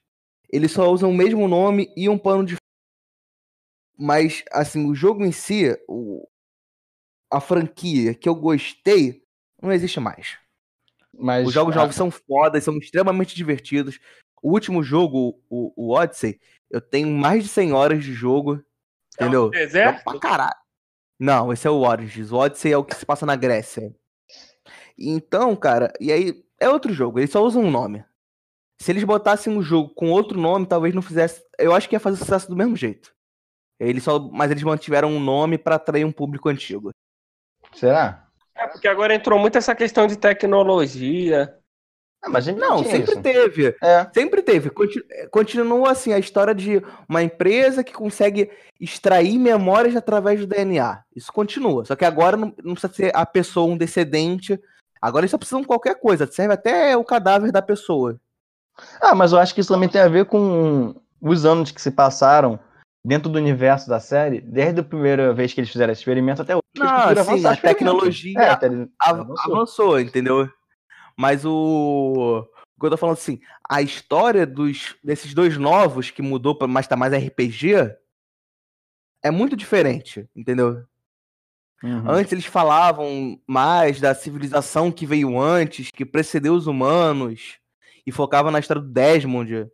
Eles 0.52 0.72
só 0.72 0.92
usam 0.92 1.12
o 1.12 1.14
mesmo 1.16 1.48
nome 1.48 1.94
e 1.96 2.10
um 2.10 2.18
pano 2.18 2.44
de. 2.46 2.56
Mas, 4.00 4.46
assim, 4.52 4.90
o 4.90 4.96
jogo 4.96 5.26
em 5.26 5.32
si, 5.32 5.78
o- 5.88 6.26
a 7.30 7.42
franquia 7.42 8.14
que 8.14 8.30
eu 8.30 8.34
gostei, 8.36 9.24
não 9.62 9.74
existe 9.74 10.00
mais. 10.00 10.38
Mas 11.14 11.46
Os 11.48 11.54
jogos 11.54 11.76
ah, 11.76 11.80
novos 11.82 11.96
são 11.96 12.10
fodas, 12.10 12.64
são 12.64 12.78
extremamente 12.78 13.36
divertidos. 13.36 14.00
O 14.42 14.52
último 14.52 14.82
jogo, 14.82 15.42
o, 15.50 15.74
o 15.76 15.94
Odyssey, 15.94 16.40
eu 16.70 16.80
tenho 16.80 17.10
mais 17.10 17.44
de 17.44 17.50
100 17.50 17.74
horas 17.74 18.04
de 18.04 18.14
jogo. 18.14 18.64
Entendeu? 19.16 19.46
o 19.46 19.50
deserto? 19.50 20.04
Pra 20.04 20.18
caralho. 20.18 20.56
Não, 21.20 21.52
esse 21.52 21.68
é 21.68 21.70
o 21.70 21.82
Origins. 21.82 22.32
O 22.32 22.38
Odyssey 22.38 22.72
é 22.72 22.78
o 22.78 22.86
que 22.86 22.96
se 22.96 23.06
passa 23.06 23.26
na 23.26 23.36
Grécia. 23.36 23.94
Então, 24.98 25.56
cara, 25.58 25.92
e 26.00 26.10
aí 26.12 26.42
é 26.58 26.70
outro 26.70 26.94
jogo, 26.94 27.20
eles 27.20 27.32
só 27.32 27.44
usam 27.44 27.64
um 27.64 27.72
nome. 27.72 28.06
Se 28.82 28.92
eles 28.94 29.04
botassem 29.04 29.52
um 29.52 29.62
jogo 29.62 29.90
com 29.94 30.10
outro 30.10 30.40
nome, 30.40 30.66
talvez 30.66 30.96
não 30.96 31.02
fizesse. 31.02 31.44
Eu 31.58 31.74
acho 31.76 31.90
que 31.90 31.96
ia 31.96 32.00
fazer 32.00 32.16
sucesso 32.18 32.48
do 32.50 32.56
mesmo 32.56 32.78
jeito. 32.78 33.14
Eles 33.80 34.04
só, 34.04 34.20
mas 34.20 34.52
eles 34.52 34.64
mantiveram 34.64 35.10
um 35.10 35.20
nome 35.20 35.58
pra 35.58 35.76
atrair 35.76 36.06
um 36.06 36.12
público 36.12 36.50
antigo. 36.50 36.92
Será? 37.74 38.26
É, 38.56 38.68
porque 38.68 38.88
agora 38.88 39.14
entrou 39.16 39.40
muito 39.40 39.58
essa 39.58 39.74
questão 39.74 40.06
de 40.06 40.18
tecnologia. 40.18 41.56
Ah, 42.22 42.28
mas 42.30 42.46
a 42.46 42.52
gente 42.52 42.60
Não, 42.60 42.84
sempre 42.84 43.14
isso. 43.14 43.22
teve. 43.22 43.76
É. 43.82 44.10
Sempre 44.14 44.42
teve. 44.42 44.70
Conti- 44.70 45.02
Continua 45.32 45.92
assim 45.92 46.12
a 46.12 46.20
história 46.20 46.54
de 46.54 46.84
uma 47.08 47.24
empresa 47.24 47.82
que 47.82 47.94
consegue 47.94 48.52
extrair 48.80 49.38
memórias 49.40 49.96
através 49.96 50.42
do 50.42 50.46
DNA. 50.48 51.02
Isso 51.16 51.32
continua. 51.32 51.86
Só 51.86 51.96
que 51.96 52.04
agora 52.04 52.36
não, 52.36 52.54
não 52.62 52.74
precisa 52.74 52.92
ser 52.94 53.12
a 53.16 53.26
pessoa 53.26 53.72
um 53.72 53.78
descendente. 53.78 54.60
Agora 55.02 55.22
eles 55.24 55.32
só 55.32 55.38
precisam 55.38 55.62
de 55.62 55.68
qualquer 55.68 55.96
coisa. 55.98 56.28
Serve 56.30 56.54
até 56.54 56.98
o 56.98 57.06
cadáver 57.06 57.54
da 57.54 57.62
pessoa. 57.62 58.20
Ah, 59.02 59.16
mas 59.16 59.32
eu 59.32 59.40
acho 59.40 59.54
que 59.56 59.62
isso 59.62 59.74
também 59.74 59.88
tem 59.88 60.02
a 60.02 60.08
ver 60.10 60.26
com 60.26 60.94
os 61.22 61.46
anos 61.46 61.72
que 61.72 61.82
se 61.82 61.92
passaram 61.92 62.60
dentro 63.10 63.28
do 63.28 63.40
universo 63.40 63.90
da 63.90 64.00
série, 64.00 64.40
desde 64.40 64.82
a 64.82 64.84
primeira 64.84 65.34
vez 65.34 65.52
que 65.52 65.60
eles 65.60 65.72
fizeram 65.72 65.92
esse 65.92 66.02
experimento 66.02 66.44
até 66.44 66.56
hoje. 66.56 66.62
Eles 66.76 66.88
Não, 66.92 67.02
conseguiram 67.16 67.38
sim, 67.40 67.48
a 67.48 67.56
tecnologia 67.58 68.40
É, 68.40 68.66
eles- 68.66 68.88
avançou. 69.00 69.56
avançou, 69.56 70.00
entendeu? 70.00 70.48
Mas 71.18 71.44
o. 71.44 72.46
O 72.78 72.80
que 72.80 72.86
eu 72.86 72.92
tô 72.92 72.98
falando 72.98 73.18
assim, 73.18 73.42
a 73.68 73.82
história 73.82 74.46
dos, 74.46 74.96
desses 75.04 75.34
dois 75.34 75.58
novos 75.58 76.12
que 76.12 76.22
mudou 76.22 76.56
pra 76.56 76.66
mais 76.68 76.88
tá 76.88 76.96
mais 76.96 77.12
RPG 77.12 77.94
é 79.22 79.30
muito 79.32 79.56
diferente, 79.58 80.30
entendeu? 80.34 80.84
Uhum. 81.84 82.10
Antes 82.10 82.32
eles 82.32 82.46
falavam 82.46 83.38
mais 83.48 84.00
da 84.00 84.14
civilização 84.14 84.92
que 84.94 85.06
veio 85.06 85.38
antes, 85.42 85.90
que 85.92 86.06
precedeu 86.06 86.54
os 86.54 86.68
humanos, 86.68 87.58
e 88.06 88.12
focava 88.14 88.50
na 88.52 88.60
história 88.60 88.82
do 88.82 88.90
Desmond. 88.90 89.68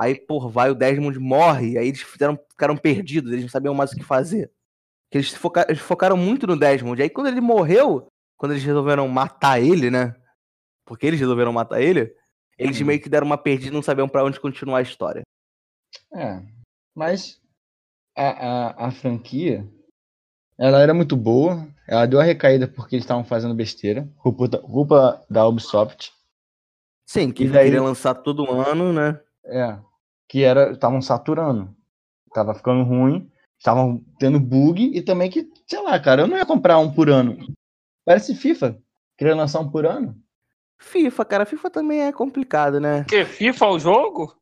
Aí, 0.00 0.14
por 0.14 0.48
vai, 0.48 0.70
o 0.70 0.74
Desmond 0.74 1.18
morre, 1.18 1.76
aí 1.76 1.88
eles 1.88 2.00
fizeram, 2.00 2.38
ficaram 2.48 2.74
perdidos, 2.76 3.30
eles 3.32 3.44
não 3.44 3.50
sabiam 3.50 3.74
mais 3.74 3.92
o 3.92 3.96
que 3.96 4.02
fazer. 4.02 4.50
Que 5.10 5.18
Eles, 5.18 5.34
foca- 5.34 5.66
eles 5.68 5.82
focaram 5.82 6.16
muito 6.16 6.46
no 6.46 6.56
Desmond. 6.58 7.02
Aí 7.02 7.10
quando 7.10 7.26
ele 7.26 7.40
morreu, 7.40 8.06
quando 8.38 8.52
eles 8.52 8.64
resolveram 8.64 9.06
matar 9.08 9.60
ele, 9.60 9.90
né? 9.90 10.14
Porque 10.86 11.06
eles 11.06 11.20
resolveram 11.20 11.52
matar 11.52 11.82
ele, 11.82 12.14
eles 12.58 12.80
Uhum. 12.80 12.86
meio 12.86 13.00
que 13.02 13.08
deram 13.10 13.26
uma 13.26 13.36
perdida 13.36 13.70
e 13.70 13.74
não 13.74 13.82
sabiam 13.82 14.08
pra 14.08 14.24
onde 14.24 14.40
continuar 14.40 14.78
a 14.78 14.82
história. 14.82 15.22
É. 16.14 16.42
Mas 16.94 17.38
a, 18.16 18.28
a, 18.84 18.86
a 18.86 18.90
franquia, 18.90 19.68
ela 20.58 20.80
era 20.80 20.94
muito 20.94 21.16
boa. 21.16 21.68
Ela 21.86 22.06
deu 22.06 22.20
a 22.20 22.24
recaída 22.24 22.66
porque 22.68 22.94
eles 22.96 23.04
estavam 23.04 23.24
fazendo 23.24 23.54
besteira. 23.54 24.08
Culpa, 24.16 24.48
da- 24.48 24.58
culpa 24.58 25.26
da 25.28 25.46
Ubisoft. 25.46 26.12
Sim, 27.06 27.30
que 27.32 27.44
E 27.44 27.48
daí- 27.48 27.64
queria 27.66 27.82
lançar 27.82 28.14
todo 28.14 28.50
ano, 28.50 28.92
né? 28.92 29.20
É. 29.44 29.78
Que 30.30 30.44
era. 30.44 30.70
Estavam 30.70 31.02
saturando. 31.02 31.74
Tava 32.32 32.54
ficando 32.54 32.84
ruim. 32.84 33.28
Estavam 33.58 34.00
tendo 34.18 34.38
bug 34.40 34.92
e 34.96 35.02
também 35.02 35.28
que, 35.28 35.50
sei 35.66 35.82
lá, 35.82 35.98
cara, 36.00 36.22
eu 36.22 36.26
não 36.28 36.36
ia 36.38 36.46
comprar 36.46 36.78
um 36.78 36.90
por 36.90 37.10
ano. 37.10 37.36
Parece 38.06 38.34
FIFA. 38.34 38.78
Queria 39.18 39.34
lançar 39.34 39.60
um 39.60 39.70
por 39.70 39.84
ano. 39.84 40.16
FIFA, 40.78 41.24
cara, 41.26 41.44
FIFA 41.44 41.68
também 41.68 42.00
é 42.02 42.12
complicado, 42.12 42.80
né? 42.80 43.00
Porque 43.02 43.24
FIFA 43.26 43.64
é 43.66 43.68
o 43.68 43.78
jogo? 43.78 44.34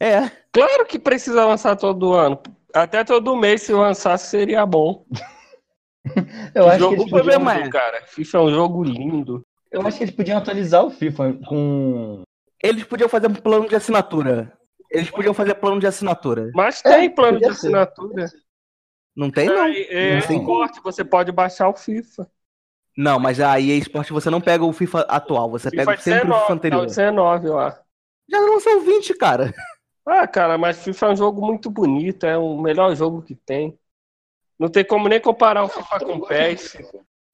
É, 0.00 0.30
Claro 0.50 0.86
que 0.86 0.98
precisa 0.98 1.44
lançar 1.44 1.76
todo 1.76 2.14
ano. 2.14 2.40
Até 2.74 3.04
todo 3.04 3.36
mês, 3.36 3.62
se 3.62 3.72
lançasse, 3.72 4.28
seria 4.30 4.64
bom. 4.64 5.04
Eu 6.54 6.66
acho, 6.68 6.76
que 6.88 6.96
jogo 6.96 7.02
o 7.02 7.08
problema 7.08 7.52
podiam, 7.52 7.66
é- 7.66 7.70
cara. 7.70 8.02
FIFA 8.06 8.38
é 8.38 8.40
um 8.40 8.50
jogo 8.50 8.82
lindo. 8.82 9.42
eu 9.70 9.86
acho 9.86 9.98
que 9.98 10.04
eles 10.04 10.14
podiam 10.14 10.38
atualizar 10.38 10.84
o 10.84 10.90
FIFA 10.90 11.34
com. 11.46 12.22
eles 12.62 12.84
podiam 12.84 13.08
fazer 13.08 13.28
um 13.28 13.34
plano 13.34 13.68
de 13.68 13.76
assinatura. 13.76 14.52
Eles 14.92 15.10
podiam 15.10 15.32
fazer 15.34 15.54
plano 15.54 15.80
de 15.80 15.86
assinatura. 15.86 16.50
Mas 16.54 16.84
É, 16.84 16.96
tem 16.98 17.10
plano 17.10 17.38
de 17.38 17.44
ser. 17.46 17.50
assinatura. 17.50 18.26
Não 19.16 19.30
tem, 19.30 19.46
não. 19.46 19.64
É, 19.64 19.80
é 19.90 20.20
Não 20.20 20.26
tem. 20.26 20.38
esporte, 20.40 20.80
você 20.82 21.04
pode 21.04 21.32
baixar 21.32 21.68
o 21.68 21.74
FIFA. 21.74 22.30
Não, 22.96 23.18
mas 23.18 23.40
a 23.40 23.58
EA 23.58 23.76
Sport 23.78 24.10
você 24.10 24.28
não 24.28 24.40
pega 24.40 24.64
o 24.64 24.72
FIFA 24.72 25.00
atual, 25.02 25.50
você 25.50 25.70
FIFA 25.70 25.84
pega 25.86 26.00
sempre 26.02 26.20
o 26.20 26.22
FIFA 26.22 26.34
19, 26.34 26.46
tá 26.46 26.52
anterior. 26.52 26.86
19 26.86 27.48
lá. 27.48 27.80
Já 28.30 28.40
lançou 28.40 28.76
o 28.76 28.80
20, 28.80 29.14
cara. 29.14 29.52
Ah, 30.06 30.26
cara, 30.26 30.58
mas 30.58 30.82
FIFA 30.82 31.06
é 31.06 31.10
um 31.10 31.16
jogo 31.16 31.46
muito 31.46 31.70
bonito, 31.70 32.26
é 32.26 32.36
o 32.36 32.60
melhor 32.60 32.94
jogo 32.94 33.22
que 33.22 33.34
tem. 33.34 33.78
Não 34.58 34.68
tem 34.68 34.84
como 34.84 35.08
nem 35.08 35.20
comparar 35.20 35.64
o 35.64 35.68
FIFA 35.68 36.00
com 36.00 36.12
o 36.16 36.26
PES. 36.26 36.76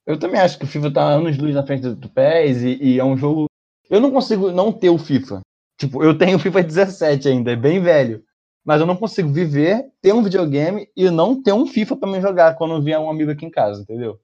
Eu 0.06 0.18
também 0.18 0.40
acho 0.40 0.58
que 0.58 0.64
o 0.64 0.68
FIFA 0.68 0.92
tá 0.92 1.02
anos 1.02 1.36
luz 1.36 1.54
na 1.54 1.66
frente 1.66 1.82
do, 1.82 1.94
do 1.96 2.08
PES 2.08 2.62
e, 2.62 2.78
e 2.82 2.98
é 2.98 3.04
um 3.04 3.16
jogo. 3.16 3.46
Eu 3.90 4.00
não 4.00 4.10
consigo 4.10 4.50
não 4.52 4.72
ter 4.72 4.90
o 4.90 4.98
FIFA. 4.98 5.40
Tipo, 5.78 6.02
eu 6.02 6.16
tenho 6.16 6.36
o 6.36 6.40
FIFA 6.40 6.62
17 6.62 7.28
ainda, 7.28 7.52
é 7.52 7.56
bem 7.56 7.80
velho. 7.80 8.22
Mas 8.64 8.80
eu 8.80 8.86
não 8.86 8.96
consigo 8.96 9.32
viver, 9.32 9.86
ter 10.02 10.12
um 10.12 10.22
videogame 10.22 10.88
e 10.94 11.08
não 11.10 11.40
ter 11.42 11.52
um 11.52 11.66
FIFA 11.66 11.96
pra 11.96 12.10
me 12.10 12.20
jogar 12.20 12.54
quando 12.56 12.82
vier 12.82 12.98
um 12.98 13.08
amigo 13.08 13.30
aqui 13.30 13.46
em 13.46 13.50
casa, 13.50 13.80
entendeu? 13.80 14.20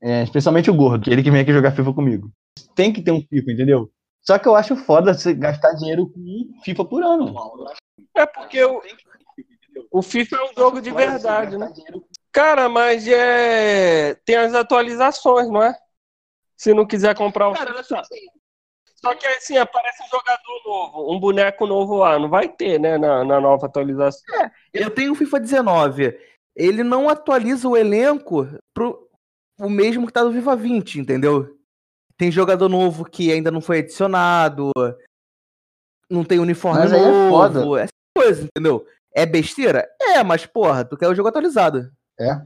É, 0.00 0.22
especialmente 0.22 0.70
o 0.70 0.74
gordo, 0.74 1.04
que 1.04 1.10
ele 1.10 1.22
que 1.22 1.30
vem 1.30 1.40
aqui 1.40 1.52
jogar 1.52 1.72
FIFA 1.72 1.94
comigo. 1.94 2.30
Tem 2.74 2.92
que 2.92 3.00
ter 3.00 3.12
um 3.12 3.22
FIFA, 3.22 3.52
entendeu? 3.52 3.90
Só 4.20 4.38
que 4.38 4.46
eu 4.46 4.54
acho 4.54 4.76
foda 4.76 5.14
você 5.14 5.32
gastar 5.32 5.72
dinheiro 5.72 6.10
com 6.10 6.20
um 6.20 6.60
FIFA 6.62 6.84
por 6.84 7.02
ano. 7.02 7.34
É 8.14 8.26
porque 8.26 8.62
o, 8.62 8.82
o 9.90 10.02
FIFA 10.02 10.36
é 10.36 10.44
um 10.44 10.54
jogo 10.54 10.80
de 10.82 10.90
verdade, 10.90 11.56
né? 11.56 11.72
Cara, 12.30 12.68
mas 12.68 13.08
é. 13.08 14.14
Tem 14.24 14.36
as 14.36 14.54
atualizações, 14.54 15.48
não 15.48 15.62
é? 15.62 15.74
Se 16.56 16.74
não 16.74 16.86
quiser 16.86 17.16
comprar 17.16 17.48
o 17.48 17.54
Cara, 17.54 17.72
olha 17.72 17.82
só. 17.82 18.02
Só 19.00 19.14
que 19.14 19.26
assim, 19.26 19.56
aparece 19.56 20.02
um 20.02 20.08
jogador 20.08 20.62
novo, 20.66 21.14
um 21.14 21.20
boneco 21.20 21.66
novo 21.66 21.98
lá. 21.98 22.18
Não 22.18 22.28
vai 22.28 22.48
ter, 22.48 22.80
né, 22.80 22.98
na, 22.98 23.24
na 23.24 23.40
nova 23.40 23.66
atualização. 23.66 24.22
Eu 24.72 24.90
tenho 24.90 25.12
o 25.12 25.14
FIFA 25.14 25.40
19. 25.40 26.18
Ele 26.56 26.82
não 26.82 27.08
atualiza 27.08 27.68
o 27.68 27.76
elenco 27.76 28.48
pro 28.74 29.08
o 29.60 29.68
mesmo 29.68 30.06
que 30.06 30.12
tá 30.12 30.22
do 30.22 30.32
FIFA 30.32 30.56
20, 30.56 31.00
entendeu? 31.00 31.56
Tem 32.16 32.30
jogador 32.30 32.68
novo 32.68 33.04
que 33.04 33.32
ainda 33.32 33.50
não 33.50 33.60
foi 33.60 33.78
adicionado. 33.78 34.70
Não 36.10 36.24
tem 36.24 36.38
uniforme 36.38 36.80
Mas 36.80 36.92
aí 36.92 37.00
é 37.00 37.10
novo. 37.10 37.30
foda. 37.30 37.60
Essas 37.80 37.90
coisas, 38.16 38.44
entendeu? 38.44 38.86
É 39.12 39.24
besteira? 39.26 39.88
É, 40.00 40.22
mas 40.24 40.46
porra, 40.46 40.84
tu 40.84 40.96
quer 40.96 41.08
o 41.08 41.14
jogo 41.14 41.28
atualizado. 41.28 41.92
É. 42.18 42.40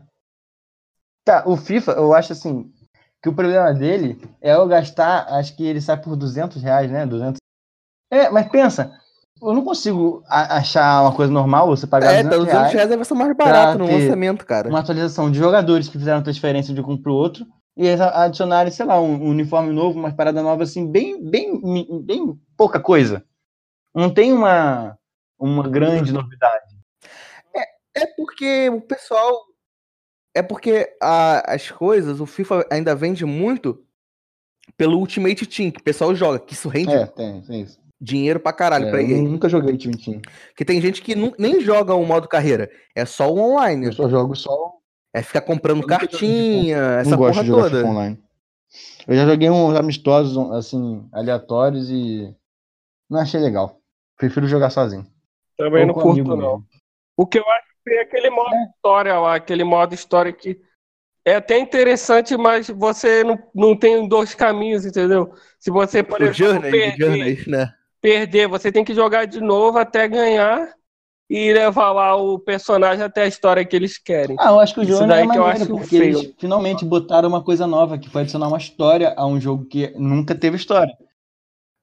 Tá, 1.25 1.45
o 1.47 1.57
FIFA, 1.57 1.93
eu 1.93 2.13
acho 2.13 2.33
assim, 2.33 2.73
que 3.23 3.29
o 3.29 3.35
problema 3.35 3.73
dele 3.73 4.21
é 4.41 4.55
eu 4.55 4.67
gastar, 4.67 5.27
acho 5.29 5.57
que 5.57 5.65
ele 5.65 5.81
sai 5.81 5.97
por 5.97 6.17
200 6.17 6.63
reais, 6.63 6.91
né? 6.91 7.07
200. 7.07 7.39
É, 8.11 8.29
mas 8.31 8.49
pensa, 8.49 8.93
eu 9.41 9.53
não 9.53 9.65
consigo 9.65 10.23
achar 10.27 11.03
uma 11.03 11.15
coisa 11.15 11.33
normal 11.33 11.69
você 11.69 11.87
pagar 11.87 12.13
é, 12.13 12.23
tá 12.23 12.31
200 12.31 12.39
200 12.39 12.53
reais, 12.53 12.73
reais 12.73 12.91
é 12.91 12.95
a 12.95 12.97
versão 12.97 13.17
mais 13.17 13.37
barata 13.37 13.79
no 13.79 13.87
lançamento, 13.87 14.45
cara. 14.45 14.69
uma 14.69 14.81
atualização 14.81 15.31
de 15.31 15.39
jogadores 15.39 15.89
que 15.89 15.99
fizeram 15.99 16.23
transferência 16.23 16.75
de 16.75 16.81
um 16.81 16.97
pro 16.97 17.15
outro 17.15 17.47
e 17.77 17.87
eles 17.87 18.01
adicionarem, 18.01 18.71
sei 18.71 18.85
lá, 18.85 19.01
um, 19.01 19.29
uniforme 19.29 19.73
novo, 19.73 19.99
uma 19.99 20.13
parada 20.13 20.43
nova 20.43 20.63
assim, 20.65 20.91
bem, 20.91 21.23
bem, 21.25 21.59
bem 22.03 22.39
pouca 22.57 22.79
coisa. 22.79 23.25
Não 23.95 24.13
tem 24.13 24.33
uma, 24.33 24.99
uma 25.39 25.69
grande 25.69 26.13
novidade. 26.13 26.73
É 27.95 28.07
porque 28.07 28.71
o 28.71 28.81
pessoal. 28.81 29.33
É 30.35 30.43
porque 30.43 30.95
a- 31.01 31.53
as 31.55 31.71
coisas, 31.71 32.21
o 32.21 32.27
FIFA 32.27 32.67
ainda 32.71 32.95
vende 32.95 33.25
muito 33.25 33.85
pelo 34.77 34.99
Ultimate 34.99 35.47
Team, 35.47 35.71
que 35.71 35.81
o 35.81 35.83
pessoal 35.85 36.15
joga, 36.15 36.39
que 36.39 36.55
isso 36.55 36.69
rende 36.69 36.95
É, 36.95 37.07
tem, 37.07 37.43
tem 37.43 37.61
isso. 37.63 37.79
dinheiro 38.01 38.41
pra 38.41 38.53
caralho 38.53 38.87
É, 38.87 38.91
pra 38.91 39.03
eu 39.03 39.23
nunca 39.23 39.49
joguei 39.49 39.77
time 39.77 39.97
team. 39.97 40.21
Porque 40.49 40.65
tem 40.65 40.81
gente 40.81 41.03
que 41.03 41.15
nem 41.39 41.61
joga 41.61 41.95
o 41.95 42.05
modo 42.07 42.29
carreira, 42.29 42.71
é 42.95 43.05
só 43.05 43.31
o 43.31 43.39
online. 43.39 43.87
Eu 43.87 43.93
só 43.93 44.09
jogo 44.09 44.35
só 44.35 44.73
É 45.15 45.21
ficar 45.23 45.43
comprando 45.43 45.87
cartinha, 45.87 46.79
essa 47.01 47.11
não 47.11 47.19
gosto 47.19 47.35
porra 47.35 47.43
de 47.43 47.49
jogar 47.49 47.71
toda. 47.71 47.87
Online. 47.87 48.19
Eu 49.07 49.15
já 49.15 49.27
joguei 49.27 49.51
uns 49.51 49.77
amistosos, 49.77 50.39
assim, 50.53 51.07
aleatórios 51.13 51.91
e 51.91 52.35
não 53.11 53.21
achei 53.21 53.39
legal. 53.39 53.79
Prefiro 54.17 54.47
jogar 54.49 54.71
sozinho. 54.71 55.07
Também 55.59 55.83
Ou 55.83 55.89
não 55.89 55.95
com 55.95 56.01
curto, 56.01 56.35
não. 56.35 56.65
O 57.15 57.27
que 57.27 57.39
eu 57.39 57.47
acho 57.51 57.62
é 57.89 58.01
aquele 58.03 58.31
modo 58.31 58.55
história 58.71 59.19
lá, 59.19 59.35
aquele 59.37 59.65
modo 59.65 59.95
história 59.95 60.33
que 60.33 60.61
é 61.25 61.37
até 61.37 61.59
interessante, 61.59 62.37
mas 62.37 62.69
você 62.69 63.23
não, 63.23 63.39
não 63.55 63.77
tem 63.77 64.09
dois 64.09 64.35
caminhos, 64.35 64.85
entendeu? 64.85 65.33
Se 65.59 65.71
você, 65.71 66.03
por 66.03 66.21
O 66.21 66.25
exemplo, 66.25 66.35
Journey, 66.35 66.71
perder, 66.71 66.97
Journey, 66.99 67.45
né? 67.49 67.75
perder, 68.01 68.49
você 68.49 68.73
tem 68.73 68.85
que 68.85 68.95
jogar 68.95 69.27
de 69.27 69.41
novo 69.41 69.79
até 69.79 70.09
ganhar 70.09 70.75
e 71.31 71.53
levar 71.53 71.93
lá 71.93 72.15
o 72.17 72.39
personagem 72.39 73.05
até 73.05 73.23
a 73.23 73.27
história 73.27 73.65
que 73.65 73.75
eles 73.75 73.97
querem. 73.97 74.37
Ah, 74.39 74.51
eu 74.51 74.61
acho 74.61 74.75
que 74.75 74.81
o 74.81 75.07
daí 75.07 75.23
é 75.23 75.31
que 75.31 75.39
eu 75.39 75.43
maneiro, 75.43 75.45
acho 75.45 75.67
porque 75.69 75.99
feio. 75.99 76.19
eles 76.19 76.35
finalmente 76.39 76.85
botaram 76.85 77.29
uma 77.29 77.43
coisa 77.43 77.67
nova, 77.67 77.97
que 77.99 78.11
foi 78.11 78.23
adicionar 78.23 78.49
uma 78.49 78.59
história 78.59 79.15
a 79.17 79.27
um 79.27 79.41
jogo 79.41 79.65
que 79.65 79.91
nunca 79.97 80.35
teve 80.35 80.57
história. 80.57 80.93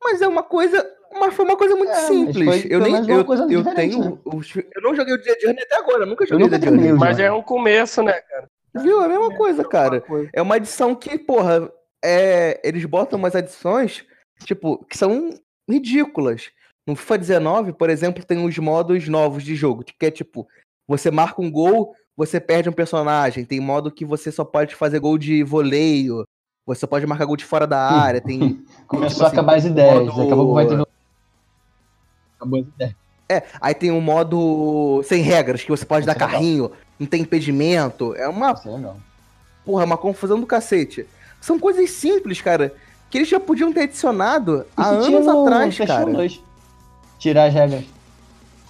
Mas 0.04 0.22
é 0.22 0.28
uma 0.28 0.44
coisa. 0.44 0.86
Mas 1.14 1.34
foi 1.34 1.46
uma 1.46 1.58
coisa 1.58 1.76
muito 1.76 1.92
É, 1.92 1.96
simples. 1.96 2.46
foi 2.62 2.68
eu 2.70 2.80
nem. 2.80 3.10
Eu, 3.10 3.26
coisa 3.26 3.48
eu 3.50 3.64
tenho. 3.76 4.00
né? 4.12 4.18
os- 4.26 4.56
eu 4.56 4.82
não 4.82 4.96
joguei 4.96 5.14
o 5.14 5.22
The 5.22 5.40
Journey 5.42 5.64
até 5.64 5.78
agora, 5.78 6.06
nunca 6.06 6.26
joguei 6.26 6.46
nunca 6.46 6.60
The 6.60 6.68
Journey. 6.68 6.92
o 6.94 6.98
Mas 6.98 7.20
é 7.20 7.32
um 7.32 7.42
começo, 7.42 8.02
né, 8.04 8.14
cara? 8.14 8.48
Viu? 8.84 9.02
É 9.02 9.06
a 9.06 9.10
mesma 9.10 9.36
coisa, 9.36 9.64
cara. 9.64 10.04
É 10.32 10.42
uma 10.42 10.56
adição 10.56 10.94
que, 10.94 11.18
porra, 11.18 11.72
é, 12.06 12.60
eles 12.64 12.86
botam 12.86 13.18
umas 13.18 13.36
adições, 13.36 14.06
tipo, 14.46 14.86
que 14.86 14.98
são 14.98 15.34
ridículas. 15.70 16.52
No 16.88 16.96
FIFA 16.96 17.18
19, 17.18 17.74
por 17.74 17.90
exemplo, 17.90 18.24
tem 18.24 18.44
os 18.46 18.58
modos 18.58 19.08
novos 19.08 19.44
de 19.44 19.56
jogo, 19.56 19.84
que 19.84 20.06
é 20.06 20.12
tipo, 20.12 20.48
você 20.88 21.12
marca 21.12 21.42
um 21.42 21.52
gol, 21.52 21.94
você 22.16 22.40
perde 22.40 22.70
um 22.70 22.74
personagem. 22.74 23.46
Tem 23.46 23.60
modo 23.60 23.92
que 23.92 24.06
você 24.06 24.32
só 24.32 24.44
pode 24.46 24.76
fazer 24.76 25.00
gol 25.00 25.18
de 25.18 25.44
voleio, 25.44 26.24
você 26.66 26.82
só 26.82 26.88
pode 26.88 27.06
marcar 27.06 27.26
gol 27.26 27.38
de 27.38 27.46
fora 27.46 27.66
da 27.68 27.80
área. 27.90 28.22
Tem, 28.22 28.64
Começou 28.88 29.10
tipo 29.10 29.24
a 29.24 29.28
assim, 29.28 29.36
acabar 29.36 29.56
as 29.58 29.66
ideias. 29.66 29.94
modo- 30.06 30.18
Daqui 30.18 30.32
a 30.32 30.36
pouco 30.36 30.54
vai 30.54 30.68
ter. 30.68 30.89
Acabou 32.40 32.62
as 32.62 32.68
ideias. 32.68 32.96
é, 33.28 33.44
aí 33.60 33.74
tem 33.76 33.92
um 33.92 34.02
modo 34.02 35.04
sem 35.08 35.22
regras, 35.22 35.62
que 35.62 35.70
você 35.70 35.86
pode 35.86 36.06
dar 36.06 36.14
Isso 36.16 36.24
é 36.24 36.26
legal. 36.26 36.40
carrinho, 36.40 36.72
não 36.98 37.06
tem 37.06 37.22
impedimento. 37.22 38.16
É 38.16 38.28
uma 38.28 38.54
Isso 38.54 38.68
é 38.70 38.72
legal. 38.72 38.98
Porra, 39.66 39.84
é 39.84 39.86
uma 39.86 39.98
confusão 39.98 40.40
do 40.40 40.46
cacete. 40.48 41.06
São 41.42 41.60
coisas 41.60 41.90
simples, 41.92 42.42
cara, 42.42 42.74
que 43.10 43.18
eles 43.20 43.30
já 43.30 43.40
podiam 43.40 43.72
ter 43.72 43.82
adicionado 43.82 44.66
há 44.76 44.82
Isso 44.94 45.04
tinha 45.06 45.18
anos 45.20 45.26
no 45.34 45.42
atrás, 45.44 45.78
cara. 45.78 46.06
2. 46.12 46.42
Tirar 47.20 47.46
as 47.46 47.54
regras. 47.54 47.84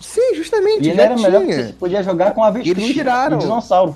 Sim, 0.02 0.34
justamente, 0.36 0.86
E 0.88 0.90
ele 0.92 1.02
era 1.02 1.16
melhor 1.16 1.42
porque 1.42 1.54
tinha. 1.54 1.68
você 1.68 1.74
podia 1.74 2.02
jogar 2.04 2.34
com 2.34 2.44
avestruz 2.44 2.78
eles 2.78 2.94
tiraram. 2.94 3.38
e 3.38 3.42
dinossauro. 3.42 3.96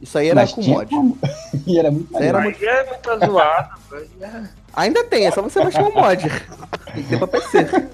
Isso 0.00 0.16
aí 0.18 0.28
era 0.28 0.42
Mas 0.42 0.52
com 0.52 0.62
mod. 0.62 0.90
como. 0.90 1.18
E 1.66 1.78
era 1.78 1.90
muito 1.90 2.16
era 2.16 2.40
muito... 2.40 2.64
É 2.64 2.84
muita 2.84 3.26
zoada. 3.26 3.70
velho. 3.90 4.48
Ainda 4.74 5.04
tem, 5.04 5.26
é 5.26 5.30
só 5.30 5.42
você 5.42 5.60
baixar 5.60 5.82
o 5.82 5.92
mod. 5.94 6.22
Tem 6.94 7.02
que 7.02 7.08
ter 7.08 7.18
pra 7.18 7.26
PC. 7.26 7.88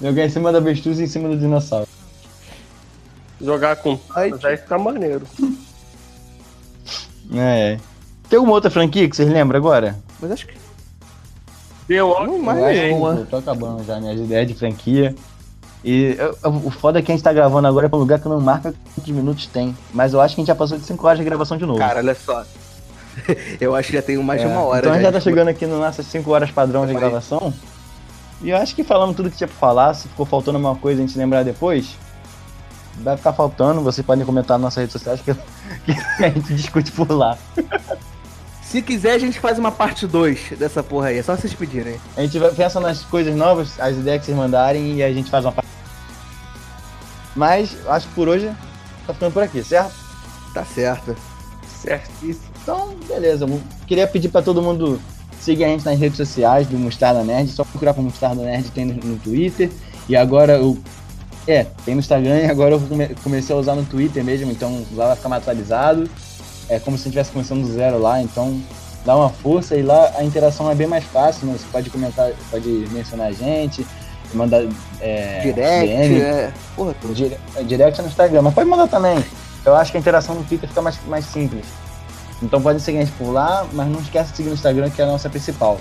Jogar 0.00 0.24
em 0.24 0.28
cima 0.28 0.52
da 0.52 0.58
avestruz 0.58 1.00
e 1.00 1.04
em 1.04 1.06
cima 1.06 1.28
do 1.28 1.36
dinossauro. 1.38 1.88
Jogar 3.40 3.76
com 3.76 3.98
Aí, 4.14 4.30
Mas 4.30 4.60
fica 4.60 4.78
maneiro. 4.78 5.26
É. 7.34 7.78
Tem 8.28 8.38
alguma 8.38 8.54
outra 8.54 8.70
franquia 8.70 9.06
que 9.08 9.14
vocês 9.14 9.28
lembram 9.28 9.58
agora? 9.58 9.98
Mas 10.18 10.30
acho 10.32 10.46
que 10.46 10.54
Deu 11.86 12.08
não 12.08 12.14
ótimo. 12.14 12.52
nenhuma. 12.54 13.14
eu 13.16 13.26
tô 13.26 13.36
acabando 13.36 13.84
já 13.84 14.00
minhas 14.00 14.18
ideias 14.18 14.48
de 14.48 14.54
franquia. 14.54 15.14
E 15.84 16.16
eu- 16.18 16.36
eu- 16.42 16.50
o 16.64 16.70
foda 16.70 16.98
é 16.98 17.02
que 17.02 17.10
a 17.12 17.14
gente 17.14 17.22
tá 17.22 17.32
gravando 17.32 17.68
agora 17.68 17.86
é 17.86 17.88
pra 17.88 17.96
um 17.96 18.00
lugar 18.00 18.18
que 18.18 18.28
não 18.28 18.40
marca 18.40 18.74
quantos 18.94 19.12
minutos 19.12 19.46
tem. 19.46 19.76
Mas 19.94 20.12
eu 20.12 20.20
acho 20.20 20.34
que 20.34 20.40
a 20.40 20.42
gente 20.42 20.48
já 20.48 20.54
passou 20.54 20.76
de 20.76 20.84
5 20.84 21.06
horas 21.06 21.18
de 21.18 21.24
gravação 21.24 21.56
de 21.56 21.64
novo. 21.64 21.78
Cara, 21.78 21.98
olha 22.00 22.14
só. 22.14 22.44
Eu 23.60 23.74
acho 23.74 23.88
que 23.90 23.96
já 23.96 24.02
tem 24.02 24.16
mais 24.18 24.40
É, 24.40 24.44
de 24.46 24.50
uma 24.52 24.62
hora. 24.62 24.78
Então 24.80 24.92
a 24.92 24.94
gente 24.96 25.04
já 25.04 25.12
tá 25.12 25.20
chegando 25.20 25.48
aqui 25.48 25.66
nas 25.66 25.78
nossas 25.78 26.06
5 26.06 26.30
horas 26.30 26.50
padrão 26.50 26.86
de 26.86 26.94
gravação. 26.94 27.52
E 28.40 28.50
eu 28.50 28.56
acho 28.56 28.74
que 28.76 28.84
falamos 28.84 29.16
tudo 29.16 29.28
que 29.30 29.36
tinha 29.36 29.48
pra 29.48 29.56
falar. 29.56 29.94
Se 29.94 30.06
ficou 30.08 30.24
faltando 30.24 30.58
alguma 30.58 30.76
coisa 30.76 31.02
a 31.02 31.06
gente 31.06 31.18
lembrar 31.18 31.42
depois, 31.42 31.96
vai 33.02 33.16
ficar 33.16 33.32
faltando. 33.32 33.80
Vocês 33.80 34.06
podem 34.06 34.24
comentar 34.24 34.56
nas 34.56 34.66
nossas 34.66 34.76
redes 34.82 34.92
sociais 34.92 35.20
que, 35.20 35.34
que 35.84 36.24
a 36.24 36.28
gente 36.28 36.54
discute 36.54 36.92
por 36.92 37.10
lá. 37.10 37.36
Se 38.70 38.82
quiser, 38.82 39.12
a 39.12 39.18
gente 39.18 39.40
faz 39.40 39.58
uma 39.58 39.72
parte 39.72 40.06
2 40.06 40.58
dessa 40.58 40.82
porra 40.82 41.08
aí. 41.08 41.18
É 41.18 41.22
só 41.22 41.34
vocês 41.34 41.54
pedirem. 41.54 41.98
A 42.16 42.20
gente 42.20 42.38
vai 42.38 42.50
pensa 42.52 42.78
nas 42.78 43.00
coisas 43.02 43.34
novas, 43.34 43.80
as 43.80 43.96
ideias 43.96 44.20
que 44.20 44.26
vocês 44.26 44.36
mandarem 44.36 44.96
e 44.96 45.02
a 45.02 45.10
gente 45.10 45.30
faz 45.30 45.44
uma 45.44 45.52
parte. 45.52 45.68
Mas 47.34 47.74
acho 47.88 48.06
que 48.08 48.14
por 48.14 48.28
hoje 48.28 48.52
tá 49.06 49.14
ficando 49.14 49.32
por 49.32 49.42
aqui, 49.42 49.62
certo? 49.64 49.92
Tá 50.52 50.64
certo. 50.66 51.16
Certíssimo. 51.80 52.48
Então, 52.62 52.94
beleza. 53.06 53.46
Eu 53.46 53.60
queria 53.86 54.06
pedir 54.06 54.28
pra 54.28 54.42
todo 54.42 54.60
mundo 54.60 55.00
seguir 55.40 55.64
a 55.64 55.68
gente 55.68 55.86
nas 55.86 55.98
redes 55.98 56.18
sociais 56.18 56.66
do 56.66 56.76
Mostarda 56.76 57.24
Nerd. 57.24 57.50
Só 57.50 57.64
procurar 57.64 57.94
por 57.94 58.02
Mostarda 58.02 58.42
Nerd, 58.42 58.70
tem 58.70 58.84
no, 58.84 58.94
no 58.94 59.16
Twitter. 59.18 59.70
E 60.08 60.14
agora 60.14 60.58
eu. 60.58 60.76
É, 61.46 61.64
tem 61.86 61.94
no 61.94 62.00
Instagram 62.00 62.40
e 62.40 62.50
agora 62.50 62.74
eu 62.74 62.80
come- 62.80 63.14
comecei 63.24 63.56
a 63.56 63.58
usar 63.58 63.74
no 63.74 63.82
Twitter 63.86 64.22
mesmo, 64.22 64.50
então 64.52 64.84
lá 64.92 65.06
vai 65.06 65.16
ficar 65.16 65.30
mais 65.30 65.42
atualizado. 65.42 66.10
É 66.68 66.78
como 66.78 66.96
se 66.98 67.04
estivesse 67.08 67.30
começando 67.30 67.62
do 67.62 67.72
zero 67.72 67.98
lá, 67.98 68.20
então 68.20 68.60
dá 69.04 69.16
uma 69.16 69.30
força 69.30 69.74
e 69.76 69.82
lá 69.82 70.12
a 70.16 70.24
interação 70.24 70.70
é 70.70 70.74
bem 70.74 70.86
mais 70.86 71.04
fácil, 71.04 71.46
né? 71.46 71.54
Você 71.58 71.64
pode 71.72 71.88
comentar, 71.90 72.30
pode 72.50 72.68
mencionar 72.92 73.28
a 73.28 73.32
gente, 73.32 73.86
mandar 74.34 74.62
é, 75.00 75.40
Direct, 75.42 75.86
DM, 75.86 76.20
é. 76.20 76.52
Porra. 76.76 76.94
Dire- 77.14 77.38
Direct 77.64 78.02
no 78.02 78.08
Instagram, 78.08 78.42
mas 78.42 78.54
pode 78.54 78.68
mandar 78.68 78.86
também. 78.88 79.24
Eu 79.64 79.74
acho 79.74 79.90
que 79.90 79.96
a 79.96 80.00
interação 80.00 80.34
no 80.34 80.44
Twitter 80.44 80.68
fica 80.68 80.82
mais, 80.82 80.98
mais 81.06 81.24
simples. 81.24 81.64
Então 82.42 82.60
pode 82.60 82.80
seguir 82.80 82.98
a 82.98 83.00
gente 83.00 83.12
por 83.12 83.30
lá, 83.32 83.66
mas 83.72 83.88
não 83.88 84.00
esquece 84.00 84.30
de 84.30 84.36
seguir 84.36 84.48
no 84.50 84.54
Instagram, 84.54 84.90
que 84.90 85.00
é 85.00 85.04
a 85.04 85.08
nossa 85.08 85.28
principal. 85.30 85.80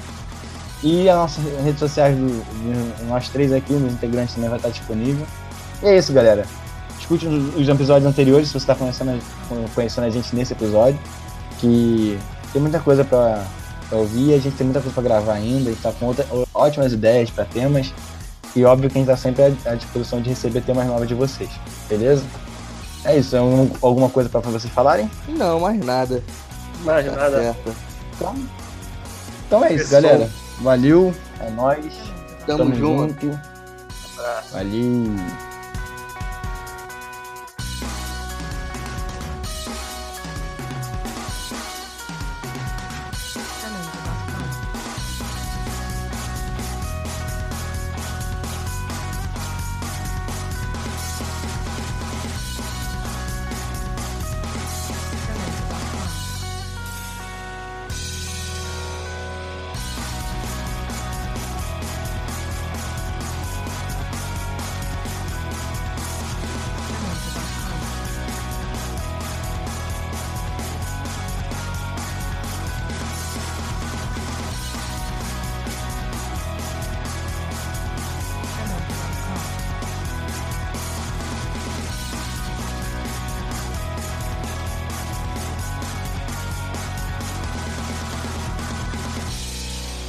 E 0.83 1.09
as 1.09 1.15
nossas 1.15 1.43
redes 1.63 1.79
sociais 1.79 2.15
do, 2.15 3.07
nós 3.07 3.27
três 3.29 3.51
aqui, 3.51 3.73
os 3.73 3.81
integrantes 3.91 4.33
também 4.35 4.49
vai 4.49 4.57
estar 4.57 4.69
disponível. 4.69 5.25
E 5.83 5.87
é 5.87 5.97
isso, 5.97 6.13
galera. 6.13 6.45
Escute 7.09 7.25
os, 7.25 7.55
os 7.55 7.69
episódios 7.69 8.05
anteriores 8.09 8.47
se 8.47 8.53
você 8.53 8.57
está 8.59 8.75
conhecendo, 8.75 9.11
a- 9.11 9.69
conhecendo 9.73 10.03
a 10.05 10.09
gente 10.09 10.35
nesse 10.35 10.51
episódio. 10.53 10.99
Que 11.59 12.19
tem 12.51 12.61
muita 12.61 12.79
coisa 12.79 13.03
pra, 13.05 13.43
pra 13.89 13.97
ouvir, 13.97 14.33
a 14.33 14.39
gente 14.39 14.55
tem 14.57 14.65
muita 14.67 14.81
coisa 14.81 14.93
pra 14.93 15.01
gravar 15.03 15.33
ainda, 15.33 15.69
a 15.69 15.73
gente 15.73 15.81
tá 15.81 15.91
com 15.93 16.05
outra- 16.07 16.25
ótimas 16.53 16.91
ideias 16.91 17.29
pra 17.29 17.45
temas. 17.45 17.93
E 18.55 18.65
óbvio 18.65 18.89
que 18.89 18.97
a 18.97 18.99
gente 19.01 19.07
tá 19.09 19.15
sempre 19.17 19.43
à 19.43 19.71
à 19.71 19.75
disposição 19.75 20.21
de 20.21 20.29
receber 20.29 20.61
temas 20.61 20.85
novos 20.87 21.07
de 21.07 21.13
vocês, 21.13 21.49
beleza? 21.87 22.23
É 23.05 23.17
isso, 23.17 23.35
é 23.35 23.41
um- 23.41 23.71
alguma 23.81 24.09
coisa 24.09 24.27
pra 24.29 24.41
vocês 24.41 24.71
falarem? 24.73 25.09
Não, 25.29 25.59
mais 25.61 25.79
nada. 25.79 26.21
Mais 26.83 27.05
Tá 27.05 27.11
nada. 27.13 27.37
certo. 27.41 27.75
Então, 28.15 28.35
então 29.45 29.63
é 29.65 29.73
isso, 29.73 29.83
Pessoal. 29.85 30.01
galera. 30.01 30.29
Valeu, 30.61 31.13
é 31.39 31.49
nóis. 31.51 31.93
Tamo, 32.45 32.75
junto. 32.75 33.39
Valeu. 34.51 35.15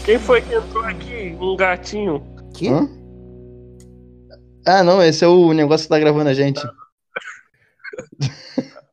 Quem 0.09 0.18
foi 0.18 0.40
que 0.40 0.55
entrou 0.55 0.82
aqui? 0.86 1.36
Um 1.39 1.55
gatinho. 1.55 2.24
Que? 2.55 2.68
Hã? 2.68 2.89
Ah, 4.66 4.82
não, 4.82 5.02
esse 5.02 5.22
é 5.22 5.28
o 5.28 5.52
negócio 5.52 5.85
que 5.85 5.90
tá 5.90 5.98
gravando 5.98 6.30
a 6.30 6.32
gente. 6.32 6.66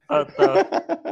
Ah, 0.10 0.26
tá. 0.26 0.54